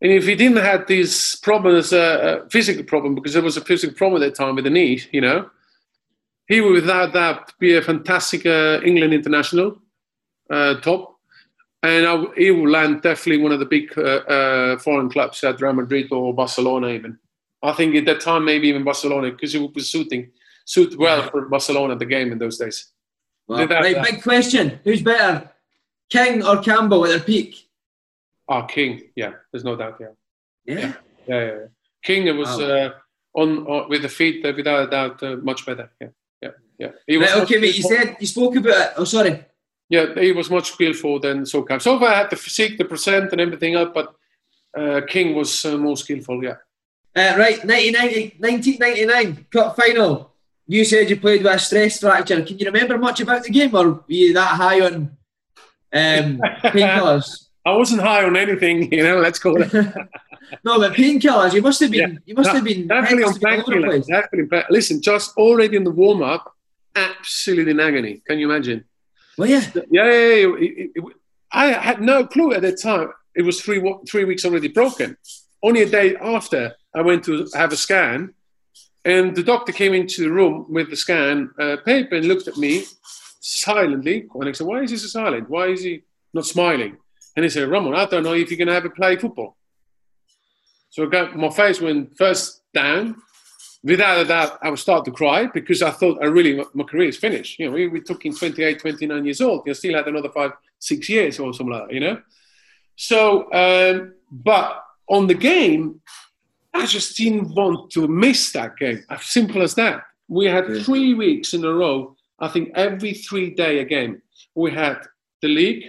And 0.00 0.12
if 0.12 0.26
he 0.26 0.34
didn't 0.34 0.64
have 0.64 0.86
this 0.86 1.34
problem 1.34 1.74
as 1.76 1.92
a, 1.92 2.42
a 2.44 2.48
physical 2.50 2.84
problem, 2.84 3.14
because 3.14 3.34
there 3.34 3.42
was 3.42 3.56
a 3.56 3.64
physical 3.64 3.96
problem 3.96 4.22
at 4.22 4.26
that 4.26 4.36
time 4.36 4.54
with 4.54 4.64
the 4.64 4.70
knee, 4.70 5.02
you 5.10 5.20
know, 5.20 5.50
he 6.46 6.60
would 6.60 6.72
without 6.72 7.12
that 7.12 7.52
be 7.58 7.76
a 7.76 7.82
fantastic 7.82 8.46
uh, 8.46 8.80
England 8.84 9.12
international 9.12 9.78
uh, 10.50 10.74
top, 10.76 11.16
and 11.82 12.06
I, 12.06 12.24
he 12.36 12.50
will 12.50 12.70
land 12.70 13.02
definitely 13.02 13.42
one 13.42 13.52
of 13.52 13.58
the 13.58 13.66
big 13.66 13.92
uh, 13.98 14.02
uh, 14.02 14.78
foreign 14.78 15.10
clubs 15.10 15.44
at 15.44 15.60
Real 15.60 15.74
Madrid 15.74 16.10
or 16.10 16.32
Barcelona 16.32 16.88
even. 16.88 17.18
I 17.62 17.72
think 17.72 17.94
at 17.96 18.06
that 18.06 18.20
time 18.20 18.44
maybe 18.44 18.68
even 18.68 18.84
Barcelona 18.84 19.30
because 19.30 19.54
it 19.54 19.60
would 19.60 19.74
be 19.74 19.80
suiting 19.80 20.30
suit 20.64 20.96
well 20.98 21.22
for 21.30 21.48
Barcelona 21.48 21.94
at 21.94 21.98
the 21.98 22.06
game 22.06 22.30
in 22.32 22.38
those 22.38 22.58
days. 22.58 22.92
Well, 23.46 23.66
right, 23.66 24.02
big 24.04 24.22
question: 24.22 24.80
Who's 24.84 25.02
better, 25.02 25.50
King 26.10 26.44
or 26.44 26.58
Campbell 26.58 27.04
at 27.04 27.10
their 27.10 27.20
peak? 27.20 27.68
Oh, 28.48 28.62
King, 28.62 29.02
yeah, 29.16 29.32
there's 29.50 29.64
no 29.64 29.76
doubt. 29.76 29.96
Yeah, 30.00 30.06
yeah, 30.66 30.78
yeah. 30.78 30.92
yeah, 31.26 31.44
yeah. 31.44 31.66
King 32.02 32.36
was 32.36 32.48
wow. 32.58 32.64
uh, 32.64 32.90
on, 33.34 33.66
on, 33.66 33.88
with 33.88 34.02
the 34.02 34.08
feet 34.08 34.44
uh, 34.44 34.52
without 34.54 34.88
a 34.88 34.90
doubt 34.90 35.22
uh, 35.22 35.36
much 35.36 35.64
better. 35.64 35.90
Yeah, 36.00 36.08
yeah, 36.42 36.50
yeah. 36.78 36.90
He 37.06 37.16
was 37.16 37.30
right, 37.30 37.42
okay, 37.42 37.58
mate. 37.58 37.76
You 37.76 37.82
said 37.82 38.16
you 38.20 38.26
spoke 38.26 38.56
about 38.56 38.80
it. 38.80 38.92
Oh, 38.96 39.04
sorry. 39.04 39.44
Yeah, 39.88 40.14
he 40.14 40.32
was 40.32 40.50
much 40.50 40.72
skillful 40.72 41.18
than 41.18 41.46
Sol 41.46 41.62
Campbell. 41.62 41.82
So 41.82 41.98
far, 41.98 42.08
I 42.08 42.18
had 42.18 42.30
the 42.30 42.36
physique, 42.36 42.76
the 42.76 42.84
percent, 42.84 43.32
and 43.32 43.40
everything 43.40 43.74
up, 43.74 43.94
but 43.94 44.14
uh, 44.76 45.00
King 45.08 45.34
was 45.34 45.64
uh, 45.64 45.78
more 45.78 45.96
skillful. 45.96 46.44
Yeah. 46.44 46.56
Uh, 47.18 47.34
right, 47.36 47.64
1999 47.64 49.46
cup 49.50 49.74
final. 49.74 50.32
You 50.68 50.84
said 50.84 51.10
you 51.10 51.18
played 51.18 51.42
with 51.42 51.52
a 51.52 51.58
stress 51.58 51.98
fracture. 51.98 52.40
Can 52.42 52.58
you 52.58 52.66
remember 52.66 52.96
much 52.96 53.18
about 53.18 53.42
the 53.42 53.50
game, 53.50 53.74
or 53.74 53.90
were 53.90 54.04
you 54.06 54.32
that 54.34 54.54
high 54.54 54.80
on 54.82 54.94
um, 54.94 55.10
painkillers? 56.62 57.46
I 57.66 57.72
wasn't 57.72 58.02
high 58.02 58.24
on 58.24 58.36
anything, 58.36 58.92
you 58.92 59.02
know. 59.02 59.18
Let's 59.18 59.40
call 59.40 59.60
it. 59.60 59.72
no, 60.64 60.78
but 60.78 60.92
painkillers. 60.92 61.54
You 61.54 61.62
must 61.62 61.80
have 61.80 61.90
been. 61.90 62.12
Yeah. 62.12 62.18
You 62.26 62.34
must 62.36 62.50
no, 62.50 62.54
have 62.54 62.64
been 62.64 62.86
definitely 62.86 63.24
on 63.24 63.34
painkillers. 63.34 64.06
Definitely. 64.06 64.62
Listen, 64.70 65.02
just 65.02 65.36
already 65.36 65.76
in 65.76 65.82
the 65.82 65.90
warm 65.90 66.22
up, 66.22 66.54
absolutely 66.94 67.72
in 67.72 67.80
agony. 67.80 68.22
Can 68.28 68.38
you 68.38 68.48
imagine? 68.48 68.84
Well, 69.36 69.48
yeah. 69.48 69.64
Yeah, 69.74 69.82
yeah, 69.90 70.04
yeah. 70.04 70.56
It, 70.56 70.90
it, 70.94 71.04
I 71.50 71.66
had 71.72 72.00
no 72.00 72.28
clue 72.28 72.52
at 72.52 72.62
the 72.62 72.76
time. 72.76 73.08
It 73.34 73.42
was 73.42 73.60
three 73.60 73.82
three 74.08 74.24
weeks 74.24 74.44
already 74.44 74.68
broken. 74.68 75.16
Only 75.64 75.82
a 75.82 75.88
day 75.88 76.14
after, 76.14 76.76
I 76.98 77.02
went 77.02 77.24
to 77.24 77.32
have 77.54 77.72
a 77.72 77.76
scan, 77.76 78.34
and 79.04 79.34
the 79.34 79.42
doctor 79.52 79.72
came 79.72 79.94
into 79.94 80.22
the 80.22 80.32
room 80.38 80.66
with 80.68 80.90
the 80.90 80.96
scan 80.96 81.50
uh, 81.58 81.76
paper 81.84 82.16
and 82.16 82.26
looked 82.26 82.48
at 82.48 82.56
me 82.56 82.84
silently. 83.40 84.26
And 84.34 84.48
I 84.48 84.52
said, 84.52 84.66
"Why 84.66 84.80
is 84.82 84.90
he 84.90 84.98
so 84.98 85.08
silent? 85.20 85.48
Why 85.48 85.66
is 85.68 85.82
he 85.82 86.02
not 86.34 86.46
smiling?" 86.46 86.96
And 87.38 87.44
he 87.44 87.50
said, 87.50 87.68
Ramon, 87.68 87.94
I 87.94 88.04
don't 88.06 88.24
know 88.24 88.34
if 88.34 88.50
you're 88.50 88.58
going 88.58 88.66
to 88.66 88.74
ever 88.74 88.90
play 88.90 89.14
football. 89.14 89.56
So 90.90 91.04
I 91.04 91.06
got, 91.06 91.36
my 91.36 91.50
face 91.50 91.80
went 91.80 92.16
first 92.18 92.62
down. 92.74 93.14
Without 93.84 94.18
a 94.18 94.24
doubt, 94.24 94.58
I 94.60 94.70
would 94.70 94.80
start 94.80 95.04
to 95.04 95.12
cry 95.12 95.46
because 95.46 95.80
I 95.80 95.92
thought 95.92 96.18
I 96.20 96.26
really, 96.26 96.60
my 96.74 96.82
career 96.82 97.08
is 97.08 97.16
finished. 97.16 97.60
You 97.60 97.66
know, 97.66 97.72
we, 97.74 97.86
we 97.86 98.00
took 98.00 98.26
in 98.26 98.34
28, 98.34 98.80
29 98.80 99.24
years 99.24 99.40
old. 99.40 99.62
You 99.66 99.74
still 99.74 99.94
had 99.94 100.08
another 100.08 100.30
five, 100.30 100.50
six 100.80 101.08
years 101.08 101.38
or 101.38 101.54
something 101.54 101.72
like 101.72 101.86
that, 101.86 101.94
you 101.94 102.00
know? 102.00 102.20
So, 102.96 103.52
um, 103.52 104.14
but 104.32 104.82
on 105.08 105.28
the 105.28 105.34
game, 105.34 106.00
I 106.74 106.86
just 106.86 107.16
didn't 107.16 107.54
want 107.54 107.90
to 107.92 108.06
miss 108.06 108.52
that 108.52 108.76
game. 108.76 109.04
As 109.10 109.24
simple 109.24 109.62
as 109.62 109.74
that. 109.74 110.02
We 110.28 110.46
had 110.46 110.82
three 110.82 111.14
weeks 111.14 111.54
in 111.54 111.64
a 111.64 111.72
row. 111.72 112.14
I 112.38 112.48
think 112.48 112.70
every 112.74 113.14
three 113.14 113.50
day 113.54 113.80
a 113.80 113.84
game. 113.84 114.22
We 114.54 114.70
had 114.70 114.98
the 115.40 115.48
league, 115.48 115.84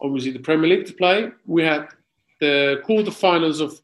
obviously 0.00 0.32
the 0.32 0.40
Premier 0.40 0.68
League 0.68 0.86
to 0.86 0.92
play. 0.94 1.30
We 1.46 1.62
had 1.62 1.88
the 2.40 2.82
quarterfinals 2.86 3.60
of 3.60 3.80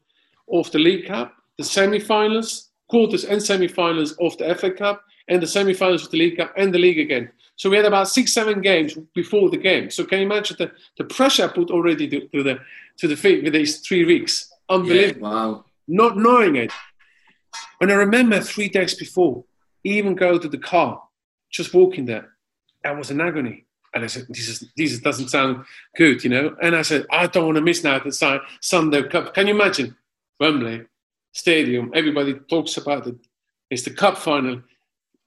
of 0.51 0.69
the 0.71 0.79
League 0.79 1.07
Cup, 1.07 1.33
the 1.57 1.63
semi-finals, 1.63 2.71
quarters 2.89 3.23
and 3.23 3.41
semi-finals 3.41 4.11
of 4.19 4.37
the 4.37 4.53
FA 4.55 4.71
Cup, 4.71 5.01
and 5.29 5.41
the 5.41 5.47
semi-finals 5.47 6.03
of 6.05 6.11
the 6.11 6.17
League 6.17 6.37
Cup 6.37 6.53
and 6.57 6.73
the 6.73 6.79
league 6.79 6.99
again. 6.99 7.31
So 7.55 7.69
we 7.69 7.77
had 7.77 7.85
about 7.85 8.09
six, 8.09 8.33
seven 8.33 8.59
games 8.59 8.97
before 9.13 9.49
the 9.49 9.57
game. 9.57 9.89
So 9.89 10.03
can 10.03 10.19
you 10.19 10.25
imagine 10.25 10.57
the, 10.59 10.71
the 10.97 11.05
pressure 11.05 11.45
I 11.45 11.47
put 11.47 11.69
already 11.71 12.07
to, 12.09 12.27
to 12.27 12.43
the 12.43 12.59
to 12.97 13.07
the 13.07 13.15
feet 13.15 13.43
with 13.43 13.53
these 13.53 13.79
three 13.79 14.03
weeks? 14.03 14.51
Unbelievable. 14.69 15.27
Yeah, 15.27 15.33
wow. 15.33 15.65
Not 15.87 16.17
knowing 16.17 16.55
it. 16.55 16.71
And 17.79 17.91
I 17.91 17.95
remember 17.95 18.39
three 18.39 18.69
days 18.69 18.93
before, 18.93 19.43
even 19.83 20.15
go 20.15 20.37
to 20.37 20.47
the 20.47 20.57
car, 20.57 21.01
just 21.49 21.73
walking 21.73 22.05
there, 22.05 22.29
I 22.85 22.91
was 22.91 23.11
in 23.11 23.21
agony. 23.21 23.65
And 23.93 24.03
I 24.03 24.07
said, 24.07 24.25
this, 24.29 24.47
is, 24.47 24.71
this 24.77 24.99
doesn't 24.99 25.29
sound 25.29 25.65
good, 25.97 26.23
you 26.23 26.29
know. 26.29 26.55
And 26.61 26.75
I 26.75 26.81
said, 26.81 27.05
I 27.11 27.27
don't 27.27 27.45
want 27.45 27.57
to 27.57 27.61
miss 27.61 27.83
now 27.83 27.99
the 27.99 28.41
Sunday 28.61 29.03
Cup. 29.03 29.33
Can 29.33 29.47
you 29.47 29.55
imagine? 29.55 29.95
Wembley 30.39 30.85
Stadium, 31.33 31.91
everybody 31.93 32.33
talks 32.49 32.77
about 32.77 33.07
it. 33.07 33.15
It's 33.69 33.83
the 33.83 33.91
cup 33.91 34.17
final. 34.17 34.61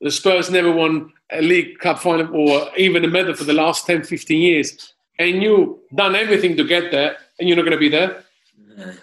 The 0.00 0.11
Spurs 0.11 0.50
never 0.50 0.70
won 0.70 1.12
a 1.32 1.40
league 1.40 1.78
cup 1.78 2.00
final 2.00 2.34
or 2.34 2.68
even 2.76 3.05
a 3.05 3.09
medal 3.09 3.34
for 3.34 3.44
the 3.44 3.55
last 3.55 3.86
10, 3.86 4.02
15 4.02 4.42
years. 4.42 4.92
And 5.18 5.42
you've 5.42 5.78
done 5.94 6.14
everything 6.14 6.57
to 6.57 6.64
get 6.64 6.90
there, 6.90 7.16
and 7.38 7.48
you're 7.48 7.57
not 7.57 7.62
going 7.62 7.72
to 7.72 7.78
be 7.78 7.88
there. 7.88 8.24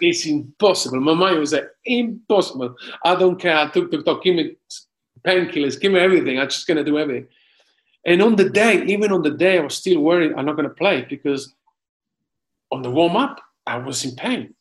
It's 0.00 0.26
impossible. 0.26 1.00
My 1.00 1.14
mind 1.14 1.38
was 1.38 1.52
like, 1.52 1.68
impossible. 1.84 2.74
I 3.04 3.14
don't 3.14 3.40
care. 3.40 3.56
I 3.56 3.68
took 3.68 3.90
the 3.90 4.02
talk. 4.02 4.22
Give 4.22 4.34
me 4.34 4.56
painkillers. 5.24 5.80
Give 5.80 5.92
me 5.92 6.00
everything. 6.00 6.38
I'm 6.38 6.48
just 6.48 6.66
going 6.66 6.78
to 6.78 6.84
do 6.84 6.98
everything. 6.98 7.28
And 8.04 8.20
on 8.22 8.36
the 8.36 8.48
day, 8.48 8.84
even 8.84 9.12
on 9.12 9.22
the 9.22 9.30
day, 9.30 9.58
I 9.58 9.62
was 9.62 9.76
still 9.76 10.00
worried 10.00 10.32
I'm 10.36 10.46
not 10.46 10.56
going 10.56 10.68
to 10.68 10.74
play 10.74 11.06
because 11.08 11.54
on 12.70 12.82
the 12.82 12.90
warm 12.90 13.16
up, 13.16 13.40
I 13.66 13.78
was 13.78 14.04
in 14.04 14.16
pain. 14.16 14.54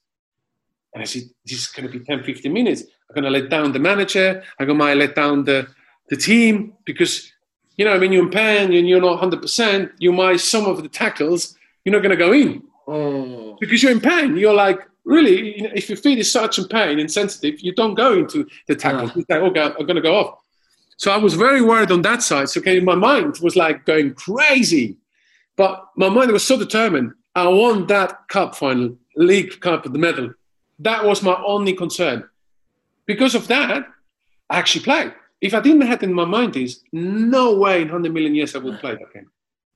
And 0.94 1.02
I 1.02 1.06
said, 1.06 1.24
this 1.46 1.60
is 1.60 1.68
going 1.68 1.90
to 1.90 2.00
be 2.00 2.04
10, 2.04 2.24
15 2.24 2.52
minutes. 2.52 2.84
I'm 3.10 3.16
going 3.16 3.24
to 3.24 3.40
let 3.40 3.50
down 3.50 3.72
the 3.72 3.80
manager. 3.80 4.44
I'm 4.60 4.68
going 4.68 4.78
to 4.78 4.96
let 4.96 5.16
down 5.16 5.46
the, 5.46 5.68
the 6.10 6.18
team 6.18 6.74
because, 6.86 7.32
you 7.78 7.86
know, 7.86 7.98
when 7.98 8.12
you're 8.12 8.24
in 8.24 8.30
pain 8.30 8.74
and 8.74 8.88
you're 8.88 9.02
not 9.02 9.22
100%, 9.22 9.92
you 10.00 10.12
might, 10.12 10.42
some 10.42 10.66
of 10.66 10.84
the 10.84 10.90
tackles, 10.90 11.56
you're 11.84 11.94
not 11.94 12.04
going 12.04 12.18
to 12.18 12.18
go 12.18 12.34
in. 12.34 12.64
Oh. 12.88 13.58
Because 13.60 13.82
you're 13.82 13.94
in 13.94 14.02
pain. 14.02 14.36
You're 14.36 14.54
like, 14.54 14.82
really, 15.06 15.58
you 15.58 15.64
know, 15.64 15.72
if 15.74 15.90
your 15.90 15.98
feet 15.98 16.20
is 16.20 16.32
such 16.32 16.60
in 16.60 16.68
pain 16.68 17.00
and 17.00 17.12
sensitive, 17.12 17.60
you 17.62 17.74
don't 17.74 17.96
go 17.96 18.14
into 18.14 18.48
the 18.68 18.76
tackle. 18.76 19.08
Yeah. 19.08 19.14
You 19.16 19.26
say, 19.30 19.38
okay, 19.38 19.62
I'm 19.62 19.86
going 19.86 19.96
to 19.96 20.02
go 20.02 20.16
off. 20.16 20.40
So 20.98 21.12
I 21.12 21.18
was 21.18 21.34
very 21.34 21.62
worried 21.62 21.92
on 21.92 22.04
that 22.04 22.22
side. 22.22 22.50
So 22.50 22.60
okay, 22.60 22.80
my 22.80 22.96
mind 22.96 23.40
was 23.42 23.56
like 23.56 23.86
going 23.86 24.14
crazy. 24.14 24.98
But 25.56 25.86
my 25.96 26.10
mind 26.10 26.32
was 26.32 26.46
so 26.46 26.58
determined. 26.58 27.14
I 27.36 27.48
won 27.48 27.88
that 27.88 28.28
cup 28.28 28.56
final, 28.56 28.96
league 29.16 29.60
cup, 29.62 29.86
of 29.86 29.94
the 29.94 30.00
medal. 30.00 30.34
That 30.80 31.04
was 31.06 31.24
my 31.24 31.42
only 31.46 31.74
concern. 31.74 32.28
Because 33.06 33.36
of 33.36 33.48
that, 33.48 33.86
I 34.50 34.60
actually 34.60 34.84
played. 34.84 35.14
If 35.40 35.54
I 35.54 35.60
didn't 35.60 35.82
have 35.82 36.04
it 36.04 36.06
in 36.06 36.14
my 36.14 36.26
mind, 36.26 36.56
is 36.56 36.82
no 36.92 37.56
way 37.56 37.82
in 37.82 37.88
100 37.88 38.14
million 38.14 38.36
years 38.36 38.56
I 38.56 38.60
would 38.60 38.80
play 38.80 38.94
that 38.94 39.14
game. 39.14 39.30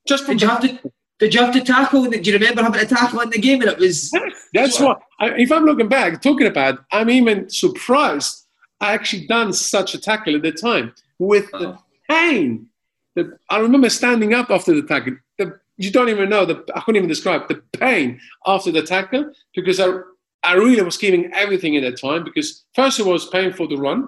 Just 0.07 0.27
did 0.27 0.41
you 0.41 0.47
have 0.47 0.61
to? 0.61 0.91
Did 1.19 1.33
you 1.33 1.41
have 1.41 1.53
to 1.53 1.61
tackle? 1.61 2.05
Do 2.05 2.19
you 2.19 2.33
remember 2.33 2.61
having 2.61 2.79
to 2.79 2.85
tackle 2.85 3.21
in 3.21 3.29
the 3.29 3.39
game? 3.39 3.61
And 3.61 3.71
it 3.71 3.79
was. 3.79 4.11
That's 4.53 4.79
what. 4.79 5.01
I, 5.19 5.29
if 5.37 5.51
I'm 5.51 5.63
looking 5.63 5.87
back, 5.87 6.21
talking 6.21 6.47
about, 6.47 6.83
I'm 6.91 7.09
even 7.09 7.49
surprised 7.49 8.45
I 8.81 8.93
actually 8.93 9.27
done 9.27 9.53
such 9.53 9.93
a 9.93 10.01
tackle 10.01 10.35
at 10.35 10.41
the 10.41 10.51
time 10.51 10.93
with 11.17 11.49
oh. 11.53 11.59
the 11.59 11.69
uh-huh. 11.69 11.81
pain. 12.09 12.67
The, 13.15 13.37
I 13.49 13.59
remember 13.59 13.89
standing 13.89 14.33
up 14.33 14.49
after 14.49 14.73
the 14.73 14.85
tackle. 14.85 15.15
The, 15.37 15.57
you 15.77 15.91
don't 15.91 16.09
even 16.09 16.29
know 16.29 16.45
the. 16.45 16.65
I 16.75 16.81
couldn't 16.81 16.97
even 16.97 17.09
describe 17.09 17.47
the 17.47 17.61
pain 17.77 18.19
after 18.45 18.71
the 18.71 18.81
tackle 18.81 19.31
because 19.55 19.79
I, 19.79 19.99
I 20.43 20.53
really 20.53 20.81
was 20.81 20.97
giving 20.97 21.33
everything 21.33 21.77
at 21.77 21.83
that 21.83 21.99
time 21.99 22.25
because 22.25 22.65
first 22.73 22.99
of 22.99 23.07
all, 23.07 23.13
it 23.13 23.15
was 23.15 23.27
painful 23.27 23.69
to 23.69 23.77
run, 23.77 24.07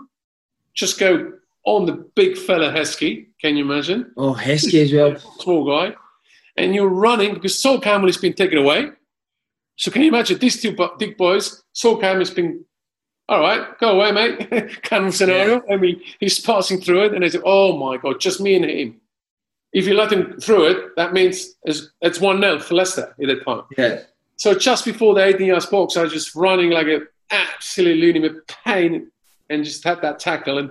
just 0.74 1.00
go 1.00 1.34
on 1.66 1.86
the 1.86 1.94
big 2.16 2.38
fella 2.38 2.72
Heskey. 2.72 3.28
Can 3.40 3.56
you 3.56 3.64
imagine? 3.64 4.12
Oh, 4.18 4.34
Heskey 4.34 4.84
as 4.84 4.94
well. 4.94 5.18
Small 5.40 5.66
guy, 5.66 5.96
and 6.58 6.74
you're 6.74 6.90
running 6.90 7.34
because 7.34 7.60
Sol 7.60 7.80
Campbell 7.80 8.08
has 8.08 8.18
been 8.18 8.34
taken 8.34 8.58
away. 8.58 8.90
So 9.76 9.92
can 9.92 10.02
you 10.02 10.08
imagine 10.08 10.40
these 10.40 10.62
two 10.62 10.76
big 10.98 11.18
boys? 11.18 11.64
Sol 11.74 11.98
Campbell 11.98 12.22
has 12.22 12.32
been 12.32 12.66
all 13.30 13.42
right, 13.42 13.78
go 13.80 14.00
away, 14.00 14.12
mate. 14.12 14.82
kind 14.84 15.06
of 15.06 15.14
scenario. 15.14 15.62
Yeah. 15.68 15.74
I 15.74 15.78
mean, 15.78 16.02
he's 16.20 16.40
passing 16.40 16.80
through 16.80 17.06
it, 17.06 17.14
and 17.14 17.26
I 17.26 17.28
said, 17.28 17.42
oh 17.44 17.78
my 17.78 17.98
God, 17.98 18.22
just 18.22 18.40
me 18.40 18.56
and 18.56 18.66
him. 18.66 19.02
If 19.74 19.86
you 19.86 19.96
let 19.96 20.14
him 20.14 20.40
through 20.40 20.68
it, 20.68 20.96
that 20.96 21.12
means 21.12 21.56
it's, 21.64 21.92
it's 22.02 22.22
1 22.22 22.40
0 22.40 22.60
for 22.60 22.76
Leicester 22.76 23.14
at 23.22 23.28
that 23.28 23.46
time. 23.46 23.64
Yeah. 23.78 24.00
So 24.38 24.58
just 24.58 24.86
before 24.86 25.14
the 25.14 25.26
18 25.26 25.46
yard 25.46 25.66
box, 25.70 25.98
I 25.98 26.04
was 26.04 26.14
just 26.14 26.36
running 26.36 26.70
like 26.70 26.88
an 26.88 27.08
absolute 27.32 27.98
lunatic 27.98 28.34
with 28.34 28.48
pain 28.48 29.12
and 29.50 29.64
just 29.64 29.84
had 29.84 30.02
that 30.04 30.20
tackle. 30.20 30.58
And 30.58 30.70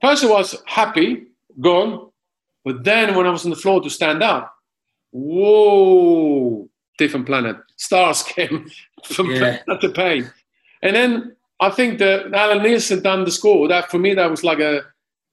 first 0.00 0.24
I 0.24 0.28
was 0.28 0.56
happy, 0.66 1.26
gone. 1.60 2.10
But 2.64 2.82
then 2.82 3.14
when 3.14 3.26
I 3.26 3.30
was 3.30 3.44
on 3.44 3.50
the 3.50 3.56
floor 3.56 3.80
to 3.80 3.90
stand 3.90 4.24
up, 4.24 4.55
whoa, 5.16 6.68
different 6.98 7.26
planet. 7.26 7.56
Stars 7.76 8.22
came 8.34 8.70
from 9.04 9.30
yeah. 9.30 9.62
the 9.80 9.90
pain. 9.94 10.30
And 10.82 10.94
then 10.94 11.36
I 11.60 11.70
think 11.70 11.98
that 11.98 12.32
Allan 12.34 12.62
Nielsen 12.62 13.02
done 13.02 13.24
the 13.24 13.30
score. 13.30 13.68
That 13.68 13.90
for 13.90 13.98
me, 13.98 14.14
that 14.14 14.30
was 14.30 14.44
like 14.44 14.60
a 14.60 14.82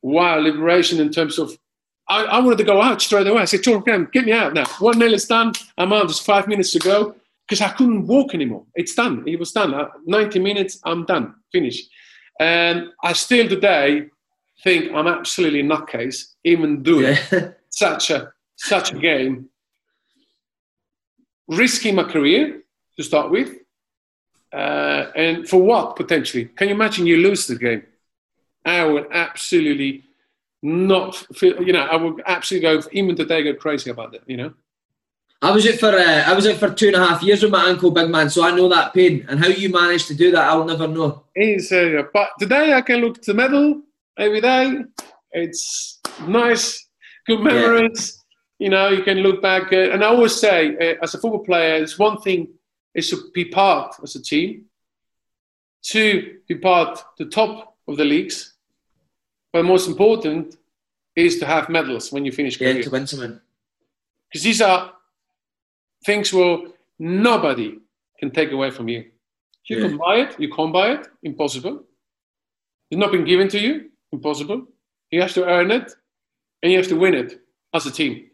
wow 0.01 0.38
liberation 0.38 0.99
in 0.99 1.11
terms 1.11 1.38
of. 1.38 1.57
I, 2.10 2.23
I 2.26 2.39
wanted 2.39 2.57
to 2.57 2.65
go 2.65 2.81
out 2.81 3.01
straight 3.01 3.27
away. 3.27 3.41
I 3.41 3.45
said, 3.45 3.64
John 3.64 3.81
Graham, 3.81 4.10
get 4.11 4.26
me 4.26 4.34
out 4.34 4.53
now. 4.53 4.65
One 4.80 4.99
nil 4.99 5.14
is 5.14 5.26
done. 5.26 5.53
I'm 5.77 5.93
out. 5.93 6.10
Just 6.10 6.26
five 6.26 6.49
minutes 6.49 6.72
to 6.73 6.80
go 6.80 7.15
because 7.47 7.61
I 7.61 7.69
couldn't 7.69 8.07
walk 8.07 8.34
anymore. 8.34 8.65
It's 8.76 8.93
done. 8.93 9.23
It 9.26 9.39
was 9.39 9.53
done. 9.53 9.73
Uh, 9.73 9.88
90 10.05 10.39
minutes. 10.39 10.80
I'm 10.84 11.05
done. 11.05 11.34
Finished. 11.53 11.89
And 12.41 12.89
I 13.03 13.14
still 13.14 13.47
today 13.47 14.07
think 14.64 14.91
I'm 14.93 15.07
absolutely 15.07 15.64
nutcase 15.64 16.34
even 16.43 16.84
doing 16.84 17.18
yeah. 17.31 17.51
such 17.69 18.10
a 18.10 18.34
such 18.55 18.91
a 18.91 18.97
game, 18.97 19.49
risking 21.48 21.95
my 21.95 22.03
career 22.03 22.61
to 22.98 23.03
start 23.03 23.32
with 23.32 23.57
uh, 24.53 25.11
and 25.15 25.48
for 25.48 25.61
what 25.61 25.95
potentially? 25.95 26.45
Can 26.45 26.70
you 26.70 26.76
imagine 26.76 27.07
you 27.07 27.18
lose 27.18 27.48
the 27.48 27.56
game? 27.56 27.84
I 28.65 28.86
would 28.86 29.07
absolutely 29.11 30.03
not 30.61 31.15
feel, 31.36 31.61
you 31.61 31.74
know, 31.74 31.82
I 31.82 31.95
would 31.95 32.22
absolutely 32.26 32.70
go, 32.70 32.88
even 32.91 33.15
today, 33.15 33.44
go 33.44 33.53
crazy 33.56 33.90
about 33.90 34.14
it, 34.14 34.24
you 34.28 34.38
know? 34.38 34.53
I 35.41 35.52
was 35.52 35.68
out 35.68 35.74
for 35.74 35.90
uh, 35.90 36.24
I 36.26 36.34
was 36.34 36.48
out 36.48 36.56
for 36.56 36.74
two 36.74 36.88
and 36.88 36.95
a 36.95 37.06
half 37.06 37.22
years 37.22 37.44
with 37.44 37.52
my 37.52 37.65
ankle, 37.65 37.91
big 37.91 38.10
man. 38.10 38.30
So 38.30 38.45
I 38.45 38.56
know 38.56 38.70
that 38.70 38.94
pain, 38.94 39.26
and 39.28 39.38
how 39.38 39.49
you 39.49 39.68
managed 39.68 40.07
to 40.07 40.15
do 40.15 40.32
that, 40.32 40.48
I'll 40.48 40.64
never 40.64 40.88
know. 40.88 41.26
It's, 41.36 41.70
uh, 41.70 42.03
but 42.14 42.30
today 42.40 42.74
I 42.74 42.80
can 42.80 43.02
look 43.02 43.22
to 43.22 43.34
the 43.34 43.34
medal 43.34 43.82
every 44.18 44.40
day. 44.40 44.86
It's 45.34 45.99
nice, 46.26 46.88
good 47.28 47.41
memories. 47.41 48.22
You 48.59 48.69
know, 48.69 48.89
you 48.89 49.03
can 49.03 49.17
look 49.17 49.41
back, 49.41 49.73
uh, 49.73 49.91
and 49.91 50.03
I 50.03 50.07
always 50.07 50.35
say, 50.35 50.75
uh, 50.77 51.03
as 51.03 51.13
a 51.13 51.19
football 51.19 51.43
player, 51.43 51.75
it's 51.75 51.99
one 51.99 52.21
thing 52.21 52.47
is 52.93 53.09
to 53.09 53.17
be 53.34 53.45
part 53.45 53.95
as 54.03 54.15
a 54.15 54.21
team, 54.21 54.65
to 55.84 56.38
be 56.47 56.55
part 56.55 57.03
the 57.17 57.25
top 57.25 57.75
of 57.88 57.97
the 57.97 58.05
leagues, 58.05 58.53
but 59.51 59.65
most 59.65 59.88
important 59.88 60.57
is 61.15 61.39
to 61.39 61.45
have 61.45 61.69
medals 61.69 62.11
when 62.11 62.25
you 62.25 62.31
finish. 62.31 62.59
Yeah, 62.59 62.71
career. 62.71 62.84
to 62.84 62.89
win 62.89 63.07
something. 63.07 63.39
Because 64.30 64.43
these 64.43 64.61
are 64.61 64.93
things 66.05 66.34
where 66.34 66.59
nobody 66.99 67.77
can 68.19 68.31
take 68.31 68.51
away 68.51 68.71
from 68.71 68.88
you. 68.88 69.05
You 69.65 69.77
yeah. 69.77 69.88
can 69.88 69.97
buy 69.97 70.15
it, 70.17 70.39
you 70.39 70.49
can't 70.49 70.73
buy 70.73 70.93
it, 70.93 71.07
impossible. 71.21 71.84
It's 72.89 72.99
not 72.99 73.11
been 73.11 73.25
given 73.25 73.47
to 73.49 73.59
you, 73.59 73.89
impossible. 74.11 74.65
You 75.11 75.21
have 75.21 75.34
to 75.34 75.45
earn 75.45 75.71
it 75.71 75.93
and 76.61 76.71
you 76.71 76.77
have 76.77 76.88
to 76.88 76.95
win 76.95 77.13
it 77.13 77.41
as 77.73 77.85
a 77.85 77.91
team. 77.91 78.25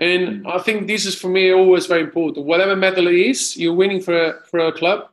And 0.00 0.46
I 0.46 0.58
think 0.58 0.86
this 0.86 1.04
is 1.04 1.14
for 1.14 1.28
me 1.28 1.52
always 1.52 1.84
very 1.84 2.00
important. 2.00 2.46
Whatever 2.46 2.74
medal 2.74 3.06
it 3.06 3.14
is, 3.14 3.54
you're 3.58 3.74
winning 3.74 4.00
for 4.00 4.14
a, 4.14 4.40
for 4.46 4.60
a 4.60 4.72
club. 4.72 5.10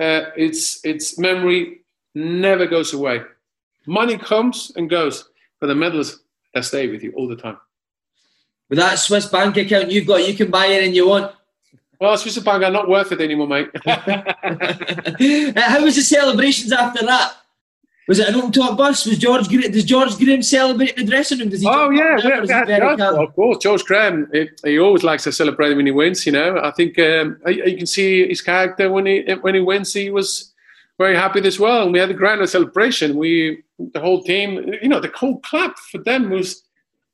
Uh, 0.00 0.22
it's 0.36 0.84
its 0.84 1.16
memory 1.16 1.82
never 2.14 2.66
goes 2.66 2.92
away. 2.92 3.22
Money 3.86 4.18
comes 4.18 4.72
and 4.74 4.90
goes, 4.90 5.28
but 5.60 5.68
the 5.68 5.76
medals 5.76 6.24
that 6.54 6.64
stay 6.64 6.88
with 6.88 7.04
you 7.04 7.12
all 7.12 7.28
the 7.28 7.36
time. 7.36 7.56
With 8.68 8.80
that 8.80 8.96
Swiss 8.96 9.26
bank 9.26 9.56
account 9.58 9.92
you've 9.92 10.08
got, 10.08 10.26
you 10.26 10.34
can 10.34 10.50
buy 10.50 10.66
anything 10.66 10.94
you 10.94 11.08
want. 11.08 11.32
Well, 12.00 12.18
Swiss 12.18 12.36
bank 12.40 12.64
are 12.64 12.70
not 12.70 12.88
worth 12.88 13.12
it 13.12 13.20
anymore, 13.20 13.46
mate. 13.46 13.70
How 13.84 15.84
was 15.84 15.94
the 15.94 16.02
celebrations 16.02 16.72
after 16.72 17.06
that? 17.06 17.36
Was 18.08 18.20
it 18.20 18.28
an 18.28 18.36
open 18.36 18.52
top 18.52 18.78
bus? 18.78 19.04
Was 19.04 19.18
George 19.18 19.48
does 19.48 19.84
George 19.84 20.16
Graham 20.16 20.40
celebrate 20.40 20.90
in 20.90 21.04
the 21.04 21.10
dressing 21.10 21.40
room? 21.40 21.48
Does 21.48 21.60
he 21.60 21.68
oh 21.68 21.90
yeah, 21.90 22.18
yeah, 22.22 22.64
yeah 22.68 22.78
George, 22.78 23.00
of 23.00 23.34
course. 23.34 23.58
George 23.58 23.84
Graham, 23.84 24.28
he, 24.32 24.48
he, 24.64 24.78
always 24.78 25.02
likes 25.02 25.24
to 25.24 25.32
celebrate 25.32 25.74
when 25.74 25.86
he 25.86 25.92
wins. 25.92 26.24
You 26.24 26.32
know, 26.32 26.60
I 26.62 26.70
think 26.70 26.98
um, 27.00 27.38
you 27.46 27.76
can 27.76 27.86
see 27.86 28.28
his 28.28 28.40
character 28.40 28.92
when 28.92 29.06
he 29.06 29.22
when 29.40 29.56
he 29.56 29.60
wins. 29.60 29.92
He 29.92 30.10
was 30.10 30.52
very 30.98 31.16
happy 31.16 31.44
as 31.44 31.58
well, 31.58 31.82
and 31.82 31.92
we 31.92 31.98
had 31.98 32.10
a 32.10 32.14
grand 32.14 32.48
celebration. 32.48 33.16
We 33.16 33.64
the 33.78 34.00
whole 34.00 34.22
team, 34.22 34.74
you 34.80 34.88
know, 34.88 35.00
the 35.00 35.12
whole 35.14 35.40
club 35.40 35.76
for 35.90 35.98
them 35.98 36.30
was 36.30 36.62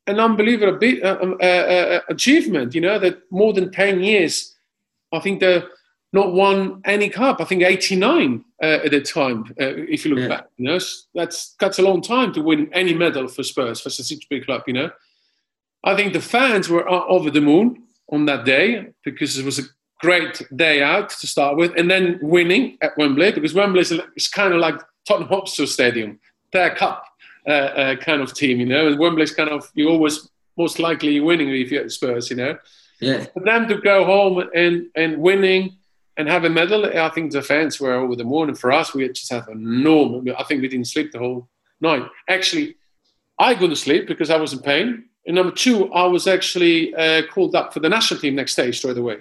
an 0.06 0.20
unbelievable 0.20 0.78
uh, 1.02 1.16
um, 1.22 1.38
uh, 1.40 1.44
uh, 1.44 2.00
achievement. 2.10 2.74
You 2.74 2.82
know 2.82 2.98
that 2.98 3.22
more 3.30 3.54
than 3.54 3.72
ten 3.72 4.02
years, 4.02 4.54
I 5.10 5.20
think 5.20 5.40
they're 5.40 5.64
not 6.12 6.34
won 6.34 6.82
any 6.84 7.08
cup. 7.08 7.40
I 7.40 7.44
think 7.44 7.62
eighty 7.62 7.96
nine 7.96 8.44
uh, 8.62 8.80
at 8.84 8.92
the 8.92 9.00
time. 9.00 9.44
Uh, 9.60 9.74
if 9.88 10.04
you 10.04 10.14
look 10.14 10.22
yeah. 10.22 10.36
back, 10.36 10.46
you 10.56 10.64
know 10.64 10.78
that's 11.14 11.54
that's 11.58 11.78
a 11.78 11.82
long 11.82 12.00
time 12.00 12.32
to 12.32 12.42
win 12.42 12.70
any 12.72 12.94
medal 12.94 13.28
for 13.28 13.42
Spurs 13.42 13.80
for 13.80 13.90
such 13.90 14.12
a 14.12 14.26
big 14.30 14.46
club. 14.46 14.62
You 14.66 14.74
know, 14.74 14.90
I 15.84 15.96
think 15.96 16.12
the 16.12 16.20
fans 16.20 16.68
were 16.68 16.88
over 16.88 17.30
the 17.30 17.40
moon 17.40 17.82
on 18.10 18.26
that 18.26 18.44
day 18.44 18.86
because 19.04 19.36
it 19.38 19.44
was 19.44 19.58
a 19.58 19.62
great 20.00 20.42
day 20.54 20.82
out 20.82 21.10
to 21.10 21.26
start 21.26 21.56
with, 21.56 21.72
and 21.76 21.90
then 21.90 22.18
winning 22.22 22.78
at 22.82 22.96
Wembley 22.96 23.32
because 23.32 23.54
Wembley 23.54 23.80
is, 23.80 24.28
kind 24.28 24.54
of 24.54 24.60
like 24.60 24.80
Tottenham 25.06 25.28
Hotspur 25.28 25.66
Stadium, 25.66 26.20
their 26.52 26.74
cup 26.74 27.04
uh, 27.46 27.50
uh, 27.50 27.96
kind 27.96 28.22
of 28.22 28.32
team, 28.32 28.60
you 28.60 28.66
know. 28.66 28.86
And 28.86 28.98
Wembley's 28.98 29.34
kind 29.34 29.50
of 29.50 29.70
you 29.74 29.88
always 29.88 30.28
most 30.56 30.78
likely 30.78 31.18
winning 31.18 31.48
if 31.48 31.72
you're 31.72 31.82
at 31.84 31.90
Spurs, 31.90 32.30
you 32.30 32.36
know. 32.36 32.56
Yeah. 33.00 33.24
For 33.34 33.40
them 33.40 33.66
to 33.66 33.78
go 33.78 34.04
home 34.04 34.48
and 34.54 34.86
and 34.94 35.18
winning 35.18 35.78
and 36.16 36.28
have 36.28 36.44
a 36.44 36.50
medal, 36.50 36.84
I 36.84 37.08
think 37.08 37.32
the 37.32 37.42
fans 37.42 37.80
were 37.80 37.94
over 37.94 38.16
the 38.16 38.24
moon. 38.24 38.48
And 38.48 38.58
for 38.58 38.70
us, 38.70 38.94
we 38.94 39.08
just 39.08 39.30
had 39.30 39.48
a 39.48 39.54
normal. 39.54 40.22
I 40.38 40.44
think 40.44 40.62
we 40.62 40.68
didn't 40.68 40.88
sleep 40.88 41.12
the 41.12 41.18
whole 41.18 41.48
night. 41.80 42.02
Actually, 42.28 42.76
I 43.38 43.54
couldn't 43.54 43.76
sleep 43.76 44.06
because 44.06 44.30
I 44.30 44.36
was 44.36 44.52
in 44.52 44.60
pain. 44.60 45.04
And 45.26 45.36
number 45.36 45.52
two, 45.52 45.92
I 45.92 46.06
was 46.06 46.26
actually 46.26 46.94
uh, 46.94 47.22
called 47.32 47.54
up 47.54 47.72
for 47.72 47.80
the 47.80 47.88
national 47.88 48.20
team 48.20 48.34
next 48.34 48.56
day 48.56 48.72
straight 48.72 48.98
away. 48.98 49.18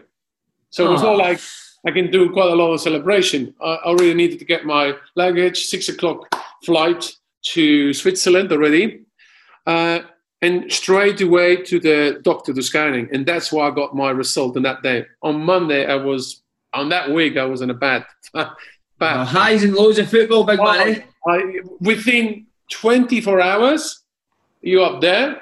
So 0.70 0.88
it 0.88 0.92
was 0.92 1.04
not 1.04 1.18
like 1.18 1.40
I 1.86 1.92
can 1.92 2.12
do 2.12 2.32
quite 2.32 2.52
a 2.52 2.56
lot 2.56 2.72
of 2.72 2.82
celebration. 2.82 3.54
I, 3.62 3.74
I 3.86 3.92
really 3.94 4.14
needed 4.14 4.40
to 4.40 4.46
get 4.46 4.66
my 4.66 4.96
luggage, 5.16 5.66
six 5.66 5.90
o'clock 5.90 6.34
flight 6.64 7.12
to 7.44 7.94
Switzerland 7.94 8.52
already, 8.52 9.02
uh, 9.66 10.00
and 10.42 10.72
straight 10.72 11.22
away 11.22 11.58
to 11.58 11.80
the 11.80 12.20
doctor 12.24 12.54
to 12.54 12.62
scanning, 12.64 13.10
and 13.12 13.26
that's 13.26 13.52
why 13.52 13.68
I 13.68 13.72
got 13.72 13.96
my 13.96 14.12
result 14.12 14.58
on 14.58 14.64
that 14.64 14.82
day. 14.82 15.06
On 15.22 15.44
Monday, 15.44 15.86
I 15.86 15.96
was 15.96 16.41
on 16.74 16.90
that 16.90 17.10
week 17.12 17.38
I 17.38 17.46
was 17.46 17.62
in 17.62 17.70
a 17.70 17.74
bad, 17.74 18.06
bad 18.34 18.52
uh, 19.00 19.26
highs 19.26 19.64
and 19.64 19.74
lows 19.74 20.00
of 20.00 20.10
football, 20.10 20.44
big 20.44 20.60
man. 20.60 21.04
I, 21.28 21.60
within 21.80 22.48
24 22.72 23.42
hours, 23.42 24.04
you're 24.62 24.86
up 24.86 25.02
there. 25.02 25.42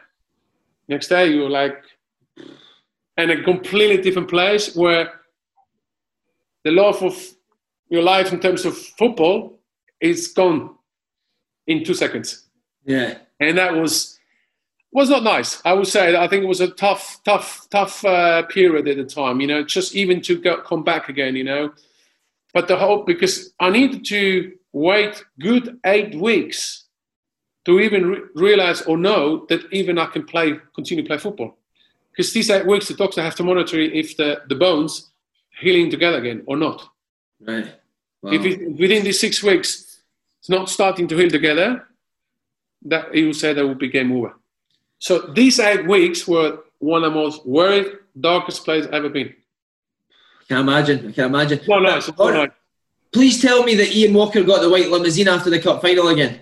Next 0.88 1.07
day, 1.07 1.31
you're 1.31 1.49
like 1.49 1.77
in 3.18 3.30
a 3.30 3.43
completely 3.43 4.01
different 4.01 4.30
place 4.30 4.76
where 4.76 5.11
the 6.64 6.72
love 6.72 7.03
of 7.03 7.15
your 7.89 8.01
life 8.01 8.34
in 8.34 8.39
terms 8.39 8.65
of 8.65 8.77
football 8.77 9.60
is 9.99 10.27
gone 10.27 10.76
in 11.68 11.84
two 11.84 11.93
seconds. 11.93 12.47
Yeah. 12.85 13.18
And 13.39 13.57
that 13.57 13.73
was 13.73 14.18
was 14.91 15.09
not 15.09 15.23
nice. 15.23 15.61
I 15.65 15.73
would 15.73 15.87
say 15.87 16.15
I 16.15 16.27
think 16.27 16.43
it 16.43 16.47
was 16.47 16.61
a 16.61 16.69
tough, 16.69 17.21
tough, 17.23 17.67
tough 17.69 18.03
uh, 18.03 18.43
period 18.43 18.87
at 18.87 18.97
the 18.97 19.05
time. 19.05 19.39
You 19.41 19.47
know, 19.47 19.63
just 19.63 19.95
even 19.95 20.21
to 20.21 20.39
go, 20.39 20.61
come 20.61 20.83
back 20.83 21.09
again. 21.09 21.35
You 21.35 21.43
know, 21.43 21.73
but 22.53 22.67
the 22.67 22.77
hope 22.77 23.05
because 23.05 23.53
I 23.59 23.69
needed 23.69 24.05
to 24.05 24.53
wait 24.71 25.23
good 25.39 25.79
eight 25.85 26.15
weeks 26.15 26.85
to 27.65 27.79
even 27.79 28.07
re- 28.07 28.21
realize 28.35 28.81
or 28.83 28.97
know 28.97 29.45
that 29.49 29.61
even 29.71 29.97
I 29.97 30.07
can 30.07 30.23
play, 30.23 30.55
continue 30.73 31.03
to 31.03 31.07
play 31.07 31.17
football. 31.17 31.57
Because 32.11 32.33
these 32.33 32.49
eight 32.49 32.65
weeks, 32.65 32.87
the 32.87 32.95
doctor 32.95 33.21
have 33.21 33.35
to 33.35 33.43
monitor 33.43 33.79
if 33.79 34.17
the, 34.17 34.41
the 34.47 34.55
bones 34.55 35.11
healing 35.59 35.89
together 35.89 36.17
again 36.17 36.43
or 36.47 36.57
not. 36.57 36.89
Right. 37.39 37.75
Wow. 38.21 38.31
If 38.31 38.45
it, 38.45 38.71
within 38.79 39.03
these 39.03 39.19
six 39.19 39.43
weeks 39.43 40.01
it's 40.39 40.49
not 40.49 40.69
starting 40.69 41.07
to 41.09 41.17
heal 41.17 41.29
together, 41.29 41.85
that 42.83 43.13
he 43.13 43.25
will 43.25 43.33
say 43.33 43.53
that 43.53 43.65
will 43.65 43.75
be 43.75 43.89
game 43.89 44.11
over. 44.11 44.38
So 44.99 45.19
these 45.19 45.59
eight 45.59 45.88
weeks 45.88 46.27
were 46.27 46.59
one 46.80 47.03
of 47.03 47.13
the 47.13 47.19
most 47.19 47.45
worried, 47.45 47.88
darkest 48.19 48.65
places 48.65 48.88
I've 48.88 48.95
ever 48.95 49.09
been. 49.09 49.34
Can't 50.47 50.61
imagine. 50.61 50.99
I 50.99 51.11
can't 51.11 51.34
imagine. 51.34 51.61
No, 51.67 51.80
no, 51.80 51.97
it's 51.97 52.17
no, 52.17 52.47
Please 53.11 53.41
tell 53.41 53.63
me 53.63 53.76
that 53.76 53.95
Ian 53.95 54.13
Walker 54.13 54.43
got 54.43 54.61
the 54.61 54.69
white 54.69 54.89
limousine 54.89 55.27
after 55.27 55.49
the 55.49 55.59
cup 55.59 55.81
final 55.81 56.09
again. 56.09 56.41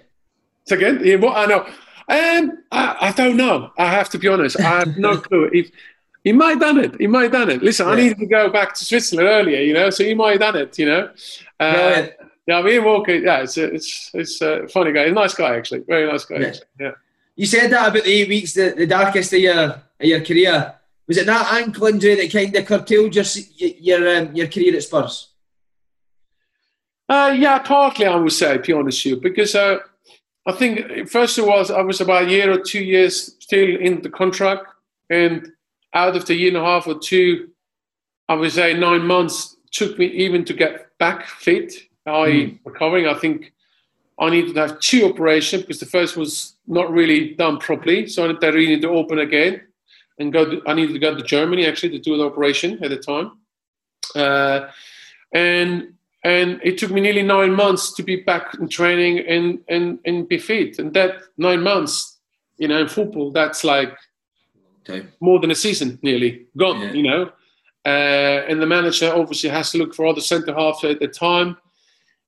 It's 0.63 0.71
again, 0.71 1.05
Ian, 1.05 1.21
what 1.21 1.37
I 1.37 1.45
know. 1.45 1.65
Um, 2.09 2.63
I, 2.71 2.97
I, 3.01 3.11
don't 3.11 3.37
know. 3.37 3.71
I 3.77 3.87
have 3.87 4.09
to 4.09 4.17
be 4.17 4.27
honest. 4.27 4.59
I 4.59 4.79
have 4.79 4.97
no 4.97 5.17
clue. 5.21 5.49
If 5.53 5.71
he 6.23 6.33
might 6.33 6.51
have 6.51 6.59
done 6.59 6.79
it, 6.79 6.99
he 6.99 7.07
might 7.07 7.23
have 7.23 7.31
done 7.33 7.49
it. 7.49 7.61
Listen, 7.61 7.85
yeah. 7.85 7.93
I 7.93 7.95
needed 7.95 8.19
to 8.19 8.25
go 8.25 8.49
back 8.49 8.73
to 8.75 8.85
Switzerland 8.85 9.29
earlier, 9.29 9.61
you 9.61 9.73
know, 9.73 9.89
so 9.89 10.03
he 10.03 10.13
might 10.13 10.31
have 10.31 10.39
done 10.39 10.55
it, 10.57 10.79
you 10.79 10.85
know. 10.85 11.09
Uh, 11.59 12.07
yeah, 12.47 12.65
Ian 12.65 12.85
Walker. 12.85 13.13
Yeah, 13.13 13.41
it's 13.43 13.57
a, 13.57 13.73
it's 13.73 14.11
it's 14.13 14.41
a 14.41 14.67
funny 14.69 14.93
guy. 14.93 15.03
He's 15.03 15.11
a 15.11 15.15
nice 15.15 15.33
guy, 15.33 15.55
actually. 15.55 15.79
Very 15.81 16.09
nice 16.09 16.25
guy. 16.25 16.39
Yeah. 16.39 16.53
yeah. 16.79 16.91
You 17.37 17.45
said 17.45 17.69
that 17.71 17.89
about 17.89 18.03
the 18.03 18.09
eight 18.09 18.27
weeks, 18.27 18.53
the, 18.53 18.73
the 18.75 18.87
darkest 18.87 19.31
of 19.31 19.39
your 19.39 19.63
of 19.63 19.81
your 19.99 20.25
career. 20.25 20.73
Was 21.07 21.17
it 21.17 21.27
that 21.27 21.53
ankle 21.53 21.87
injury 21.87 22.15
that 22.15 22.31
kind 22.31 22.53
of 22.53 22.65
curtailed 22.65 23.15
your 23.15 23.25
your 23.57 24.17
um, 24.17 24.35
your 24.35 24.47
career 24.47 24.75
at 24.75 24.83
Spurs? 24.83 25.29
Uh, 27.07 27.33
yeah, 27.37 27.59
partly 27.59 28.07
I 28.07 28.15
would 28.15 28.33
say, 28.33 28.57
to 28.57 28.59
be 28.59 28.73
honest 28.73 29.05
with 29.05 29.11
you, 29.13 29.21
because 29.21 29.55
uh, 29.55 29.77
I 30.47 30.51
think 30.51 31.07
first 31.07 31.37
of 31.37 31.47
all, 31.47 31.71
I 31.71 31.81
was 31.81 32.01
about 32.01 32.23
a 32.23 32.29
year 32.29 32.51
or 32.51 32.59
two 32.59 32.83
years 32.83 33.35
still 33.39 33.77
in 33.77 34.01
the 34.01 34.09
contract, 34.09 34.65
and 35.09 35.47
out 35.93 36.15
of 36.15 36.25
the 36.25 36.35
year 36.35 36.49
and 36.49 36.57
a 36.57 36.65
half 36.65 36.87
or 36.87 36.99
two, 36.99 37.49
I 38.27 38.33
would 38.33 38.51
say 38.51 38.73
nine 38.73 39.05
months 39.05 39.55
took 39.71 39.97
me 39.99 40.07
even 40.07 40.43
to 40.45 40.53
get 40.53 40.97
back 40.97 41.27
fit 41.27 41.73
I 42.07 42.29
mm. 42.29 42.59
recovering. 42.65 43.05
I 43.05 43.13
think 43.13 43.53
I 44.19 44.29
needed 44.29 44.55
to 44.55 44.61
have 44.61 44.79
two 44.79 45.05
operations 45.05 45.61
because 45.61 45.79
the 45.79 45.85
first 45.85 46.17
was 46.17 46.56
not 46.67 46.91
really 46.91 47.33
done 47.35 47.57
properly. 47.57 48.07
So 48.07 48.23
I 48.23 48.27
really 48.27 48.67
needed 48.67 48.81
to 48.83 48.89
open 48.89 49.19
again 49.19 49.61
and 50.19 50.33
go. 50.33 50.45
To, 50.45 50.61
I 50.67 50.73
needed 50.73 50.93
to 50.93 50.99
go 50.99 51.15
to 51.15 51.23
Germany 51.23 51.65
actually 51.65 51.89
to 51.91 51.99
do 51.99 52.17
the 52.17 52.25
operation 52.25 52.83
at 52.83 52.89
the 52.89 52.97
time, 52.97 53.31
uh, 54.15 54.67
and 55.33 55.93
and 56.23 56.59
it 56.63 56.77
took 56.77 56.91
me 56.91 57.01
nearly 57.01 57.23
nine 57.23 57.53
months 57.53 57.93
to 57.93 58.03
be 58.03 58.17
back 58.17 58.55
in 58.59 58.67
training 58.67 59.19
and 59.19 59.59
and 59.69 59.99
and 60.05 60.27
be 60.27 60.37
fit. 60.37 60.79
And 60.79 60.93
that 60.93 61.21
nine 61.37 61.61
months, 61.61 62.17
you 62.57 62.67
know, 62.67 62.81
in 62.81 62.87
football, 62.87 63.31
that's 63.31 63.63
like 63.63 63.95
okay. 64.87 65.07
more 65.19 65.39
than 65.39 65.51
a 65.51 65.55
season 65.55 65.99
nearly 66.01 66.47
gone. 66.57 66.81
Yeah. 66.81 66.91
You 66.91 67.03
know, 67.03 67.31
uh, 67.85 68.45
and 68.49 68.61
the 68.61 68.67
manager 68.67 69.13
obviously 69.13 69.49
has 69.49 69.71
to 69.71 69.77
look 69.77 69.95
for 69.95 70.05
other 70.05 70.21
centre 70.21 70.53
halves 70.53 70.83
at 70.83 70.99
the 70.99 71.07
time 71.07 71.57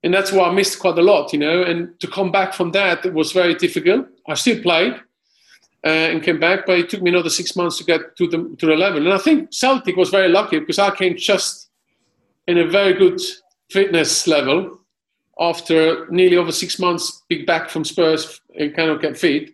and 0.04 0.14
that's 0.14 0.32
why 0.32 0.48
I 0.48 0.54
missed 0.54 0.80
quite 0.80 0.98
a 0.98 1.02
lot, 1.02 1.34
you 1.34 1.40
know. 1.40 1.64
And 1.64 2.00
to 2.00 2.08
come 2.08 2.32
back 2.32 2.54
from 2.54 2.72
that 2.72 3.06
it 3.06 3.14
was 3.14 3.32
very 3.32 3.56
difficult. 3.56 4.08
I 4.30 4.36
still 4.36 4.62
played, 4.62 4.94
uh, 5.86 5.88
and 5.88 6.24
came 6.24 6.40
back, 6.40 6.66
but 6.66 6.80
it 6.80 6.90
took 6.90 7.02
me 7.02 7.10
another 7.10 7.30
six 7.30 7.56
months 7.56 7.78
to 7.78 7.84
get 7.84 8.16
to 8.18 8.28
the 8.28 8.56
to 8.60 8.66
the 8.66 8.76
level. 8.76 9.06
And 9.06 9.14
I 9.14 9.18
think 9.18 9.54
Celtic 9.54 9.96
was 9.96 10.10
very 10.10 10.30
lucky 10.30 10.60
because 10.60 10.80
I 10.80 10.96
came 10.96 11.18
just 11.18 11.70
in 12.48 12.58
a 12.58 12.68
very 12.68 12.94
good 12.94 13.20
fitness 13.70 14.28
level 14.28 14.80
after 15.40 16.08
nearly 16.10 16.36
over 16.36 16.52
six 16.52 16.80
months, 16.80 17.24
big 17.30 17.46
back 17.46 17.70
from 17.70 17.86
Spurs 17.86 18.42
and 18.58 18.76
kind 18.76 18.90
of 18.90 19.02
get 19.02 19.18
fit. 19.18 19.52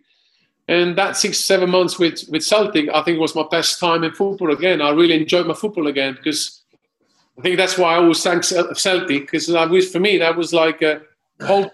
And 0.68 0.98
that 0.98 1.16
six, 1.16 1.38
seven 1.38 1.70
months 1.70 1.96
with, 1.96 2.24
with 2.28 2.42
Celtic, 2.42 2.88
I 2.92 3.02
think 3.02 3.20
was 3.20 3.36
my 3.36 3.44
best 3.48 3.78
time 3.78 4.02
in 4.02 4.12
football 4.12 4.52
again. 4.52 4.82
I 4.82 4.90
really 4.90 5.14
enjoyed 5.14 5.46
my 5.46 5.54
football 5.54 5.86
again 5.86 6.14
because 6.14 6.62
I 7.38 7.42
think 7.42 7.56
that's 7.56 7.78
why 7.78 7.94
I 7.94 7.98
always 7.98 8.20
thank 8.22 8.42
Celtic 8.42 9.30
because 9.30 9.46
for 9.46 10.00
me, 10.00 10.18
that 10.18 10.36
was 10.36 10.52
like 10.52 10.82
a 10.82 11.02
hope, 11.42 11.70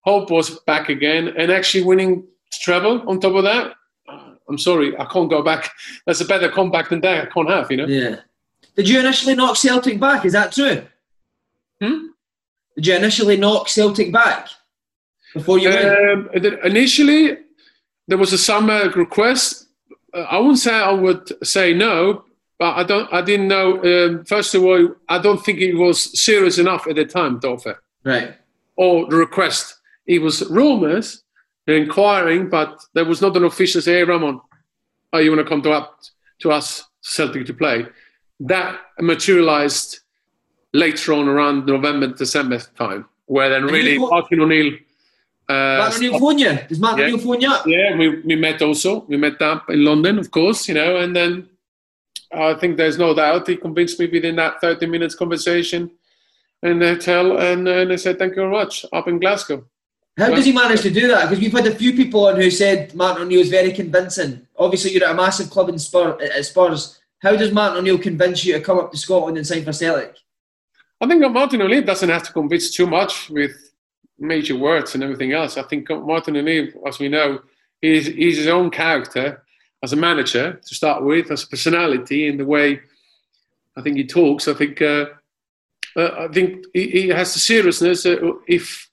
hope 0.00 0.30
was 0.30 0.58
back 0.60 0.88
again 0.88 1.34
and 1.36 1.52
actually 1.52 1.84
winning 1.84 2.26
treble 2.58 3.08
on 3.08 3.20
top 3.20 3.34
of 3.34 3.44
that. 3.44 3.74
I'm 4.48 4.58
sorry, 4.58 4.96
I 4.98 5.04
can't 5.06 5.30
go 5.30 5.42
back. 5.42 5.70
That's 6.06 6.20
a 6.20 6.24
better 6.24 6.48
comeback 6.48 6.90
than 6.90 7.00
that 7.02 7.28
I 7.28 7.30
can't 7.30 7.48
have, 7.48 7.70
you 7.70 7.76
know? 7.78 7.86
Yeah. 7.86 8.16
Did 8.76 8.88
you 8.88 8.98
initially 8.98 9.34
knock 9.34 9.56
Celtic 9.56 10.00
back? 10.00 10.24
Is 10.24 10.32
that 10.32 10.52
true? 10.52 10.82
Hmm? 11.80 12.06
Did 12.76 12.86
you 12.86 12.96
initially 12.96 13.36
knock 13.36 13.68
Celtic 13.68 14.12
back 14.12 14.48
before 15.34 15.58
you 15.58 15.70
um, 15.70 16.28
Initially, 16.64 17.38
there 18.08 18.18
was 18.18 18.32
a 18.32 18.38
summer 18.38 18.90
request. 18.90 19.66
Uh, 20.14 20.20
I 20.20 20.38
wouldn't 20.38 20.58
say 20.58 20.74
I 20.74 20.92
would 20.92 21.46
say 21.46 21.72
no, 21.72 22.24
but 22.58 22.76
I 22.76 22.84
don't. 22.84 23.12
I 23.12 23.22
didn't 23.22 23.48
know. 23.48 23.82
Um, 23.82 24.24
first 24.24 24.54
of 24.54 24.62
all, 24.64 24.94
I 25.08 25.18
don't 25.18 25.42
think 25.44 25.60
it 25.60 25.74
was 25.74 26.20
serious 26.20 26.58
enough 26.58 26.86
at 26.86 26.96
the 26.96 27.04
time, 27.04 27.40
Dorfe. 27.40 27.76
Right. 28.04 28.34
Or 28.76 29.06
the 29.08 29.16
request. 29.16 29.78
It 30.06 30.20
was 30.20 30.48
rumours, 30.50 31.22
inquiring, 31.66 32.48
but 32.48 32.84
there 32.94 33.04
was 33.04 33.20
not 33.20 33.36
an 33.36 33.44
official 33.44 33.80
say, 33.80 33.94
"Hey, 33.94 34.04
Ramon, 34.04 34.40
are 35.12 35.22
you 35.22 35.30
want 35.30 35.44
to 35.44 35.48
come 35.48 35.62
to 35.62 35.70
up 35.70 36.00
to 36.40 36.50
us 36.50 36.84
Celtic 37.00 37.46
to 37.46 37.54
play?" 37.54 37.86
That 38.40 38.80
materialised 38.98 40.00
later 40.72 41.12
on 41.12 41.28
around 41.28 41.66
November, 41.66 42.08
December 42.08 42.58
time, 42.76 43.06
where 43.26 43.48
then 43.48 43.64
really 43.64 43.98
Martin 43.98 44.40
O'Neill. 44.40 44.74
Uh, 45.48 45.78
Martin 45.78 46.06
O'Neill 46.06 46.18
phone 46.18 46.38
you? 46.38 46.58
Does 46.68 46.78
Martin 46.78 46.98
yeah, 46.98 47.04
O'Neill 47.06 47.18
phone 47.18 47.40
you? 47.40 47.54
Yeah, 47.66 47.96
we, 47.96 48.20
we 48.20 48.36
met 48.36 48.62
also. 48.62 49.00
We 49.02 49.16
met 49.16 49.40
up 49.42 49.70
in 49.70 49.84
London, 49.84 50.18
of 50.18 50.30
course, 50.30 50.68
you 50.68 50.74
know, 50.74 50.96
and 50.98 51.14
then 51.14 51.48
I 52.32 52.54
think 52.54 52.76
there's 52.76 52.98
no 52.98 53.14
doubt 53.14 53.48
he 53.48 53.56
convinced 53.56 54.00
me 54.00 54.06
within 54.06 54.36
that 54.36 54.60
30 54.60 54.86
minutes 54.86 55.14
conversation 55.14 55.90
in 56.62 56.78
the 56.78 56.88
hotel, 56.90 57.38
and, 57.38 57.68
and 57.68 57.92
I 57.92 57.96
said, 57.96 58.18
thank 58.18 58.36
you 58.36 58.42
very 58.42 58.52
much, 58.52 58.86
up 58.92 59.08
in 59.08 59.18
Glasgow. 59.18 59.64
How 60.18 60.28
does 60.28 60.44
he 60.44 60.52
manage 60.52 60.82
to 60.82 60.90
do 60.90 61.08
that? 61.08 61.28
Because 61.28 61.40
we've 61.40 61.52
had 61.52 61.66
a 61.66 61.74
few 61.74 61.94
people 61.94 62.26
on 62.26 62.36
who 62.36 62.50
said 62.50 62.94
Martin 62.94 63.22
O'Neill 63.22 63.40
is 63.40 63.48
very 63.48 63.72
convincing. 63.72 64.46
Obviously, 64.56 64.92
you're 64.92 65.04
at 65.04 65.12
a 65.12 65.14
massive 65.14 65.48
club 65.48 65.70
in 65.70 65.78
Spurs, 65.78 66.20
at 66.20 66.44
Spurs. 66.44 67.00
How 67.20 67.34
does 67.34 67.52
Martin 67.52 67.78
O'Neill 67.78 67.98
convince 67.98 68.44
you 68.44 68.52
to 68.54 68.60
come 68.60 68.78
up 68.78 68.90
to 68.90 68.98
Scotland 68.98 69.38
and 69.38 69.46
sign 69.46 69.64
for 69.64 69.72
Celtic? 69.72 70.16
I 71.00 71.06
think 71.06 71.22
Martin 71.32 71.62
O'Neill 71.62 71.82
doesn't 71.82 72.08
have 72.10 72.24
to 72.24 72.32
convince 72.32 72.70
too 72.70 72.86
much 72.86 73.30
with 73.30 73.72
major 74.18 74.56
words 74.56 74.94
and 74.94 75.02
everything 75.02 75.32
else. 75.32 75.56
I 75.56 75.62
think 75.62 75.88
Martin 75.88 76.36
O'Neill, 76.36 76.68
as 76.86 76.98
we 76.98 77.08
know, 77.08 77.40
is 77.80 78.06
he's 78.06 78.36
his 78.36 78.48
own 78.48 78.70
character 78.70 79.44
as 79.82 79.92
a 79.92 79.96
manager 79.96 80.60
to 80.64 80.74
start 80.74 81.02
with, 81.02 81.30
as 81.30 81.44
a 81.44 81.48
personality 81.48 82.28
in 82.28 82.36
the 82.36 82.44
way 82.44 82.80
I 83.76 83.82
think 83.82 83.96
he 83.96 84.06
talks. 84.06 84.46
I 84.46 84.54
think 84.54 84.80
uh, 84.82 85.06
uh, 85.96 86.10
I 86.18 86.28
think 86.28 86.64
he, 86.72 86.88
he, 86.88 87.08
has 87.08 87.32
the 87.32 87.40
seriousness. 87.40 88.06
Uh, 88.06 88.32
if 88.46 88.90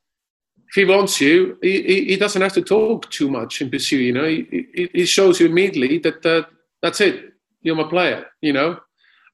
if 0.69 0.75
he 0.75 0.85
wants 0.85 1.19
you, 1.19 1.57
he, 1.61 2.05
he, 2.05 2.15
doesn't 2.15 2.41
have 2.41 2.53
to 2.53 2.61
talk 2.61 3.09
too 3.09 3.29
much 3.29 3.59
and 3.59 3.71
pursue. 3.71 3.97
You 3.97 4.13
know, 4.13 4.27
he, 4.27 4.89
he 4.93 5.05
shows 5.05 5.39
you 5.39 5.47
immediately 5.47 5.97
that 5.99 6.23
uh, 6.23 6.43
that's 6.81 7.01
it. 7.01 7.33
You're 7.63 7.75
my 7.75 7.89
player. 7.89 8.27
You 8.41 8.53
know, 8.53 8.79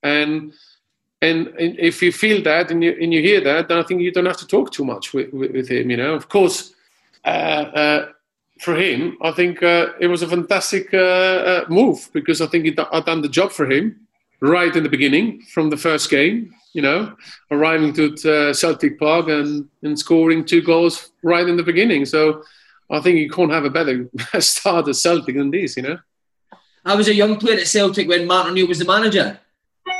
and 0.01 0.53
and, 1.21 1.53
if 1.57 2.01
you 2.01 2.11
feel 2.11 2.41
that 2.43 2.71
and 2.71 2.83
you, 2.83 2.95
and 3.01 3.13
you 3.13 3.21
hear 3.21 3.41
that, 3.41 3.67
then 3.67 3.77
I 3.77 3.83
think 3.83 4.01
you 4.01 4.11
don't 4.11 4.25
have 4.25 4.37
to 4.37 4.47
talk 4.47 4.71
too 4.71 4.85
much 4.85 5.13
with, 5.13 5.33
with, 5.33 5.67
him. 5.67 5.89
You 5.89 5.97
know, 5.97 6.13
of 6.13 6.29
course, 6.29 6.73
uh, 7.25 7.27
uh, 7.27 8.05
for 8.61 8.75
him, 8.75 9.17
I 9.21 9.31
think 9.31 9.61
uh, 9.61 9.87
it 9.99 10.07
was 10.07 10.21
a 10.21 10.27
fantastic 10.27 10.93
uh, 10.93 10.97
uh, 10.97 11.65
move 11.67 12.09
because 12.13 12.41
I 12.41 12.47
think 12.47 12.79
i 12.79 12.87
had 12.95 13.05
done 13.05 13.21
the 13.21 13.29
job 13.29 13.51
for 13.51 13.69
him 13.69 14.07
right 14.39 14.73
in 14.73 14.83
the 14.83 14.89
beginning 14.89 15.41
from 15.53 15.69
the 15.69 15.77
first 15.77 16.09
game. 16.09 16.54
You 16.75 16.81
know, 16.81 17.15
arriving 17.51 17.93
to 17.93 18.49
uh, 18.49 18.53
Celtic 18.53 18.99
Park 18.99 19.29
and, 19.29 19.69
and 19.81 19.97
scoring 19.97 20.43
two 20.43 20.61
goals 20.61 21.11
right 21.23 21.47
in 21.47 21.55
the 21.55 21.63
beginning. 21.63 22.05
So 22.05 22.43
I 22.91 22.99
think 22.99 23.17
you 23.17 23.29
can't 23.29 23.51
have 23.51 23.63
a 23.63 23.69
better 23.69 24.09
start 24.39 24.87
at 24.89 24.95
Celtic 24.95 25.35
than 25.37 25.51
this. 25.51 25.77
You 25.77 25.83
know. 25.83 25.99
I 26.83 26.95
was 26.95 27.07
a 27.07 27.15
young 27.15 27.37
player 27.37 27.59
at 27.59 27.67
Celtic 27.67 28.07
when 28.07 28.27
Martin 28.27 28.51
O'Neill 28.51 28.67
was 28.67 28.79
the 28.79 28.85
manager 28.85 29.39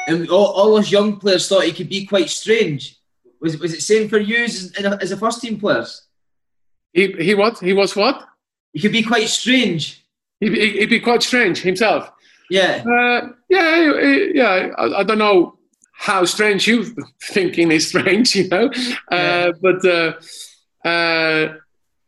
and 0.08 0.30
all, 0.30 0.48
all 0.48 0.78
us 0.78 0.92
young 0.92 1.18
players 1.18 1.48
thought 1.48 1.64
he 1.64 1.72
could 1.72 1.90
be 1.90 2.06
quite 2.06 2.30
strange. 2.30 2.98
Was 3.42 3.58
was 3.60 3.74
it 3.74 3.82
same 3.82 4.10
for 4.10 4.18
you 4.18 4.46
as, 4.46 4.72
as 5.02 5.12
a 5.12 5.18
first 5.18 5.42
team 5.42 5.60
players? 5.60 6.04
He 6.94 7.12
he 7.14 7.36
what? 7.36 7.60
He 7.60 7.74
was 7.74 7.96
what? 7.96 8.28
He 8.74 8.80
could 8.80 8.92
be 8.92 9.04
quite 9.04 9.28
strange. 9.28 10.06
He 10.40 10.50
he'd 10.50 10.90
be 10.90 11.00
quite 11.00 11.24
strange 11.24 11.62
himself. 11.62 12.12
Yeah. 12.50 12.84
Uh, 12.86 13.30
yeah, 13.50 13.92
yeah. 14.34 14.70
I, 14.78 15.00
I, 15.00 15.04
don't 15.04 15.18
know 15.18 15.55
how 15.98 16.26
strange 16.26 16.68
you 16.68 16.96
thinking 17.24 17.72
is 17.72 17.88
strange, 17.88 18.36
you 18.36 18.48
know. 18.48 18.70
Uh. 19.12 19.52
But 19.62 19.86
uh, 19.86 20.14
uh, 20.88 21.56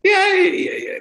yeah, 0.03 0.35
he, 0.35 0.99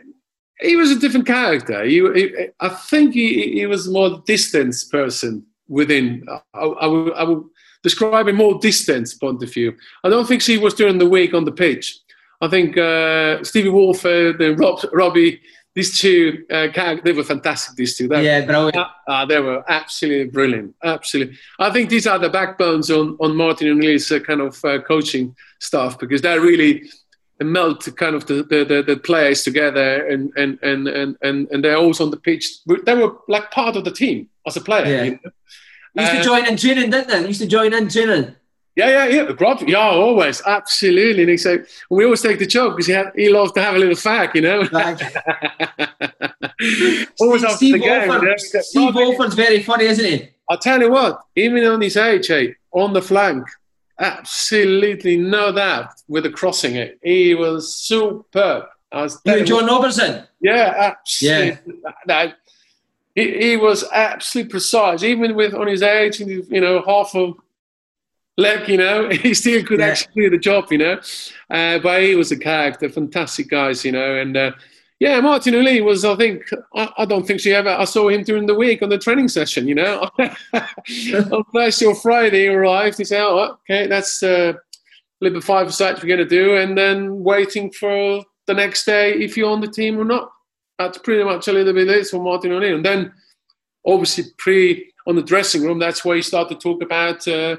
he, 0.61 0.77
was 0.77 0.91
a 0.91 0.99
different 0.99 1.27
character. 1.27 1.85
He, 1.85 2.01
he 2.15 2.49
I 2.61 2.69
think 2.69 3.15
he, 3.15 3.53
he 3.53 3.67
was 3.67 3.87
a 3.87 3.93
more 3.93 4.23
distant 4.27 4.75
person 4.91 5.45
within. 5.69 6.25
I, 6.55 6.61
I, 6.65 6.87
will, 6.87 7.15
I 7.15 7.37
describe 7.83 8.29
a 8.29 8.33
more 8.33 8.59
distant 8.59 9.09
point 9.21 9.43
of 9.43 9.53
view. 9.53 9.75
I 10.03 10.09
don't 10.09 10.27
think 10.27 10.43
she 10.43 10.59
was 10.59 10.75
during 10.75 10.99
the 10.99 11.09
week 11.09 11.35
on 11.35 11.45
the 11.45 11.53
pitch. 11.53 11.99
I 12.41 12.49
think 12.49 12.77
uh, 12.77 13.43
Stevie 13.43 13.71
Walford 13.71 14.41
and 14.41 14.59
Rob, 14.59 14.79
Robbie, 14.93 15.41
these 15.77 15.99
two, 15.99 16.47
uh, 16.51 16.69
they 17.05 17.13
were 17.13 17.23
fantastic. 17.23 17.77
These 17.77 17.99
two, 17.99 18.09
they 18.09 18.25
yeah, 18.25 18.47
brilliant. 18.47 18.77
Uh, 18.77 18.89
uh, 19.07 19.27
they 19.27 19.39
were 19.39 19.63
absolutely 19.69 20.31
brilliant. 20.31 20.75
Absolutely, 20.83 21.37
I 21.59 21.71
think 21.71 21.91
these 21.91 22.07
are 22.07 22.19
the 22.19 22.31
backbones 22.31 22.91
on 22.91 23.19
on 23.21 23.37
Martin 23.37 23.69
O'Neill's 23.69 24.11
uh, 24.11 24.19
kind 24.21 24.41
of 24.41 24.65
uh, 24.65 24.81
coaching 24.81 25.37
stuff 25.59 25.99
because 25.99 26.23
they 26.23 26.39
really 26.39 26.91
melt 27.41 27.87
kind 27.97 28.17
of 28.17 28.27
the, 28.27 28.37
the, 28.45 28.83
the, 28.87 28.97
players 28.97 29.43
together 29.43 30.07
and 30.07 30.33
and, 30.39 30.59
and, 30.63 30.89
and, 30.89 31.19
and 31.21 31.47
and 31.51 31.63
they're 31.63 31.77
always 31.77 32.01
on 32.01 32.11
the 32.11 32.17
pitch. 32.17 32.65
They 32.65 32.95
were 32.95 33.19
like 33.29 33.51
part 33.51 33.77
of 33.77 33.85
the 33.85 33.91
team 33.91 34.31
as 34.47 34.57
a 34.57 34.63
player. 34.63 34.87
Yeah. 34.87 35.03
You 35.03 35.11
know? 35.11 35.31
used 36.01 36.13
to 36.13 36.19
uh, 36.21 36.23
join 36.23 36.47
in 36.47 36.57
training, 36.57 36.91
didn't 36.91 37.09
they? 37.09 37.29
used 37.29 37.43
to 37.43 37.47
join 37.47 37.75
in 37.75 37.91
training. 37.91 38.35
Yeah, 38.77 38.91
yeah, 38.91 39.07
yeah. 39.07 39.33
Rob, 39.41 39.63
yeah, 39.67 39.79
always, 39.79 40.43
absolutely. 40.45 41.23
And 41.23 41.31
he 41.31 41.39
said, 41.39 41.65
we 41.91 42.05
always 42.05 42.21
take 42.21 42.39
the 42.39 42.47
joke 42.47 42.77
because 42.77 42.87
he, 42.87 42.93
had, 42.93 43.11
he 43.17 43.31
loves 43.31 43.53
to 43.53 43.63
have 43.63 43.75
a 43.75 43.79
little 43.79 43.95
fag, 43.95 44.35
you 44.35 44.43
know. 44.43 44.61
always 47.21 47.43
Steve, 47.43 47.57
Steve 47.57 47.73
the 47.73 47.79
game. 47.79 48.09
Walford, 48.09 48.29
yeah. 48.29 48.61
Steve 48.61 48.95
Walford's 48.95 49.35
very 49.35 49.63
funny, 49.63 49.87
isn't 49.87 50.05
he? 50.05 50.29
I'll 50.51 50.59
tell 50.59 50.79
you 50.81 50.91
what, 50.91 51.23
even 51.37 51.65
on 51.65 51.81
his 51.81 51.97
age, 51.97 52.27
hey, 52.27 52.55
on 52.73 52.93
the 52.93 53.01
flank, 53.01 53.49
absolutely 53.99 55.17
no 55.17 55.53
doubt 55.53 55.89
with 56.07 56.25
the 56.25 56.31
crossing 56.31 56.77
it. 56.77 56.99
He 57.03 57.35
was 57.35 57.75
superb. 57.75 58.67
I 58.93 59.03
was 59.03 59.21
you 59.25 59.45
John 59.45 59.67
Robertson? 59.67 60.25
Yeah, 60.41 60.75
absolutely. 60.77 61.81
Yeah 62.07 62.33
he, 63.17 63.39
he 63.39 63.57
was 63.57 63.85
absolutely 63.93 64.51
precise, 64.51 65.03
even 65.03 65.35
with 65.35 65.55
on 65.55 65.67
his 65.67 65.83
age, 65.83 66.21
you 66.21 66.61
know, 66.61 66.85
half 66.87 67.15
a 67.15 67.33
leg, 68.37 68.69
you 68.69 68.77
know, 68.77 69.09
he 69.11 69.35
still 69.35 69.65
could 69.65 69.81
yeah. 69.81 69.87
actually 69.87 70.23
do 70.23 70.31
the 70.31 70.39
job, 70.39 70.71
you 70.71 70.79
know. 70.79 71.01
Uh, 71.51 71.79
but 71.79 72.03
he 72.03 72.15
was 72.15 72.33
a 72.33 72.39
character, 72.39 72.89
fantastic 72.89 73.49
guys, 73.49 73.85
you 73.85 73.93
know, 73.93 74.17
and. 74.17 74.37
Uh, 74.37 74.53
yeah, 74.99 75.21
Martin 75.21 75.55
O'Neill 75.55 75.85
was, 75.85 76.07
I 76.07 76.17
think, 76.17 76.43
I, 76.75 76.91
I, 76.97 77.05
don't 77.05 77.27
think 77.27 77.41
she 77.41 77.53
ever, 77.53 77.69
I 77.69 77.85
saw 77.85 78.09
him 78.09 78.23
during 78.23 78.47
the 78.47 78.55
week 78.55 78.81
on 78.81 78.89
the 78.89 78.97
training 78.97 79.29
session, 79.29 79.69
you 79.69 79.75
know. 79.75 80.09
on 80.19 81.45
Thursday 81.53 81.85
or 81.85 81.95
Friday, 81.95 82.45
he 82.45 82.49
arrived, 82.49 82.97
he 82.97 83.05
said, 83.05 83.21
oh, 83.21 83.59
okay, 83.69 83.87
that's 83.89 84.23
uh, 84.23 84.55
little 85.21 85.43
five 85.43 85.75
sites 85.75 86.01
we're 86.01 86.09
going 86.09 86.21
to 86.21 86.25
do, 86.25 86.57
and 86.57 86.79
then 86.79 87.23
waiting 87.23 87.71
for 87.73 88.25
the 88.47 88.55
next 88.55 88.87
day 88.87 89.13
if 89.13 89.37
you're 89.37 89.51
on 89.51 89.61
the 89.61 89.69
team 89.69 90.01
or 90.01 90.05
not 90.07 90.31
that's 90.79 90.99
pretty 90.99 91.25
much 91.25 91.49
a 91.49 91.53
little 91.53 91.73
bit 91.73 91.89
it 91.89 92.07
for 92.07 92.23
Martin 92.23 92.53
O'Neill. 92.53 92.77
And 92.77 92.85
then, 92.85 93.13
obviously, 93.87 94.25
pre 94.37 94.93
on 95.07 95.17
the 95.17 95.23
dressing 95.23 95.63
room, 95.63 95.79
that's 95.79 96.05
where 96.05 96.17
you 96.17 96.23
start 96.23 96.49
to 96.49 96.55
talk 96.55 96.83
about 96.83 97.27
uh, 97.29 97.57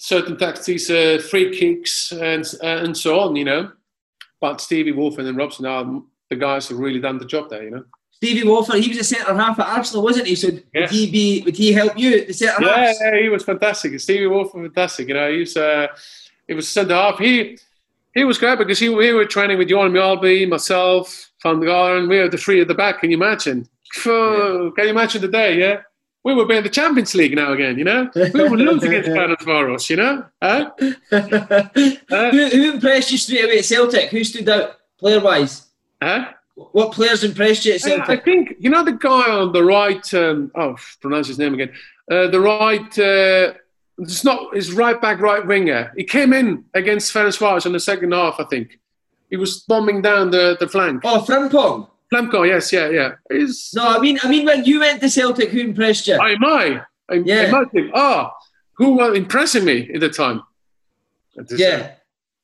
certain 0.00 0.36
tactics, 0.36 0.88
uh, 0.90 1.22
free 1.30 1.56
kicks, 1.56 2.10
and 2.12 2.44
uh, 2.62 2.84
and 2.84 2.96
so 2.96 3.20
on. 3.20 3.36
You 3.36 3.44
know, 3.44 3.72
but 4.40 4.60
Stevie 4.60 4.92
Walford 4.92 5.26
and 5.26 5.36
Robertson 5.36 5.66
are 5.66 6.02
the 6.28 6.36
guys 6.36 6.68
who've 6.68 6.78
really 6.78 7.00
done 7.00 7.18
the 7.18 7.26
job 7.26 7.50
there. 7.50 7.62
You 7.62 7.70
know. 7.70 7.84
Stevie 8.12 8.46
Walford, 8.46 8.82
he 8.82 8.88
was 8.88 8.98
a 8.98 9.04
centre 9.04 9.34
half 9.34 9.58
at 9.58 9.66
Arsenal, 9.66 10.02
wasn't 10.02 10.26
he? 10.26 10.34
So 10.34 10.48
yes. 10.48 10.62
would 10.74 10.90
he 10.90 11.10
be? 11.10 11.42
Would 11.44 11.56
he 11.56 11.72
help 11.72 11.98
you 11.98 12.18
at 12.18 12.26
the 12.26 12.34
centre 12.34 12.68
half? 12.68 12.96
Yeah, 13.00 13.20
he 13.20 13.28
was 13.28 13.44
fantastic. 13.44 13.98
Stevie 14.00 14.26
Walford, 14.26 14.62
fantastic. 14.62 15.08
You 15.08 15.14
know, 15.14 15.30
he 15.32 15.38
was. 15.40 15.56
Uh, 15.56 15.86
he 16.46 16.54
was 16.54 16.68
centre 16.68 16.94
half. 16.94 17.18
He 17.18 17.58
He 18.14 18.24
was 18.24 18.38
great 18.38 18.58
because 18.58 18.78
he, 18.78 18.88
we 18.88 19.12
were 19.12 19.24
training 19.24 19.56
with 19.58 19.68
Johan 19.68 19.92
Mjällby, 19.92 20.48
myself, 20.48 21.30
Valgaeren. 21.44 22.08
We 22.08 22.18
were 22.18 22.28
the 22.28 22.36
three 22.36 22.60
at 22.60 22.68
the 22.68 22.74
back. 22.74 23.00
Can 23.00 23.10
you 23.10 23.16
imagine? 23.16 23.68
Yeah. 24.04 24.70
Can 24.76 24.84
you 24.84 24.90
imagine 24.90 25.22
the 25.22 25.28
day? 25.28 25.58
Yeah, 25.58 25.82
we 26.22 26.34
would 26.34 26.48
be 26.48 26.56
in 26.56 26.62
the 26.62 26.70
Champions 26.70 27.14
League 27.14 27.34
now 27.34 27.52
again. 27.52 27.78
You 27.78 27.84
know, 27.84 28.10
we 28.14 28.48
would 28.48 28.58
lose 28.58 28.82
against 28.82 29.08
Ferencvaros. 29.10 29.88
You 29.88 29.96
know, 29.96 30.24
huh? 30.42 30.70
uh, 31.12 32.30
who, 32.30 32.48
who, 32.48 32.72
impressed 32.72 33.10
you 33.10 33.18
straight 33.18 33.44
away 33.44 33.58
at 33.58 33.64
Celtic? 33.64 34.10
Who 34.10 34.22
stood 34.24 34.48
out 34.48 34.76
player 34.98 35.20
wise? 35.20 35.66
Huh? 36.02 36.32
What 36.54 36.92
players 36.92 37.24
impressed 37.24 37.64
you 37.64 37.74
at 37.74 37.80
Celtic? 37.80 38.08
I 38.08 38.16
think 38.16 38.54
you 38.58 38.70
know 38.70 38.84
the 38.84 38.92
guy 38.92 39.30
on 39.30 39.52
the 39.52 39.64
right. 39.64 40.14
Um, 40.14 40.50
oh, 40.54 40.76
pronounce 41.00 41.28
his 41.28 41.38
name 41.38 41.54
again. 41.54 41.72
Uh, 42.10 42.26
the 42.26 42.40
right. 42.40 42.98
Uh, 42.98 43.54
it's 43.98 44.24
not 44.24 44.54
his 44.54 44.72
right 44.72 45.00
back, 45.00 45.20
right 45.20 45.46
winger. 45.46 45.92
He 45.96 46.04
came 46.04 46.32
in 46.32 46.64
against 46.74 47.12
Ferencvaros 47.12 47.66
in 47.66 47.72
the 47.72 47.80
second 47.80 48.12
half. 48.12 48.36
I 48.38 48.44
think 48.44 48.78
he 49.28 49.36
was 49.36 49.60
bombing 49.60 50.02
down 50.02 50.30
the, 50.30 50.56
the 50.58 50.68
flank. 50.68 51.02
Oh, 51.04 51.24
Frimpong. 51.26 51.88
Flamco, 52.12 52.46
yes, 52.46 52.72
yeah, 52.72 52.88
yeah. 52.88 53.12
He's... 53.30 53.72
No, 53.74 53.86
I 53.86 53.98
mean, 54.00 54.18
I 54.22 54.28
mean, 54.28 54.44
when 54.44 54.64
you 54.64 54.80
went 54.80 55.00
to 55.00 55.08
Celtic, 55.08 55.50
who 55.50 55.60
impressed 55.60 56.08
you? 56.08 56.14
I 56.14 56.36
I. 56.42 56.80
I 57.08 57.14
yeah. 57.24 57.48
Imagine, 57.48 57.92
ah, 57.94 58.32
who 58.74 58.94
was 58.94 59.16
impressing 59.16 59.64
me 59.64 59.90
at 59.94 60.00
the 60.00 60.08
time? 60.08 60.42
yeah. 61.50 61.92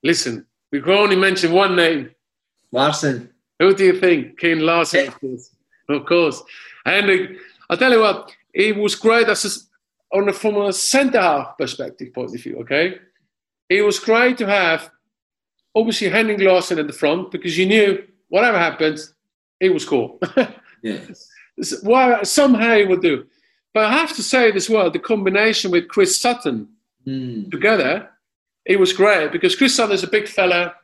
listen, 0.03 0.47
we 0.71 0.81
can 0.81 0.93
only 0.93 1.17
mention 1.17 1.53
one 1.53 1.75
name. 1.77 2.11
Larsson. 2.73 3.31
Who 3.59 3.75
do 3.75 3.85
you 3.85 3.99
think? 3.99 4.39
Kane 4.39 4.61
Larsson, 4.61 5.09
of 5.09 5.21
course. 5.21 5.51
Of 5.89 6.07
course. 6.07 6.43
And 6.85 7.11
uh, 7.11 7.39
I'll 7.71 7.77
tell 7.77 7.93
you 7.93 8.01
what, 8.01 8.33
it 8.53 8.77
was 8.77 8.95
great 8.95 9.29
as 9.29 9.45
a, 10.13 10.17
on 10.17 10.29
a, 10.29 10.33
from 10.33 10.57
a 10.57 10.73
centre 10.73 11.21
half 11.21 11.59
perspective 11.59 12.13
point 12.13 12.35
of 12.35 12.41
view, 12.41 12.59
okay? 12.61 12.99
It 13.69 13.83
was 13.83 13.99
great 13.99 14.39
to 14.39 14.47
have, 14.47 14.91
obviously, 15.75 16.09
Henrik 16.09 16.41
Larsson 16.41 16.79
at 16.79 16.87
the 16.87 16.93
front 16.93 17.31
because 17.31 17.59
you 17.59 17.67
knew 17.67 18.05
whatever 18.29 18.59
happens, 18.59 19.15
it 19.61 19.73
was 19.73 19.85
cool. 19.85 20.21
yes. 20.83 21.29
Well, 21.83 22.25
somehow 22.25 22.75
it 22.75 22.89
would 22.89 23.03
do. 23.03 23.27
But 23.73 23.87
I 23.87 23.93
have 23.93 24.15
to 24.17 24.23
say 24.23 24.51
as 24.53 24.71
well, 24.71 24.91
the 24.91 24.99
combination 24.99 25.71
with 25.71 25.89
Chris 25.89 26.19
Sutton 26.19 26.69
mm. 27.07 27.51
together, 27.51 28.09
it 28.65 28.79
was 28.79 28.93
great 28.93 29.33
because 29.33 29.57
Chris 29.57 29.75
Sutton 29.75 29.95
is 29.95 30.03
a 30.03 30.09
big 30.09 30.29
fella, 30.29 30.75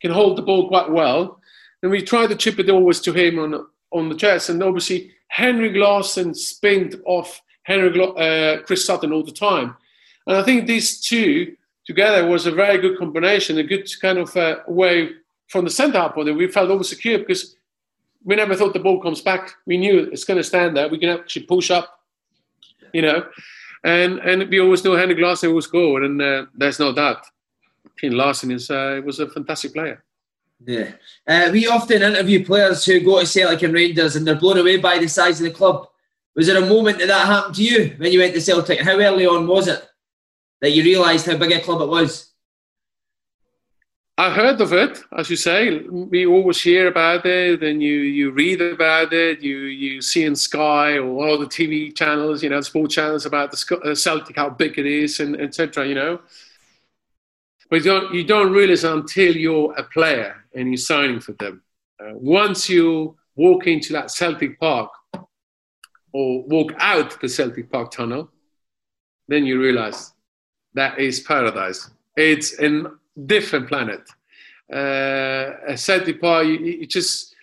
can 0.00 0.10
hold 0.10 0.36
the 0.36 0.42
ball 0.42 0.68
quite 0.68 0.90
well. 0.90 1.40
And 1.82 1.90
we 1.90 2.02
tried 2.02 2.28
to 2.28 2.36
chip 2.36 2.58
it 2.58 2.70
always 2.70 3.00
to 3.00 3.12
him 3.12 3.38
on, 3.38 3.66
on 3.92 4.08
the 4.08 4.16
chest. 4.16 4.48
And 4.48 4.62
obviously, 4.62 5.12
Henrik 5.28 5.76
Larsson 5.76 6.34
spinned 6.34 7.00
off 7.06 7.40
Henry, 7.62 8.00
uh, 8.00 8.62
Chris 8.62 8.84
Sutton 8.84 9.12
all 9.12 9.22
the 9.22 9.30
time. 9.30 9.76
And 10.26 10.36
I 10.36 10.42
think 10.42 10.66
these 10.66 11.00
two 11.00 11.56
together 11.86 12.26
was 12.26 12.46
a 12.46 12.52
very 12.52 12.78
good 12.78 12.98
combination, 12.98 13.58
a 13.58 13.62
good 13.62 13.88
kind 14.00 14.18
of 14.18 14.36
uh, 14.36 14.56
way 14.66 15.10
from 15.48 15.64
the 15.64 15.70
centre 15.70 15.98
half 15.98 16.14
point. 16.14 16.34
We 16.36 16.48
felt 16.48 16.70
almost 16.70 16.90
secure 16.90 17.18
because 17.18 17.56
we 18.28 18.36
never 18.36 18.54
thought 18.54 18.74
the 18.74 18.78
ball 18.78 19.00
comes 19.00 19.22
back. 19.22 19.54
We 19.66 19.78
knew 19.78 20.00
it's 20.12 20.24
going 20.24 20.36
to 20.36 20.44
stand 20.44 20.76
there. 20.76 20.88
We 20.88 20.98
can 20.98 21.08
actually 21.08 21.46
push 21.46 21.70
up, 21.70 22.00
you 22.92 23.00
know. 23.00 23.26
And 23.82 24.18
and 24.18 24.50
we 24.50 24.60
always 24.60 24.84
knew 24.84 24.92
Henrik 24.92 25.18
Larsson 25.18 25.54
was 25.54 25.66
good, 25.66 26.02
and 26.02 26.20
uh, 26.20 26.46
there's 26.54 26.78
no 26.78 26.92
doubt. 26.92 27.24
Ken 27.98 28.12
Larsson 28.12 28.50
is 28.50 28.70
uh, 28.70 29.00
was 29.04 29.18
a 29.18 29.28
fantastic 29.28 29.72
player. 29.72 30.04
Yeah, 30.66 30.92
uh, 31.26 31.48
we 31.52 31.68
often 31.68 32.02
interview 32.02 32.44
players 32.44 32.84
who 32.84 33.00
go 33.00 33.20
to 33.20 33.26
Celtic 33.26 33.62
and 33.62 33.72
Rangers, 33.72 34.16
and 34.16 34.26
they're 34.26 34.34
blown 34.34 34.58
away 34.58 34.76
by 34.76 34.98
the 34.98 35.08
size 35.08 35.40
of 35.40 35.44
the 35.44 35.58
club. 35.58 35.86
Was 36.36 36.48
there 36.48 36.62
a 36.62 36.66
moment 36.66 36.98
that 36.98 37.08
that 37.08 37.26
happened 37.26 37.54
to 37.54 37.64
you 37.64 37.94
when 37.96 38.12
you 38.12 38.20
went 38.20 38.34
to 38.34 38.40
Celtic? 38.40 38.80
How 38.80 38.98
early 39.00 39.26
on 39.26 39.46
was 39.46 39.68
it 39.68 39.88
that 40.60 40.72
you 40.72 40.82
realised 40.82 41.26
how 41.26 41.36
big 41.38 41.52
a 41.52 41.60
club 41.60 41.80
it 41.80 41.88
was? 41.88 42.27
I 44.20 44.30
heard 44.30 44.60
of 44.60 44.72
it, 44.72 45.04
as 45.16 45.30
you 45.30 45.36
say. 45.36 45.78
We 45.78 46.26
always 46.26 46.60
hear 46.60 46.88
about 46.88 47.24
it, 47.24 47.62
and 47.62 47.80
you, 47.80 47.94
you 47.94 48.32
read 48.32 48.60
about 48.60 49.12
it. 49.12 49.40
You 49.40 49.58
you 49.58 50.02
see 50.02 50.24
in 50.24 50.34
Sky 50.34 50.98
or 50.98 51.06
all 51.24 51.38
the 51.38 51.46
TV 51.46 51.94
channels, 51.94 52.42
you 52.42 52.50
know, 52.50 52.60
sports 52.60 52.96
channels 52.96 53.26
about 53.26 53.52
the 53.52 53.78
uh, 53.84 53.94
Celtic, 53.94 54.34
how 54.34 54.50
big 54.50 54.76
it 54.76 54.86
is, 54.86 55.20
and 55.20 55.40
etc. 55.40 55.86
You 55.86 55.94
know, 55.94 56.20
but 57.70 57.76
you 57.76 57.82
don't 57.84 58.12
you 58.12 58.24
don't 58.24 58.52
realize 58.52 58.82
until 58.82 59.36
you're 59.36 59.72
a 59.74 59.84
player 59.84 60.34
and 60.52 60.66
you're 60.66 60.78
signing 60.78 61.20
for 61.20 61.34
them. 61.34 61.62
Uh, 62.00 62.14
once 62.14 62.68
you 62.68 63.16
walk 63.36 63.68
into 63.68 63.92
that 63.92 64.10
Celtic 64.10 64.58
Park 64.58 64.90
or 66.12 66.42
walk 66.42 66.72
out 66.78 67.20
the 67.20 67.28
Celtic 67.28 67.70
Park 67.70 67.92
tunnel, 67.92 68.32
then 69.28 69.46
you 69.46 69.60
realize 69.60 70.12
that 70.74 70.98
is 70.98 71.20
paradise. 71.20 71.88
It's 72.16 72.58
an 72.58 72.97
different 73.26 73.68
planet. 73.68 74.02
Uh, 74.72 75.54
a 75.66 75.76
Celtic 75.76 76.20
part, 76.20 76.46
you, 76.46 76.58
you 76.58 76.86
just 76.86 77.34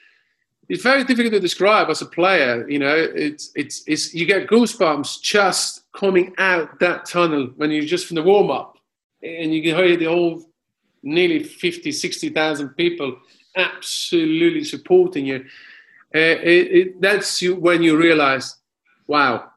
it's 0.67 0.83
very 0.83 1.03
difficult 1.03 1.33
to 1.33 1.39
describe 1.39 1.89
as 1.89 2.01
a 2.01 2.05
player. 2.05 2.67
You 2.69 2.79
know, 2.79 2.95
it's 2.95 3.51
it's 3.55 3.83
it's 3.87 4.13
you 4.13 4.25
get 4.25 4.47
goosebumps 4.47 5.21
just 5.21 5.83
coming 5.93 6.33
out 6.37 6.79
that 6.79 7.05
tunnel 7.05 7.51
when 7.55 7.71
you're 7.71 7.85
just 7.85 8.07
from 8.07 8.15
the 8.15 8.23
warm 8.23 8.49
up, 8.49 8.77
and 9.21 9.53
you 9.53 9.61
can 9.61 9.75
hear 9.75 9.97
the 9.97 10.05
whole 10.05 10.43
nearly 11.05 11.43
50, 11.43 11.91
60,000 11.91 12.69
people 12.69 13.15
absolutely 13.55 14.63
supporting 14.63 15.27
you. 15.27 15.45
Uh, 16.13 16.19
it, 16.41 16.71
it, 16.71 17.01
that's 17.01 17.41
you, 17.41 17.55
when 17.55 17.83
you 17.83 17.95
realize, 17.95 18.57
wow, 19.07 19.51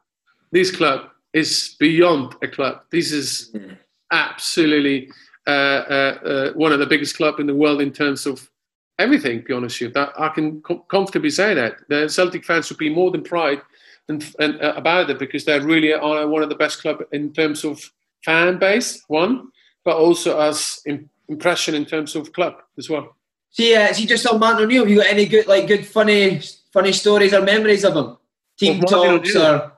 this 0.51 0.75
club 0.75 1.09
is 1.33 1.75
beyond 1.79 2.35
a 2.43 2.47
club. 2.47 2.81
This 2.91 3.11
is 3.11 3.51
mm. 3.53 3.75
absolutely 4.11 5.09
one 5.45 6.71
of 6.71 6.79
the 6.79 6.87
biggest 6.87 7.15
club 7.17 7.39
in 7.39 7.47
the 7.47 7.55
world 7.55 7.81
in 7.81 7.91
terms 7.91 8.25
of 8.25 8.49
everything. 8.97 9.43
Be 9.47 9.53
honest 9.53 9.79
with 9.79 9.89
you, 9.89 9.93
that 9.93 10.13
I 10.17 10.29
can 10.29 10.61
com- 10.61 10.83
comfortably 10.89 11.29
say 11.29 11.53
that 11.53 11.77
the 11.87 12.09
Celtic 12.09 12.45
fans 12.45 12.67
should 12.67 12.77
be 12.77 12.93
more 12.93 13.11
than 13.11 13.23
pride 13.23 13.61
and, 14.09 14.35
and 14.39 14.61
uh, 14.61 14.73
about 14.75 15.09
it 15.09 15.19
because 15.19 15.45
they 15.45 15.59
really 15.59 15.93
are 15.93 16.27
one 16.27 16.43
of 16.43 16.49
the 16.49 16.55
best 16.55 16.81
club 16.81 17.01
in 17.11 17.31
terms 17.31 17.63
of 17.63 17.79
fan 18.25 18.57
base, 18.59 19.03
one, 19.07 19.49
but 19.85 19.95
also 19.95 20.39
as 20.39 20.81
in, 20.85 21.09
impression 21.29 21.75
in 21.75 21.85
terms 21.85 22.15
of 22.15 22.33
club 22.33 22.55
as 22.77 22.89
well. 22.89 23.15
See, 23.51 23.75
uh, 23.75 23.93
see, 23.93 24.05
just 24.05 24.27
on 24.27 24.39
Martin 24.39 24.65
O'Neill, 24.65 24.83
have 24.83 24.89
you 24.89 24.97
got 24.97 25.07
any 25.07 25.25
good, 25.25 25.47
like, 25.47 25.67
good, 25.67 25.85
funny, 25.85 26.41
funny 26.73 26.91
stories 26.91 27.33
or 27.33 27.41
memories 27.41 27.83
of 27.83 27.95
him? 27.95 28.17
Team 28.59 28.81
talks 28.81 29.29
O'Neill. 29.35 29.41
or 29.41 29.71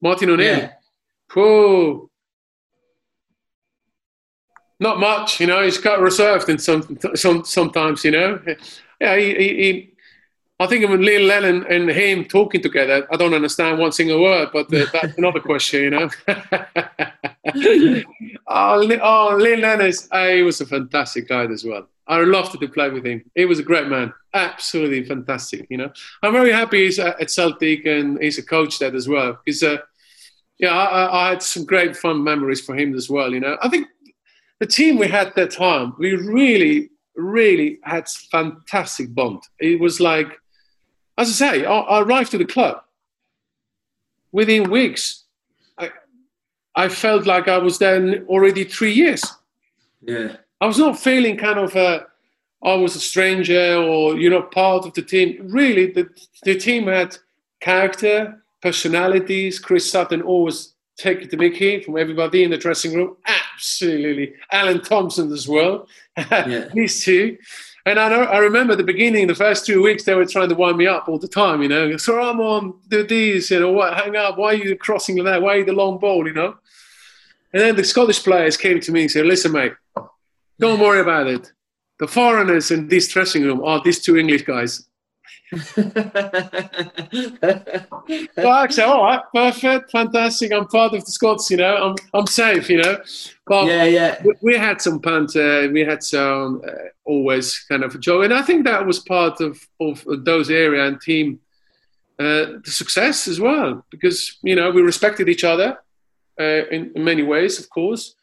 Martin 0.00 0.30
O'Neill. 0.30 0.58
Yeah. 0.58 0.72
Oh, 1.34 2.10
not 4.80 5.00
much, 5.00 5.40
you 5.40 5.46
know. 5.46 5.62
He's 5.62 5.78
quite 5.78 6.00
reserved 6.00 6.48
in 6.48 6.58
some, 6.58 6.98
some 7.14 7.44
sometimes, 7.44 8.04
you 8.04 8.10
know. 8.10 8.40
Yeah, 9.00 9.16
he, 9.16 9.34
he, 9.34 9.48
he 9.48 9.96
I 10.58 10.66
think 10.66 10.84
of 10.84 10.98
Neil 10.98 11.22
Lennon 11.22 11.66
and 11.68 11.90
him 11.90 12.24
talking 12.24 12.62
together. 12.62 13.06
I 13.12 13.16
don't 13.16 13.34
understand 13.34 13.78
one 13.78 13.92
single 13.92 14.22
word, 14.22 14.48
but 14.52 14.72
uh, 14.72 14.86
that's 14.90 15.18
another 15.18 15.40
question, 15.40 15.82
you 15.82 15.90
know. 15.90 16.08
oh, 18.46 18.98
oh, 19.02 19.36
Neil 19.36 19.58
Lennon, 19.58 19.86
is, 19.86 20.08
uh, 20.10 20.28
he 20.28 20.42
was 20.42 20.62
a 20.62 20.66
fantastic 20.66 21.28
guy 21.28 21.44
as 21.44 21.62
well. 21.62 21.86
I 22.08 22.20
loved 22.20 22.58
to 22.58 22.68
play 22.68 22.88
with 22.88 23.04
him. 23.04 23.22
He 23.34 23.44
was 23.44 23.58
a 23.58 23.64
great 23.64 23.88
man, 23.88 24.14
absolutely 24.32 25.04
fantastic. 25.04 25.66
You 25.68 25.76
know, 25.78 25.92
I'm 26.22 26.32
very 26.32 26.52
happy 26.52 26.84
he's 26.84 26.98
at 26.98 27.30
Celtic 27.30 27.84
and 27.84 28.18
he's 28.22 28.38
a 28.38 28.42
coach 28.42 28.78
there 28.78 28.94
as 28.94 29.08
well. 29.08 29.38
He's 29.44 29.62
a, 29.62 29.82
yeah, 30.58 30.72
I, 30.72 31.26
I 31.26 31.28
had 31.30 31.42
some 31.42 31.66
great 31.66 31.96
fun 31.96 32.24
memories 32.24 32.62
for 32.62 32.74
him 32.74 32.94
as 32.94 33.10
well. 33.10 33.34
You 33.34 33.40
know, 33.40 33.58
I 33.60 33.68
think 33.68 33.88
the 34.58 34.66
team 34.66 34.98
we 34.98 35.08
had 35.08 35.34
that 35.36 35.50
time, 35.50 35.94
we 35.98 36.14
really, 36.14 36.90
really 37.14 37.78
had 37.82 38.08
fantastic 38.08 39.14
bond. 39.14 39.42
It 39.58 39.80
was 39.80 40.00
like, 40.00 40.28
as 41.18 41.28
I 41.28 41.32
say, 41.32 41.64
I, 41.64 41.78
I 41.78 42.02
arrived 42.02 42.30
to 42.32 42.38
the 42.38 42.44
club. 42.44 42.82
Within 44.32 44.70
weeks, 44.70 45.24
I, 45.78 45.90
I 46.74 46.88
felt 46.88 47.26
like 47.26 47.48
I 47.48 47.58
was 47.58 47.78
there 47.78 48.24
already 48.24 48.64
three 48.64 48.92
years. 48.92 49.22
Yeah. 50.02 50.36
I 50.60 50.66
was 50.66 50.78
not 50.78 50.98
feeling 50.98 51.36
kind 51.36 51.58
of 51.58 51.74
a, 51.76 52.06
I 52.62 52.74
was 52.74 52.96
a 52.96 53.00
stranger 53.00 53.76
or, 53.76 54.16
you 54.18 54.30
know, 54.30 54.42
part 54.42 54.86
of 54.86 54.94
the 54.94 55.02
team. 55.02 55.48
Really, 55.50 55.92
the, 55.92 56.08
the 56.44 56.56
team 56.58 56.86
had 56.86 57.16
character, 57.60 58.42
personalities. 58.62 59.58
Chris 59.58 59.90
Sutton 59.90 60.22
always 60.22 60.74
take 60.96 61.30
the 61.30 61.36
mickey 61.36 61.82
from 61.82 61.98
everybody 61.98 62.42
in 62.42 62.50
the 62.50 62.56
dressing 62.56 62.94
room. 62.94 63.16
Absolutely. 63.26 64.34
Alan 64.50 64.80
Thompson 64.80 65.32
as 65.32 65.48
well. 65.48 65.88
Yeah. 66.30 66.68
These 66.72 67.04
two. 67.04 67.36
And 67.84 68.00
I, 68.00 68.08
know, 68.08 68.22
I 68.22 68.38
remember 68.38 68.74
the 68.74 68.82
beginning, 68.82 69.26
the 69.26 69.34
first 69.34 69.66
two 69.66 69.82
weeks, 69.82 70.02
they 70.04 70.14
were 70.14 70.24
trying 70.24 70.48
to 70.48 70.54
wind 70.54 70.78
me 70.78 70.86
up 70.86 71.08
all 71.08 71.18
the 71.18 71.28
time, 71.28 71.62
you 71.62 71.68
know. 71.68 71.96
So 71.98 72.20
I'm 72.20 72.40
on, 72.40 72.80
do 72.88 73.06
these, 73.06 73.50
you 73.50 73.60
know, 73.60 73.70
what, 73.70 73.94
hang 73.94 74.16
up, 74.16 74.38
why 74.38 74.54
are 74.54 74.54
you 74.54 74.76
crossing 74.76 75.22
that? 75.22 75.42
Why 75.42 75.54
are 75.54 75.58
you 75.58 75.64
the 75.64 75.72
long 75.72 75.98
ball, 75.98 76.26
you 76.26 76.32
know? 76.32 76.56
And 77.52 77.62
then 77.62 77.76
the 77.76 77.84
Scottish 77.84 78.24
players 78.24 78.56
came 78.56 78.80
to 78.80 78.92
me 78.92 79.02
and 79.02 79.10
said, 79.10 79.26
listen, 79.26 79.52
mate, 79.52 79.74
don't 80.58 80.80
worry 80.80 81.00
about 81.00 81.28
it. 81.28 81.52
The 81.98 82.08
foreigners 82.08 82.70
in 82.70 82.88
this 82.88 83.08
dressing 83.08 83.44
room 83.44 83.62
are 83.62 83.80
these 83.82 84.02
two 84.02 84.16
English 84.16 84.42
guys. 84.42 84.86
Well, 85.52 85.62
actually, 88.52 88.82
all 88.82 89.04
right, 89.04 89.20
perfect, 89.32 89.92
fantastic. 89.92 90.52
I'm 90.52 90.66
part 90.66 90.94
of 90.94 91.04
the 91.04 91.10
Scots, 91.10 91.50
you 91.50 91.56
know. 91.56 91.76
I'm 91.76 91.94
I'm 92.12 92.26
safe, 92.26 92.68
you 92.68 92.82
know. 92.82 92.98
But 93.46 93.66
yeah, 93.66 93.84
yeah. 93.84 94.22
We, 94.24 94.34
we 94.42 94.56
had 94.56 94.80
some 94.80 94.98
banter. 94.98 95.70
We 95.70 95.82
had 95.82 96.02
some 96.02 96.62
uh, 96.66 96.88
always 97.04 97.64
kind 97.68 97.84
of 97.84 97.98
joy, 98.00 98.22
and 98.22 98.34
I 98.34 98.42
think 98.42 98.64
that 98.64 98.84
was 98.84 98.98
part 99.00 99.40
of 99.40 99.60
of 99.80 100.04
those 100.24 100.50
area 100.50 100.84
and 100.84 101.00
team 101.00 101.38
uh, 102.18 102.58
the 102.64 102.70
success 102.70 103.28
as 103.28 103.38
well, 103.38 103.84
because 103.90 104.38
you 104.42 104.56
know 104.56 104.70
we 104.70 104.82
respected 104.82 105.28
each 105.28 105.44
other 105.44 105.78
uh, 106.40 106.66
in, 106.70 106.90
in, 106.96 107.04
many 107.04 107.22
ways, 107.22 107.60
of 107.60 107.70
course. 107.70 108.14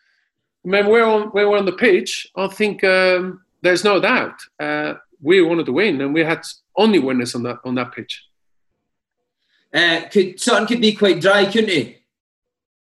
When 0.64 0.88
we're 0.88 1.06
on 1.06 1.30
when 1.30 1.48
we're 1.48 1.58
on 1.58 1.66
the 1.66 1.74
pitch, 1.74 2.28
I 2.36 2.48
think 2.48 2.84
um, 2.84 3.41
there's 3.62 3.84
no 3.84 4.00
doubt 4.00 4.36
uh, 4.60 4.95
we 5.22 5.41
wanted 5.41 5.68
to 5.68 5.74
win, 5.74 6.02
and 6.02 6.14
we 6.14 6.24
had 6.24 6.44
only 6.76 7.00
winners 7.00 7.36
on 7.36 7.44
that 7.44 7.60
on 7.64 7.76
that 7.76 7.94
pitch. 7.94 8.24
Uh, 9.74 10.02
could 10.12 10.40
Sutton 10.40 10.68
could 10.68 10.82
be 10.82 10.94
quite 10.94 11.20
dry, 11.20 11.45
couldn't 11.45 11.70
he? 11.70 11.98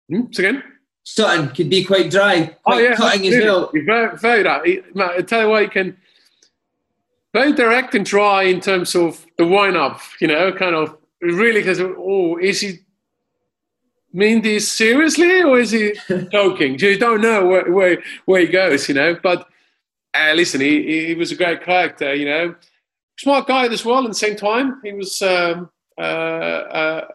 Hmm? 0.08 0.26
Again. 0.38 0.62
Sutton 1.02 1.48
could 1.48 1.70
be 1.70 1.82
quite 1.84 2.10
dry, 2.10 2.56
quite 2.62 2.76
oh, 2.76 2.78
yeah, 2.78 2.94
cutting 2.94 3.26
as 3.26 3.42
well. 3.42 3.70
Very, 3.72 4.16
very 4.16 4.42
dry. 4.42 4.60
I 5.16 5.22
tell 5.22 5.42
you 5.42 5.48
what, 5.48 5.62
he 5.62 5.68
can 5.68 5.96
very 7.32 7.52
direct 7.52 7.94
and 7.94 8.04
dry 8.04 8.44
in 8.44 8.60
terms 8.60 8.94
of 8.94 9.24
the 9.38 9.46
wind 9.46 9.76
up. 9.76 10.00
You 10.20 10.28
know, 10.28 10.52
kind 10.52 10.74
of 10.74 10.96
really 11.20 11.60
because 11.60 11.80
oh, 11.80 12.38
is 12.38 12.60
he 12.60 12.78
mean 14.12 14.42
this 14.42 14.70
seriously 14.70 15.42
or 15.42 15.58
is 15.58 15.70
he 15.70 15.94
joking? 16.32 16.78
you 16.78 16.98
don't 16.98 17.20
know 17.20 17.46
where, 17.46 17.70
where 17.70 18.02
where 18.24 18.40
he 18.40 18.46
goes. 18.46 18.88
You 18.88 18.94
know, 18.94 19.16
but 19.22 19.48
uh, 20.14 20.32
listen, 20.34 20.60
he, 20.60 21.06
he 21.08 21.14
was 21.14 21.32
a 21.32 21.36
great 21.36 21.62
character. 21.62 22.14
You 22.14 22.26
know, 22.26 22.54
smart 23.20 23.46
guy 23.46 23.66
as 23.66 23.84
well. 23.84 24.04
At 24.04 24.08
the 24.08 24.14
same 24.14 24.36
time, 24.36 24.80
he 24.82 24.92
was. 24.92 25.20
Um, 25.22 25.70
uh, 25.98 26.02
uh, 26.02 27.08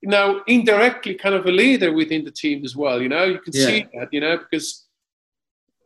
you 0.00 0.08
know, 0.08 0.42
indirectly 0.48 1.14
kind 1.14 1.34
of 1.34 1.46
a 1.46 1.50
leader 1.50 1.92
within 1.92 2.24
the 2.24 2.30
team 2.30 2.64
as 2.64 2.74
well. 2.74 3.00
You 3.00 3.08
know, 3.08 3.24
you 3.24 3.38
can 3.38 3.52
yeah. 3.54 3.66
see 3.66 3.86
that. 3.94 4.08
You 4.12 4.20
know, 4.20 4.38
because 4.38 4.86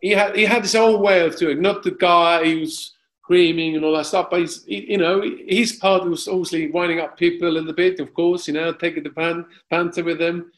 he 0.01 0.11
had 0.11 0.35
he 0.35 0.45
had 0.45 0.63
his 0.63 0.75
own 0.75 1.03
way 1.03 1.27
of 1.27 1.37
doing. 1.37 1.61
Not 1.61 1.83
the 1.83 1.91
guy 1.91 2.45
he 2.45 2.61
was 2.61 2.95
screaming 3.23 3.77
and 3.77 3.85
all 3.85 3.97
that 3.97 4.07
stuff, 4.07 4.29
but 4.31 4.41
he's 4.41 4.65
he, 4.65 4.93
you 4.93 4.99
know 4.99 5.23
his 5.47 5.73
part 5.73 6.09
was 6.09 6.29
obviously 6.29 6.71
winding 6.71 7.01
up 7.01 7.19
people 7.19 7.49
a 7.49 7.51
little 7.51 7.75
bit, 7.75 8.01
of 8.01 8.15
course. 8.15 8.49
You 8.49 8.55
know, 8.55 8.73
taking 8.73 9.03
the 9.03 9.11
pan, 9.11 9.45
banter 9.69 10.03
with 10.05 10.19
them, 10.19 10.51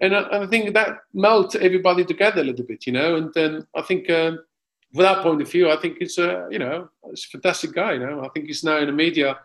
and 0.00 0.16
I, 0.16 0.44
I, 0.44 0.46
think 0.46 0.72
that 0.72 1.00
melt 1.12 1.54
everybody 1.56 2.04
together 2.04 2.40
a 2.40 2.44
little 2.44 2.64
bit. 2.64 2.86
You 2.86 2.94
know, 2.94 3.16
and 3.16 3.32
then 3.34 3.66
I 3.76 3.82
think. 3.82 4.08
Um, 4.10 4.38
from 4.92 5.02
that 5.04 5.22
point 5.22 5.40
of 5.40 5.50
view, 5.50 5.70
I 5.70 5.76
think 5.76 5.98
it's 6.00 6.18
a 6.18 6.48
you 6.50 6.58
know 6.58 6.88
it's 7.04 7.26
a 7.26 7.28
fantastic 7.28 7.72
guy. 7.72 7.94
You 7.94 8.00
know, 8.00 8.24
I 8.24 8.28
think 8.28 8.46
he's 8.46 8.64
now 8.64 8.78
in 8.78 8.86
the 8.86 8.92
media 8.92 9.38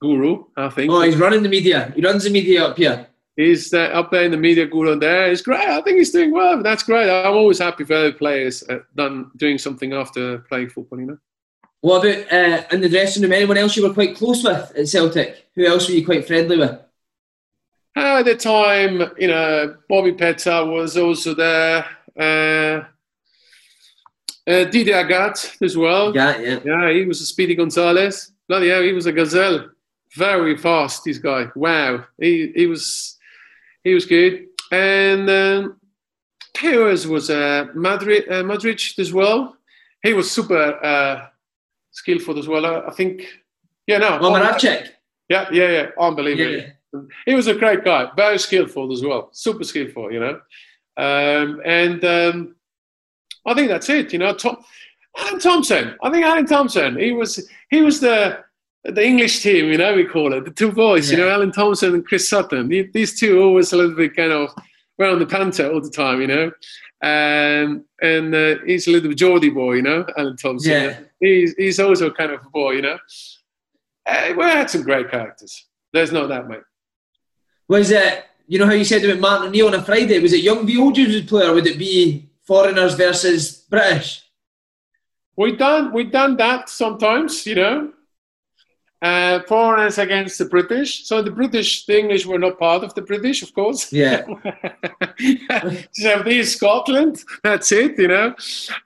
guru. 0.00 0.44
I 0.56 0.68
think. 0.68 0.92
Oh, 0.92 1.02
he's 1.02 1.16
running 1.16 1.42
the 1.42 1.48
media. 1.48 1.92
He 1.94 2.02
runs 2.02 2.24
the 2.24 2.30
media 2.30 2.64
up 2.64 2.76
here. 2.76 3.08
He's 3.36 3.74
uh, 3.74 3.90
up 3.92 4.10
there 4.10 4.24
in 4.24 4.30
the 4.30 4.36
media 4.38 4.66
guru 4.66 4.98
there. 4.98 5.30
It's 5.30 5.42
great. 5.42 5.68
I 5.68 5.82
think 5.82 5.98
he's 5.98 6.10
doing 6.10 6.32
well. 6.32 6.62
That's 6.62 6.82
great. 6.82 7.10
I'm 7.10 7.34
always 7.34 7.58
happy 7.58 7.84
for 7.84 7.94
other 7.94 8.12
players 8.12 8.62
uh, 8.68 8.78
done 8.94 9.30
doing 9.36 9.58
something 9.58 9.92
after 9.92 10.38
playing 10.38 10.70
football. 10.70 11.00
You 11.00 11.06
know. 11.06 11.18
What 11.80 12.06
about 12.06 12.32
uh, 12.32 12.62
in 12.72 12.80
the 12.80 12.88
dressing 12.88 13.22
room? 13.22 13.32
Anyone 13.32 13.58
else 13.58 13.76
you 13.76 13.86
were 13.86 13.94
quite 13.94 14.16
close 14.16 14.42
with 14.42 14.72
at 14.76 14.88
Celtic? 14.88 15.46
Who 15.54 15.66
else 15.66 15.88
were 15.88 15.94
you 15.94 16.04
quite 16.04 16.26
friendly 16.26 16.56
with? 16.56 16.80
Uh, 17.96 18.18
at 18.18 18.24
the 18.24 18.36
time, 18.36 19.10
you 19.18 19.28
know, 19.28 19.76
Bobby 19.88 20.12
Petta 20.12 20.70
was 20.70 20.96
also 20.96 21.34
there. 21.34 21.86
Uh, 22.18 22.84
uh, 24.46 24.64
Didier 24.64 24.96
Agathe 24.96 25.62
as 25.62 25.76
well. 25.76 26.14
Yeah, 26.14 26.38
yeah. 26.38 26.58
Yeah, 26.64 26.92
he 26.92 27.04
was 27.04 27.20
a 27.20 27.26
Speedy 27.26 27.54
Gonzalez. 27.54 28.32
Bloody 28.48 28.68
hell, 28.68 28.82
he 28.82 28.92
was 28.92 29.06
a 29.06 29.12
gazelle. 29.12 29.70
Very 30.14 30.56
fast, 30.56 31.04
this 31.04 31.18
guy. 31.18 31.48
Wow. 31.54 32.04
He, 32.18 32.52
he 32.54 32.66
was 32.66 33.18
he 33.84 33.94
was 33.94 34.06
good. 34.06 34.46
And 34.72 35.28
um, 35.30 35.80
Heroes 36.58 37.06
was 37.06 37.30
uh, 37.30 37.66
Madrid, 37.74 38.30
uh, 38.30 38.42
Madrid 38.42 38.80
as 38.98 39.12
well. 39.12 39.56
He 40.02 40.12
was 40.12 40.30
super 40.30 40.84
uh, 40.84 41.26
skillful 41.90 42.38
as 42.38 42.48
well. 42.48 42.64
I, 42.66 42.88
I 42.88 42.90
think, 42.92 43.26
yeah, 43.86 43.98
no. 43.98 44.18
Moravcik. 44.18 44.88
Yeah, 45.28 45.48
yeah, 45.52 45.70
yeah. 45.70 45.86
Unbelievable. 45.98 46.56
Yeah. 46.56 46.70
He 47.26 47.34
was 47.34 47.46
a 47.46 47.54
great 47.54 47.84
guy, 47.84 48.08
very 48.16 48.38
skillful 48.38 48.92
as 48.92 49.02
well, 49.02 49.28
super 49.32 49.64
skillful, 49.64 50.10
you 50.10 50.20
know. 50.20 50.40
Um, 50.96 51.60
and 51.64 52.02
um, 52.04 52.55
I 53.46 53.54
think 53.54 53.68
that's 53.68 53.88
it, 53.88 54.12
you 54.12 54.18
know. 54.18 54.34
Tom, 54.34 54.56
Alan 55.16 55.38
Thompson. 55.38 55.96
I 56.02 56.10
think 56.10 56.24
Alan 56.24 56.46
Thompson. 56.46 56.98
He 56.98 57.12
was 57.12 57.48
he 57.70 57.80
was 57.80 58.00
the 58.00 58.44
the 58.84 59.04
English 59.04 59.42
team, 59.42 59.66
you 59.66 59.78
know, 59.78 59.94
we 59.94 60.04
call 60.04 60.32
it 60.32 60.44
the 60.44 60.50
two 60.50 60.72
boys, 60.72 61.10
yeah. 61.10 61.18
you 61.18 61.24
know, 61.24 61.30
Alan 61.30 61.52
Thompson 61.52 61.94
and 61.94 62.06
Chris 62.06 62.28
Sutton. 62.28 62.68
These 62.68 63.18
two 63.18 63.42
always 63.42 63.72
a 63.72 63.76
little 63.76 63.96
bit 63.96 64.14
kind 64.14 64.32
of 64.32 64.50
on 65.00 65.18
the 65.18 65.26
panter 65.26 65.70
all 65.72 65.80
the 65.80 65.90
time, 65.90 66.20
you 66.20 66.26
know. 66.26 66.52
Um, 67.02 67.84
and 68.00 68.34
uh, 68.34 68.56
he's 68.64 68.86
a 68.86 68.90
little 68.90 69.08
bit 69.08 69.18
Geordie 69.18 69.50
boy, 69.50 69.74
you 69.74 69.82
know, 69.82 70.06
Alan 70.16 70.36
Thompson. 70.36 70.72
Yeah. 70.72 70.98
He's, 71.20 71.54
he's 71.56 71.80
also 71.80 72.10
kind 72.10 72.32
of 72.32 72.40
a 72.46 72.50
boy, 72.50 72.72
you 72.72 72.82
know. 72.82 72.98
Uh, 74.06 74.32
we 74.36 74.44
had 74.44 74.70
some 74.70 74.82
great 74.82 75.10
characters. 75.10 75.66
There's 75.92 76.12
no 76.12 76.28
doubt, 76.28 76.48
mate. 76.48 76.62
Was 77.68 77.90
it, 77.90 78.24
you 78.46 78.58
know 78.58 78.66
how 78.66 78.72
you 78.72 78.84
said 78.84 79.04
about 79.04 79.18
Martin 79.18 79.48
O'Neill 79.48 79.66
on 79.66 79.74
a 79.74 79.82
Friday, 79.82 80.20
was 80.20 80.32
it 80.32 80.44
young 80.44 80.64
v 80.64 80.78
old 80.78 80.96
would 80.96 81.28
play 81.28 81.44
or 81.44 81.54
would 81.54 81.66
it 81.66 81.78
be 81.78 82.25
foreigners 82.46 82.94
versus 82.94 83.64
British? 83.68 84.22
We've 85.36 85.58
done 85.58 85.92
we've 85.92 86.12
done 86.12 86.36
that 86.36 86.68
sometimes, 86.68 87.46
you 87.46 87.56
know 87.56 87.92
uh, 89.02 89.40
foreigners 89.46 89.98
against 89.98 90.38
the 90.38 90.46
British. 90.46 91.06
So 91.06 91.22
the 91.22 91.30
British, 91.30 91.86
the 91.86 91.98
English 91.98 92.26
were 92.26 92.38
not 92.38 92.58
part 92.58 92.82
of 92.82 92.94
the 92.94 93.02
British, 93.02 93.42
of 93.42 93.52
course. 93.54 93.92
Yeah. 93.92 94.24
so 95.92 96.22
this 96.22 96.56
Scotland, 96.56 97.22
that's 97.42 97.70
it, 97.72 97.98
you 97.98 98.08
know. 98.08 98.34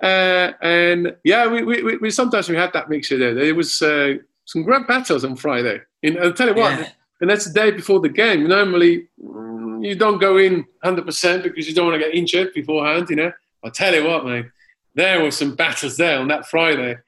Uh, 0.03 0.53
and 0.61 1.17
yeah, 1.25 1.47
we, 1.47 1.63
we, 1.63 1.97
we, 1.97 2.11
sometimes 2.11 2.49
we 2.49 2.57
had 2.57 2.73
that 2.73 2.91
mixture 2.91 3.19
there. 3.19 3.35
There 3.35 3.55
was 3.55 3.81
uh, 3.83 4.15
some 4.45 4.63
great 4.63 4.87
battles 4.87 5.25
on 5.25 5.37
Friday. 5.37 5.81
And 6.03 6.19
I'll 6.19 6.33
tell 6.33 6.49
you 6.49 6.55
what, 6.55 6.79
yeah. 6.79 6.89
and 7.21 7.31
that's 7.31 7.47
the 7.47 7.53
day 7.53 7.71
before 7.71 8.01
the 8.01 8.09
game. 8.09 8.49
Normally, 8.49 9.09
mm, 9.23 9.87
you 9.87 9.95
don't 9.95 10.19
go 10.19 10.39
in 10.39 10.65
100% 10.85 11.43
because 11.43 11.69
you 11.69 11.75
don't 11.75 11.87
want 11.87 12.01
to 12.01 12.07
get 12.07 12.15
injured 12.15 12.53
beforehand, 12.53 13.09
you 13.11 13.17
know. 13.17 13.33
I'll 13.63 13.71
tell 13.71 13.95
you 13.95 14.07
what, 14.07 14.25
mate, 14.25 14.47
there 14.95 15.23
were 15.23 15.31
some 15.31 15.55
battles 15.55 15.97
there 15.97 16.19
on 16.19 16.29
that 16.29 16.49
Friday 16.49 16.99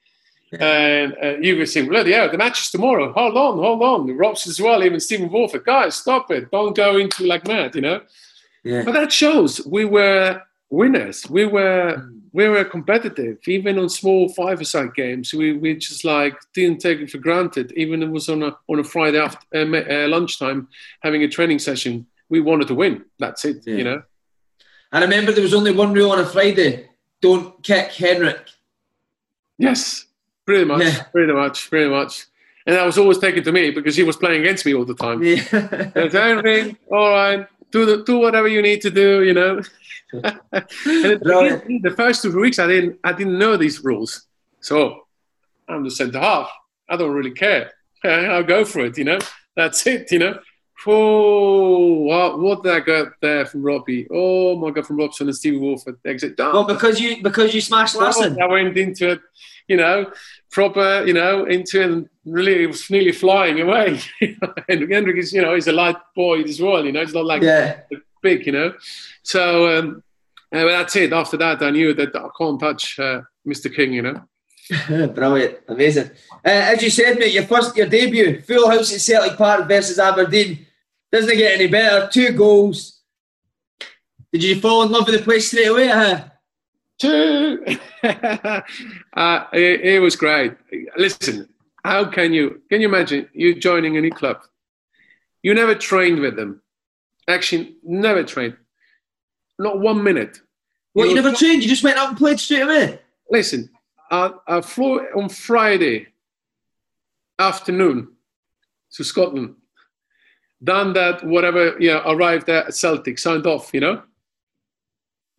and 0.59 1.15
uh, 1.21 1.37
you 1.39 1.57
were 1.57 1.65
saying, 1.65 1.89
bloody 1.89 2.11
hell, 2.11 2.29
the 2.29 2.37
match 2.37 2.61
is 2.61 2.71
tomorrow. 2.71 3.11
Hold 3.13 3.37
on, 3.37 3.57
hold 3.57 3.81
on. 3.81 4.07
The 4.07 4.13
Robs 4.13 4.47
as 4.47 4.59
well, 4.59 4.83
even 4.83 4.99
Stephen 4.99 5.31
Walford. 5.31 5.65
Guys, 5.65 5.95
stop 5.95 6.29
it. 6.31 6.51
Don't 6.51 6.75
go 6.75 6.97
into 6.97 7.25
like 7.25 7.47
mad, 7.47 7.75
you 7.75 7.81
know? 7.81 8.01
Yeah. 8.63 8.83
But 8.83 8.93
that 8.93 9.11
shows 9.11 9.65
we 9.65 9.85
were 9.85 10.41
winners. 10.69 11.29
We 11.29 11.45
were 11.45 11.97
mm. 11.97 12.21
we 12.31 12.47
were 12.47 12.63
competitive. 12.65 13.39
Even 13.47 13.79
on 13.79 13.89
small 13.89 14.29
five-a-side 14.29 14.93
games, 14.95 15.33
we, 15.33 15.53
we 15.53 15.75
just 15.75 16.05
like 16.05 16.35
didn't 16.53 16.79
take 16.79 16.99
it 16.99 17.09
for 17.09 17.17
granted. 17.17 17.73
Even 17.75 18.03
it 18.03 18.09
was 18.09 18.29
on 18.29 18.43
a 18.43 18.55
on 18.69 18.79
a 18.79 18.83
Friday 18.83 19.19
after 19.19 19.45
uh, 19.53 20.05
uh, 20.05 20.07
lunchtime, 20.07 20.67
having 21.01 21.23
a 21.23 21.27
training 21.27 21.59
session, 21.59 22.05
we 22.29 22.39
wanted 22.39 22.67
to 22.67 22.75
win. 22.75 23.03
That's 23.19 23.43
it, 23.43 23.63
yeah. 23.65 23.75
you 23.75 23.83
know? 23.83 24.03
I 24.93 25.01
remember 25.01 25.33
there 25.33 25.43
was 25.43 25.53
only 25.53 25.71
one 25.71 25.91
rule 25.91 26.11
on 26.11 26.19
a 26.19 26.25
Friday. 26.25 26.89
Don't 27.21 27.61
kick 27.63 27.91
Henrik. 27.91 28.47
Yes, 29.57 30.05
Pretty 30.45 30.65
much, 30.65 30.83
yeah. 30.83 31.03
pretty 31.03 31.31
much, 31.31 31.69
pretty 31.69 31.89
much. 31.89 32.25
And 32.65 32.75
that 32.75 32.85
was 32.85 32.97
always 32.97 33.17
taken 33.17 33.43
to 33.43 33.51
me 33.51 33.71
because 33.71 33.95
he 33.95 34.03
was 34.03 34.17
playing 34.17 34.41
against 34.41 34.65
me 34.65 34.73
all 34.73 34.85
the 34.85 34.95
time. 34.95 35.23
Yeah. 35.23 35.43
everything, 35.95 36.77
all 36.91 37.09
right, 37.09 37.47
do 37.71 37.85
the, 37.85 38.03
do 38.03 38.19
whatever 38.19 38.47
you 38.47 38.61
need 38.61 38.81
to 38.81 38.89
do, 38.89 39.23
you 39.23 39.33
know. 39.33 39.61
the, 40.11 41.79
the 41.81 41.93
first 41.95 42.21
two 42.21 42.37
weeks, 42.39 42.59
I 42.59 42.67
didn't 42.67 42.99
I 43.03 43.13
didn't 43.13 43.39
know 43.39 43.57
these 43.57 43.83
rules, 43.83 44.27
so 44.59 45.07
I'm 45.67 45.83
the 45.83 45.91
centre 45.91 46.19
half. 46.19 46.51
I 46.89 46.97
don't 46.97 47.13
really 47.13 47.31
care. 47.31 47.71
I'll 48.03 48.43
go 48.43 48.65
for 48.65 48.85
it, 48.85 48.97
you 48.97 49.05
know. 49.05 49.19
That's 49.55 49.87
it, 49.87 50.11
you 50.11 50.19
know. 50.19 50.39
Oh, 50.85 51.93
what, 52.03 52.39
what 52.39 52.63
did 52.63 52.73
I 52.73 52.79
get 52.79 53.07
there 53.21 53.45
from 53.45 53.63
Robbie? 53.63 54.07
Oh 54.11 54.55
my 54.57 54.71
God, 54.71 54.85
from 54.85 54.97
Robertson 54.97 55.27
and 55.27 55.35
Stevie 55.35 55.57
Walford 55.57 55.97
exit. 56.05 56.35
Well, 56.37 56.65
because 56.65 56.99
you 56.99 57.23
because 57.23 57.53
you 57.53 57.61
smashed 57.61 57.95
Larsson. 57.95 58.41
I 58.41 58.45
went 58.47 58.77
into 58.77 59.11
it 59.11 59.21
you 59.67 59.77
know, 59.77 60.11
proper, 60.51 61.03
you 61.05 61.13
know, 61.13 61.45
into 61.45 61.81
and 61.81 62.09
really 62.25 62.63
it 62.63 62.67
was 62.67 62.89
nearly 62.89 63.11
flying 63.11 63.59
away. 63.61 63.99
and 64.21 64.91
Hendrik 64.91 65.17
is, 65.17 65.33
you 65.33 65.41
know, 65.41 65.55
he's 65.55 65.67
a 65.67 65.71
light 65.71 65.97
boy 66.15 66.41
as 66.41 66.61
well, 66.61 66.85
you 66.85 66.91
know, 66.91 67.01
it's 67.01 67.13
not 67.13 67.25
like 67.25 67.41
yeah. 67.41 67.81
big, 68.21 68.45
you 68.45 68.51
know. 68.51 68.73
So 69.23 69.77
um, 69.77 70.03
uh, 70.53 70.65
that's 70.65 70.95
it. 70.95 71.13
After 71.13 71.37
that, 71.37 71.61
I 71.61 71.71
knew 71.71 71.93
that 71.93 72.15
I 72.15 72.27
can't 72.37 72.59
touch 72.59 72.99
uh, 72.99 73.21
Mr. 73.47 73.73
King, 73.73 73.93
you 73.93 74.01
know. 74.01 74.23
Brilliant, 74.87 75.59
amazing. 75.67 76.09
Uh, 76.45 76.71
as 76.73 76.81
you 76.81 76.89
said, 76.89 77.17
mate, 77.19 77.33
your 77.33 77.43
first, 77.43 77.75
your 77.75 77.87
debut, 77.87 78.41
full 78.41 78.69
house 78.69 78.93
at 78.93 79.01
Celtic 79.01 79.37
Park 79.37 79.67
versus 79.67 79.99
Aberdeen. 79.99 80.65
Doesn't 81.13 81.37
get 81.37 81.59
any 81.59 81.67
better. 81.67 82.09
Two 82.11 82.31
goals. 82.31 83.01
Did 84.31 84.43
you 84.43 84.59
fall 84.59 84.81
in 84.81 84.91
love 84.91 85.05
with 85.05 85.15
the 85.15 85.23
place 85.23 85.47
straight 85.47 85.67
away? 85.67 85.87
Huh? 85.87 86.23
Two. 86.97 87.63
uh, 88.03 89.43
it, 89.53 89.81
it, 89.81 90.01
was 90.01 90.15
great. 90.15 90.53
Listen, 90.97 91.47
How 91.83 92.05
can 92.05 92.33
you? 92.33 92.63
Can 92.67 92.81
you 92.81 92.87
imagine 92.87 93.29
you 93.31 93.53
joining 93.53 93.95
any 93.95 94.09
club? 94.09 94.41
You 95.43 95.53
never 95.53 95.75
trained 95.75 96.19
with 96.19 96.35
them. 96.35 96.63
Actually, 97.27 97.75
never 97.83 98.23
trained. 98.23 98.57
Not 99.59 99.79
one 99.79 100.03
minute. 100.03 100.41
Well, 100.95 101.05
you, 101.05 101.11
you 101.11 101.21
never 101.21 101.35
trained. 101.35 101.61
You 101.61 101.69
just 101.69 101.83
went 101.83 101.99
out 101.99 102.09
and 102.09 102.17
played 102.17 102.39
straight 102.39 102.63
away. 102.63 102.99
Listen, 103.29 103.69
I, 104.09 104.31
I 104.47 104.61
flew 104.61 104.99
on 105.15 105.29
Friday 105.29 106.07
afternoon 107.37 108.13
to 108.93 109.03
Scotland. 109.03 109.57
Done 110.63 110.93
that, 110.93 111.23
whatever, 111.25 111.75
you 111.79 111.91
know, 111.91 112.01
arrived 112.05 112.49
at 112.49 112.73
Celtic, 112.73 113.19
signed 113.19 113.45
off, 113.45 113.73
you 113.73 113.81
know. 113.81 114.01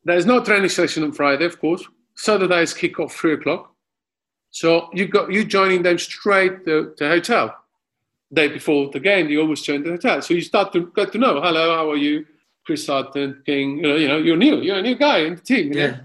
There's 0.04 0.26
no 0.26 0.44
training 0.44 0.68
session 0.68 1.02
on 1.02 1.12
Friday, 1.12 1.46
of 1.46 1.58
course. 1.60 1.82
Saturday 2.14 2.62
is 2.62 2.74
kick 2.74 3.00
off 3.00 3.14
three 3.14 3.34
o'clock. 3.34 3.72
So 4.50 4.90
you 4.92 5.08
got 5.08 5.32
you 5.32 5.44
joining 5.44 5.82
them 5.82 5.98
straight 5.98 6.64
to 6.66 6.94
the 6.98 7.08
hotel. 7.08 7.56
Day 8.32 8.48
before 8.48 8.90
the 8.90 9.00
game, 9.00 9.28
you 9.28 9.40
always 9.40 9.62
join 9.62 9.82
the 9.82 9.90
hotel. 9.90 10.20
So 10.20 10.34
you 10.34 10.42
start 10.42 10.72
to 10.74 10.92
get 10.94 11.12
to 11.12 11.18
know, 11.18 11.40
hello, 11.40 11.74
how 11.74 11.90
are 11.90 11.96
you? 11.96 12.26
Chris 12.66 12.86
Sutton, 12.86 13.42
King, 13.44 13.78
you 13.78 13.82
know, 13.82 13.96
you 13.96 14.08
know, 14.08 14.16
you're 14.16 14.36
new, 14.36 14.60
you're 14.60 14.78
a 14.78 14.82
new 14.82 14.94
guy 14.94 15.18
in 15.18 15.36
the 15.36 15.40
team. 15.40 15.72
yeah. 15.72 15.86
Know? 15.86 15.96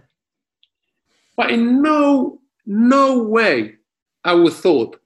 But 1.38 1.52
in 1.52 1.82
no 1.82 2.42
no 2.66 3.24
way 3.24 3.76
I 4.24 4.34
would 4.34 4.54
thought 4.54 5.00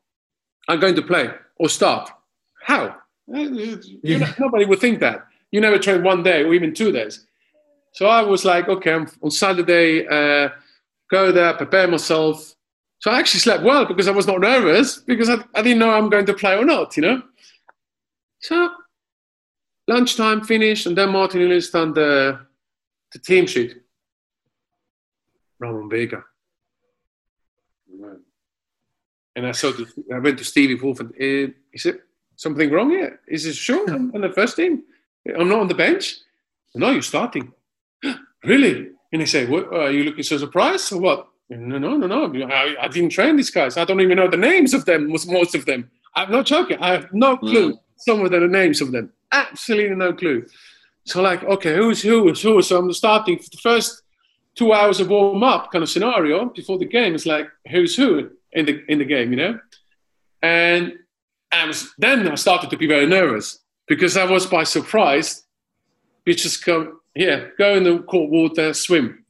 I'm 0.67 0.79
going 0.79 0.95
to 0.95 1.01
play 1.01 1.29
or 1.57 1.69
start. 1.69 2.09
How? 2.61 2.95
Yeah. 4.03 4.33
nobody 4.39 4.65
would 4.65 4.79
think 4.79 4.99
that. 4.99 5.25
You 5.51 5.61
never 5.61 5.79
train 5.79 6.03
one 6.03 6.23
day 6.23 6.43
or 6.43 6.53
even 6.53 6.73
two 6.73 6.91
days. 6.91 7.25
So 7.93 8.07
I 8.07 8.21
was 8.21 8.43
like, 8.43 8.67
okay, 8.69 8.93
I'm 8.93 9.07
on 9.21 9.31
Saturday, 9.31 10.07
uh, 10.07 10.49
go 11.09 11.31
there, 11.31 11.53
prepare 11.53 11.87
myself. 11.87 12.55
So 12.99 13.11
I 13.11 13.19
actually 13.19 13.41
slept 13.41 13.63
well 13.63 13.85
because 13.85 14.07
I 14.07 14.11
was 14.11 14.25
not 14.27 14.39
nervous 14.39 14.97
because 14.97 15.29
I, 15.29 15.37
I 15.53 15.61
didn't 15.61 15.79
know 15.79 15.91
I'm 15.91 16.09
going 16.09 16.25
to 16.25 16.33
play 16.33 16.57
or 16.57 16.65
not, 16.65 16.95
you 16.97 17.03
know. 17.03 17.21
So 18.39 18.69
lunchtime 19.87 20.43
finished, 20.43 20.85
and 20.85 20.97
then 20.97 21.09
Martin 21.09 21.41
Ellis 21.41 21.69
done 21.69 21.93
the, 21.93 22.39
the 23.11 23.19
team 23.19 23.45
sheet. 23.45 23.77
Ramon 25.59 25.89
Vega. 25.89 26.23
And 29.35 29.47
I 29.47 29.51
saw 29.51 29.71
the, 29.71 29.87
I 30.13 30.19
went 30.19 30.37
to 30.39 30.43
Stevie 30.43 30.75
Wolf 30.75 30.99
and 30.99 31.09
uh, 31.11 31.53
he 31.71 31.77
said, 31.77 31.99
something 32.35 32.71
wrong 32.71 32.89
here? 32.89 33.19
Is 33.27 33.45
it 33.45 33.55
sure 33.55 33.89
I'm 33.93 34.13
on 34.13 34.21
the 34.21 34.29
first 34.29 34.55
team? 34.55 34.83
I'm 35.37 35.49
not 35.49 35.59
on 35.59 35.67
the 35.67 35.75
bench? 35.75 36.15
No, 36.75 36.91
you're 36.91 37.01
starting. 37.01 37.53
really? 38.43 38.89
And 39.11 39.21
he 39.21 39.25
say, 39.25 39.45
what, 39.45 39.73
are 39.73 39.91
you 39.91 40.03
looking 40.03 40.23
so 40.23 40.37
surprised 40.37 40.91
or 40.91 40.99
what? 40.99 41.27
No, 41.49 41.77
no, 41.77 41.97
no, 41.97 42.07
no. 42.07 42.45
I, 42.47 42.75
I, 42.81 42.87
didn't 42.87 43.11
train 43.11 43.35
these 43.35 43.51
guys. 43.51 43.77
I 43.77 43.85
don't 43.85 44.01
even 44.01 44.17
know 44.17 44.29
the 44.29 44.37
names 44.37 44.73
of 44.73 44.85
them, 44.85 45.09
most 45.09 45.53
of 45.53 45.65
them. 45.65 45.91
I'm 46.15 46.31
not 46.31 46.45
joking. 46.45 46.77
I 46.79 46.91
have 46.91 47.13
no 47.13 47.37
clue. 47.37 47.73
Mm. 47.73 47.79
Some 47.97 48.25
of 48.25 48.31
the 48.31 48.39
names 48.39 48.81
of 48.81 48.91
them. 48.91 49.11
Absolutely 49.31 49.95
no 49.95 50.13
clue. 50.13 50.45
So 51.05 51.21
like, 51.21 51.43
okay, 51.43 51.75
who's 51.75 52.01
who 52.01 52.29
is 52.29 52.41
who? 52.41 52.61
So 52.61 52.79
I'm 52.79 52.91
starting 52.93 53.37
for 53.37 53.49
the 53.49 53.57
first 53.57 54.01
two 54.55 54.73
hours 54.73 54.99
of 54.99 55.09
warm 55.09 55.43
up 55.43 55.71
kind 55.71 55.83
of 55.83 55.89
scenario 55.89 56.45
before 56.45 56.77
the 56.77 56.85
game. 56.85 57.13
It's 57.15 57.25
like, 57.25 57.47
who's 57.69 57.95
who 57.95 58.31
in 58.51 58.65
the 58.65 58.83
in 58.87 58.99
the 58.99 59.05
game, 59.05 59.31
you 59.31 59.37
know? 59.37 59.59
And 60.41 60.93
I 61.61 61.65
was, 61.65 61.93
then 61.97 62.27
I 62.27 62.35
started 62.35 62.69
to 62.69 62.77
be 62.77 62.87
very 62.87 63.05
nervous 63.05 63.59
because 63.87 64.17
I 64.17 64.25
was 64.25 64.45
by 64.45 64.63
surprise. 64.63 65.43
You 66.25 66.33
just 66.33 66.65
go, 66.65 66.99
yeah, 67.15 67.45
go 67.57 67.75
in 67.75 67.83
the 67.83 67.99
cold 67.99 68.31
water, 68.31 68.73
swim. 68.73 69.25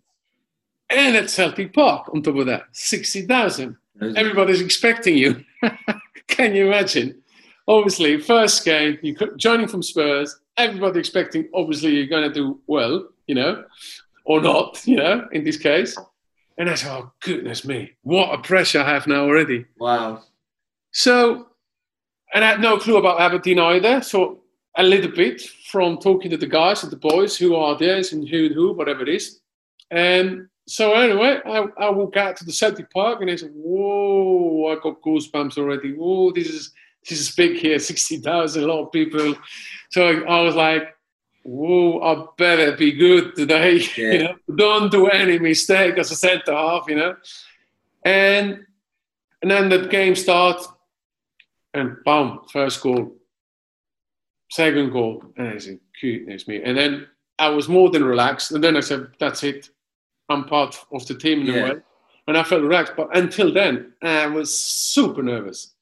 And 0.90 1.16
at 1.16 1.30
Celtic 1.30 1.74
Park, 1.74 2.14
on 2.14 2.22
top 2.22 2.36
of 2.36 2.46
that, 2.46 2.64
60,000. 2.72 3.76
Everybody's 4.16 4.62
expecting 4.62 5.18
you. 5.18 5.44
Can 6.28 6.56
you 6.56 6.68
imagine? 6.68 7.22
Obviously, 7.68 8.20
first 8.20 8.64
game, 8.66 9.00
you're 9.02 9.36
joining 9.38 9.68
from 9.68 9.82
Spurs, 9.82 10.40
everybody 10.58 11.00
expecting, 11.00 11.48
obviously, 11.54 11.92
you're 11.92 12.08
going 12.08 12.28
to 12.28 12.34
do 12.34 12.60
well, 12.68 13.08
you 13.28 13.36
know, 13.36 13.64
or 14.26 14.42
not, 14.42 14.82
you 14.86 14.98
know, 14.98 15.28
in 15.32 15.44
this 15.44 15.58
case. 15.58 15.98
And 16.58 16.70
I 16.70 16.76
said, 16.76 16.92
oh, 16.92 17.12
goodness 17.22 17.66
me, 17.66 17.94
what 18.04 18.34
a 18.34 18.42
pressure 18.42 18.82
I 18.82 18.90
have 18.90 19.08
now 19.08 19.24
already. 19.24 19.66
Wow. 19.80 20.24
So 20.92 21.48
and 22.34 22.44
I 22.44 22.50
had 22.50 22.62
no 22.62 22.78
clue 22.78 22.98
about 22.98 23.22
Aberdeen 23.22 23.60
either. 23.60 24.02
So 24.02 24.42
a 24.76 24.84
little 24.84 25.12
bit 25.12 25.42
from 25.70 25.98
talking 25.98 26.32
to 26.32 26.38
the 26.38 26.48
guys 26.48 26.84
and 26.84 26.92
the 26.92 26.98
boys 26.98 27.38
who 27.38 27.56
are 27.56 27.78
there 27.78 27.98
and 27.98 28.28
who 28.28 28.46
and 28.48 28.56
who, 28.56 28.74
whatever 28.74 29.04
it 29.04 29.10
is. 29.10 29.40
And 29.92 30.48
so 30.68 30.94
anyway, 30.94 31.40
I, 31.46 31.66
I 31.78 31.90
walk 31.92 32.18
out 32.18 32.38
to 32.38 32.46
the 32.46 32.52
Celtic 32.52 32.90
Park 32.92 33.22
and 33.22 33.30
I 33.30 33.36
said, 33.36 33.52
"Whoa! 33.54 34.72
I 34.72 34.82
got 34.82 35.02
goosebumps 35.02 35.58
already. 35.58 35.94
Whoa! 35.94 36.32
This 36.32 36.48
is 36.48 36.72
this 37.08 37.20
is 37.20 37.36
big 37.36 37.58
here. 37.58 37.78
Sixty 37.92 38.18
thousand, 38.18 38.64
a 38.64 38.68
lot 38.68 38.84
of 38.84 38.92
people." 38.92 39.36
So 39.92 40.08
I, 40.08 40.40
I 40.40 40.42
was 40.42 40.56
like, 40.56 40.96
"Whoa! 41.44 42.00
I 42.02 42.26
better 42.38 42.76
be 42.76 42.94
good 42.94 43.36
today. 43.36 43.86
Yeah. 43.98 44.12
you 44.12 44.24
know, 44.24 44.36
don't 44.56 44.92
do 44.92 45.08
any 45.08 45.38
mistake 45.38 45.98
as 45.98 46.12
a 46.12 46.16
centre 46.16 46.54
half. 46.54 46.86
You 46.88 46.96
know." 46.96 47.16
And 48.06 48.66
and 49.42 49.52
then 49.52 49.70
the 49.70 49.88
game 49.88 50.16
starts 50.16 50.68
and 51.74 51.98
bam, 52.06 52.40
first 52.52 52.82
goal, 52.82 53.16
second 54.52 54.92
goal, 54.92 55.24
and 55.38 55.50
I 55.50 55.58
said, 55.58 55.80
goodness 56.02 56.48
me. 56.48 56.62
And 56.64 56.78
then 56.78 57.08
I 57.40 57.50
was 57.50 57.68
more 57.68 57.90
than 57.90 58.04
relaxed. 58.04 58.52
And 58.52 58.64
then 58.64 58.78
I 58.78 58.82
said, 58.82 59.08
that's 59.20 59.44
it. 59.44 59.70
I'm 60.30 60.46
part 60.46 60.78
of 60.92 61.06
the 61.08 61.16
team 61.16 61.42
in 61.42 61.48
yeah. 61.48 61.54
a 61.54 61.64
way. 61.64 61.82
And 62.28 62.38
I 62.38 62.44
felt 62.44 62.62
relaxed. 62.62 62.94
But 62.96 63.16
until 63.18 63.52
then, 63.52 63.94
I 64.02 64.28
was 64.28 64.58
super 64.58 65.24
nervous. 65.24 65.74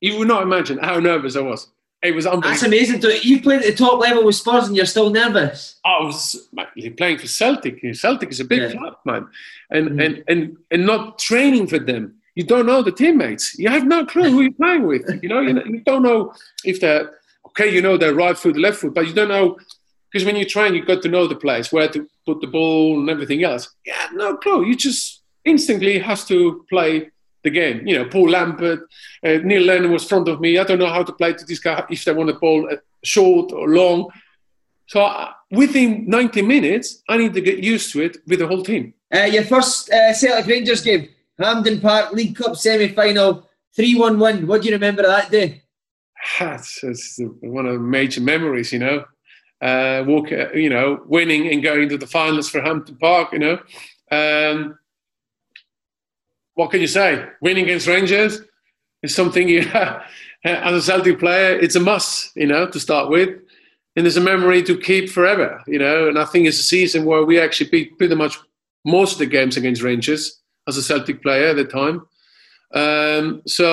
You 0.00 0.18
would 0.18 0.28
not 0.28 0.42
imagine 0.42 0.78
how 0.78 0.98
nervous 0.98 1.36
I 1.36 1.40
was. 1.40 1.68
It 2.02 2.14
was 2.14 2.24
unbelievable. 2.24 2.50
That's 2.50 2.62
amazing. 2.62 3.20
You 3.22 3.42
played 3.42 3.60
at 3.60 3.66
the 3.66 3.74
top 3.74 4.00
level 4.00 4.24
with 4.24 4.34
Spurs 4.34 4.68
and 4.68 4.74
you're 4.74 4.86
still 4.86 5.10
nervous. 5.10 5.78
I 5.84 6.02
was 6.02 6.48
playing 6.96 7.18
for 7.18 7.26
Celtic. 7.26 7.84
Celtic 7.94 8.30
is 8.30 8.40
a 8.40 8.44
big 8.44 8.62
yeah. 8.62 8.72
club, 8.72 8.96
man. 9.04 9.28
And, 9.70 9.90
mm-hmm. 9.90 10.00
and, 10.00 10.24
and, 10.26 10.56
and 10.70 10.86
not 10.86 11.18
training 11.18 11.66
for 11.66 11.78
them 11.78 12.14
you 12.40 12.46
don't 12.46 12.64
know 12.64 12.80
the 12.82 12.90
teammates. 12.90 13.58
You 13.58 13.68
have 13.68 13.86
no 13.86 14.06
clue 14.06 14.30
who 14.30 14.40
you're 14.40 14.60
playing 14.64 14.86
with. 14.86 15.02
You 15.22 15.28
know, 15.28 15.40
you, 15.42 15.80
don't 15.80 16.02
know 16.02 16.32
if 16.64 16.80
they're 16.80 17.06
okay. 17.48 17.68
You 17.70 17.82
know 17.82 17.98
their 17.98 18.14
right 18.14 18.38
foot, 18.42 18.56
left 18.56 18.78
foot, 18.78 18.94
but 18.94 19.06
you 19.06 19.12
don't 19.12 19.28
know 19.28 19.58
because 20.10 20.24
when 20.24 20.36
you 20.36 20.46
train, 20.46 20.74
you 20.74 20.82
got 20.82 21.02
to 21.02 21.10
know 21.10 21.26
the 21.26 21.36
place, 21.36 21.70
where 21.70 21.86
to 21.88 22.08
put 22.24 22.40
the 22.40 22.46
ball 22.46 22.98
and 22.98 23.10
everything 23.10 23.44
else. 23.44 23.68
Yeah, 23.84 24.06
no 24.14 24.38
clue. 24.38 24.64
You 24.64 24.74
just 24.74 25.20
instantly 25.44 25.98
has 25.98 26.24
to 26.28 26.64
play 26.70 27.10
the 27.44 27.50
game. 27.50 27.86
You 27.86 27.98
know, 27.98 28.06
Paul 28.06 28.30
Lambert, 28.30 28.88
uh, 29.22 29.38
Neil 29.44 29.62
Lennon 29.62 29.92
was 29.92 30.08
front 30.08 30.26
of 30.26 30.40
me. 30.40 30.58
I 30.58 30.64
don't 30.64 30.78
know 30.78 30.94
how 30.96 31.02
to 31.02 31.12
play 31.12 31.34
to 31.34 31.44
this 31.44 31.60
guy 31.60 31.84
if 31.90 32.02
they 32.06 32.14
want 32.14 32.28
the 32.28 32.38
ball 32.44 32.66
uh, 32.72 32.76
short 33.04 33.52
or 33.52 33.68
long. 33.68 34.08
So 34.86 35.02
uh, 35.02 35.32
within 35.50 36.06
90 36.08 36.40
minutes, 36.40 37.02
I 37.06 37.18
need 37.18 37.34
to 37.34 37.42
get 37.42 37.58
used 37.58 37.92
to 37.92 38.00
it 38.00 38.16
with 38.26 38.38
the 38.38 38.46
whole 38.46 38.62
team. 38.62 38.94
Uh, 39.14 39.28
your 39.36 39.44
first 39.44 39.90
uh, 39.90 40.14
Celtic 40.14 40.46
Rangers 40.46 40.80
game. 40.80 41.10
Hampden 41.40 41.80
Park 41.80 42.12
League 42.12 42.36
Cup 42.36 42.56
semi 42.56 42.88
final, 42.88 43.48
3 43.74 43.94
1 43.96 44.18
win. 44.18 44.46
What 44.46 44.62
do 44.62 44.68
you 44.68 44.74
remember 44.74 45.02
that 45.02 45.30
day? 45.30 45.62
That's, 46.38 46.82
one 47.40 47.66
of 47.66 47.74
the 47.74 47.80
major 47.80 48.20
memories, 48.20 48.72
you 48.72 48.78
know. 48.78 49.04
Uh, 49.60 50.04
walk, 50.06 50.32
uh, 50.32 50.50
you 50.52 50.70
know, 50.70 51.02
winning 51.06 51.48
and 51.48 51.62
going 51.62 51.88
to 51.88 51.98
the 51.98 52.06
finals 52.06 52.48
for 52.48 52.62
Hampden 52.62 52.96
Park, 52.96 53.32
you 53.32 53.38
know. 53.38 53.58
Um, 54.10 54.78
what 56.54 56.70
can 56.70 56.80
you 56.80 56.86
say? 56.86 57.26
Winning 57.42 57.64
against 57.64 57.86
Rangers 57.86 58.40
is 59.02 59.14
something 59.14 59.48
you, 59.48 59.60
as 60.44 60.74
a 60.74 60.82
Celtic 60.82 61.18
player, 61.18 61.58
it's 61.58 61.76
a 61.76 61.80
must, 61.80 62.34
you 62.36 62.46
know, 62.46 62.66
to 62.68 62.80
start 62.80 63.10
with. 63.10 63.38
And 63.96 64.06
it's 64.06 64.16
a 64.16 64.20
memory 64.20 64.62
to 64.62 64.78
keep 64.78 65.10
forever, 65.10 65.62
you 65.66 65.78
know. 65.78 66.08
And 66.08 66.18
I 66.18 66.24
think 66.24 66.46
it's 66.46 66.60
a 66.60 66.64
season 66.64 67.04
where 67.04 67.24
we 67.24 67.38
actually 67.38 67.70
beat 67.70 67.98
pretty 67.98 68.14
much 68.14 68.38
most 68.84 69.14
of 69.14 69.18
the 69.18 69.26
games 69.26 69.56
against 69.56 69.82
Rangers 69.82 70.39
as 70.70 70.78
a 70.78 70.82
Celtic 70.82 71.22
player 71.22 71.48
at 71.48 71.56
the 71.56 71.68
time. 71.80 71.96
Um, 72.72 73.42
so 73.46 73.64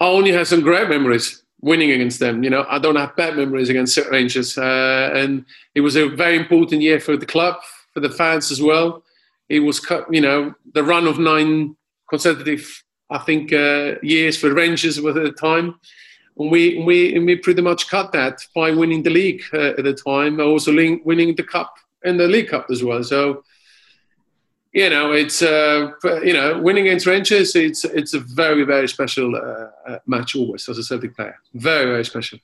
I 0.00 0.06
only 0.06 0.32
have 0.32 0.46
some 0.46 0.60
great 0.60 0.88
memories 0.88 1.42
winning 1.60 1.92
against 1.92 2.20
them. 2.20 2.44
You 2.44 2.50
know, 2.50 2.66
I 2.68 2.78
don't 2.78 2.96
have 2.96 3.16
bad 3.16 3.36
memories 3.36 3.70
against 3.70 3.98
Rangers. 4.10 4.58
Uh, 4.58 5.10
and 5.14 5.46
it 5.74 5.80
was 5.80 5.96
a 5.96 6.08
very 6.08 6.36
important 6.36 6.82
year 6.82 7.00
for 7.00 7.16
the 7.16 7.26
club, 7.34 7.56
for 7.92 8.00
the 8.00 8.10
fans 8.10 8.52
as 8.52 8.60
well. 8.60 9.02
It 9.48 9.60
was, 9.60 9.80
you 10.10 10.20
know, 10.20 10.54
the 10.74 10.84
run 10.84 11.06
of 11.06 11.18
nine 11.18 11.76
consecutive, 12.08 12.64
I 13.08 13.18
think, 13.18 13.52
uh, 13.52 13.94
years 14.02 14.36
for 14.36 14.52
Rangers 14.52 15.00
was 15.00 15.16
at 15.16 15.24
the 15.24 15.32
time. 15.32 15.66
And 16.36 16.50
we, 16.50 16.82
we, 16.84 17.16
and 17.16 17.24
we 17.24 17.36
pretty 17.36 17.62
much 17.62 17.88
cut 17.88 18.12
that 18.12 18.36
by 18.54 18.70
winning 18.72 19.02
the 19.02 19.16
league 19.20 19.42
uh, 19.54 19.78
at 19.78 19.84
the 19.84 19.94
time, 19.94 20.40
also 20.40 20.72
winning 21.04 21.34
the 21.34 21.48
cup 21.54 21.72
and 22.04 22.20
the 22.20 22.28
league 22.28 22.48
cup 22.48 22.66
as 22.70 22.84
well. 22.84 23.02
So 23.02 23.42
you 24.74 24.90
know, 24.90 25.12
it's 25.12 25.40
uh, 25.40 25.92
you 26.24 26.32
know, 26.32 26.58
winning 26.58 26.88
against 26.88 27.06
Rangers. 27.06 27.54
It's 27.54 27.84
it's 27.84 28.12
a 28.12 28.18
very 28.18 28.64
very 28.64 28.88
special 28.88 29.36
uh, 29.36 29.90
uh, 29.90 29.98
match 30.06 30.34
always 30.34 30.68
as 30.68 30.78
a 30.78 30.82
Celtic 30.82 31.14
player. 31.14 31.38
Very 31.54 31.86
very 31.86 32.04
special. 32.04 32.40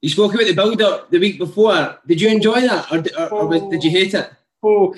You 0.00 0.08
spoke 0.08 0.32
about 0.34 0.46
the 0.46 0.54
build 0.54 0.80
up 0.80 1.10
the 1.10 1.18
week 1.18 1.38
before. 1.38 1.98
Did 2.06 2.20
you 2.20 2.28
enjoy 2.28 2.60
that, 2.60 2.92
or, 2.92 3.28
or, 3.32 3.54
or 3.54 3.70
did 3.70 3.82
you 3.82 3.90
hate 3.90 4.14
it? 4.14 4.30
Oh, 4.62 4.94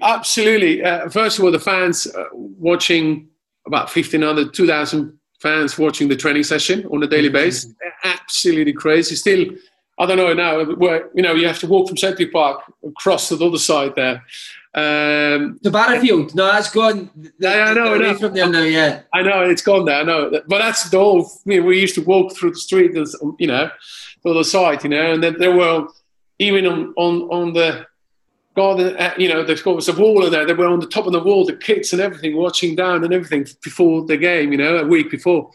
absolutely. 0.00 0.84
Uh, 0.84 1.08
first 1.08 1.38
of 1.38 1.44
all, 1.44 1.50
the 1.50 1.58
fans 1.58 2.06
uh, 2.06 2.24
watching 2.32 3.28
about 3.66 3.94
1,500, 3.94 4.54
2,000 4.54 5.18
fans 5.40 5.78
watching 5.78 6.08
the 6.08 6.16
training 6.16 6.44
session 6.44 6.86
on 6.86 7.02
a 7.02 7.08
daily 7.08 7.28
basis. 7.28 7.74
Absolutely 8.04 8.72
crazy. 8.72 9.16
Still, 9.16 9.46
I 9.98 10.06
don't 10.06 10.16
know 10.16 10.32
now. 10.32 10.64
Where 10.64 11.10
you 11.12 11.22
know 11.22 11.34
you 11.34 11.48
have 11.48 11.58
to 11.58 11.66
walk 11.66 11.88
from 11.88 11.96
Celtic 11.96 12.32
Park 12.32 12.62
across 12.86 13.28
to 13.28 13.36
the 13.36 13.46
other 13.46 13.58
side 13.58 13.96
there. 13.96 14.22
Um, 14.74 15.58
the 15.62 15.70
Barrowfield. 15.70 16.34
No, 16.34 16.46
that's 16.46 16.70
gone. 16.70 17.10
I 17.44 17.74
know. 17.74 17.94
I 17.94 17.98
know. 17.98 18.14
From 18.14 18.34
there 18.34 18.48
now, 18.48 18.62
yeah. 18.62 19.02
I 19.12 19.22
know 19.22 19.42
it's 19.42 19.62
gone 19.62 19.86
there. 19.86 20.00
I 20.00 20.04
know, 20.04 20.30
but 20.30 20.58
that's 20.58 20.90
the 20.90 20.98
whole. 20.98 21.24
I 21.24 21.28
mean, 21.46 21.64
we 21.64 21.80
used 21.80 21.94
to 21.96 22.02
walk 22.02 22.36
through 22.36 22.50
the 22.50 22.58
street, 22.58 22.94
you 22.94 23.46
know, 23.46 23.70
to 24.26 24.34
the 24.34 24.44
site, 24.44 24.84
you 24.84 24.90
know, 24.90 25.14
and 25.14 25.22
then 25.22 25.36
there 25.38 25.56
were 25.56 25.88
even 26.38 26.66
on 26.66 26.92
on 26.96 27.22
on 27.30 27.52
the 27.54 27.86
garden, 28.58 28.96
uh, 28.96 29.14
you 29.16 29.28
know, 29.28 29.44
there 29.44 29.56
was 29.64 29.88
a 29.88 29.92
wall 29.92 30.28
there. 30.28 30.44
They 30.44 30.52
were 30.52 30.66
on 30.66 30.80
the 30.80 30.86
top 30.86 31.06
of 31.06 31.12
the 31.12 31.22
wall, 31.22 31.44
the 31.44 31.54
kids 31.54 31.92
and 31.92 32.02
everything, 32.02 32.36
watching 32.36 32.74
down 32.74 33.04
and 33.04 33.14
everything 33.14 33.46
before 33.62 34.04
the 34.04 34.16
game, 34.16 34.50
you 34.50 34.58
know, 34.58 34.78
a 34.78 34.84
week 34.84 35.10
before. 35.10 35.50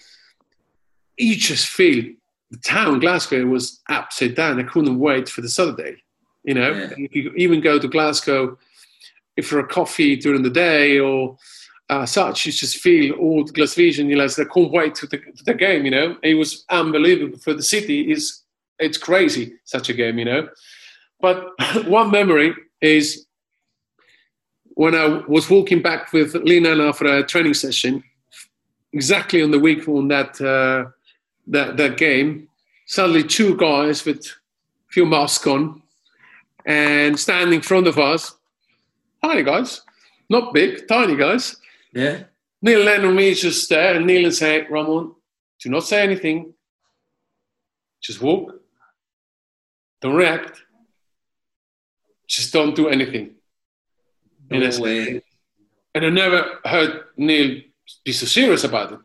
You 1.18 1.36
just 1.36 1.68
feel 1.68 2.14
the 2.50 2.58
town, 2.58 3.00
Glasgow, 3.00 3.46
was 3.46 3.82
upside 3.90 4.36
down. 4.36 4.60
I 4.60 4.64
couldn't 4.64 5.00
wait 5.00 5.28
for 5.28 5.42
the 5.42 5.50
Saturday. 5.50 6.02
You 6.44 6.54
know, 6.54 6.72
yeah. 6.72 6.94
if 6.98 7.14
you 7.14 7.34
even 7.36 7.60
go 7.60 7.78
to 7.78 7.88
Glasgow, 7.88 8.58
if 9.38 9.48
for 9.48 9.60
a 9.60 9.68
coffee 9.68 10.16
during 10.16 10.44
the 10.44 10.50
day 10.50 11.00
or 11.00 11.38
uh, 11.90 12.06
such, 12.06 12.46
you 12.46 12.52
just 12.52 12.78
feel 12.78 13.14
all 13.16 13.44
the 13.44 13.52
Glaswegian, 13.52 14.08
you 14.08 14.16
know, 14.16 14.28
they 14.28 14.46
can't 14.46 14.72
wait 14.72 14.96
to 14.96 15.08
the, 15.08 15.18
to 15.18 15.44
the 15.46 15.54
game, 15.54 15.86
you 15.86 15.92
know. 15.92 16.18
It 16.24 16.36
was 16.36 16.66
unbelievable 16.70 17.40
for 17.40 17.54
the 17.54 17.64
city. 17.64 18.12
Is 18.12 18.42
It's 18.80 18.98
crazy, 18.98 19.56
such 19.66 19.90
a 19.90 19.94
game, 19.94 20.18
you 20.18 20.26
know. 20.26 20.50
But 21.20 21.50
one 21.88 22.12
memory 22.12 22.56
is 22.82 23.26
when 24.76 24.96
I 24.96 25.06
was 25.28 25.50
walking 25.50 25.82
back 25.82 26.14
with 26.14 26.36
Lina 26.36 26.76
after 26.84 27.06
a 27.06 27.24
training 27.24 27.54
session, 27.54 28.04
exactly 28.92 29.42
on 29.42 29.52
the 29.52 29.60
week 29.60 29.88
on 29.88 30.08
that 30.08 30.40
uh, 30.42 30.90
that 31.48 31.78
that 31.78 31.98
game, 31.98 32.48
suddenly 32.86 33.24
two 33.24 33.56
guys 33.58 34.06
with 34.06 34.26
a 34.26 34.92
few 34.92 35.06
masks 35.06 35.46
on 35.46 35.82
and 36.66 37.20
standing 37.20 37.56
in 37.56 37.62
front 37.62 37.88
of 37.88 38.00
us, 38.00 38.36
tiny 39.24 39.44
guys, 39.44 39.82
not 40.30 40.54
big, 40.54 40.88
tiny 40.88 41.16
guys. 41.16 41.56
Yeah. 41.94 42.24
Neil 42.62 42.88
and 42.88 43.16
me 43.16 43.34
just 43.34 43.70
there, 43.70 43.96
and 43.96 44.06
Neil 44.06 44.26
and 44.26 44.34
say, 44.34 44.66
Ramon, 44.70 45.16
do 45.62 45.70
not 45.70 45.84
say 45.84 46.04
anything. 46.04 46.54
Just 48.02 48.22
walk. 48.22 48.54
Don't 50.02 50.16
react 50.16 50.64
just 52.34 52.54
don't 52.54 52.76
do 52.76 52.88
anything. 52.88 53.36
No 54.50 54.70
way. 54.80 55.22
And 55.94 56.06
I 56.06 56.10
never 56.10 56.60
heard 56.66 57.04
Neil 57.18 57.62
be 58.04 58.12
so 58.12 58.26
serious 58.26 58.64
about 58.64 58.94
it. 58.94 59.00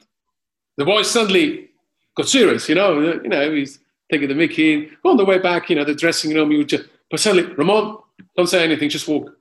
The 0.76 0.84
boy 0.84 1.02
suddenly 1.02 1.70
got 2.16 2.28
serious, 2.28 2.68
you 2.68 2.74
know. 2.74 3.00
You 3.00 3.28
know, 3.28 3.52
he's 3.52 3.80
taking 4.10 4.28
the 4.28 4.34
Mickey. 4.34 4.90
On 5.04 5.16
the 5.16 5.24
way 5.24 5.38
back, 5.38 5.68
you 5.68 5.76
know, 5.76 5.84
the 5.84 5.94
dressing 5.94 6.34
room, 6.34 6.52
you 6.52 6.58
would 6.58 6.68
just, 6.68 6.84
but 7.10 7.20
suddenly, 7.20 7.52
Ramon, 7.54 7.98
don't 8.36 8.48
say 8.48 8.64
anything, 8.64 8.88
just 8.88 9.08
walk. 9.08 9.36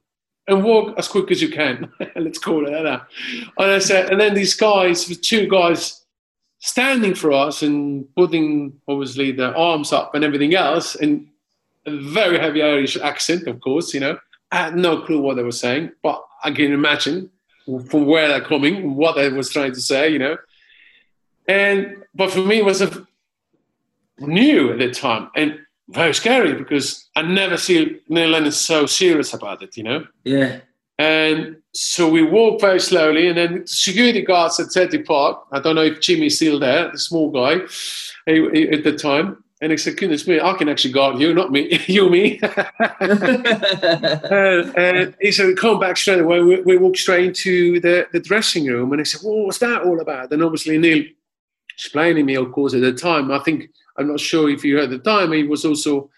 And 0.48 0.64
walk 0.64 0.98
as 0.98 1.10
quick 1.10 1.30
as 1.32 1.42
you 1.42 1.50
can. 1.50 1.92
Let's 2.16 2.40
call 2.40 2.66
it 2.68 2.72
that. 2.72 3.08
And 3.58 3.72
I 3.72 3.80
said, 3.80 4.10
and 4.12 4.20
then 4.20 4.34
these 4.34 4.56
guys, 4.56 5.06
the 5.06 5.16
two 5.16 5.48
guys 5.48 6.06
standing 6.60 7.14
for 7.14 7.32
us 7.34 7.62
and 7.62 8.08
putting 8.16 8.74
obviously 8.88 9.32
their 9.32 9.56
arms 9.58 9.92
up 9.92 10.16
and 10.16 10.24
everything 10.24 10.56
else, 10.56 10.96
and 10.96 11.28
a 11.86 11.98
very 11.98 12.40
heavy 12.40 12.62
Irish 12.62 12.98
accent, 12.98 13.48
of 13.48 13.60
course, 13.62 13.94
you 13.94 14.00
know. 14.00 14.18
I 14.52 14.58
had 14.58 14.76
no 14.78 15.02
clue 15.02 15.22
what 15.22 15.36
they 15.36 15.44
were 15.44 15.52
saying, 15.52 15.92
but 16.02 16.24
I 16.44 16.52
can 16.52 16.72
imagine 16.72 17.30
from 17.90 18.06
where 18.06 18.30
they're 18.30 18.42
coming, 18.42 18.96
what 18.96 19.16
they 19.16 19.30
was 19.30 19.50
trying 19.50 19.74
to 19.74 19.82
say, 19.82 20.10
you 20.10 20.20
know. 20.20 20.38
And 21.48 22.04
but 22.16 22.32
for 22.32 22.40
me, 22.40 22.60
it 22.60 22.66
was 22.66 22.82
a 22.82 23.08
new 24.20 24.72
at 24.72 24.80
the 24.80 24.92
time 24.92 25.30
and 25.36 25.60
very 25.90 26.14
scary 26.14 26.54
because 26.54 27.10
I 27.16 27.22
never 27.22 27.58
see 27.58 28.00
Neil 28.10 28.30
Lennon 28.30 28.52
so 28.52 28.86
serious 28.86 29.34
about 29.34 29.62
it, 29.62 29.78
you 29.78 29.84
know. 29.84 30.06
Yeah. 30.24 30.60
And 31.00 31.58
so 31.74 32.10
we 32.10 32.24
walk 32.24 32.60
very 32.60 32.80
slowly, 32.80 33.28
and 33.28 33.38
then 33.38 33.68
security 33.68 34.24
guards 34.24 34.60
at 34.60 34.72
Teddy 34.72 35.04
Park. 35.04 35.44
I 35.52 35.60
don't 35.60 35.76
know 35.76 35.84
if 35.84 36.02
Jimmy's 36.02 36.38
still 36.38 36.60
there, 36.60 36.92
the 36.92 36.98
small 36.98 37.30
guy 37.30 37.68
he 38.28 38.70
at 38.70 38.84
the 38.84 38.94
time. 38.94 39.44
And 39.60 39.72
he 39.72 39.78
said, 39.78 39.98
goodness 39.98 40.28
me, 40.28 40.40
I 40.40 40.54
can 40.54 40.70
actually 40.70 40.94
guard 40.94 41.20
you, 41.20 41.34
not 41.34 41.52
me, 41.52 41.80
you, 41.88 42.12
me. 42.12 42.40
and 44.80 45.16
he 45.20 45.32
said, 45.32 45.58
come 45.58 45.80
back 45.80 45.98
straight 45.98 46.20
away. 46.20 46.42
We, 46.42 46.62
we 46.62 46.78
walked 46.78 46.98
straight 46.98 47.26
into 47.26 47.80
the, 47.80 48.08
the 48.14 48.20
dressing 48.20 48.68
room. 48.68 48.92
And 48.92 49.00
he 49.00 49.06
said, 49.06 49.22
well, 49.24 49.46
what's 49.46 49.58
that 49.60 49.82
all 49.82 50.00
about? 50.00 50.32
And 50.32 50.44
obviously 50.44 50.78
Neil 50.78 51.06
explaining 51.74 52.28
me, 52.28 52.36
of 52.36 52.52
course, 52.52 52.76
at 52.76 52.82
the 52.82 52.94
time. 52.94 53.32
I 53.32 53.40
think, 53.40 53.72
I'm 53.98 54.08
not 54.08 54.20
sure 54.20 54.50
if 54.50 54.64
you 54.64 54.78
heard 54.78 54.90
the 54.90 55.00
time, 55.00 55.32
he 55.32 55.44
was 55.44 55.66
also 55.66 56.10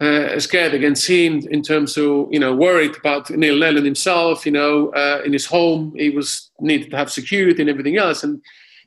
uh, 0.00 0.38
scared 0.38 0.74
against 0.74 1.08
him 1.08 1.42
in 1.50 1.62
terms 1.62 1.96
of, 1.96 2.28
you 2.30 2.38
know, 2.38 2.54
worried 2.54 2.96
about 2.96 3.30
Neil 3.30 3.56
Lennon 3.56 3.84
himself, 3.84 4.46
you 4.46 4.52
know, 4.52 4.90
uh, 4.90 5.22
in 5.24 5.32
his 5.32 5.46
home. 5.46 5.94
He 5.96 6.10
was 6.10 6.50
needed 6.60 6.90
to 6.90 6.96
have 6.96 7.10
security 7.10 7.62
and 7.62 7.70
everything 7.70 7.96
else. 7.96 8.22
And 8.22 8.40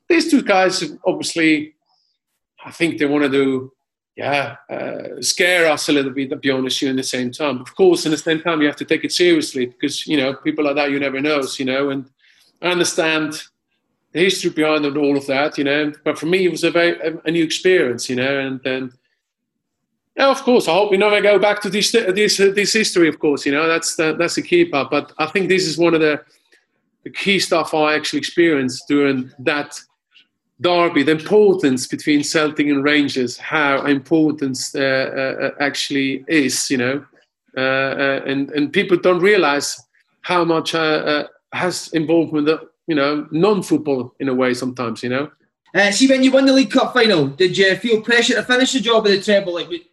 these 0.07 0.31
two 0.31 0.41
guys 0.41 0.83
obviously 1.05 1.73
I 2.63 2.71
think 2.71 2.97
they 2.97 3.05
want 3.05 3.31
to 3.31 3.71
yeah, 4.15 4.57
uh, 4.69 5.21
scare 5.21 5.67
us 5.67 5.89
a 5.89 5.93
little 5.93 6.11
bit, 6.11 6.29
to 6.29 6.35
be 6.35 6.51
honest, 6.51 6.81
you 6.81 6.89
in 6.89 6.95
the 6.95 7.03
same 7.03 7.31
time. 7.31 7.61
Of 7.61 7.75
course, 7.75 8.05
in 8.05 8.11
the 8.11 8.17
same 8.17 8.41
time, 8.41 8.61
you 8.61 8.67
have 8.67 8.75
to 8.77 8.85
take 8.85 9.03
it 9.03 9.11
seriously 9.11 9.67
because, 9.67 10.05
you 10.05 10.17
know, 10.17 10.33
people 10.33 10.65
like 10.65 10.75
that, 10.75 10.91
you 10.91 10.99
never 10.99 11.21
know, 11.21 11.41
you 11.57 11.65
know, 11.65 11.89
and 11.89 12.09
I 12.61 12.67
understand 12.67 13.41
the 14.11 14.19
history 14.19 14.49
behind 14.49 14.85
all 14.85 15.17
of 15.17 15.25
that, 15.27 15.57
you 15.57 15.63
know, 15.63 15.91
but 16.03 16.17
for 16.17 16.25
me, 16.25 16.45
it 16.45 16.51
was 16.51 16.63
a 16.63 16.71
very, 16.71 16.99
a, 17.25 17.31
new 17.31 17.43
experience, 17.43 18.09
you 18.09 18.15
know, 18.15 18.39
and 18.39 18.59
then, 18.63 18.91
yeah, 20.17 20.29
of 20.29 20.41
course, 20.43 20.67
I 20.67 20.73
hope 20.73 20.91
we 20.91 20.97
never 20.97 21.21
go 21.21 21.39
back 21.39 21.61
to 21.61 21.69
this, 21.69 21.91
this, 21.91 22.37
this 22.37 22.73
history, 22.73 23.07
of 23.07 23.19
course, 23.19 23.45
you 23.45 23.51
know, 23.51 23.67
that's 23.67 23.95
the, 23.95 24.13
that's 24.17 24.35
the 24.35 24.41
key 24.41 24.65
part, 24.65 24.91
but 24.91 25.13
I 25.17 25.27
think 25.27 25.47
this 25.47 25.65
is 25.65 25.77
one 25.77 25.93
of 25.93 26.01
the, 26.01 26.21
the 27.03 27.09
key 27.09 27.39
stuff 27.39 27.73
I 27.73 27.95
actually 27.95 28.19
experienced 28.19 28.83
during 28.87 29.31
that 29.39 29.79
derby, 30.59 31.03
the 31.03 31.11
importance 31.11 31.87
between 31.87 32.23
Celtic 32.23 32.67
and 32.67 32.83
Rangers, 32.83 33.37
how 33.37 33.85
important 33.85 34.59
uh, 34.75 34.79
uh, 34.79 35.51
actually 35.59 36.23
is, 36.27 36.69
you 36.69 36.77
know, 36.77 37.05
uh, 37.57 37.59
uh, 37.59 38.21
and 38.25 38.49
and 38.51 38.71
people 38.71 38.95
don't 38.95 39.19
realise 39.19 39.81
how 40.21 40.45
much 40.45 40.73
uh, 40.73 41.27
has 41.51 41.89
involvement, 41.89 42.49
you 42.91 42.95
know, 42.95 43.25
non-football 43.31 44.13
in 44.19 44.27
a 44.27 44.33
way 44.33 44.53
sometimes, 44.53 45.01
you 45.03 45.09
know. 45.09 45.31
see, 45.91 46.07
when 46.09 46.23
you 46.23 46.31
won 46.31 46.45
the 46.45 46.51
League 46.51 46.71
Cup 46.71 46.93
final, 46.93 47.27
did 47.27 47.57
you 47.57 47.73
feel 47.77 48.01
pressure 48.01 48.35
to 48.35 48.43
finish 48.43 48.73
the 48.73 48.81
job 48.81 49.05
of 49.05 49.11
the 49.11 49.21
treble? 49.21 49.53
Like, 49.53 49.69
would, 49.69 49.85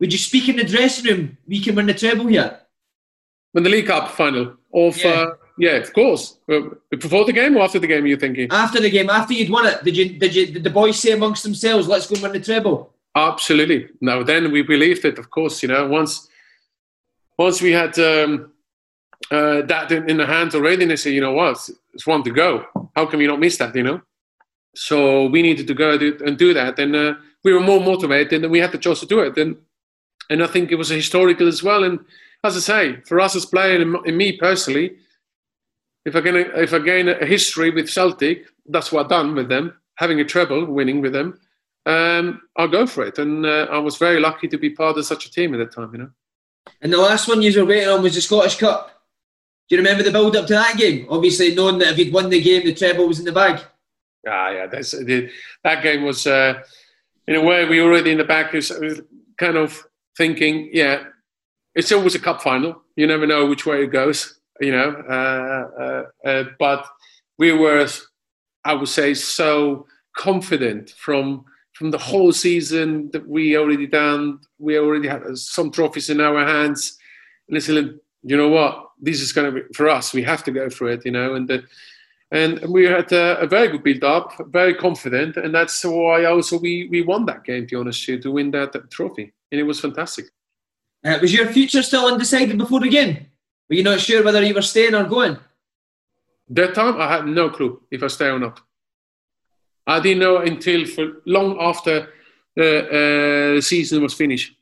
would 0.00 0.12
you 0.12 0.18
speak 0.18 0.50
in 0.50 0.56
the 0.56 0.64
dressing 0.64 1.06
room? 1.10 1.38
We 1.46 1.60
can 1.60 1.74
win 1.74 1.86
the 1.86 1.94
treble 1.94 2.26
here. 2.26 2.60
When 3.52 3.64
the 3.64 3.70
League 3.70 3.86
Cup 3.86 4.10
final 4.10 4.56
of. 4.74 5.02
Yeah 5.02 5.30
yeah, 5.58 5.76
of 5.76 5.92
course. 5.92 6.38
Before 6.90 7.24
the 7.24 7.32
game 7.32 7.56
or 7.56 7.62
after 7.62 7.78
the 7.78 7.86
game, 7.86 8.04
are 8.04 8.08
you 8.08 8.16
thinking? 8.16 8.48
After 8.50 8.80
the 8.80 8.90
game, 8.90 9.10
after 9.10 9.34
you'd 9.34 9.50
won 9.50 9.66
it, 9.66 9.84
did 9.84 9.96
you 9.96 10.18
did 10.18 10.34
you 10.34 10.46
did 10.46 10.64
the 10.64 10.70
boys 10.70 10.98
say 10.98 11.12
amongst 11.12 11.42
themselves, 11.42 11.86
"Let's 11.86 12.06
go 12.06 12.14
and 12.14 12.22
win 12.22 12.32
the 12.32 12.40
treble"? 12.40 12.94
Absolutely. 13.14 13.88
No, 14.00 14.22
then 14.22 14.50
we 14.50 14.62
believed 14.62 15.04
it. 15.04 15.18
Of 15.18 15.30
course, 15.30 15.62
you 15.62 15.68
know, 15.68 15.86
once 15.86 16.28
once 17.38 17.60
we 17.60 17.72
had 17.72 17.98
um, 17.98 18.51
uh, 19.30 19.62
that 19.62 19.90
in, 19.92 20.10
in, 20.10 20.16
the 20.16 20.26
hands 20.26 20.54
already, 20.54 20.82
and 20.82 20.90
they 20.90 20.96
say, 20.96 21.10
you 21.10 21.20
know 21.20 21.32
what, 21.32 21.68
it's 21.94 22.06
one 22.06 22.22
to 22.24 22.30
go. 22.30 22.64
How 22.96 23.06
can 23.06 23.18
we 23.18 23.26
not 23.26 23.40
miss 23.40 23.56
that? 23.58 23.74
You 23.74 23.82
know. 23.82 24.00
So 24.74 25.26
we 25.26 25.42
needed 25.42 25.66
to 25.66 25.74
go 25.74 25.92
and 25.92 26.38
do 26.38 26.54
that, 26.54 26.78
and 26.78 26.96
uh, 26.96 27.14
we 27.44 27.52
were 27.52 27.60
more 27.60 27.80
motivated, 27.80 28.42
and 28.42 28.50
we 28.50 28.58
had 28.58 28.72
the 28.72 28.78
chance 28.78 29.00
to 29.00 29.06
do 29.06 29.20
it. 29.20 29.36
And 29.36 29.56
and 30.30 30.42
I 30.42 30.46
think 30.46 30.70
it 30.70 30.76
was 30.76 30.90
a 30.90 30.94
historical 30.94 31.48
as 31.48 31.62
well. 31.62 31.84
And 31.84 32.00
as 32.44 32.56
I 32.56 32.60
say, 32.60 33.00
for 33.02 33.20
us 33.20 33.36
as 33.36 33.46
players, 33.46 33.82
and 33.82 34.16
me 34.16 34.36
personally 34.36 34.96
if 36.04 36.16
I 36.16 36.20
gain 36.20 36.36
a, 36.36 36.40
if 36.40 36.72
I 36.74 36.78
gain 36.78 37.08
a 37.08 37.24
history 37.24 37.70
with 37.70 37.90
Celtic, 37.90 38.46
that's 38.66 38.90
what 38.90 39.04
I've 39.04 39.10
done 39.10 39.34
with 39.34 39.48
them, 39.48 39.74
having 39.96 40.20
a 40.20 40.24
treble, 40.24 40.64
winning 40.64 41.00
with 41.00 41.12
them. 41.12 41.38
Um, 41.86 42.42
I'll 42.56 42.68
go 42.68 42.86
for 42.86 43.04
it, 43.04 43.18
and 43.18 43.44
uh, 43.46 43.66
I 43.70 43.78
was 43.78 43.96
very 43.96 44.20
lucky 44.20 44.48
to 44.48 44.58
be 44.58 44.70
part 44.70 44.96
of 44.96 45.06
such 45.06 45.26
a 45.26 45.30
team 45.30 45.54
at 45.54 45.58
that 45.58 45.72
time. 45.72 45.90
You 45.92 45.98
know. 45.98 46.10
And 46.80 46.92
the 46.92 46.98
last 46.98 47.28
one 47.28 47.42
you 47.42 47.58
were 47.58 47.66
waiting 47.66 47.88
on 47.88 48.02
was 48.02 48.14
the 48.14 48.20
Scottish 48.20 48.58
Cup. 48.58 49.01
Do 49.72 49.76
you 49.76 49.82
remember 49.82 50.02
the 50.02 50.10
build 50.10 50.36
up 50.36 50.46
to 50.48 50.52
that 50.52 50.76
game? 50.76 51.06
Obviously, 51.08 51.54
knowing 51.54 51.78
that 51.78 51.92
if 51.92 51.98
you'd 51.98 52.12
won 52.12 52.28
the 52.28 52.42
game, 52.42 52.62
the 52.62 52.74
treble 52.74 53.08
was 53.08 53.20
in 53.20 53.24
the 53.24 53.32
bag. 53.32 53.58
Ah, 54.28 54.50
yeah, 54.50 54.66
that's, 54.66 54.90
the, 54.90 55.30
that 55.64 55.82
game 55.82 56.04
was 56.04 56.26
uh, 56.26 56.62
in 57.26 57.36
a 57.36 57.40
way 57.40 57.64
we 57.64 57.80
were 57.80 57.90
already 57.90 58.10
in 58.10 58.18
the 58.18 58.24
back. 58.24 58.52
Was, 58.52 58.70
kind 59.38 59.56
of 59.56 59.82
thinking, 60.18 60.68
yeah, 60.74 61.04
it's 61.74 61.90
always 61.90 62.14
a 62.14 62.18
cup 62.18 62.42
final. 62.42 62.82
You 62.96 63.06
never 63.06 63.26
know 63.26 63.46
which 63.46 63.64
way 63.64 63.84
it 63.84 63.86
goes 63.86 64.38
you 64.62 64.72
know. 64.72 64.90
Uh, 65.08 65.82
uh, 65.82 66.28
uh, 66.28 66.44
but 66.58 66.86
we 67.38 67.52
were, 67.52 67.86
I 68.64 68.74
would 68.74 68.88
say, 68.88 69.14
so 69.14 69.86
confident 70.16 70.90
from 70.90 71.44
from 71.74 71.90
the 71.90 71.98
whole 71.98 72.32
season 72.32 73.10
that 73.12 73.26
we 73.26 73.56
already 73.56 73.86
done. 73.86 74.38
We 74.58 74.78
already 74.78 75.08
had 75.08 75.36
some 75.38 75.70
trophies 75.70 76.10
in 76.10 76.20
our 76.20 76.44
hands. 76.46 76.98
Listen, 77.48 77.98
you 78.22 78.36
know 78.36 78.48
what? 78.48 78.90
This 79.00 79.20
is 79.20 79.32
going 79.32 79.52
to 79.52 79.60
be 79.60 79.72
for 79.74 79.88
us. 79.88 80.12
We 80.12 80.22
have 80.22 80.44
to 80.44 80.52
go 80.52 80.70
for 80.70 80.88
it, 80.88 81.04
you 81.04 81.10
know. 81.10 81.34
And 81.34 81.48
the, 81.48 81.64
and 82.30 82.60
we 82.68 82.84
had 82.84 83.12
a, 83.12 83.40
a 83.40 83.46
very 83.46 83.68
good 83.68 83.82
build 83.82 84.04
up, 84.04 84.40
very 84.48 84.74
confident, 84.74 85.36
and 85.36 85.54
that's 85.54 85.84
why 85.84 86.24
also 86.24 86.58
we 86.58 86.88
we 86.88 87.02
won 87.02 87.26
that 87.26 87.44
game. 87.44 87.66
To 87.66 87.74
be 87.74 87.80
honest, 87.80 88.04
to 88.04 88.32
win 88.32 88.50
that, 88.52 88.72
that 88.72 88.90
trophy, 88.90 89.32
and 89.50 89.60
it 89.60 89.64
was 89.64 89.80
fantastic. 89.80 90.26
Uh, 91.04 91.18
was 91.20 91.34
your 91.34 91.46
future 91.46 91.82
still 91.82 92.06
undecided 92.06 92.56
before 92.56 92.80
the 92.80 92.88
game? 92.88 93.26
Were 93.68 93.76
you 93.76 93.82
not 93.82 94.00
sure 94.00 94.22
whether 94.22 94.42
you 94.42 94.54
were 94.54 94.62
staying 94.62 94.94
or 94.94 95.04
going? 95.04 95.36
That 96.48 96.74
time, 96.74 97.00
I 97.00 97.10
had 97.10 97.26
no 97.26 97.50
clue 97.50 97.82
if 97.90 98.02
I 98.02 98.06
stay 98.06 98.28
or 98.28 98.38
not. 98.38 98.60
I 99.86 99.98
didn't 99.98 100.20
know 100.20 100.38
until 100.38 100.86
for 100.86 101.22
long 101.26 101.58
after 101.60 102.08
the 102.54 103.56
uh, 103.56 103.60
season 103.60 104.02
was 104.02 104.14
finished. 104.14 104.54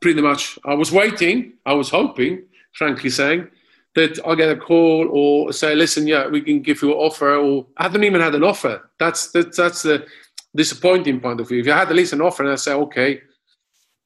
Pretty 0.00 0.22
much, 0.22 0.58
I 0.64 0.74
was 0.74 0.92
waiting. 0.92 1.54
I 1.66 1.74
was 1.74 1.90
hoping, 1.90 2.44
frankly 2.72 3.10
saying, 3.10 3.48
that 3.94 4.18
I 4.26 4.34
get 4.34 4.50
a 4.50 4.56
call 4.56 5.08
or 5.10 5.52
say, 5.52 5.74
"Listen, 5.74 6.06
yeah, 6.06 6.28
we 6.28 6.40
can 6.40 6.62
give 6.62 6.82
you 6.82 6.92
an 6.92 6.98
offer." 6.98 7.34
Or 7.36 7.66
I 7.76 7.84
haven't 7.84 8.04
even 8.04 8.20
had 8.20 8.34
an 8.34 8.44
offer. 8.44 8.90
That's 8.98 9.30
that's 9.32 9.56
that's 9.56 9.82
the 9.82 10.06
disappointing 10.54 11.20
point 11.20 11.40
of 11.40 11.48
view. 11.48 11.60
If 11.60 11.66
you 11.66 11.72
had 11.72 11.88
at 11.88 11.96
least 11.96 12.12
an 12.12 12.20
offer, 12.20 12.44
and 12.44 12.52
I 12.52 12.56
say, 12.56 12.74
"Okay, 12.74 13.20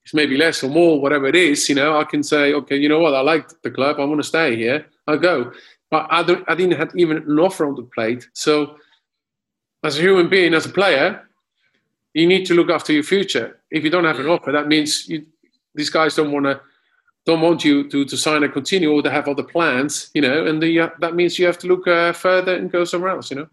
it's 0.05 0.15
maybe 0.15 0.37
less 0.37 0.63
or 0.65 0.71
more, 0.71 1.01
whatever 1.01 1.27
it 1.27 1.37
is," 1.37 1.69
you 1.69 1.75
know, 1.75 1.99
I 1.99 2.05
can 2.05 2.23
say, 2.23 2.55
"Okay, 2.55 2.77
you 2.77 2.89
know 2.89 3.01
what? 3.01 3.15
I 3.15 3.21
like 3.21 3.49
the 3.63 3.71
club. 3.71 4.01
I 4.01 4.05
want 4.05 4.21
to 4.21 4.27
stay 4.27 4.57
here. 4.57 4.87
I 5.07 5.17
go." 5.17 5.53
But 5.93 6.07
I, 6.09 6.23
don't, 6.23 6.43
I 6.49 6.55
didn't 6.55 6.79
have 6.79 6.91
even 6.97 7.19
an 7.19 7.39
offer 7.39 7.67
on 7.67 7.75
the 7.75 7.83
plate. 7.83 8.27
So, 8.33 8.79
as 9.85 9.99
a 9.99 10.01
human 10.01 10.31
being, 10.31 10.55
as 10.55 10.65
a 10.65 10.71
player, 10.71 11.29
you 12.15 12.27
need 12.27 12.47
to 12.47 12.55
look 12.55 12.71
after 12.71 12.95
your 12.95 13.03
future. 13.03 13.61
If 13.71 13.85
you 13.85 13.91
don't 13.91 14.07
have 14.07 14.19
an 14.19 14.25
mm. 14.25 14.39
offer, 14.39 14.53
that 14.53 14.69
means 14.69 15.07
you, 15.07 15.27
these 15.75 15.91
guys 15.91 16.15
don't 16.15 16.33
want 16.33 16.47
to 16.47 16.61
don't 17.25 17.41
want 17.41 17.65
you 17.65 17.89
to, 17.89 18.05
to 18.05 18.17
sign 18.17 18.43
a 18.43 18.49
continue 18.49 18.93
or 18.93 19.03
to 19.03 19.11
have 19.11 19.29
other 19.29 19.45
plans, 19.45 20.11
you 20.13 20.21
know, 20.21 20.47
and 20.47 20.61
the, 20.61 20.81
uh, 20.81 20.89
that 20.99 21.15
means 21.15 21.39
you 21.39 21.47
have 21.47 21.59
to 21.59 21.69
look 21.69 21.87
uh, 21.87 22.13
further 22.13 22.57
and 22.57 22.73
go 22.73 22.85
somewhere 22.85 23.11
else, 23.11 23.31
you 23.31 23.37
know. 23.37 23.49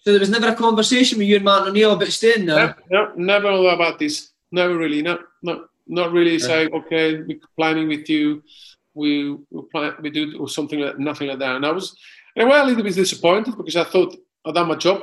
So 0.00 0.12
there 0.12 0.20
was 0.20 0.30
never 0.30 0.48
a 0.48 0.54
conversation 0.54 1.18
with 1.18 1.26
you 1.26 1.36
and 1.36 1.44
Martin 1.44 1.68
O'Neill 1.68 1.92
about 1.92 2.08
staying 2.08 2.46
there? 2.46 2.76
No, 2.90 3.06
no 3.06 3.12
never 3.16 3.48
about 3.68 3.98
this. 3.98 4.30
Never 4.52 4.76
really. 4.76 5.02
No, 5.02 5.18
no, 5.42 5.66
not 5.86 6.12
really 6.12 6.32
yeah. 6.32 6.46
say, 6.46 6.68
okay, 6.68 7.22
we're 7.22 7.40
planning 7.56 7.88
with 7.88 8.08
you. 8.08 8.42
We 8.94 9.36
we 9.50 9.62
plan, 9.72 9.94
we 10.00 10.10
do 10.10 10.38
or 10.38 10.48
something 10.48 10.80
like 10.80 10.98
nothing 10.98 11.28
like 11.28 11.38
that. 11.38 11.56
And 11.56 11.66
I 11.66 11.72
was, 11.72 11.96
and 12.36 12.48
well, 12.48 12.64
a 12.64 12.66
little 12.66 12.82
bit 12.82 12.94
disappointed 12.94 13.56
because 13.56 13.76
I 13.76 13.84
thought 13.84 14.16
I'd 14.44 14.54
done 14.54 14.68
my 14.68 14.76
job 14.76 15.02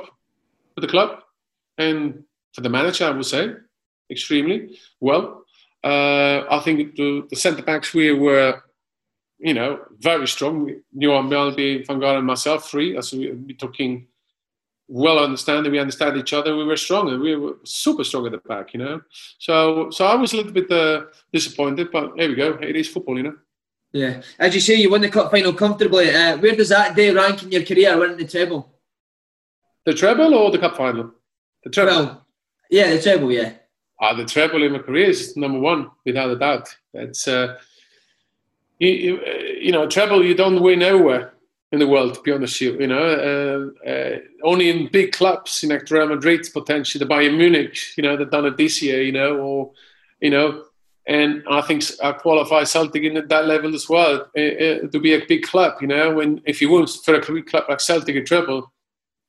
for 0.74 0.80
the 0.80 0.88
club 0.88 1.20
and 1.78 2.24
for 2.52 2.62
the 2.62 2.68
manager, 2.68 3.04
I 3.04 3.10
would 3.10 3.26
say, 3.26 3.52
extremely 4.10 4.78
well. 5.00 5.44
Uh, 5.84 6.44
I 6.50 6.60
think 6.64 6.96
the, 6.96 7.26
the 7.30 7.36
centre 7.36 7.62
backs 7.62 7.94
we 7.94 8.12
were, 8.12 8.62
you 9.38 9.54
know, 9.54 9.80
very 9.98 10.26
strong. 10.26 10.74
Johan 10.92 11.28
Mjällby, 11.28 11.86
Valgaeren, 11.86 12.18
and 12.18 12.26
myself, 12.26 12.68
three. 12.68 12.96
As 12.96 13.12
we, 13.12 13.30
we're 13.30 13.56
talking 13.56 14.08
well 14.88 15.18
understanding, 15.18 15.72
we 15.72 15.78
understand 15.78 16.16
each 16.16 16.32
other. 16.32 16.56
We 16.56 16.64
were 16.64 16.76
strong, 16.76 17.08
and 17.10 17.20
we 17.20 17.36
were 17.36 17.56
super 17.64 18.04
strong 18.04 18.26
at 18.26 18.32
the 18.32 18.38
back, 18.38 18.72
you 18.72 18.80
know. 18.80 19.00
So, 19.38 19.90
so 19.90 20.06
I 20.06 20.14
was 20.14 20.32
a 20.32 20.36
little 20.36 20.52
bit 20.52 20.70
uh, 20.70 21.04
disappointed, 21.32 21.90
but 21.92 22.16
there 22.16 22.28
we 22.28 22.34
go. 22.34 22.58
It 22.60 22.76
is 22.76 22.88
football, 22.88 23.16
you 23.16 23.24
know. 23.24 23.36
Yeah, 23.92 24.20
as 24.38 24.54
you 24.54 24.60
say, 24.60 24.74
you 24.74 24.90
won 24.90 25.00
the 25.00 25.08
cup 25.08 25.30
final 25.30 25.52
comfortably. 25.52 26.10
Uh, 26.10 26.36
where 26.38 26.54
does 26.54 26.68
that 26.70 26.94
day 26.94 27.12
rank 27.12 27.42
in 27.42 27.52
your 27.52 27.64
career, 27.64 27.98
winning 27.98 28.18
the 28.18 28.26
treble? 28.26 28.72
The 29.84 29.94
treble 29.94 30.34
or 30.34 30.50
the 30.50 30.58
cup 30.58 30.76
final? 30.76 31.12
The 31.64 31.70
treble. 31.70 32.04
Well, 32.04 32.26
yeah, 32.70 32.90
the 32.90 33.00
treble. 33.00 33.32
Yeah. 33.32 33.52
Uh, 34.00 34.14
the 34.14 34.24
treble 34.24 34.62
in 34.62 34.72
my 34.72 34.78
career 34.78 35.08
is 35.10 35.36
number 35.36 35.58
one, 35.58 35.90
without 36.04 36.30
a 36.30 36.36
doubt. 36.36 36.76
It's 36.92 37.26
uh, 37.26 37.58
you, 38.78 38.90
you, 38.90 39.20
you, 39.60 39.72
know, 39.72 39.86
treble 39.88 40.24
you 40.24 40.34
don't 40.34 40.60
win 40.60 40.80
nowhere 40.80 41.32
in 41.72 41.78
the 41.78 41.88
world. 41.88 42.14
To 42.14 42.20
be 42.20 42.32
honest, 42.32 42.60
you, 42.60 42.78
you 42.78 42.86
know, 42.86 43.72
uh, 43.84 43.88
uh, 43.88 44.18
only 44.44 44.68
in 44.68 44.90
big 44.92 45.12
clubs, 45.12 45.62
you 45.62 45.70
know, 45.70 45.80
Real 45.90 46.08
Madrid, 46.08 46.46
potentially 46.52 47.02
the 47.02 47.12
Bayern 47.12 47.38
Munich, 47.38 47.78
you 47.96 48.02
know, 48.02 48.16
they've 48.16 48.30
done 48.30 48.46
it 48.46 48.56
this 48.56 48.82
year, 48.82 49.02
you 49.02 49.12
know, 49.12 49.38
or 49.38 49.72
you 50.20 50.30
know, 50.30 50.64
and 51.06 51.44
I 51.48 51.60
think 51.62 51.84
I 52.02 52.12
qualify 52.12 52.64
Celtic 52.64 53.04
in 53.04 53.16
at 53.16 53.28
that 53.28 53.46
level 53.46 53.74
as 53.74 53.88
well 53.88 54.28
uh, 54.36 54.40
uh, 54.40 54.88
to 54.88 55.00
be 55.00 55.14
a 55.14 55.24
big 55.26 55.44
club. 55.44 55.80
You 55.80 55.86
know, 55.86 56.14
when 56.16 56.42
if 56.44 56.60
you 56.60 56.70
want 56.70 56.90
for 56.90 57.14
a 57.14 57.32
big 57.32 57.46
club 57.46 57.64
like 57.68 57.80
Celtic 57.80 58.16
a 58.16 58.24
treble, 58.24 58.72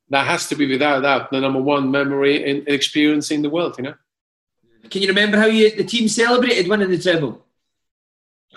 that 0.10 0.26
has 0.26 0.50
to 0.50 0.56
be 0.56 0.68
without 0.68 1.02
doubt 1.02 1.32
the 1.32 1.40
number 1.40 1.62
one 1.62 1.92
memory 1.92 2.50
and 2.50 2.68
experience 2.68 3.32
in 3.32 3.42
the 3.42 3.50
world. 3.50 3.76
You 3.78 3.86
know. 3.86 3.94
Can 4.90 5.02
you 5.02 5.08
remember 5.10 5.38
how 5.38 5.48
you, 5.48 5.76
the 5.76 5.84
team 5.84 6.08
celebrated 6.08 6.68
winning 6.68 6.90
the 6.90 6.98
treble? 6.98 7.44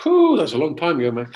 Oh, 0.04 0.36
that's 0.36 0.52
a 0.52 0.58
long 0.58 0.76
time 0.76 1.00
ago, 1.00 1.10
man. 1.10 1.32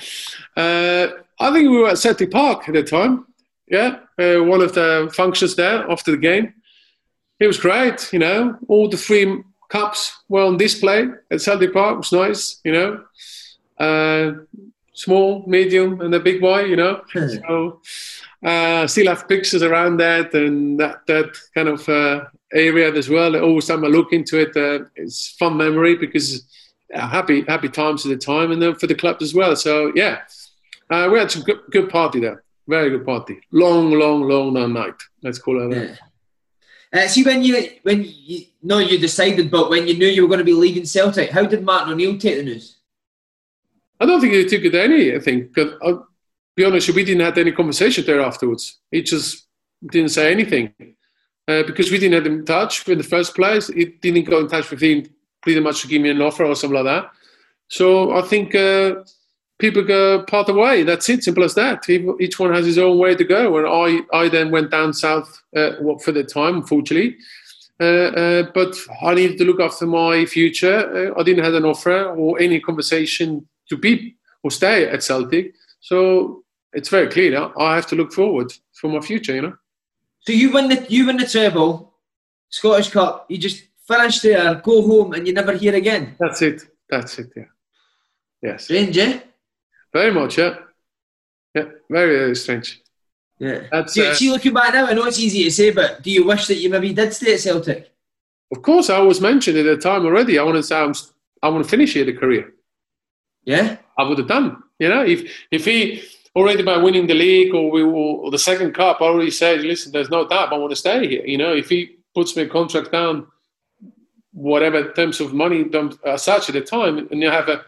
Uh, 0.55 1.07
I 1.39 1.51
think 1.51 1.69
we 1.69 1.77
were 1.77 1.89
at 1.89 1.97
Celtic 1.97 2.31
Park 2.31 2.67
at 2.67 2.73
the 2.73 2.83
time. 2.83 3.25
Yeah, 3.67 3.99
uh, 4.19 4.43
one 4.43 4.61
of 4.61 4.73
the 4.73 5.11
functions 5.13 5.55
there 5.55 5.89
after 5.89 6.11
the 6.11 6.17
game. 6.17 6.53
It 7.39 7.47
was 7.47 7.57
great, 7.59 8.11
you 8.13 8.19
know. 8.19 8.57
All 8.67 8.87
the 8.87 8.97
three 8.97 9.43
cups 9.69 10.13
were 10.29 10.43
on 10.43 10.57
display 10.57 11.07
at 11.31 11.41
Celtic 11.41 11.73
Park. 11.73 11.95
It 11.95 11.97
was 11.97 12.11
nice, 12.11 12.61
you 12.63 12.71
know. 12.71 13.03
Uh, 13.77 14.43
small, 14.93 15.43
medium, 15.47 16.01
and 16.01 16.13
the 16.13 16.19
big 16.19 16.39
boy, 16.39 16.63
you 16.65 16.75
know. 16.75 17.01
so 17.13 17.81
uh, 18.45 18.85
still 18.85 19.07
have 19.07 19.27
pictures 19.27 19.63
around 19.63 19.97
that 19.97 20.33
and 20.33 20.79
that 20.79 21.05
that 21.07 21.35
kind 21.55 21.67
of 21.67 21.89
uh, 21.89 22.25
area 22.53 22.93
as 22.93 23.09
well. 23.09 23.35
Always 23.35 23.65
time 23.65 23.83
I 23.83 23.87
look 23.87 24.13
into 24.13 24.39
it, 24.39 24.55
uh, 24.55 24.85
it's 24.95 25.29
fun 25.39 25.57
memory 25.57 25.95
because 25.95 26.45
uh, 26.93 27.07
happy 27.07 27.43
happy 27.47 27.69
times 27.69 28.05
at 28.05 28.09
the 28.09 28.17
time, 28.17 28.51
and 28.51 28.61
then 28.61 28.75
for 28.75 28.87
the 28.87 28.95
club 28.95 29.17
as 29.21 29.33
well. 29.33 29.55
So 29.55 29.91
yeah, 29.95 30.19
uh, 30.89 31.09
we 31.11 31.17
had 31.17 31.31
some 31.31 31.41
good, 31.41 31.61
good 31.71 31.89
party 31.89 32.19
there. 32.19 32.43
Very 32.67 32.89
good 32.91 33.05
party. 33.05 33.39
Long, 33.51 33.91
long, 33.91 34.21
long 34.23 34.73
night. 34.73 34.95
Let's 35.21 35.39
call 35.39 35.61
it 35.61 35.75
that. 35.75 35.89
Yeah. 35.89 35.95
Uh, 37.03 37.07
see 37.07 37.23
when 37.23 37.43
you 37.43 37.69
when 37.83 38.05
you 38.05 38.45
no 38.61 38.77
you 38.77 38.97
decided, 38.97 39.51
but 39.51 39.69
when 39.69 39.87
you 39.87 39.97
knew 39.97 40.07
you 40.07 40.21
were 40.21 40.27
going 40.27 40.39
to 40.39 40.45
be 40.45 40.53
leaving 40.53 40.85
Celtic, 40.85 41.31
how 41.31 41.45
did 41.45 41.63
Martin 41.63 41.93
O'Neill 41.93 42.17
take 42.17 42.37
the 42.37 42.43
news? 42.43 42.77
I 43.99 44.05
don't 44.05 44.21
think 44.21 44.33
he 44.33 44.45
took 44.45 44.63
it 44.63 44.75
any. 44.75 45.15
I 45.15 45.19
think, 45.19 45.53
because 45.53 45.73
I'll 45.81 46.07
be 46.55 46.65
honest, 46.65 46.89
we 46.89 47.03
didn't 47.03 47.25
have 47.25 47.37
any 47.37 47.51
conversation 47.51 48.05
there 48.05 48.21
afterwards. 48.21 48.79
He 48.91 49.01
just 49.01 49.47
didn't 49.91 50.11
say 50.11 50.31
anything 50.31 50.73
uh, 51.47 51.63
because 51.63 51.91
we 51.91 51.99
didn't 51.99 52.13
have 52.13 52.25
him 52.25 52.39
in 52.39 52.45
touch 52.45 52.87
in 52.87 52.97
the 52.97 53.03
first 53.03 53.35
place. 53.35 53.67
He 53.67 53.85
didn't 53.85 54.23
go 54.23 54.39
in 54.39 54.47
touch 54.47 54.69
with 54.69 54.81
him 54.81 55.05
pretty 55.41 55.59
much 55.59 55.81
to 55.81 55.87
give 55.87 56.01
me 56.01 56.09
an 56.09 56.21
offer 56.21 56.45
or 56.45 56.55
something 56.55 56.83
like 56.83 56.85
that. 56.85 57.11
So 57.67 58.15
I 58.15 58.21
think 58.21 58.55
uh, 58.55 59.03
people 59.59 59.83
go 59.83 60.23
part 60.23 60.47
the 60.47 60.53
way. 60.53 60.83
That's 60.83 61.09
it, 61.09 61.23
simple 61.23 61.43
as 61.43 61.55
that. 61.55 61.87
Each 61.89 62.39
one 62.39 62.53
has 62.53 62.65
his 62.65 62.77
own 62.77 62.97
way 62.97 63.15
to 63.15 63.23
go. 63.23 63.57
And 63.57 63.67
I, 63.67 64.17
I 64.17 64.29
then 64.29 64.51
went 64.51 64.71
down 64.71 64.93
south 64.93 65.41
uh, 65.55 65.71
for 66.03 66.11
the 66.11 66.23
time, 66.23 66.55
unfortunately. 66.57 67.17
Uh, 67.79 67.83
uh, 67.83 68.43
but 68.53 68.73
I 69.03 69.13
needed 69.13 69.37
to 69.39 69.45
look 69.45 69.59
after 69.59 69.85
my 69.85 70.25
future. 70.25 71.11
Uh, 71.13 71.19
I 71.19 71.23
didn't 71.23 71.43
have 71.43 71.55
an 71.55 71.65
offer 71.65 72.05
or 72.05 72.39
any 72.39 72.61
conversation 72.61 73.47
to 73.67 73.77
be 73.77 74.15
or 74.43 74.51
stay 74.51 74.87
at 74.87 75.03
Celtic. 75.03 75.53
So 75.81 76.44
it's 76.75 76.89
very 76.89 77.07
clear. 77.07 77.31
now. 77.31 77.53
I 77.57 77.75
have 77.75 77.87
to 77.87 77.95
look 77.95 78.13
forward 78.13 78.53
for 78.73 78.89
my 78.89 78.99
future, 78.99 79.33
you 79.33 79.41
know. 79.41 79.55
So 80.19 80.33
you 80.33 80.51
win 80.51 80.69
the 80.69 80.85
you 80.89 81.07
win 81.07 81.17
the 81.17 81.25
treble, 81.25 81.93
Scottish 82.49 82.89
Cup. 82.89 83.25
You 83.29 83.37
just 83.37 83.63
finish 83.87 84.19
there, 84.19 84.55
go 84.55 84.81
home, 84.81 85.13
and 85.13 85.25
you 85.27 85.33
never 85.33 85.53
hear 85.53 85.73
again. 85.75 86.15
That's 86.19 86.41
it. 86.41 86.63
That's 86.89 87.17
it. 87.19 87.31
Yeah. 87.35 87.43
Yes. 88.41 88.65
Strange, 88.65 88.97
yeah. 88.97 89.19
Very 89.93 90.11
much, 90.11 90.37
yeah. 90.37 90.55
Yeah, 91.55 91.65
very, 91.89 92.17
very 92.17 92.35
strange. 92.35 92.81
Yeah. 93.39 93.61
That's, 93.71 93.93
do 93.93 94.01
you, 94.01 94.07
uh, 94.07 94.13
see, 94.13 94.31
looking 94.31 94.53
back 94.53 94.73
now, 94.73 94.87
I 94.87 94.93
know 94.93 95.05
it's 95.05 95.19
easy 95.19 95.43
to 95.43 95.51
say, 95.51 95.71
but 95.71 96.03
do 96.03 96.11
you 96.11 96.25
wish 96.25 96.47
that 96.47 96.55
you 96.55 96.69
maybe 96.69 96.93
did 96.93 97.13
stay 97.13 97.33
at 97.33 97.39
Celtic? 97.39 97.91
Of 98.51 98.61
course, 98.61 98.89
I 98.89 98.99
was 98.99 99.21
mentioned 99.21 99.57
at 99.57 99.63
the 99.63 99.77
time 99.77 100.05
already. 100.05 100.37
I 100.37 100.43
want 100.43 100.57
to 100.57 100.63
say 100.63 100.77
I'm, 100.79 100.93
I 101.41 101.49
want 101.49 101.63
to 101.63 101.69
finish 101.69 101.93
here 101.93 102.05
the 102.05 102.13
career. 102.13 102.53
Yeah. 103.43 103.77
I 103.97 104.03
would 104.03 104.17
have 104.17 104.27
done. 104.27 104.63
You 104.79 104.89
know, 104.89 105.05
if 105.05 105.31
if 105.51 105.65
he 105.65 106.03
already 106.35 106.63
by 106.63 106.77
winning 106.77 107.07
the 107.07 107.13
league 107.13 107.53
or 107.53 107.71
we 107.71 107.81
or 107.81 108.29
the 108.29 108.39
second 108.39 108.73
cup 108.73 109.01
I 109.01 109.05
already 109.05 109.31
said, 109.31 109.61
listen, 109.61 109.91
there's 109.91 110.09
no 110.09 110.27
doubt 110.27 110.51
I 110.51 110.57
want 110.57 110.71
to 110.71 110.75
stay 110.75 111.07
here. 111.07 111.25
You 111.25 111.37
know, 111.37 111.53
if 111.53 111.69
he 111.69 111.97
puts 112.13 112.35
me 112.35 112.43
a 112.43 112.49
contract 112.49 112.91
down, 112.91 113.27
whatever 114.33 114.91
terms 114.91 115.21
of 115.21 115.33
money 115.33 115.65
as 116.05 116.23
such 116.23 116.49
at 116.49 116.53
the 116.53 116.61
time, 116.61 117.07
and 117.09 117.21
you 117.21 117.29
have 117.31 117.47
a, 117.47 117.63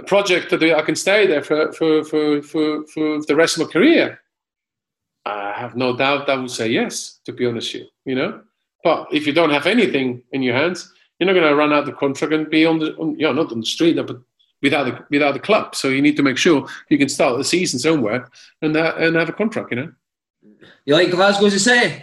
a 0.00 0.04
project 0.04 0.50
that 0.50 0.62
I 0.62 0.82
can 0.82 0.96
stay 0.96 1.26
there 1.26 1.42
for, 1.42 1.72
for, 1.72 2.02
for, 2.04 2.42
for, 2.42 2.86
for 2.86 3.22
the 3.22 3.36
rest 3.36 3.56
of 3.56 3.66
my 3.66 3.72
career, 3.72 4.20
I 5.24 5.52
have 5.52 5.76
no 5.76 5.96
doubt 5.96 6.28
I 6.28 6.36
would 6.36 6.50
say 6.50 6.68
yes, 6.68 7.20
to 7.26 7.32
be 7.32 7.46
honest 7.46 7.74
with 7.74 7.82
you, 7.82 7.88
you 8.06 8.14
know. 8.16 8.40
But 8.82 9.08
if 9.12 9.26
you 9.26 9.32
don't 9.32 9.50
have 9.50 9.66
anything 9.66 10.22
in 10.32 10.42
your 10.42 10.54
hands, 10.54 10.92
you're 11.18 11.26
not 11.26 11.34
going 11.34 11.48
to 11.48 11.56
run 11.56 11.72
out 11.72 11.86
the 11.86 11.92
contract 11.92 12.32
and 12.32 12.48
be 12.48 12.64
on 12.64 12.78
the, 12.78 12.96
on, 12.96 13.18
you 13.18 13.26
know, 13.26 13.32
not 13.32 13.52
on 13.52 13.60
the 13.60 13.66
street, 13.66 13.96
but 13.96 14.20
without 14.62 14.84
the, 14.84 15.04
without 15.10 15.34
the 15.34 15.40
club. 15.40 15.74
So 15.74 15.88
you 15.88 16.02
need 16.02 16.16
to 16.16 16.22
make 16.22 16.38
sure 16.38 16.66
you 16.88 16.98
can 16.98 17.08
start 17.08 17.36
the 17.38 17.44
season 17.44 17.78
somewhere 17.78 18.28
and 18.62 18.76
uh, 18.76 18.94
and 18.98 19.16
have 19.16 19.28
a 19.28 19.32
contract. 19.32 19.70
You 19.70 19.76
know. 19.76 19.92
You 20.84 20.94
like 20.94 21.10
Glasgow 21.10 21.46
as 21.46 21.54
a 21.54 21.60
city? 21.60 22.02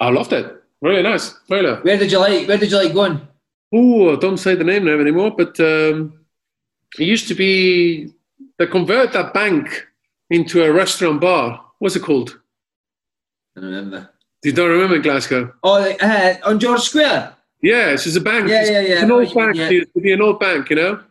I 0.00 0.10
loved 0.10 0.32
it. 0.32 0.62
Really 0.82 1.02
nice. 1.02 1.34
Really. 1.48 1.74
Where 1.80 1.96
did 1.96 2.12
you 2.12 2.18
like? 2.18 2.46
Where 2.48 2.58
did 2.58 2.70
you 2.70 2.76
like 2.76 2.92
going? 2.92 3.26
Oh, 3.74 4.16
don't 4.16 4.36
say 4.36 4.54
the 4.54 4.64
name 4.64 4.84
now 4.84 4.98
anymore. 4.98 5.34
But 5.36 5.58
um, 5.60 6.20
it 6.98 7.04
used 7.04 7.28
to 7.28 7.34
be 7.34 8.12
they 8.58 8.66
convert 8.66 9.12
that 9.12 9.34
bank 9.34 9.86
into 10.30 10.62
a 10.62 10.72
restaurant 10.72 11.20
bar. 11.20 11.64
What's 11.78 11.96
it 11.96 12.02
called? 12.02 12.38
I 13.56 13.60
remember. 13.60 14.10
You 14.44 14.52
don't 14.52 14.70
remember 14.70 14.98
Glasgow? 14.98 15.52
Oh, 15.62 15.82
uh, 15.82 16.34
on 16.44 16.60
George 16.60 16.82
Square. 16.82 17.34
Yeah, 17.62 17.88
it's 17.88 18.04
just 18.04 18.16
a 18.16 18.20
bank. 18.20 18.48
Yeah, 18.48 18.64
yeah, 18.64 18.70
yeah. 18.70 18.92
It's 18.94 19.02
an 19.02 19.10
old 19.10 19.34
bank. 19.34 19.56
Yeah. 19.56 19.70
It 19.70 19.90
would 19.94 20.04
be 20.04 20.12
an 20.12 20.20
old 20.20 20.38
bank, 20.38 20.70
you 20.70 20.76
know. 20.76 21.02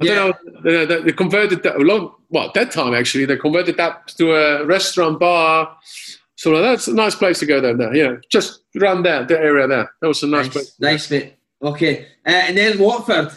I 0.00 0.04
Yeah. 0.04 0.14
don't 0.14 0.64
know. 0.64 0.86
They, 0.86 1.02
they 1.02 1.12
converted 1.12 1.62
that 1.62 1.76
a 1.76 1.78
long. 1.78 2.14
Well, 2.30 2.48
at 2.48 2.54
that 2.54 2.70
time 2.70 2.94
actually, 2.94 3.26
they 3.26 3.36
converted 3.36 3.76
that 3.76 4.08
to 4.18 4.32
a 4.32 4.64
restaurant 4.64 5.18
bar. 5.20 5.76
So 6.36 6.60
that's 6.62 6.88
a 6.88 6.94
nice 6.94 7.14
place 7.14 7.38
to 7.40 7.46
go 7.46 7.60
down 7.60 7.76
there. 7.78 7.94
Yeah, 7.94 8.16
just 8.30 8.62
around 8.80 9.02
there, 9.02 9.24
the 9.26 9.38
area 9.38 9.66
there. 9.68 9.90
That 10.00 10.08
was 10.08 10.22
a 10.22 10.26
nice, 10.26 10.48
place. 10.48 10.72
Nice, 10.78 10.92
nice 10.92 11.10
mate. 11.10 11.34
Okay. 11.62 12.06
Uh, 12.26 12.30
and 12.30 12.56
then 12.56 12.78
Watford, 12.78 13.30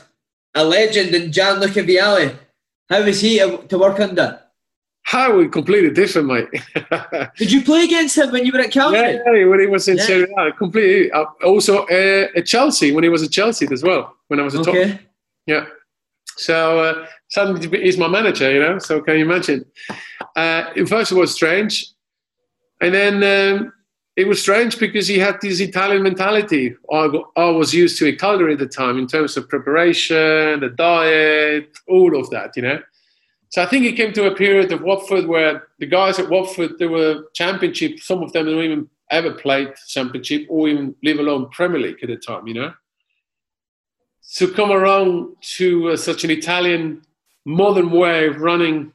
a 0.56 0.64
legend 0.64 1.14
in 1.14 1.32
Gianluca 1.32 1.84
Vialli. 1.84 2.34
How 2.90 3.04
was 3.04 3.20
he 3.20 3.40
to, 3.40 3.78
work 3.78 4.00
under? 4.00 4.40
How 5.02 5.36
we 5.36 5.50
completely 5.50 5.90
different, 5.92 6.28
mate. 6.28 6.48
Did 7.38 7.52
you 7.52 7.62
play 7.62 7.84
against 7.84 8.18
him 8.18 8.32
when 8.32 8.46
you 8.46 8.54
were 8.54 8.60
at 8.60 8.74
yeah, 8.74 8.84
Cagliari? 8.84 9.40
yeah, 9.42 9.46
when 9.48 9.60
he 9.60 9.68
was 9.68 9.88
in 9.90 9.98
Yeah. 9.98 10.04
Serie 10.04 10.34
A, 10.38 10.52
completely. 10.54 11.12
Uh, 11.12 11.26
also 11.44 11.86
uh, 11.88 12.28
at 12.38 12.46
Chelsea 12.46 12.94
when 12.94 13.04
he 13.04 13.10
was 13.10 13.22
at 13.24 13.32
Chelsea 13.32 13.68
as 13.72 13.84
well. 13.84 14.16
When 14.30 14.40
I 14.40 14.44
was 14.44 14.56
at 14.56 14.64
top. 14.64 14.76
Yeah. 15.46 15.66
So 16.38 16.80
uh, 16.80 17.06
suddenly 17.30 17.82
he's 17.82 17.98
my 17.98 18.08
manager, 18.08 18.52
you 18.52 18.60
know. 18.60 18.80
So 18.80 19.02
can 19.02 19.18
you 19.18 19.26
imagine? 19.26 19.66
Uh, 20.36 20.64
first 20.86 21.12
it 21.12 21.16
was 21.16 21.34
strange, 21.34 21.88
and 22.82 22.94
then 22.94 23.16
um, 23.24 23.74
it 24.16 24.28
was 24.28 24.42
strange 24.42 24.80
because 24.80 25.08
he 25.08 25.20
had 25.20 25.40
this 25.42 25.60
Italian 25.60 26.04
mentality. 26.04 26.76
I, 26.92 27.10
I 27.36 27.50
was 27.50 27.74
used 27.74 27.98
to 28.00 28.08
in 28.08 28.18
Cagliari 28.18 28.54
at 28.54 28.60
the 28.60 28.68
time 28.68 28.98
in 28.98 29.08
terms 29.08 29.38
of 29.38 29.50
preparation, 29.50 30.60
the 30.60 30.74
diet, 30.76 31.70
all 31.88 32.20
of 32.20 32.30
that, 32.32 32.56
you 32.56 32.64
know. 32.64 32.80
So 33.50 33.62
I 33.62 33.68
think 33.68 33.86
it 33.86 33.94
came 33.94 34.14
to 34.14 34.26
a 34.26 34.36
period 34.36 34.72
of 34.72 34.82
Watford 34.82 35.28
where 35.28 35.68
the 35.78 35.86
guys 35.86 36.18
at 36.18 36.30
Watford 36.30 36.80
they 36.80 36.88
were 36.88 37.26
championship. 37.34 38.00
Some 38.00 38.24
of 38.24 38.34
them 38.34 38.46
don't 38.46 38.64
even 38.64 38.90
ever 39.12 39.32
played 39.32 39.70
championship 39.88 40.48
or 40.50 40.68
even 40.68 40.96
live 41.04 41.20
alone 41.20 41.50
Premier 41.52 41.80
League 41.80 42.02
at 42.02 42.10
the 42.10 42.18
time, 42.18 42.48
you 42.48 42.56
know 42.56 42.74
to 44.36 44.48
come 44.52 44.72
around 44.72 45.36
to 45.42 45.90
uh, 45.90 45.98
such 45.98 46.24
an 46.24 46.32
Italian 46.32 47.02
modern 47.46 47.92
way 47.92 48.28
of 48.28 48.42
running 48.42 48.92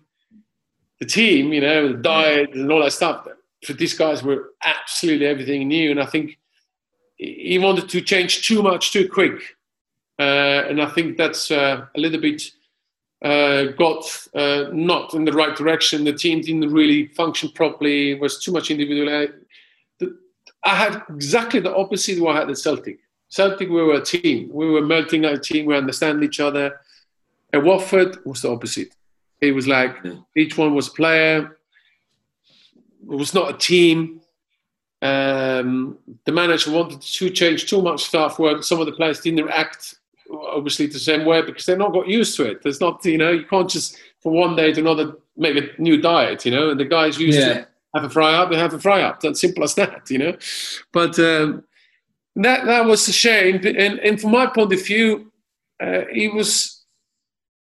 the 0.98 1.06
team, 1.06 1.52
you 1.52 1.60
know, 1.60 1.92
the 1.92 1.98
diet 1.98 2.54
and 2.54 2.70
all 2.72 2.82
that 2.82 2.92
stuff. 2.92 3.28
For 3.64 3.72
these 3.72 3.94
guys 3.94 4.22
were 4.22 4.50
absolutely 4.64 5.26
everything 5.26 5.68
new, 5.68 5.90
and 5.90 6.00
I 6.00 6.06
think 6.06 6.38
he 7.16 7.58
wanted 7.58 7.88
to 7.88 8.00
change 8.00 8.46
too 8.46 8.62
much 8.62 8.92
too 8.92 9.08
quick, 9.08 9.56
uh, 10.18 10.66
and 10.68 10.80
I 10.80 10.86
think 10.86 11.16
that's 11.16 11.50
uh, 11.50 11.86
a 11.94 12.00
little 12.00 12.20
bit 12.20 12.42
uh, 13.22 13.72
got 13.76 14.04
uh, 14.34 14.66
not 14.72 15.14
in 15.14 15.24
the 15.24 15.32
right 15.32 15.56
direction. 15.56 16.04
The 16.04 16.12
team 16.12 16.40
didn't 16.40 16.72
really 16.72 17.08
function 17.08 17.50
properly. 17.50 18.12
It 18.12 18.20
was 18.20 18.42
too 18.42 18.52
much 18.52 18.70
individual. 18.70 19.28
I 20.64 20.74
had 20.74 21.02
exactly 21.08 21.60
the 21.60 21.74
opposite 21.74 22.20
what 22.20 22.36
I 22.36 22.40
had 22.40 22.50
at 22.50 22.58
Celtic. 22.58 22.98
Celtic, 23.28 23.68
we 23.68 23.82
were 23.82 23.94
a 23.94 24.02
team. 24.04 24.48
We 24.52 24.70
were 24.70 24.80
melting 24.80 25.24
a 25.24 25.38
team. 25.38 25.66
We 25.66 25.76
understand 25.76 26.22
each 26.24 26.40
other. 26.40 26.80
At 27.52 27.62
Watford 27.62 28.24
was 28.24 28.42
the 28.42 28.50
opposite. 28.50 28.94
It 29.40 29.52
was 29.52 29.66
like 29.68 29.96
each 30.36 30.56
one 30.58 30.74
was 30.74 30.88
a 30.88 30.92
player. 30.92 31.58
It 33.02 33.16
was 33.16 33.34
not 33.34 33.54
a 33.54 33.58
team. 33.58 34.20
Um, 35.00 35.98
the 36.24 36.32
manager 36.32 36.72
wanted 36.72 37.00
to 37.00 37.30
change 37.30 37.70
too 37.70 37.80
much 37.80 38.04
stuff 38.04 38.38
where 38.38 38.60
some 38.62 38.80
of 38.80 38.86
the 38.86 38.92
players 38.92 39.20
didn't 39.20 39.44
react 39.44 39.94
obviously 40.30 40.86
the 40.86 40.98
same 40.98 41.24
way 41.24 41.40
because 41.40 41.64
they're 41.64 41.76
not 41.76 41.92
got 41.92 42.08
used 42.08 42.36
to 42.36 42.44
it. 42.44 42.62
There's 42.62 42.80
not, 42.80 43.04
you 43.04 43.16
know, 43.16 43.30
you 43.30 43.44
can't 43.46 43.70
just 43.70 43.96
from 44.20 44.34
one 44.34 44.56
day 44.56 44.72
to 44.72 44.80
another 44.80 45.16
make 45.36 45.56
a 45.56 45.80
new 45.80 46.00
diet, 46.00 46.44
you 46.44 46.50
know, 46.50 46.70
and 46.70 46.80
the 46.80 46.84
guys 46.84 47.18
used 47.18 47.38
Yeah. 47.38 47.54
to 47.54 47.68
have 47.94 48.04
a 48.04 48.10
fry 48.10 48.34
up, 48.34 48.50
they 48.50 48.58
have 48.58 48.74
a 48.74 48.78
fry 48.78 49.02
up. 49.02 49.20
That's 49.20 49.40
simple 49.40 49.62
as 49.64 49.74
that, 49.76 50.10
you 50.10 50.18
know. 50.18 50.36
But 50.92 51.18
um, 51.20 51.64
that 52.44 52.66
that 52.66 52.84
was 52.84 53.08
a 53.08 53.12
shame. 53.12 53.56
And, 53.64 53.98
and 53.98 54.20
from 54.20 54.32
my 54.32 54.46
point 54.46 54.72
of 54.72 54.84
view, 54.84 55.32
uh, 55.82 56.04
it 56.10 56.32
was 56.34 56.82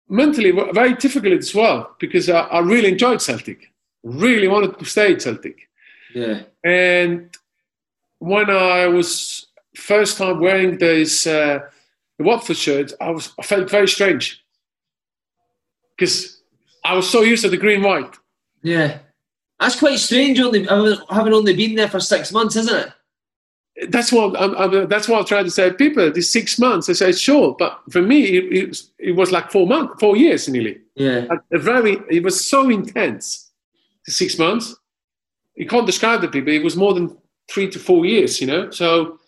mentally 0.08 0.52
very 0.72 0.94
difficult 0.94 1.34
as 1.34 1.54
well 1.54 1.96
because 1.98 2.28
I, 2.28 2.40
I 2.40 2.58
really 2.60 2.88
enjoyed 2.92 3.20
Celtic. 3.20 3.72
Really 4.02 4.48
wanted 4.48 4.78
to 4.78 4.84
stay 4.84 5.12
at 5.12 5.22
Celtic. 5.22 5.68
Yeah. 6.14 6.42
And 6.64 7.36
when 8.18 8.50
I 8.50 8.86
was 8.86 9.46
first 9.74 10.18
time 10.18 10.40
wearing 10.40 10.78
this 10.78 11.26
uh, 11.26 11.60
the 12.18 12.24
Watford 12.24 12.56
shirt, 12.56 12.92
I 13.00 13.10
was 13.10 13.32
I 13.38 13.42
felt 13.42 13.70
very 13.70 13.88
strange 13.88 14.42
because 15.96 16.40
I 16.84 16.94
was 16.94 17.08
so 17.10 17.22
used 17.22 17.42
to 17.42 17.50
the 17.50 17.56
green 17.56 17.82
white. 17.82 18.14
Yeah. 18.62 18.98
That's 19.58 19.78
quite 19.78 19.98
strange, 19.98 20.38
only 20.38 20.64
having 21.10 21.32
only 21.32 21.56
been 21.56 21.76
there 21.76 21.88
for 21.88 21.98
six 21.98 22.30
months, 22.30 22.56
isn't 22.56 22.88
it? 22.88 22.92
That's 23.88 24.10
what 24.10 24.40
I'm, 24.40 24.54
I'm, 24.56 24.88
that's 24.88 25.06
what 25.08 25.18
I'm 25.18 25.26
trying 25.26 25.44
to 25.44 25.50
say. 25.50 25.70
People, 25.72 26.10
these 26.10 26.30
six 26.30 26.58
months. 26.58 26.88
I 26.88 26.94
say 26.94 27.12
sure, 27.12 27.54
but 27.58 27.80
for 27.90 28.00
me, 28.00 28.24
it, 28.24 28.52
it, 28.52 28.68
was, 28.68 28.90
it 28.98 29.12
was 29.12 29.30
like 29.32 29.50
four 29.50 29.66
months, 29.66 30.00
four 30.00 30.16
years 30.16 30.48
nearly. 30.48 30.78
Yeah. 30.94 31.26
A 31.52 31.58
very, 31.58 31.98
it 32.10 32.22
was 32.22 32.42
so 32.48 32.70
intense. 32.70 33.50
The 34.06 34.12
six 34.12 34.38
months, 34.38 34.74
you 35.56 35.66
can't 35.66 35.84
describe 35.86 36.22
the 36.22 36.28
people. 36.28 36.52
It 36.52 36.64
was 36.64 36.76
more 36.76 36.94
than 36.94 37.16
three 37.50 37.68
to 37.70 37.78
four 37.78 38.06
years, 38.06 38.40
you 38.40 38.46
know. 38.46 38.70
So, 38.70 39.18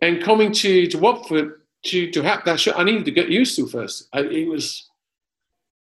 and 0.00 0.22
coming 0.22 0.52
to 0.52 0.86
to 0.86 0.98
Watford 0.98 1.60
to 1.86 2.10
to 2.12 2.22
have 2.22 2.44
that 2.44 2.66
I 2.76 2.84
needed 2.84 3.04
to 3.06 3.10
get 3.10 3.30
used 3.30 3.56
to 3.56 3.66
first. 3.66 4.08
I, 4.12 4.20
it 4.20 4.46
was, 4.48 4.88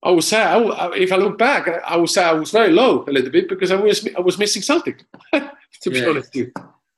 I 0.03 0.11
would 0.11 0.23
say, 0.23 0.41
I, 0.41 0.91
if 0.95 1.11
I 1.11 1.15
look 1.17 1.37
back, 1.37 1.67
I, 1.67 1.77
I 1.93 1.95
would 1.97 2.09
say 2.09 2.23
I 2.23 2.33
was 2.33 2.51
very 2.51 2.71
low 2.71 3.03
a 3.07 3.11
little 3.11 3.31
bit 3.31 3.49
because 3.49 3.71
I 3.71 3.75
was 3.75 4.07
I 4.17 4.21
was 4.21 4.37
missing 4.37 4.61
something. 4.61 4.95
to 5.33 5.89
be 5.89 5.99
Yeah. 5.99 6.09
honest 6.09 6.33
with 6.33 6.35
you. 6.35 6.51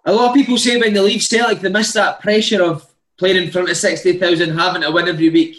A 0.06 0.14
lot 0.14 0.30
of 0.30 0.36
people 0.36 0.58
say 0.58 0.78
when 0.78 0.94
they 0.94 1.00
leave 1.00 1.24
Celtic, 1.24 1.62
they 1.62 1.70
miss 1.70 1.94
that 1.94 2.20
pressure 2.22 2.64
of 2.64 2.86
playing 3.18 3.44
in 3.44 3.52
front 3.52 3.70
of 3.70 3.78
60,000, 3.78 4.58
having 4.58 4.82
to 4.84 4.92
win 4.92 5.08
every 5.08 5.30
week. 5.30 5.58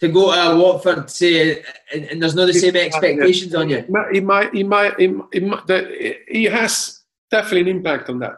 To 0.00 0.08
go 0.08 0.32
to 0.34 0.56
Watford, 0.60 1.08
say, 1.08 1.62
and, 1.92 2.04
and 2.06 2.20
there's 2.20 2.34
not 2.34 2.46
the 2.46 2.52
same 2.52 2.74
expectations 2.76 3.54
on 3.54 3.70
you. 3.70 3.76
It 3.78 3.88
might, 3.90 4.14
it 4.14 4.24
might, 4.24 4.54
it 4.54 4.64
might, 4.66 4.98
it, 4.98 5.08
might- 5.12 5.28
it, 5.32 5.42
might- 5.44 5.66
that- 5.68 5.90
it, 5.90 6.22
it 6.26 6.52
has 6.52 7.02
definitely 7.30 7.70
an 7.70 7.76
impact 7.76 8.10
on 8.10 8.18
that. 8.18 8.36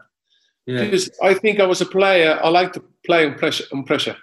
Yeah. 0.67 0.85
Because 0.85 1.11
I 1.23 1.33
think 1.33 1.59
I 1.59 1.65
was 1.67 1.81
a 1.81 1.87
player. 1.87 2.39
I 2.43 2.49
like 2.51 2.73
to 2.75 2.85
play 3.07 3.25
on 3.25 3.35
pressure. 3.37 3.65
On 3.73 3.85
pressure, 3.85 4.17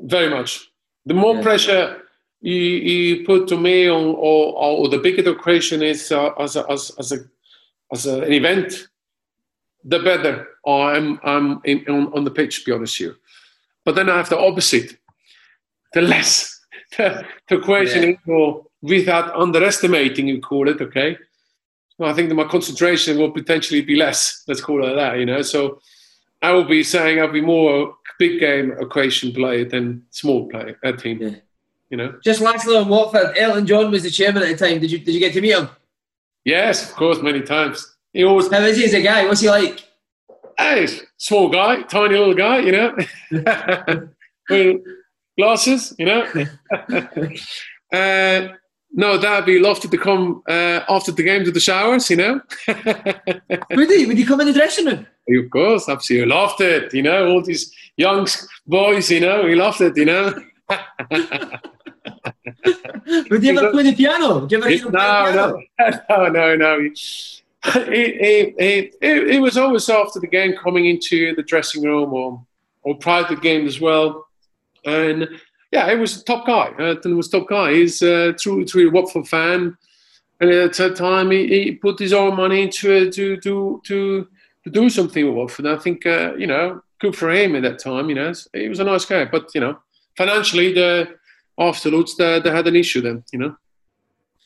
very 0.00 0.28
much. 0.28 0.68
The 1.06 1.14
more 1.14 1.36
Yeah. 1.36 1.42
pressure 1.42 2.02
you, 2.40 2.54
you 2.54 3.24
put 3.24 3.48
to 3.48 3.56
me, 3.56 3.88
on, 3.88 4.04
or, 4.04 4.54
or 4.54 4.88
the 4.88 4.98
bigger 4.98 5.22
the 5.22 5.30
occasion 5.32 5.82
is 5.82 6.10
uh, 6.12 6.30
as 6.38 6.56
a, 6.56 6.68
as 6.70 6.90
as 6.98 7.12
a 7.12 7.18
as 7.92 8.06
a, 8.06 8.22
an 8.22 8.32
event, 8.32 8.88
the 9.84 9.98
better 10.00 10.48
I'm 10.66 11.18
I'm 11.24 11.60
in, 11.64 11.84
on, 11.88 12.12
on 12.14 12.24
the 12.24 12.30
pitch. 12.30 12.60
To 12.60 12.64
be 12.64 12.72
honest 12.72 12.98
with 13.00 13.08
you, 13.10 13.16
but 13.84 13.94
then 13.94 14.08
I 14.08 14.16
have 14.16 14.28
the 14.28 14.38
opposite. 14.38 14.96
The 15.92 16.02
less 16.02 16.60
the, 16.96 17.24
the 17.48 17.58
equation 17.58 18.02
Yeah. 18.02 18.08
is 18.10 18.16
more 18.26 18.64
without 18.80 19.34
underestimating, 19.34 20.28
you 20.28 20.40
call 20.40 20.68
it, 20.68 20.80
okay? 20.80 21.16
Well, 21.98 22.10
I 22.10 22.14
think 22.14 22.28
that 22.28 22.34
my 22.34 22.44
concentration 22.44 23.18
will 23.18 23.30
potentially 23.30 23.82
be 23.82 23.94
less. 23.96 24.42
Let's 24.48 24.60
call 24.60 24.84
it 24.84 24.94
that, 24.94 25.18
you 25.18 25.26
know. 25.26 25.42
So 25.42 25.80
I 26.40 26.50
will 26.52 26.64
be 26.64 26.82
saying 26.82 27.20
I'll 27.20 27.30
be 27.30 27.40
more 27.40 27.94
big 28.18 28.40
game 28.40 28.72
equation 28.80 29.32
player 29.32 29.64
than 29.64 30.04
small 30.10 30.48
player 30.48 30.78
uh, 30.82 30.92
team. 30.92 31.18
Yeah. 31.22 31.36
You 31.90 31.98
know. 31.98 32.18
Just 32.24 32.40
lastly 32.40 32.76
on 32.76 32.88
Watford, 32.88 33.36
Elton 33.36 33.66
John 33.66 33.90
was 33.90 34.02
the 34.02 34.10
chairman 34.10 34.42
at 34.42 34.48
the 34.56 34.66
time. 34.66 34.80
Did 34.80 34.90
you 34.90 34.98
did 34.98 35.12
you 35.14 35.20
get 35.20 35.34
to 35.34 35.40
meet 35.40 35.52
him? 35.52 35.68
Yes, 36.44 36.88
of 36.88 36.96
course, 36.96 37.20
many 37.22 37.42
times. 37.42 37.91
He 38.12 38.24
always, 38.24 38.50
How 38.50 38.60
is 38.60 38.76
he 38.76 38.84
as 38.84 38.94
a 38.94 39.02
guy? 39.02 39.26
What's 39.26 39.40
he 39.40 39.48
like? 39.48 39.80
hey, 40.58 40.86
small 41.16 41.48
guy, 41.48 41.82
tiny 41.82 42.16
little 42.16 42.34
guy, 42.34 42.58
you 42.58 42.72
know, 42.72 42.96
with 44.50 44.80
glasses, 45.38 45.94
you 45.98 46.06
know. 46.06 46.22
uh, 47.92 48.48
no, 48.94 49.16
that'd 49.16 49.46
be 49.46 49.58
lovely 49.58 49.88
to 49.88 49.98
come 49.98 50.42
uh, 50.48 50.80
after 50.88 51.12
the 51.12 51.22
game 51.22 51.44
to 51.44 51.50
the 51.50 51.60
showers, 51.60 52.10
you 52.10 52.16
know. 52.16 52.40
Would 53.70 53.90
he? 53.90 54.06
Would 54.06 54.18
he 54.18 54.24
come 54.24 54.40
in 54.42 54.48
the 54.48 54.52
dressing 54.52 54.86
room? 54.86 55.06
Of 55.28 55.50
course, 55.50 55.88
absolutely. 55.88 56.28
Loved 56.28 56.60
it, 56.60 56.92
you 56.92 57.02
know, 57.02 57.30
all 57.30 57.42
these 57.42 57.72
young 57.96 58.26
boys, 58.66 59.10
you 59.10 59.20
know, 59.20 59.46
he 59.46 59.54
loved 59.54 59.80
it, 59.80 59.96
you 59.96 60.04
know. 60.04 60.34
Would 63.30 63.42
he 63.42 63.50
ever 63.50 63.70
play 63.70 63.82
the 63.84 63.94
piano? 63.96 64.40
Would 64.40 64.52
you 64.52 64.58
ever 64.58 64.68
hear 64.68 64.78
him 64.78 64.90
play 64.90 65.00
the 65.00 65.62
no, 65.78 66.28
no, 66.28 66.28
no, 66.28 66.56
no, 66.56 66.56
no. 66.56 66.90
He, 67.74 68.54
he, 68.58 68.90
he, 69.00 69.32
he 69.32 69.38
was 69.38 69.56
always 69.56 69.88
after 69.88 70.18
the 70.18 70.26
game 70.26 70.54
coming 70.56 70.86
into 70.86 71.34
the 71.36 71.42
dressing 71.42 71.84
room 71.84 72.12
or, 72.12 72.44
or 72.82 72.96
prior 72.96 73.24
to 73.28 73.36
the 73.36 73.40
game 73.40 73.66
as 73.66 73.80
well. 73.80 74.26
And 74.84 75.28
yeah, 75.70 75.88
he 75.88 75.96
was 75.96 76.20
a 76.20 76.24
top 76.24 76.46
guy. 76.46 76.72
Uh, 76.78 76.96
he 77.02 77.12
was 77.12 77.28
top 77.28 77.48
guy. 77.48 77.72
He's 77.72 78.02
a 78.02 78.32
true, 78.32 78.64
true 78.64 78.90
Watford 78.90 79.28
fan. 79.28 79.76
And 80.40 80.50
at 80.50 80.74
that 80.74 80.96
time, 80.96 81.30
he, 81.30 81.46
he 81.46 81.72
put 81.76 82.00
his 82.00 82.12
own 82.12 82.36
money 82.36 82.62
into 82.62 82.90
it 82.90 83.12
to, 83.14 83.36
to, 83.36 83.80
to, 83.86 84.28
to 84.64 84.70
do 84.70 84.90
something 84.90 85.24
with 85.24 85.34
Watford. 85.34 85.66
And 85.66 85.76
I 85.76 85.78
think, 85.78 86.04
uh, 86.04 86.34
you 86.36 86.48
know, 86.48 86.82
good 87.00 87.14
for 87.14 87.30
him 87.30 87.54
at 87.54 87.62
that 87.62 87.78
time. 87.78 88.08
You 88.08 88.16
know, 88.16 88.32
he 88.52 88.68
was 88.68 88.80
a 88.80 88.84
nice 88.84 89.04
guy. 89.04 89.24
But, 89.24 89.54
you 89.54 89.60
know, 89.60 89.78
financially, 90.16 90.72
the 90.72 91.14
afterwards, 91.58 92.16
they, 92.16 92.40
they 92.40 92.50
had 92.50 92.66
an 92.66 92.76
issue 92.76 93.00
then, 93.00 93.22
you 93.32 93.38
know. 93.38 93.56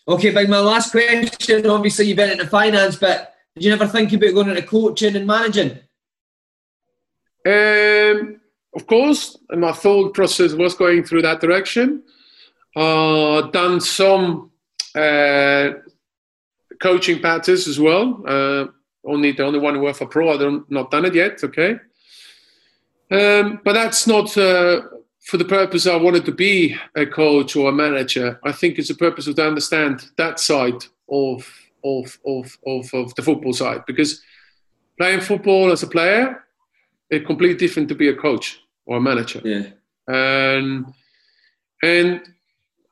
Okay, 0.08 0.30
but 0.30 0.48
my 0.48 0.60
last 0.60 0.92
question, 0.92 1.66
obviously 1.66 2.06
you've 2.06 2.16
been 2.16 2.30
into 2.30 2.46
finance, 2.46 2.96
but 2.96 3.34
Did 3.56 3.64
you 3.64 3.72
ever 3.72 3.86
think 3.86 4.12
about 4.12 4.34
going 4.34 4.50
into 4.50 4.62
coaching 4.62 5.16
and 5.16 5.26
managing? 5.26 5.78
Um, 7.46 8.40
of 8.74 8.86
course, 8.86 9.38
and 9.48 9.62
my 9.62 9.72
thought 9.72 10.12
process 10.12 10.52
was 10.52 10.74
going 10.74 11.04
through 11.04 11.22
that 11.22 11.40
direction. 11.40 12.02
Uh, 12.76 13.42
done 13.52 13.80
some 13.80 14.50
uh, 14.94 15.70
coaching 16.82 17.22
patches 17.22 17.66
as 17.66 17.80
well. 17.80 18.22
Uh, 18.28 18.66
only 19.06 19.32
the 19.32 19.44
only 19.44 19.58
one 19.58 19.80
worked 19.80 19.98
for 19.98 20.06
pro. 20.06 20.34
I've 20.34 20.64
not 20.68 20.90
done 20.90 21.06
it 21.06 21.14
yet. 21.14 21.42
Okay, 21.42 21.78
um, 23.10 23.60
but 23.64 23.72
that's 23.72 24.06
not 24.06 24.36
uh, 24.36 24.82
for 25.26 25.36
the 25.36 25.44
purpose 25.44 25.86
I 25.86 25.96
wanted 25.96 26.24
to 26.26 26.32
be 26.32 26.76
a 26.94 27.04
coach 27.04 27.56
or 27.56 27.68
a 27.68 27.72
manager. 27.72 28.38
I 28.44 28.52
think 28.52 28.78
it's 28.78 28.90
a 28.90 28.94
purpose 28.94 29.26
of 29.26 29.34
to 29.36 29.46
understand 29.46 30.08
that 30.16 30.40
side 30.40 30.84
of 31.10 31.38
of 31.84 32.18
of 32.24 32.56
of, 32.66 32.94
of 32.94 33.14
the 33.16 33.22
football 33.22 33.52
side 33.52 33.84
because 33.86 34.22
playing 34.98 35.20
football 35.20 35.70
as 35.72 35.82
a 35.82 35.88
player 35.88 36.42
it's 37.10 37.26
completely 37.26 37.56
different 37.56 37.88
to 37.88 37.94
be 37.94 38.08
a 38.08 38.14
coach 38.14 38.60
or 38.86 38.96
a 38.96 39.00
manager. 39.00 39.40
Yeah. 39.44 39.66
And 40.08 40.86
and 41.82 42.22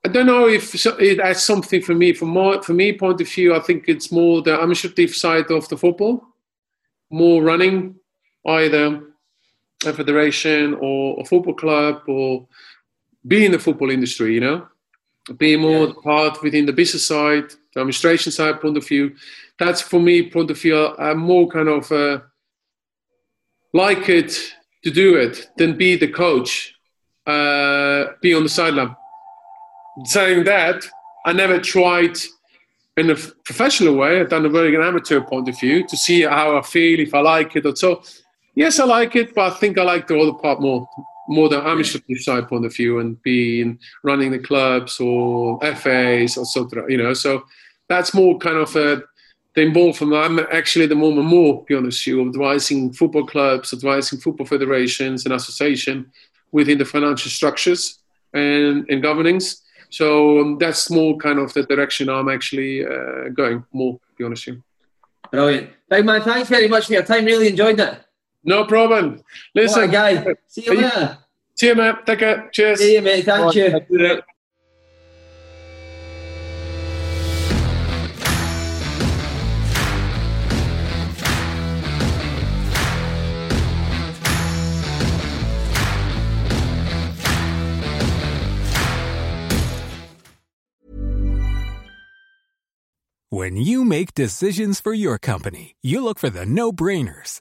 I 0.04 0.08
don't 0.08 0.26
know 0.26 0.48
if 0.48 0.74
it 0.74 1.20
adds 1.20 1.42
something 1.42 1.82
for 1.82 1.94
me. 1.94 2.12
From 2.12 2.28
my 2.28 2.60
for 2.60 2.74
me 2.74 2.98
point 2.98 3.20
of 3.20 3.28
view, 3.28 3.54
I 3.54 3.60
think 3.60 3.84
it's 3.88 4.12
more 4.12 4.42
the 4.42 4.54
administrative 4.54 5.14
side 5.14 5.50
of 5.50 5.68
the 5.68 5.76
football, 5.76 6.22
more 7.10 7.42
running 7.42 7.96
either 8.46 9.13
a 9.86 9.92
federation 9.92 10.74
or 10.80 11.20
a 11.20 11.24
football 11.24 11.54
club 11.54 12.02
or 12.08 12.46
be 13.26 13.44
in 13.44 13.52
the 13.52 13.58
football 13.58 13.90
industry. 13.90 14.34
You 14.34 14.40
know, 14.40 14.68
be 15.36 15.56
more 15.56 15.86
yeah. 15.86 15.94
part 16.02 16.42
within 16.42 16.66
the 16.66 16.72
business 16.72 17.06
side, 17.06 17.50
the 17.74 17.80
administration 17.80 18.32
side 18.32 18.60
point 18.60 18.76
of 18.76 18.86
view. 18.86 19.14
That's 19.58 19.80
for 19.80 20.00
me 20.00 20.30
point 20.30 20.50
of 20.50 20.60
view. 20.60 20.96
I'm 20.98 21.18
more 21.18 21.48
kind 21.48 21.68
of 21.68 21.90
uh, 21.92 22.20
like 23.72 24.08
it 24.08 24.38
to 24.84 24.90
do 24.90 25.16
it 25.16 25.50
than 25.56 25.76
be 25.76 25.96
the 25.96 26.08
coach, 26.08 26.74
uh, 27.26 28.06
be 28.20 28.34
on 28.34 28.42
the 28.42 28.48
sideline 28.48 28.94
saying 30.02 30.44
that, 30.44 30.84
I 31.24 31.32
never 31.32 31.58
tried 31.60 32.18
in 32.96 33.10
a 33.10 33.14
professional 33.44 33.94
way. 33.94 34.20
I've 34.20 34.28
done 34.28 34.46
a 34.46 34.50
very 34.50 34.76
amateur 34.76 35.20
point 35.20 35.48
of 35.48 35.58
view 35.58 35.86
to 35.86 35.96
see 35.96 36.22
how 36.22 36.58
I 36.58 36.62
feel, 36.62 37.00
if 37.00 37.14
I 37.14 37.20
like 37.20 37.56
it 37.56 37.66
or 37.66 37.76
so. 37.76 38.02
Yes, 38.54 38.78
I 38.78 38.84
like 38.84 39.16
it, 39.16 39.34
but 39.34 39.52
I 39.52 39.56
think 39.56 39.78
I 39.78 39.82
like 39.82 40.06
the 40.06 40.18
other 40.18 40.32
part 40.32 40.60
more, 40.60 40.88
more 41.28 41.48
the 41.48 41.66
amateur 41.66 41.98
side 42.16 42.48
point 42.48 42.64
of 42.64 42.74
view 42.74 43.00
and 43.00 43.20
being 43.22 43.78
running 44.02 44.30
the 44.30 44.38
clubs 44.38 45.00
or 45.00 45.58
FAs 45.60 46.36
or 46.36 46.44
something, 46.44 46.84
you 46.88 46.98
know. 46.98 47.14
So 47.14 47.44
that's 47.88 48.14
more 48.14 48.38
kind 48.38 48.56
of 48.56 48.74
a, 48.76 49.02
the 49.54 49.62
involvement. 49.62 50.14
I'm 50.14 50.38
actually 50.52 50.86
the 50.86 50.94
moment 50.94 51.26
more, 51.26 51.64
be 51.64 51.74
honest 51.74 52.06
with 52.06 52.14
you, 52.14 52.28
advising 52.28 52.92
football 52.92 53.26
clubs, 53.26 53.72
advising 53.72 54.20
football 54.20 54.46
federations 54.46 55.24
and 55.24 55.34
association 55.34 56.10
within 56.52 56.78
the 56.78 56.84
financial 56.84 57.30
structures 57.30 57.98
and, 58.32 58.88
and 58.88 59.02
governance 59.02 59.64
so 59.94 60.40
um, 60.40 60.58
that's 60.58 60.90
more 60.90 61.16
kind 61.18 61.38
of 61.38 61.52
the 61.52 61.62
direction 61.62 62.08
I'm 62.08 62.28
actually 62.28 62.84
uh, 62.84 63.28
going 63.28 63.64
more, 63.72 63.92
to 63.92 64.14
be 64.18 64.24
honest 64.24 64.46
with 64.46 64.56
you. 64.56 64.64
Brilliant. 65.30 65.70
Big 65.88 66.04
man, 66.04 66.20
thanks 66.22 66.48
very 66.48 66.66
much 66.66 66.86
for 66.86 66.94
your 66.94 67.04
time. 67.04 67.24
Really 67.24 67.46
enjoyed 67.46 67.78
it. 67.78 68.00
No 68.44 68.64
problem. 68.64 69.22
Listen, 69.54 69.82
what 69.82 69.92
guy. 69.92 70.26
See 70.46 70.64
you 70.64 70.74
later. 70.74 71.18
See 71.54 71.68
you, 71.68 71.74
mate. 71.74 71.94
Take 72.04 72.18
care. 72.18 72.50
Cheers. 72.52 72.78
See 72.78 72.94
you, 72.94 73.02
mate. 73.02 73.24
Thank 73.24 73.54
you. 73.54 74.22
When 93.30 93.56
you 93.56 93.84
make 93.84 94.14
decisions 94.14 94.78
for 94.78 94.94
your 94.94 95.18
company, 95.18 95.74
you 95.82 96.04
look 96.04 96.20
for 96.20 96.30
the 96.30 96.46
no 96.46 96.70
brainers. 96.70 97.40